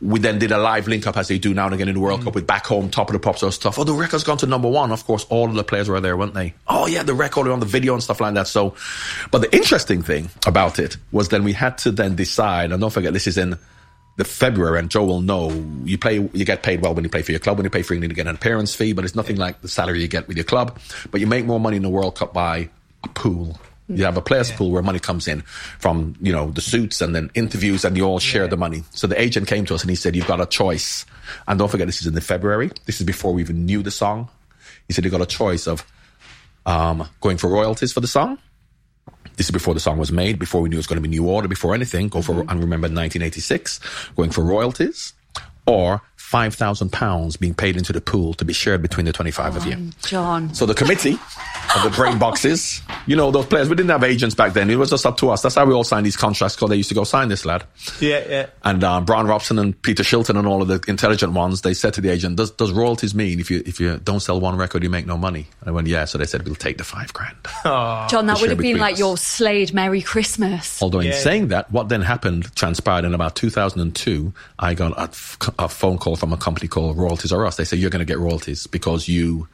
we 0.00 0.18
then 0.18 0.38
did 0.38 0.50
a 0.50 0.56
live 0.58 0.88
link 0.88 1.06
up 1.06 1.18
as 1.18 1.28
they 1.28 1.38
do 1.38 1.52
now 1.52 1.66
and 1.66 1.74
again 1.74 1.88
in 1.88 1.94
the 1.94 2.00
World 2.00 2.22
Cup 2.22 2.32
mm. 2.32 2.36
with 2.36 2.46
back 2.46 2.66
home, 2.66 2.88
top 2.88 3.10
of 3.10 3.12
the 3.12 3.18
pops 3.18 3.42
or 3.42 3.52
stuff. 3.52 3.78
Oh, 3.78 3.84
the 3.84 3.92
record's 3.92 4.24
gone 4.24 4.38
to 4.38 4.46
number 4.46 4.68
one. 4.68 4.90
Of 4.92 5.04
course, 5.04 5.26
all 5.28 5.48
of 5.48 5.54
the 5.54 5.62
players 5.62 5.90
were 5.90 6.00
there, 6.00 6.16
weren't 6.16 6.32
they? 6.32 6.54
Oh 6.66 6.86
yeah, 6.86 7.02
the 7.02 7.14
record 7.14 7.48
on 7.48 7.60
the 7.60 7.66
video 7.66 7.92
and 7.92 8.02
stuff 8.02 8.20
like 8.20 8.32
that. 8.34 8.48
So, 8.48 8.74
but 9.30 9.42
the 9.42 9.54
interesting 9.54 10.02
thing 10.02 10.30
about 10.46 10.78
it 10.78 10.96
was 11.12 11.28
then 11.28 11.44
we 11.44 11.52
had 11.52 11.76
to 11.78 11.90
then 11.90 12.16
decide, 12.16 12.72
and 12.72 12.80
don't 12.80 12.90
forget, 12.90 13.12
this 13.12 13.26
is 13.26 13.36
in 13.36 13.58
the 14.16 14.24
February, 14.24 14.78
and 14.78 14.90
Joe 14.90 15.04
will 15.04 15.20
know 15.20 15.50
you 15.84 15.96
play, 15.96 16.16
you 16.16 16.44
get 16.44 16.62
paid 16.62 16.82
well 16.82 16.94
when 16.94 17.04
you 17.04 17.10
play 17.10 17.22
for 17.22 17.32
your 17.32 17.40
club. 17.40 17.56
When 17.56 17.64
you 17.64 17.70
play 17.70 17.82
for 17.82 17.94
England, 17.94 18.12
you 18.12 18.16
get 18.16 18.26
an 18.26 18.34
appearance 18.34 18.74
fee, 18.74 18.92
but 18.92 19.04
it's 19.04 19.14
nothing 19.14 19.36
like 19.36 19.62
the 19.62 19.68
salary 19.68 20.02
you 20.02 20.08
get 20.08 20.28
with 20.28 20.36
your 20.36 20.44
club. 20.44 20.78
But 21.10 21.20
you 21.20 21.26
make 21.26 21.46
more 21.46 21.58
money 21.58 21.76
in 21.76 21.82
the 21.82 21.88
World 21.88 22.16
Cup 22.16 22.34
by 22.34 22.68
a 23.04 23.08
pool. 23.08 23.58
You 23.88 24.04
have 24.04 24.16
a 24.16 24.22
players 24.22 24.50
pool 24.50 24.70
where 24.70 24.82
money 24.82 25.00
comes 25.00 25.26
in 25.28 25.42
from, 25.78 26.14
you 26.20 26.32
know, 26.32 26.50
the 26.50 26.60
suits 26.60 27.00
and 27.00 27.14
then 27.14 27.30
interviews 27.34 27.84
and 27.84 27.96
you 27.96 28.04
all 28.04 28.20
share 28.20 28.46
the 28.48 28.56
money. 28.56 28.84
So 28.90 29.06
the 29.06 29.20
agent 29.20 29.48
came 29.48 29.66
to 29.66 29.74
us 29.74 29.82
and 29.82 29.90
he 29.90 29.96
said, 29.96 30.16
you've 30.16 30.26
got 30.26 30.40
a 30.40 30.46
choice. 30.46 31.04
And 31.46 31.58
don't 31.58 31.68
forget, 31.68 31.86
this 31.88 32.00
is 32.00 32.06
in 32.06 32.14
the 32.14 32.20
February. 32.20 32.70
This 32.86 33.00
is 33.00 33.06
before 33.06 33.34
we 33.34 33.42
even 33.42 33.66
knew 33.66 33.82
the 33.82 33.90
song. 33.90 34.28
He 34.88 34.94
said, 34.94 35.04
you've 35.04 35.12
got 35.12 35.20
a 35.20 35.26
choice 35.26 35.66
of, 35.66 35.84
um, 36.64 37.08
going 37.20 37.36
for 37.36 37.50
royalties 37.50 37.92
for 37.92 38.00
the 38.00 38.06
song. 38.06 38.38
This 39.36 39.46
is 39.46 39.50
before 39.50 39.74
the 39.74 39.80
song 39.80 39.98
was 39.98 40.12
made, 40.12 40.38
before 40.38 40.60
we 40.60 40.68
knew 40.68 40.76
it 40.76 40.78
was 40.78 40.86
going 40.86 41.02
to 41.02 41.08
be 41.08 41.08
New 41.08 41.26
Order, 41.26 41.48
before 41.48 41.74
anything. 41.74 42.08
Go 42.08 42.22
for, 42.22 42.32
mm-hmm. 42.32 42.50
and 42.50 42.60
remember 42.60 42.86
1986, 42.86 43.80
going 44.16 44.30
for 44.30 44.44
royalties 44.44 45.14
or 45.66 46.02
£5,000 46.32 47.38
being 47.38 47.54
paid 47.54 47.76
into 47.76 47.92
the 47.92 48.00
pool 48.00 48.34
to 48.34 48.44
be 48.44 48.52
shared 48.52 48.82
between 48.82 49.06
the 49.06 49.12
25 49.12 49.56
of 49.56 49.66
you. 49.66 49.90
John. 50.06 50.52
So 50.54 50.66
the 50.66 50.74
committee 50.74 51.18
of 51.76 51.82
the 51.84 51.90
brain 51.94 52.18
boxes, 52.18 52.80
you 53.06 53.16
know, 53.16 53.30
those 53.30 53.46
players, 53.46 53.68
we 53.68 53.74
didn't 53.76 53.90
have 53.90 54.04
agents 54.04 54.34
back 54.34 54.52
then. 54.52 54.70
It 54.70 54.76
was 54.76 54.90
just 54.90 55.04
up 55.06 55.16
to 55.18 55.30
us. 55.30 55.42
That's 55.42 55.54
how 55.54 55.64
we 55.66 55.74
all 55.74 55.84
signed 55.84 56.06
these 56.06 56.16
contracts 56.16 56.56
because 56.56 56.70
they 56.70 56.76
used 56.76 56.88
to 56.88 56.94
go 56.94 57.04
sign 57.04 57.28
this 57.28 57.44
lad. 57.44 57.64
Yeah, 58.00 58.24
yeah. 58.28 58.46
And 58.64 58.82
um, 58.84 59.04
Brian 59.04 59.26
Robson 59.26 59.58
and 59.58 59.80
Peter 59.82 60.02
Shilton 60.02 60.38
and 60.38 60.46
all 60.46 60.62
of 60.62 60.68
the 60.68 60.82
intelligent 60.88 61.32
ones, 61.32 61.62
they 61.62 61.74
said 61.74 61.94
to 61.94 62.00
the 62.00 62.08
agent, 62.10 62.36
does, 62.36 62.50
does 62.50 62.72
royalties 62.72 63.14
mean 63.14 63.38
if 63.40 63.50
you 63.50 63.62
if 63.66 63.78
you 63.80 63.98
don't 63.98 64.20
sell 64.20 64.40
one 64.40 64.56
record, 64.56 64.82
you 64.82 64.90
make 64.90 65.06
no 65.06 65.16
money? 65.18 65.46
And 65.60 65.68
I 65.68 65.72
went, 65.72 65.86
yeah. 65.88 66.04
So 66.06 66.18
they 66.18 66.26
said, 66.26 66.44
we'll 66.44 66.54
take 66.54 66.78
the 66.78 66.84
five 66.84 67.12
grand. 67.12 67.36
John, 67.64 68.26
that 68.26 68.40
would 68.40 68.50
have 68.50 68.58
been 68.58 68.78
like 68.78 68.94
us. 68.94 68.98
your 68.98 69.16
Slade 69.16 69.72
Merry 69.74 70.00
Christmas. 70.02 70.80
Although 70.82 71.00
in 71.00 71.08
Yeah. 71.08 71.12
saying 71.18 71.48
that, 71.48 71.70
what 71.70 71.88
then 71.88 72.02
happened 72.02 72.54
transpired 72.56 73.04
in 73.04 73.14
about 73.14 73.36
2002. 73.36 74.32
I 74.58 74.74
got 74.74 74.92
a, 74.98 75.02
f- 75.02 75.36
a 75.58 75.68
phone 75.68 75.98
call 75.98 76.16
from 76.22 76.32
a 76.32 76.36
company 76.36 76.68
called 76.68 76.96
Royalties 76.96 77.32
R 77.32 77.44
Us. 77.44 77.56
They 77.56 77.64
say 77.64 77.76
you're 77.76 77.90
going 77.90 77.98
to 77.98 78.04
get 78.04 78.16
royalties 78.20 78.68
because 78.68 79.08
you 79.08 79.48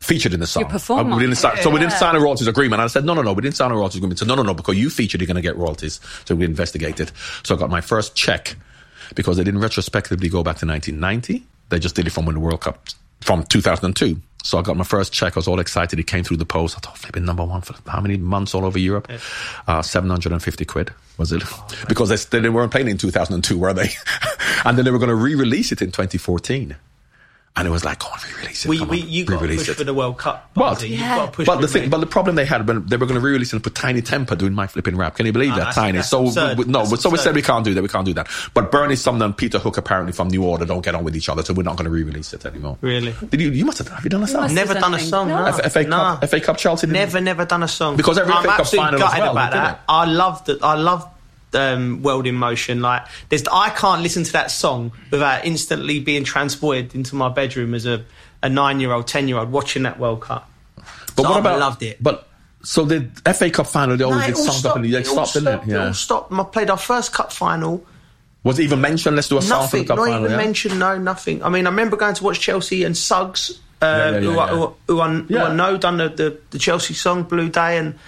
featured 0.00 0.32
in 0.32 0.40
the 0.40 0.46
song. 0.46 0.64
Uh, 1.12 1.16
we 1.16 1.20
didn't 1.20 1.36
sign, 1.36 1.58
So 1.62 1.68
we 1.68 1.78
didn't 1.78 1.92
Yeah. 1.92 1.98
sign 1.98 2.16
a 2.16 2.20
royalties 2.20 2.46
agreement. 2.46 2.80
And 2.80 2.84
I 2.84 2.86
said, 2.86 3.04
no, 3.04 3.12
no, 3.12 3.20
no, 3.20 3.34
we 3.34 3.42
didn't 3.42 3.56
sign 3.56 3.70
a 3.70 3.74
royalties 3.74 3.98
agreement. 3.98 4.18
So 4.20 4.24
no, 4.24 4.34
no, 4.34 4.42
no, 4.42 4.54
because 4.54 4.74
you 4.74 4.88
featured, 4.88 5.20
you're 5.20 5.26
going 5.26 5.34
to 5.34 5.42
get 5.42 5.54
royalties. 5.58 6.00
So 6.24 6.34
we 6.34 6.46
investigated. 6.46 7.12
So 7.42 7.54
I 7.54 7.58
got 7.58 7.68
my 7.68 7.82
first 7.82 8.14
check 8.14 8.56
because 9.14 9.36
they 9.36 9.44
didn't 9.44 9.60
retrospectively 9.60 10.30
go 10.30 10.42
back 10.42 10.56
to 10.60 10.66
1990. 10.66 11.44
They 11.68 11.78
just 11.78 11.94
did 11.94 12.06
it 12.06 12.10
from 12.10 12.24
when 12.24 12.36
the 12.36 12.40
World 12.40 12.62
Cup, 12.62 12.88
from 13.20 13.44
2002. 13.44 14.18
So 14.44 14.58
I 14.58 14.62
got 14.62 14.76
my 14.76 14.84
first 14.84 15.10
check. 15.12 15.36
I 15.36 15.38
was 15.38 15.48
all 15.48 15.58
excited. 15.58 15.98
It 15.98 16.06
came 16.06 16.22
through 16.22 16.36
the 16.36 16.44
post. 16.44 16.76
I 16.76 16.80
thought, 16.80 16.98
flipping 16.98 17.24
number 17.24 17.44
one 17.44 17.62
for 17.62 17.74
how 17.90 18.02
many 18.02 18.18
months 18.18 18.54
all 18.54 18.66
over 18.66 18.78
Europe? 18.78 19.10
Uh, 19.66 19.80
750 19.80 20.64
quid, 20.66 20.92
was 21.16 21.32
it? 21.32 21.42
because 21.88 22.26
they, 22.26 22.40
they 22.40 22.50
weren't 22.50 22.70
playing 22.70 22.88
in 22.88 22.98
2002, 22.98 23.58
were 23.58 23.72
they? 23.72 23.88
and 24.66 24.76
then 24.76 24.84
they 24.84 24.90
were 24.90 24.98
going 24.98 25.08
to 25.08 25.14
re-release 25.14 25.72
it 25.72 25.80
in 25.80 25.90
2014. 25.90 26.76
And 27.56 27.68
it 27.68 27.70
was 27.70 27.84
like, 27.84 28.02
oh, 28.04 28.10
re-release 28.26 28.64
it. 28.64 28.68
We, 28.68 28.78
come 28.78 28.88
we, 28.88 29.02
on, 29.02 29.08
you 29.08 29.24
got 29.24 29.34
to 29.34 29.38
re-release 29.44 29.60
push 29.60 29.68
it. 29.68 29.74
for 29.74 29.84
the 29.84 29.94
World 29.94 30.18
Cup. 30.18 30.50
But- 30.54 30.82
You've 30.82 30.98
Yeah. 30.98 31.14
got 31.18 31.26
to 31.26 31.30
push 31.30 31.46
But 31.46 31.60
the 31.60 31.68
thing, 31.68 31.88
but 31.88 31.98
the 32.00 32.06
problem 32.06 32.34
they 32.34 32.44
had 32.44 32.66
when 32.66 32.84
they 32.86 32.96
were 32.96 33.06
going 33.06 33.20
to 33.20 33.24
re-release 33.24 33.52
it 33.52 33.56
and 33.56 33.62
put 33.62 33.76
Tinie 33.76 34.02
Tempah 34.02 34.36
doing 34.36 34.54
my 34.54 34.66
flipping 34.66 34.96
rap. 34.96 35.14
Can 35.14 35.26
you 35.26 35.32
believe 35.32 35.50
No, 35.50 35.54
that? 35.58 35.60
that's- 35.60 35.74
Tiny. 35.76 36.02
so 36.02 36.26
absurd. 36.26 36.58
we- 36.58 36.64
no, 36.64 36.84
That's 36.84 37.00
so 37.00 37.10
we 37.10 37.16
said 37.18 37.32
we 37.36 37.42
can't 37.42 37.64
do 37.64 37.72
that. 37.74 37.82
We 37.82 37.86
can't 37.88 38.04
do 38.06 38.14
that. 38.14 38.26
But 38.54 38.72
Bernie 38.72 38.96
Sumner 38.96 39.24
and 39.26 39.36
Peter 39.36 39.60
Hook 39.60 39.76
apparently 39.76 40.12
from 40.12 40.28
New 40.28 40.42
Order 40.42 40.64
don't 40.64 40.84
get 40.84 40.96
on 40.96 41.04
with 41.04 41.14
each 41.14 41.28
other, 41.28 41.44
so 41.44 41.54
we're 41.54 41.62
not 41.62 41.76
going 41.76 41.84
to 41.84 41.90
re-release 41.92 42.32
it 42.34 42.44
anymore. 42.44 42.76
Really? 42.80 43.14
Did 43.30 43.40
you? 43.40 43.50
You 43.50 43.64
must 43.64 43.78
have. 43.78 43.86
Have 43.86 44.02
you 44.02 44.10
done 44.10 44.24
a 44.24 44.26
song? 44.26 44.52
Never 44.52 44.74
done 44.74 44.94
a 44.94 44.98
song. 44.98 45.28
No. 45.28 45.44
No. 45.44 45.46
F- 45.46 45.72
FA 45.72 45.84
Nah. 45.84 46.16
Cup, 46.16 46.28
FA 46.28 46.40
Cup 46.40 46.56
Chelsea. 46.56 46.88
Never, 46.88 47.20
never 47.20 47.44
done 47.44 47.62
a 47.62 47.68
song 47.68 47.96
Because 47.96 48.18
every 48.18 48.32
I'm 48.32 48.42
FA 48.42 48.48
Cup 48.48 48.66
final 48.66 48.94
as 48.96 49.00
gutted 49.00 49.20
well, 49.20 49.30
about 49.30 49.50
didn't 49.52 49.64
that. 49.64 49.74
it? 49.74 49.80
I 49.88 50.04
love 50.06 50.44
that. 50.46 50.58
I 50.64 50.74
love 50.74 51.08
um, 51.54 52.02
World 52.02 52.26
in 52.26 52.34
Motion. 52.34 52.80
Like, 52.80 53.06
there's, 53.28 53.44
I 53.52 53.70
can't 53.70 54.02
listen 54.02 54.24
to 54.24 54.32
that 54.32 54.50
song 54.50 54.92
without 55.10 55.44
instantly 55.44 56.00
being 56.00 56.24
transported 56.24 56.94
into 56.94 57.14
my 57.16 57.28
bedroom 57.28 57.74
as 57.74 57.86
a, 57.86 58.04
a 58.42 58.48
nine 58.48 58.80
year 58.80 58.92
old, 58.92 59.06
ten 59.06 59.28
year 59.28 59.38
old 59.38 59.50
watching 59.52 59.84
that 59.84 59.98
World 59.98 60.20
Cup. 60.22 60.50
But 61.16 61.16
So 61.16 61.22
what 61.24 61.36
I 61.36 61.40
about? 61.40 61.58
loved 61.60 61.82
it. 61.82 62.02
But 62.02 62.28
so 62.62 62.84
the 62.84 63.08
FA 63.34 63.50
Cup 63.50 63.66
final, 63.66 63.96
they 63.96 64.04
always 64.04 64.20
No, 64.22 64.26
it 64.26 64.36
all 64.36 64.44
songs 64.44 64.64
up 64.66 64.80
the. 64.82 64.90
They 64.90 64.98
It 64.98 65.06
stopped, 65.06 65.34
didn't 65.34 65.48
it? 65.48 65.50
stopped. 65.52 65.68
It 65.68 65.72
Yeah. 65.72 65.86
all 65.86 65.94
stopped. 65.94 66.32
I 66.32 66.42
played 66.44 66.70
our 66.70 66.78
first 66.78 67.12
cup 67.12 67.32
final. 67.32 67.84
Was 68.42 68.58
it 68.58 68.64
even 68.64 68.80
mentioned? 68.80 69.16
Let's 69.16 69.28
do 69.28 69.38
a 69.38 69.42
song 69.42 69.68
for 69.68 69.78
the 69.78 69.84
cup 69.84 69.96
Not 69.96 70.04
final. 70.06 70.20
even 70.20 70.30
yeah? 70.32 70.36
mentioned. 70.36 70.78
No, 70.78 70.98
nothing. 70.98 71.42
I 71.42 71.48
mean, 71.48 71.66
I 71.66 71.70
remember 71.70 71.96
going 71.96 72.14
to 72.14 72.24
watch 72.24 72.40
Chelsea 72.40 72.84
and 72.84 72.94
Suggs, 72.96 73.58
uh, 73.80 73.86
Yeah, 73.86 74.10
yeah, 74.10 74.20
who, 74.20 74.38
I, 74.38 74.48
who, 74.48 74.74
who, 74.86 75.00
I, 75.00 75.08
who 75.14 75.38
I 75.38 75.54
know 75.54 75.76
done 75.78 75.96
the, 75.98 76.08
the, 76.10 76.38
the 76.50 76.58
Chelsea 76.58 76.94
song 76.94 77.22
Blue 77.22 77.48
Day 77.48 77.78
and. 77.78 77.98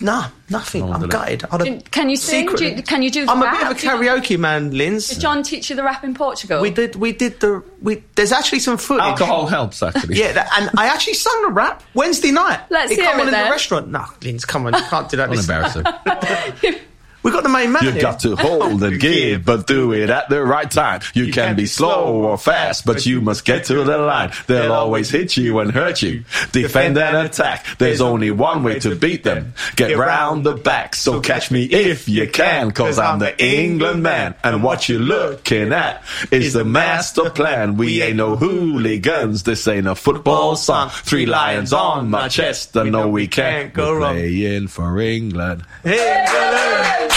Nah, 0.00 0.28
nothing. 0.50 0.84
No 0.86 0.92
I'm 0.92 1.00
did 1.00 1.06
it. 1.08 1.12
gutted. 1.12 1.44
I'd 1.52 1.66
have- 1.66 1.90
Can 1.90 2.10
you 2.10 2.16
sing? 2.16 2.46
Do 2.54 2.64
you- 2.66 2.82
can 2.82 3.00
you 3.02 3.10
do 3.10 3.24
the 3.26 3.30
I'm 3.32 3.40
a 3.42 3.50
bit 3.50 3.62
of 3.62 3.70
a 3.70 3.74
karaoke 3.74 4.36
man, 4.38 4.72
Linz. 4.76 5.08
Did 5.08 5.20
John 5.20 5.42
teach 5.42 5.70
you 5.70 5.76
the 5.76 5.84
rap 5.84 6.02
in 6.04 6.14
Portugal? 6.14 6.60
We 6.60 6.70
did. 6.70 6.96
We 6.96 7.12
did 7.12 7.38
the. 7.40 7.62
We 7.80 8.02
there's 8.16 8.32
actually 8.32 8.58
some 8.58 8.76
footage. 8.76 9.04
Alcohol 9.04 9.46
helps 9.46 9.82
actually. 9.82 10.16
Yeah, 10.16 10.32
that, 10.32 10.50
and 10.58 10.70
I 10.76 10.86
actually 10.86 11.14
sung 11.14 11.42
the 11.46 11.52
rap 11.52 11.82
Wednesday 11.94 12.32
night. 12.32 12.60
Let's 12.70 12.90
it 12.90 12.96
hear 12.96 13.04
come 13.04 13.18
it 13.20 13.22
on 13.22 13.28
in 13.28 13.32
then. 13.34 13.44
the 13.46 13.50
restaurant. 13.52 13.88
No, 13.88 14.04
Linz, 14.22 14.44
come 14.44 14.66
on, 14.66 14.74
you 14.74 14.82
can't 14.82 15.08
do 15.08 15.16
that. 15.16 15.30
Don't 15.30 16.80
We 17.24 17.30
got 17.30 17.42
the 17.42 17.48
main 17.48 17.72
man. 17.72 17.82
You 17.82 17.92
here. 17.92 18.02
got 18.02 18.20
to 18.20 18.36
hold 18.38 18.82
and 18.82 19.00
give, 19.00 19.46
but 19.46 19.66
do 19.66 19.92
it 19.92 20.10
at 20.10 20.28
the 20.28 20.44
right 20.44 20.70
time. 20.70 21.00
You, 21.14 21.32
can, 21.32 21.56
be 21.56 21.64
slow 21.64 22.22
or 22.22 22.36
fast, 22.36 22.84
but 22.84 23.06
you 23.06 23.22
must 23.22 23.46
get 23.46 23.64
to 23.64 23.82
the 23.82 23.96
line. 23.96 24.30
They'll 24.46 24.72
always 24.72 25.08
hit 25.08 25.34
you 25.36 25.58
and 25.60 25.70
hurt 25.70 26.02
you. 26.02 26.24
Defend 26.52 26.98
and 26.98 27.16
attack. 27.16 27.64
There's 27.78 28.02
only 28.02 28.30
one 28.30 28.62
way 28.62 28.78
to 28.80 28.94
beat 28.94 29.24
them. 29.24 29.54
Get 29.74 29.96
round 29.96 30.44
the 30.44 30.54
back. 30.54 30.94
So 30.94 31.20
catch 31.20 31.50
me 31.50 31.64
if 31.64 32.08
you 32.10 32.28
can, 32.28 32.70
cause 32.72 32.98
I'm 32.98 33.20
the 33.20 33.42
England 33.42 34.02
man. 34.02 34.34
And 34.44 34.62
what 34.62 34.90
you're 34.90 35.00
looking 35.00 35.72
at 35.72 36.02
is 36.30 36.52
the 36.52 36.64
master 36.64 37.30
plan. 37.30 37.78
We 37.78 38.02
ain't 38.02 38.16
no 38.16 38.36
hooligans. 38.36 39.44
This 39.44 39.66
ain't 39.66 39.86
a 39.86 39.94
football 39.94 40.56
song. 40.56 40.90
Three 40.90 41.24
lions 41.24 41.72
on 41.72 42.10
my 42.10 42.28
chest. 42.28 42.76
I 42.76 42.82
know 42.90 43.08
we 43.08 43.28
can't 43.28 43.72
go 43.72 43.94
wrong. 43.94 44.14
Playing 44.14 44.68
for 44.68 45.00
England. 45.00 45.64
Hey, 45.82 46.26
England. 46.26 47.13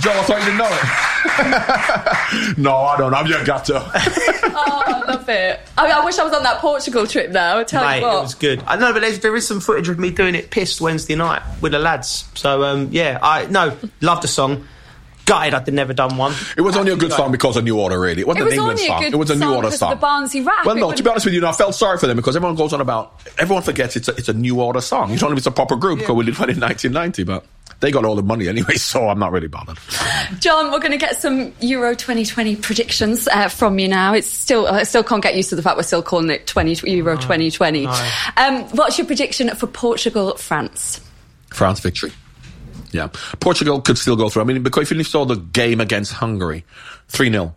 Joe, 0.00 0.12
I 0.12 0.22
thought 0.22 0.38
you 0.38 0.44
didn't 0.44 0.58
know 0.58 0.68
it. 0.70 0.82
no, 2.58 2.76
I 2.76 2.96
don't. 2.96 3.12
I've 3.14 3.26
just 3.26 3.44
got 3.46 3.64
to. 3.66 3.78
oh, 3.78 4.82
I 4.86 5.04
love 5.06 5.28
it. 5.28 5.60
I, 5.76 5.82
mean, 5.84 5.92
I 5.92 6.04
wish 6.04 6.18
I 6.18 6.24
was 6.24 6.32
on 6.32 6.42
that 6.44 6.60
Portugal 6.60 7.06
trip 7.06 7.30
now. 7.30 7.58
I 7.58 7.64
tell 7.64 7.84
Mate, 7.84 8.00
you 8.00 8.06
it 8.06 8.08
what. 8.08 8.22
was 8.22 8.34
good. 8.34 8.62
I 8.66 8.76
know, 8.76 8.92
but 8.92 9.00
there's, 9.00 9.18
there 9.20 9.34
is 9.34 9.46
some 9.46 9.60
footage 9.60 9.88
of 9.88 9.98
me 9.98 10.10
doing 10.10 10.34
it 10.34 10.50
pissed 10.50 10.80
Wednesday 10.80 11.14
night 11.16 11.42
with 11.60 11.72
the 11.72 11.78
lads. 11.78 12.28
So 12.34 12.62
um, 12.62 12.88
yeah, 12.92 13.18
I 13.22 13.46
no 13.46 13.76
love 14.00 14.22
the 14.22 14.28
song. 14.28 14.66
Gutted 15.26 15.54
I'd 15.54 15.72
never 15.74 15.92
done 15.92 16.16
one. 16.16 16.32
It 16.56 16.60
was 16.60 16.76
only 16.76 16.92
a 16.92 16.96
good 16.96 17.12
song 17.12 17.32
because 17.32 17.56
of 17.56 17.64
New 17.64 17.78
Order, 17.78 17.98
really. 18.00 18.20
It 18.20 18.26
wasn't 18.28 18.42
It 18.42 18.44
was 18.44 18.52
an 18.52 18.58
England 18.58 18.78
song. 18.78 19.02
It 19.02 19.16
was 19.16 19.30
a 19.30 19.36
New 19.36 19.54
Order 19.54 19.70
song. 19.72 19.92
of 19.92 20.00
the 20.00 20.06
Barnsey 20.06 20.46
rap. 20.46 20.64
Well, 20.64 20.76
no, 20.76 20.92
to 20.92 21.02
be 21.02 21.10
honest 21.10 21.26
with 21.26 21.34
you, 21.34 21.40
no, 21.40 21.48
I 21.48 21.52
felt 21.52 21.74
sorry 21.74 21.98
for 21.98 22.06
them 22.06 22.16
because 22.16 22.36
everyone 22.36 22.54
goes 22.56 22.72
on 22.72 22.80
about, 22.80 23.20
everyone 23.36 23.64
forgets 23.64 23.96
it's 23.96 24.06
a, 24.08 24.12
it's 24.12 24.28
a 24.28 24.32
New 24.32 24.60
Order 24.60 24.80
song. 24.80 25.10
You 25.10 25.18
don't 25.18 25.30
know 25.30 25.34
if 25.34 25.38
it's 25.38 25.46
a 25.48 25.50
proper 25.50 25.74
group 25.74 25.98
because 25.98 26.14
we 26.14 26.24
did 26.24 26.38
one 26.38 26.48
in 26.48 26.60
1990, 26.60 27.24
but 27.24 27.44
they 27.80 27.90
got 27.90 28.04
all 28.04 28.14
the 28.14 28.22
money 28.22 28.46
anyway, 28.46 28.74
so 28.76 29.08
I'm 29.08 29.18
not 29.18 29.32
really 29.32 29.48
bothered. 29.48 29.78
John, 30.38 30.70
we're 30.70 30.78
going 30.78 30.92
to 30.92 30.96
get 30.96 31.16
some 31.16 31.52
Euro 31.60 31.96
2020 31.96 32.54
predictions 32.56 33.26
uh, 33.26 33.48
from 33.48 33.80
you 33.80 33.88
now. 33.88 34.14
It's 34.14 34.30
still, 34.30 34.68
I 34.68 34.84
still 34.84 35.02
can't 35.02 35.24
get 35.24 35.34
used 35.34 35.48
to 35.50 35.56
the 35.56 35.62
fact 35.62 35.76
we're 35.76 35.82
still 35.82 36.04
calling 36.04 36.30
it 36.30 36.46
20, 36.46 36.88
Euro 36.88 37.16
2020. 37.16 37.86
Um, 38.36 38.62
what's 38.76 38.96
your 38.96 39.08
prediction 39.08 39.52
for 39.56 39.66
Portugal, 39.66 40.36
France? 40.36 41.00
France 41.50 41.80
victory. 41.80 42.12
Yeah. 42.92 43.08
Portugal 43.40 43.80
could 43.80 43.98
still 43.98 44.16
go 44.16 44.28
through. 44.28 44.42
I 44.42 44.44
mean, 44.44 44.62
because 44.62 44.90
if 44.90 44.96
you 44.96 45.04
saw 45.04 45.24
the 45.24 45.36
game 45.36 45.80
against 45.80 46.12
Hungary, 46.12 46.64
3 47.08 47.30
0, 47.30 47.54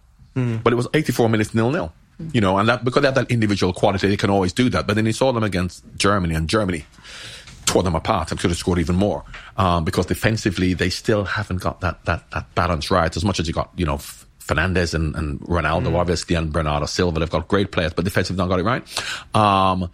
but 0.64 0.74
it 0.74 0.76
was 0.76 0.88
84 0.94 1.30
minutes 1.30 1.54
nil 1.54 1.72
nil. 1.72 1.94
You 2.34 2.42
know, 2.42 2.58
and 2.58 2.68
that 2.68 2.84
because 2.84 3.02
they 3.02 3.08
have 3.08 3.16
that 3.16 3.32
individual 3.32 3.72
quality, 3.72 4.08
they 4.10 4.18
can 4.18 4.30
always 4.30 4.52
do 4.52 4.70
that. 4.72 4.86
But 4.86 4.96
then 4.98 5.06
you 5.06 5.14
saw 5.14 5.32
them 5.32 5.44
against 5.44 5.84
Germany, 5.96 6.36
and 6.36 6.50
Germany 6.50 6.86
tore 7.66 7.82
them 7.84 7.96
apart 7.96 8.32
and 8.32 8.40
could 8.40 8.50
have 8.50 8.58
scored 8.58 8.80
even 8.80 8.96
more 8.96 9.24
um, 9.56 9.86
because 9.86 10.06
defensively 10.08 10.74
they 10.74 10.90
still 10.90 11.24
haven't 11.24 11.62
got 11.62 11.80
that 11.82 12.04
that 12.06 12.30
that 12.32 12.54
balance 12.56 12.92
right. 12.92 13.16
As 13.16 13.24
much 13.24 13.40
as 13.40 13.48
you 13.48 13.54
got, 13.54 13.72
you 13.76 13.86
know. 13.86 13.96
F- 13.96 14.26
Fernandes 14.40 14.96
and, 14.96 15.16
and 15.16 15.40
Ronaldo, 15.42 15.94
obviously, 15.96 16.36
and 16.36 16.52
Bernardo 16.52 16.88
Silva, 16.88 17.20
they've 17.20 17.30
got 17.30 17.48
great 17.48 17.72
players, 17.72 17.94
but 17.94 18.04
defensively 18.04 18.40
not 18.40 18.50
got 18.50 18.60
it 18.60 18.64
right. 18.64 19.36
Um, 19.36 19.92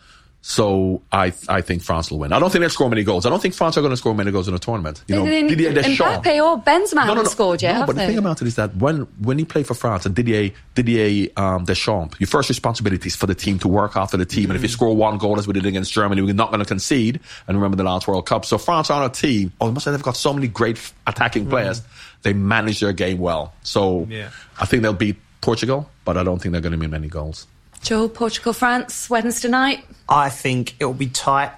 so 0.47 1.01
I 1.11 1.33
I 1.49 1.61
think 1.61 1.81
France 1.81 2.11
will 2.11 2.19
win. 2.19 2.31
I 2.31 2.37
don't 2.37 2.51
think 2.51 2.59
they'll 2.59 2.69
score 2.69 2.87
many 2.87 3.03
goals. 3.03 3.25
I 3.25 3.31
don't 3.31 3.41
think 3.41 3.55
France 3.55 3.77
are 3.77 3.81
going 3.81 3.89
to 3.93 3.97
score 3.97 4.13
many 4.13 4.29
goals 4.31 4.47
in 4.47 4.53
a 4.53 4.59
tournament. 4.59 5.03
You 5.07 5.15
know, 5.15 5.25
Then 5.25 5.47
Didier 5.47 5.73
Deschamps. 5.73 5.99
And 6.01 6.23
Mbappe 6.23 6.43
or 6.45 6.61
Benzema 6.61 7.03
haven't 7.03 7.29
scored 7.29 7.63
yet, 7.63 7.79
No, 7.79 7.85
but 7.87 7.95
they? 7.95 8.03
the 8.03 8.07
thing 8.09 8.17
about 8.19 8.43
it 8.43 8.47
is 8.47 8.53
that 8.53 8.75
when 8.75 9.07
when 9.23 9.39
you 9.39 9.45
play 9.47 9.63
for 9.63 9.73
France 9.73 10.05
and 10.05 10.13
Didier 10.13 10.51
Didier 10.75 11.29
um, 11.35 11.65
Deschamps, 11.65 12.19
your 12.19 12.27
first 12.27 12.47
responsibility 12.47 13.07
is 13.07 13.15
for 13.15 13.25
the 13.25 13.33
team 13.33 13.57
to 13.57 13.67
work 13.67 13.95
after 13.95 14.17
the 14.17 14.25
team. 14.25 14.51
And 14.51 14.55
if 14.55 14.61
you 14.61 14.67
score 14.69 14.95
one 14.95 15.17
goal, 15.17 15.39
as 15.39 15.47
we 15.47 15.53
did 15.53 15.65
against 15.65 15.91
Germany, 15.91 16.21
we're 16.21 16.35
not 16.35 16.51
going 16.51 16.59
to 16.59 16.65
concede. 16.67 17.19
And 17.47 17.57
remember 17.57 17.75
the 17.77 17.83
last 17.83 18.07
World 18.07 18.27
Cup. 18.27 18.45
So 18.45 18.59
France 18.59 18.91
are 18.91 19.01
on 19.01 19.09
a 19.09 19.13
team. 19.13 19.51
Oh, 19.59 19.71
must 19.71 19.85
say 19.85 19.89
they've 19.89 20.03
got 20.03 20.15
so 20.15 20.31
many 20.31 20.47
great 20.47 20.77
attacking 21.07 21.49
players. 21.49 21.81
They 22.21 22.33
manage 22.33 22.81
their 22.81 22.93
game 22.93 23.17
well. 23.17 23.55
So 23.63 24.05
Yeah. 24.11 24.29
I 24.61 24.67
think 24.67 24.83
they'll 24.83 24.93
beat 24.93 25.15
Portugal, 25.41 25.89
but 26.05 26.17
I 26.17 26.23
don't 26.23 26.39
think 26.39 26.51
they're 26.51 26.61
going 26.61 26.71
to 26.73 26.77
be 26.77 26.85
many 26.85 27.07
goals. 27.07 27.47
Joe, 27.85 28.09
Portugal, 28.09 28.51
France, 28.51 29.09
Wednesday 29.11 29.47
night. 29.47 29.85
I 30.09 30.29
think 30.29 30.75
it'll 30.79 30.93
be 30.95 31.07
tight. 31.07 31.51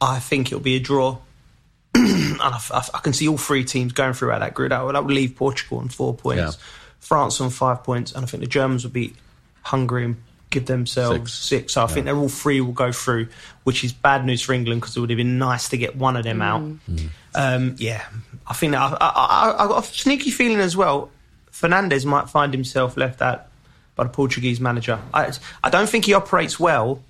I 0.00 0.18
think 0.18 0.46
it'll 0.48 0.60
be 0.60 0.76
a 0.76 0.80
draw. 0.80 1.18
and 1.94 2.40
I, 2.40 2.58
I- 2.72 2.88
I 2.94 2.98
can 3.00 3.12
see 3.12 3.28
all 3.28 3.36
three 3.36 3.64
teams 3.64 3.92
going 3.92 4.14
through 4.14 4.32
out 4.32 4.40
that 4.40 4.54
group. 4.54 4.70
That 4.70 4.84
would, 4.84 4.94
that 4.94 5.04
would 5.04 5.14
leave 5.14 5.36
Portugal 5.36 5.78
on 5.78 5.88
four 5.90 6.14
points, 6.14 6.40
Yeah. 6.56 6.62
France 6.98 7.40
on 7.42 7.50
five 7.50 7.84
points, 7.84 8.12
and 8.12 8.24
I 8.24 8.26
think 8.28 8.42
the 8.42 8.46
Germans 8.48 8.84
will 8.84 8.90
beat 8.90 9.14
Hungary 9.62 10.04
and 10.06 10.16
give 10.48 10.64
themselves 10.66 11.32
Six. 11.32 11.32
six. 11.32 11.72
So 11.74 11.84
I 11.84 11.86
think 11.88 12.06
they're 12.06 12.16
all 12.16 12.28
three 12.30 12.60
will 12.62 12.72
go 12.72 12.90
through, 12.90 13.28
which 13.64 13.84
is 13.84 13.92
bad 13.92 14.24
news 14.24 14.40
for 14.42 14.52
England 14.54 14.80
because 14.80 14.96
it 14.96 15.00
would 15.00 15.10
have 15.10 15.16
been 15.18 15.38
nice 15.38 15.68
to 15.68 15.76
get 15.76 15.94
one 15.94 16.16
of 16.16 16.24
them 16.24 16.40
out. 16.42 16.62
Um, 17.34 17.76
yeah, 17.78 18.04
I 18.46 18.54
think 18.54 18.72
that 18.72 18.80
I, 18.80 18.96
I, 19.00 19.08
I, 19.52 19.62
I've 19.62 19.68
got 19.68 19.84
a 19.84 19.86
sneaky 19.86 20.30
feeling 20.30 20.58
as 20.60 20.76
well. 20.76 21.10
Fernandes 21.52 22.04
might 22.06 22.30
find 22.30 22.52
himself 22.54 22.96
left 22.96 23.20
out 23.22 23.46
by 24.00 24.04
the 24.04 24.10
Portuguese 24.10 24.60
manager. 24.60 24.98
I, 25.12 25.30
I 25.62 25.68
don't 25.68 25.86
think 25.86 26.06
he 26.06 26.14
operates 26.14 26.58
well 26.58 27.02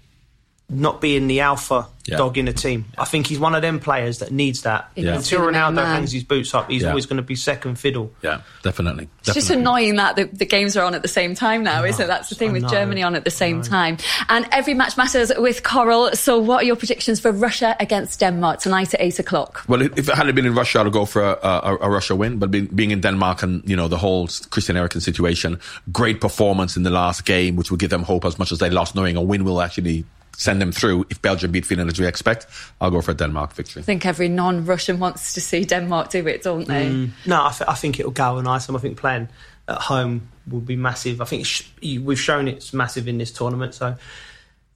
not 0.70 1.00
being 1.00 1.26
the 1.26 1.40
alpha 1.40 1.86
Yeah. 2.06 2.16
dog 2.16 2.38
in 2.38 2.46
the 2.46 2.52
team. 2.52 2.84
I 2.98 3.04
think 3.04 3.26
he's 3.26 3.38
one 3.38 3.54
of 3.54 3.62
them 3.62 3.78
players 3.78 4.18
that 4.18 4.30
needs 4.32 4.62
that. 4.62 4.88
Yeah. 4.96 5.14
Until 5.14 5.16
Needs 5.16 5.28
to 5.28 5.36
be 5.36 5.36
the 5.46 5.52
main 5.52 5.62
Ronaldo 5.62 5.74
man. 5.74 5.86
hangs 5.96 6.12
his 6.12 6.24
boots 6.24 6.54
up, 6.54 6.70
he's 6.70 6.82
Yeah. 6.82 6.88
always 6.88 7.06
going 7.06 7.18
to 7.18 7.22
be 7.22 7.36
second 7.36 7.78
fiddle. 7.78 8.10
Yeah, 8.22 8.38
definitely. 8.62 9.08
It's 9.20 9.34
just 9.34 9.50
annoying 9.50 9.96
that 9.96 10.16
the, 10.16 10.24
the 10.32 10.46
games 10.46 10.76
are 10.76 10.84
on 10.84 10.94
at 10.94 11.02
the 11.02 11.08
same 11.08 11.34
time 11.34 11.62
now, 11.62 11.84
isn't 11.84 12.02
it? 12.02 12.08
That's 12.08 12.28
the 12.30 12.34
thing 12.34 12.52
with. 12.52 12.68
Germany 12.70 13.02
on 13.02 13.14
at 13.14 13.24
the 13.24 13.30
same 13.30 13.62
time. 13.62 13.96
And 14.28 14.46
every 14.50 14.74
match 14.74 14.96
matters 14.96 15.30
with 15.36 15.62
Coral. 15.62 16.10
So, 16.14 16.38
what 16.38 16.62
are 16.62 16.66
your 16.66 16.76
predictions 16.76 17.20
for 17.20 17.32
Russia 17.32 17.76
against 17.80 18.20
Denmark 18.20 18.60
tonight 18.60 18.94
at 18.94 19.00
8 19.00 19.18
o'clock? 19.18 19.62
Well, 19.68 19.82
if 19.82 20.08
it 20.08 20.14
hadn't 20.14 20.34
been 20.34 20.46
in 20.46 20.54
Russia, 20.54 20.80
I'd 20.80 20.92
go 20.92 21.04
for 21.04 21.22
a, 21.22 21.38
a, 21.42 21.76
a 21.82 21.90
Russia 21.90 22.14
win. 22.16 22.38
But 22.38 22.50
being, 22.50 22.66
being 22.66 22.90
in 22.92 23.00
Denmark 23.00 23.42
and 23.42 23.62
you 23.68 23.76
know 23.76 23.88
the 23.88 23.98
whole 23.98 24.28
Christian 24.50 24.76
Eriksen 24.76 25.00
situation, 25.00 25.58
great 25.92 26.20
performance 26.20 26.76
in 26.76 26.82
the 26.82 26.90
last 26.90 27.24
game, 27.24 27.56
which 27.56 27.70
will 27.70 27.78
give 27.78 27.90
them 27.90 28.02
hope 28.04 28.24
as 28.24 28.38
much 28.38 28.52
as 28.52 28.58
they 28.58 28.70
lost, 28.70 28.94
knowing 28.94 29.16
a 29.16 29.22
win 29.22 29.44
will 29.44 29.60
actually 29.60 30.04
send 30.36 30.60
them 30.60 30.72
through. 30.72 31.06
If 31.10 31.20
Belgium 31.22 31.52
beat 31.52 31.66
Finland 31.66 31.90
as 31.90 31.98
we 31.98 32.06
expect, 32.06 32.46
I'll 32.80 32.90
go 32.90 33.00
for 33.00 33.10
a 33.10 33.14
Denmark 33.14 33.52
victory. 33.54 33.82
I 33.82 33.84
think 33.84 34.06
every 34.06 34.28
non 34.28 34.64
Russian 34.64 34.98
wants 34.98 35.34
to 35.34 35.40
see 35.40 35.64
Denmark 35.64 36.10
do 36.10 36.26
it, 36.26 36.42
don't 36.42 36.66
they? 36.66 36.86
Mm. 36.86 37.10
No, 37.26 37.44
I, 37.46 37.50
th- 37.52 37.68
I 37.68 37.74
think 37.74 37.98
it'll 38.00 38.12
galvanise 38.12 38.66
them. 38.66 38.76
I 38.76 38.78
think 38.78 38.96
playing 38.98 39.28
at 39.68 39.78
home 39.78 40.28
will 40.50 40.60
be 40.60 40.76
massive. 40.76 41.20
I 41.20 41.24
think 41.24 41.46
sh- 41.46 41.68
we've 41.82 42.20
shown 42.20 42.48
it's 42.48 42.72
massive 42.72 43.08
in 43.08 43.18
this 43.18 43.32
tournament. 43.32 43.74
So, 43.74 43.96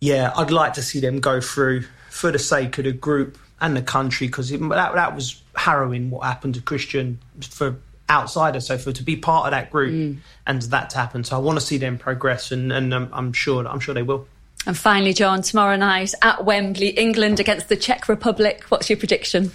yeah, 0.00 0.32
I'd 0.36 0.50
like 0.50 0.74
to 0.74 0.82
see 0.82 1.00
them 1.00 1.20
go 1.20 1.40
through 1.40 1.84
for 2.10 2.30
the 2.30 2.38
sake 2.38 2.78
of 2.78 2.84
the 2.84 2.92
group 2.92 3.38
and 3.60 3.76
the 3.76 3.82
country 3.82 4.26
because 4.26 4.50
that, 4.50 4.70
that 4.94 5.14
was 5.14 5.42
harrowing 5.56 6.10
what 6.10 6.24
happened 6.24 6.54
to 6.54 6.60
Christian 6.60 7.18
for 7.40 7.76
outsiders. 8.10 8.66
So 8.66 8.76
for 8.76 8.92
to 8.92 9.02
be 9.02 9.16
part 9.16 9.46
of 9.46 9.52
that 9.52 9.70
group 9.70 10.18
and 10.46 10.62
that 10.62 10.90
to 10.90 10.98
happen, 10.98 11.24
so 11.24 11.36
I 11.36 11.38
want 11.38 11.58
to 11.58 11.64
see 11.64 11.78
them 11.78 11.96
progress, 11.98 12.52
and, 12.52 12.72
and 12.72 12.92
um, 12.92 13.08
I'm 13.12 13.32
sure 13.32 13.66
I'm 13.66 13.80
sure 13.80 13.94
they 13.94 14.02
will. 14.02 14.28
And 14.66 14.76
finally, 14.76 15.12
John, 15.12 15.42
tomorrow 15.42 15.76
night 15.76 16.14
at 16.22 16.44
Wembley, 16.44 16.88
England 16.88 17.40
against 17.40 17.68
the 17.68 17.76
Czech 17.76 18.08
Republic. 18.08 18.64
What's 18.68 18.88
your 18.88 18.98
prediction? 18.98 19.50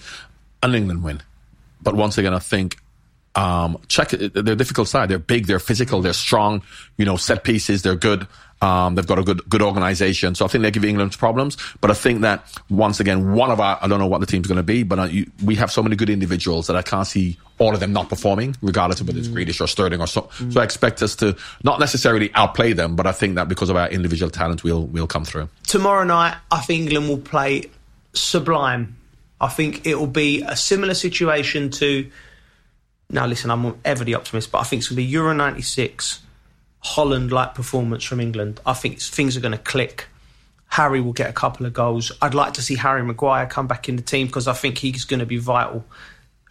An 0.61 0.75
England 0.75 1.03
win. 1.03 1.21
But 1.81 1.95
once 1.95 2.17
again, 2.17 2.33
I 2.33 2.39
think 2.39 2.77
Um, 3.35 3.77
Czech 3.87 4.09
they're 4.09 4.53
a 4.53 4.57
difficult 4.57 4.87
side. 4.87 5.07
They're 5.09 5.19
big, 5.19 5.45
they're 5.45 5.59
physical, 5.59 6.01
they're 6.01 6.13
strong. 6.13 6.63
You 6.97 7.05
know, 7.05 7.15
set 7.15 7.43
pieces, 7.43 7.83
they're 7.83 7.95
good. 7.95 8.27
Um, 8.61 8.95
they've 8.95 9.07
got 9.07 9.19
a 9.19 9.23
good 9.23 9.47
good 9.49 9.61
organization, 9.61 10.35
so 10.35 10.43
I 10.43 10.49
think 10.49 10.63
they 10.63 10.71
give 10.71 10.83
England 10.83 11.17
problems. 11.17 11.55
But 11.79 11.91
I 11.91 11.93
think 11.93 12.21
that 12.21 12.43
once 12.69 12.99
again, 12.99 13.33
one 13.33 13.51
of 13.51 13.59
our 13.61 13.79
I 13.81 13.87
don't 13.87 13.99
know 13.99 14.07
what 14.07 14.19
the 14.19 14.25
team's 14.25 14.47
going 14.47 14.57
to 14.57 14.63
be, 14.63 14.83
but 14.83 14.99
uh, 14.99 15.03
you, 15.03 15.31
we 15.45 15.55
have 15.55 15.71
so 15.71 15.81
many 15.81 15.95
good 15.95 16.09
individuals 16.09 16.67
that 16.67 16.75
I 16.75 16.81
can't 16.81 17.07
see 17.07 17.37
all 17.57 17.73
of 17.73 17.79
them 17.79 17.93
not 17.93 18.09
performing, 18.09 18.55
regardless 18.61 18.99
of 18.99 19.07
whether 19.07 19.19
it's 19.19 19.29
mm. 19.29 19.35
Grealish 19.35 19.61
or 19.61 19.67
Sterling 19.67 20.01
or 20.01 20.07
so. 20.07 20.23
Mm. 20.39 20.53
So 20.53 20.61
I 20.61 20.63
expect 20.65 21.01
us 21.01 21.15
to 21.17 21.37
not 21.63 21.79
necessarily 21.79 22.31
outplay 22.35 22.73
them, 22.73 22.95
but 22.97 23.07
I 23.07 23.13
think 23.13 23.35
that 23.35 23.47
because 23.47 23.69
of 23.69 23.77
our 23.77 23.87
individual 23.89 24.29
talent, 24.29 24.63
we'll 24.63 24.87
we'll 24.87 25.07
come 25.07 25.23
through. 25.23 25.47
Tomorrow 25.63 26.03
night, 26.03 26.35
I 26.51 26.59
think 26.59 26.83
England 26.83 27.07
will 27.07 27.17
play 27.17 27.69
sublime. 28.13 28.97
I 29.39 29.47
think 29.47 29.85
it 29.85 29.95
will 29.95 30.07
be 30.07 30.41
a 30.41 30.57
similar 30.57 30.95
situation 30.95 31.69
to. 31.71 32.09
Now, 33.09 33.25
listen, 33.25 33.49
I'm 33.49 33.79
ever 33.85 34.03
the 34.03 34.15
optimist, 34.15 34.51
but 34.51 34.59
I 34.59 34.63
think 34.63 34.81
it's 34.81 34.89
going 34.89 34.97
to 34.97 35.03
be 35.03 35.05
Euro 35.05 35.33
'96 35.33 36.19
Holland 36.81 37.31
like 37.31 37.55
performance 37.55 38.03
from 38.03 38.19
England. 38.19 38.59
I 38.65 38.73
think 38.73 38.99
things 39.01 39.35
are 39.35 39.41
going 39.41 39.51
to 39.51 39.57
click. 39.57 40.07
Harry 40.67 41.01
will 41.01 41.13
get 41.13 41.29
a 41.29 41.33
couple 41.33 41.65
of 41.65 41.73
goals. 41.73 42.11
I'd 42.21 42.35
like 42.35 42.53
to 42.53 42.61
see 42.61 42.75
Harry 42.75 43.03
Maguire 43.03 43.47
come 43.47 43.67
back 43.67 43.89
in 43.89 43.95
the 43.95 44.01
team 44.01 44.27
because 44.27 44.47
I 44.47 44.53
think 44.53 44.77
he's 44.77 45.03
going 45.03 45.19
to 45.19 45.25
be 45.25 45.37
vital. 45.37 45.83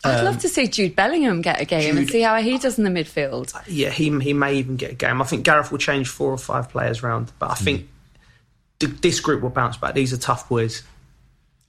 I'd 0.05 0.19
um, 0.19 0.25
love 0.27 0.39
to 0.41 0.49
see 0.49 0.67
Jude 0.69 0.95
Bellingham 0.95 1.41
get 1.41 1.61
a 1.61 1.65
game 1.65 1.83
Jude, 1.83 1.97
and 1.99 2.11
see 2.11 2.21
how 2.21 2.41
he 2.41 2.59
does 2.59 2.79
in 2.79 2.85
the 2.85 2.91
midfield. 2.91 3.53
Yeah, 3.67 3.91
he 3.91 4.17
he 4.21 4.33
may 4.33 4.55
even 4.55 4.77
get 4.77 4.93
a 4.93 4.95
game. 4.95 5.21
I 5.21 5.25
think 5.25 5.45
Gareth 5.45 5.71
will 5.71 5.79
change 5.79 6.09
four 6.09 6.31
or 6.33 6.39
five 6.39 6.69
players 6.69 7.03
around, 7.03 7.33
but 7.39 7.51
I 7.51 7.55
mm. 7.55 7.65
think 8.79 9.01
this 9.03 9.21
group 9.21 9.43
will 9.43 9.51
bounce 9.51 9.77
back. 9.77 9.95
These 9.95 10.13
are 10.13 10.19
tough 10.19 10.49
boys. 10.49 10.83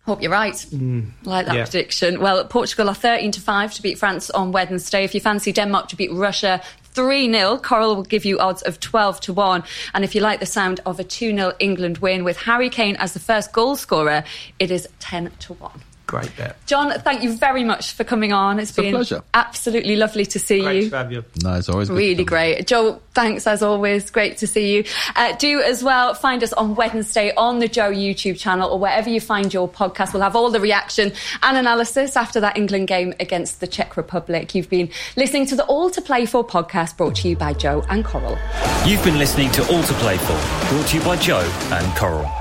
Hope 0.05 0.21
you're 0.21 0.31
right. 0.31 0.53
Mm, 0.53 1.11
like 1.23 1.45
that 1.45 1.55
yeah. 1.55 1.63
prediction. 1.63 2.19
Well, 2.19 2.43
Portugal 2.45 2.89
are 2.89 2.95
13 2.95 3.31
to 3.31 3.41
5 3.41 3.73
to 3.75 3.81
beat 3.83 3.99
France 3.99 4.31
on 4.31 4.51
Wednesday. 4.51 5.03
If 5.03 5.13
you 5.13 5.21
fancy 5.21 5.51
Denmark 5.51 5.89
to 5.89 5.95
beat 5.95 6.11
Russia 6.11 6.61
3 6.93 7.31
0, 7.31 7.57
Coral 7.57 7.95
will 7.95 8.03
give 8.03 8.25
you 8.25 8.39
odds 8.39 8.61
of 8.63 8.79
12 8.79 9.19
to 9.21 9.33
1. 9.33 9.63
And 9.93 10.03
if 10.03 10.15
you 10.15 10.21
like 10.21 10.39
the 10.39 10.45
sound 10.45 10.79
of 10.85 10.99
a 10.99 11.03
2 11.03 11.31
0 11.31 11.53
England 11.59 11.99
win 11.99 12.23
with 12.23 12.37
Harry 12.37 12.69
Kane 12.69 12.95
as 12.97 13.13
the 13.13 13.19
first 13.19 13.51
goal 13.53 13.75
scorer, 13.75 14.23
it 14.59 14.71
is 14.71 14.87
10 14.99 15.31
to 15.39 15.53
1. 15.53 15.71
Great 16.09 16.35
bet. 16.35 16.57
John, 16.65 16.91
thank 17.01 17.21
you 17.21 17.37
very 17.37 17.63
much 17.63 17.93
for 17.93 18.03
coming 18.03 18.33
on. 18.33 18.57
It's, 18.59 18.71
it's 18.71 18.75
been 18.75 18.95
pleasure. 18.95 19.21
absolutely 19.35 19.95
lovely 19.95 20.25
to 20.25 20.39
see 20.39 20.61
great 20.63 20.83
you. 20.83 20.89
To 20.89 20.97
have 20.97 21.11
you. 21.11 21.23
No, 21.43 21.53
it's 21.53 21.69
always 21.69 21.91
really 21.91 22.23
great. 22.23 22.65
Joe, 22.65 22.99
thanks 23.13 23.45
as 23.45 23.61
always. 23.61 24.09
Great 24.09 24.37
to 24.37 24.47
see 24.47 24.75
you. 24.75 24.83
Uh, 25.15 25.35
do 25.35 25.61
as 25.61 25.83
well 25.83 26.15
find 26.15 26.43
us 26.43 26.51
on 26.53 26.73
Wednesday 26.73 27.31
on 27.37 27.59
the 27.59 27.67
Joe 27.67 27.91
YouTube 27.91 28.39
channel 28.39 28.71
or 28.71 28.79
wherever 28.79 29.07
you 29.07 29.21
find 29.21 29.53
your 29.53 29.69
podcast. 29.69 30.11
We'll 30.11 30.23
have 30.23 30.35
all 30.35 30.49
the 30.49 30.59
reaction 30.59 31.11
and 31.43 31.57
analysis 31.57 32.17
after 32.17 32.39
that 32.39 32.57
England 32.57 32.87
game 32.87 33.13
against 33.19 33.59
the 33.59 33.67
Czech 33.67 33.95
Republic. 33.95 34.55
You've 34.55 34.69
been 34.69 34.89
listening 35.15 35.45
to 35.45 35.55
the 35.55 35.65
All 35.65 35.91
to 35.91 36.01
Play 36.01 36.25
For 36.25 36.43
podcast 36.43 36.97
brought 36.97 37.17
to 37.17 37.29
you 37.29 37.35
by 37.35 37.53
Joe 37.53 37.85
and 37.87 38.03
Coral. 38.03 38.35
You've 38.83 39.03
been 39.03 39.19
listening 39.19 39.51
to 39.51 39.61
All 39.71 39.83
to 39.83 39.93
Play 39.93 40.17
For, 40.17 40.69
brought 40.69 40.87
to 40.87 40.97
you 40.97 41.03
by 41.03 41.17
Joe 41.17 41.47
and 41.71 41.95
Coral. 41.95 42.38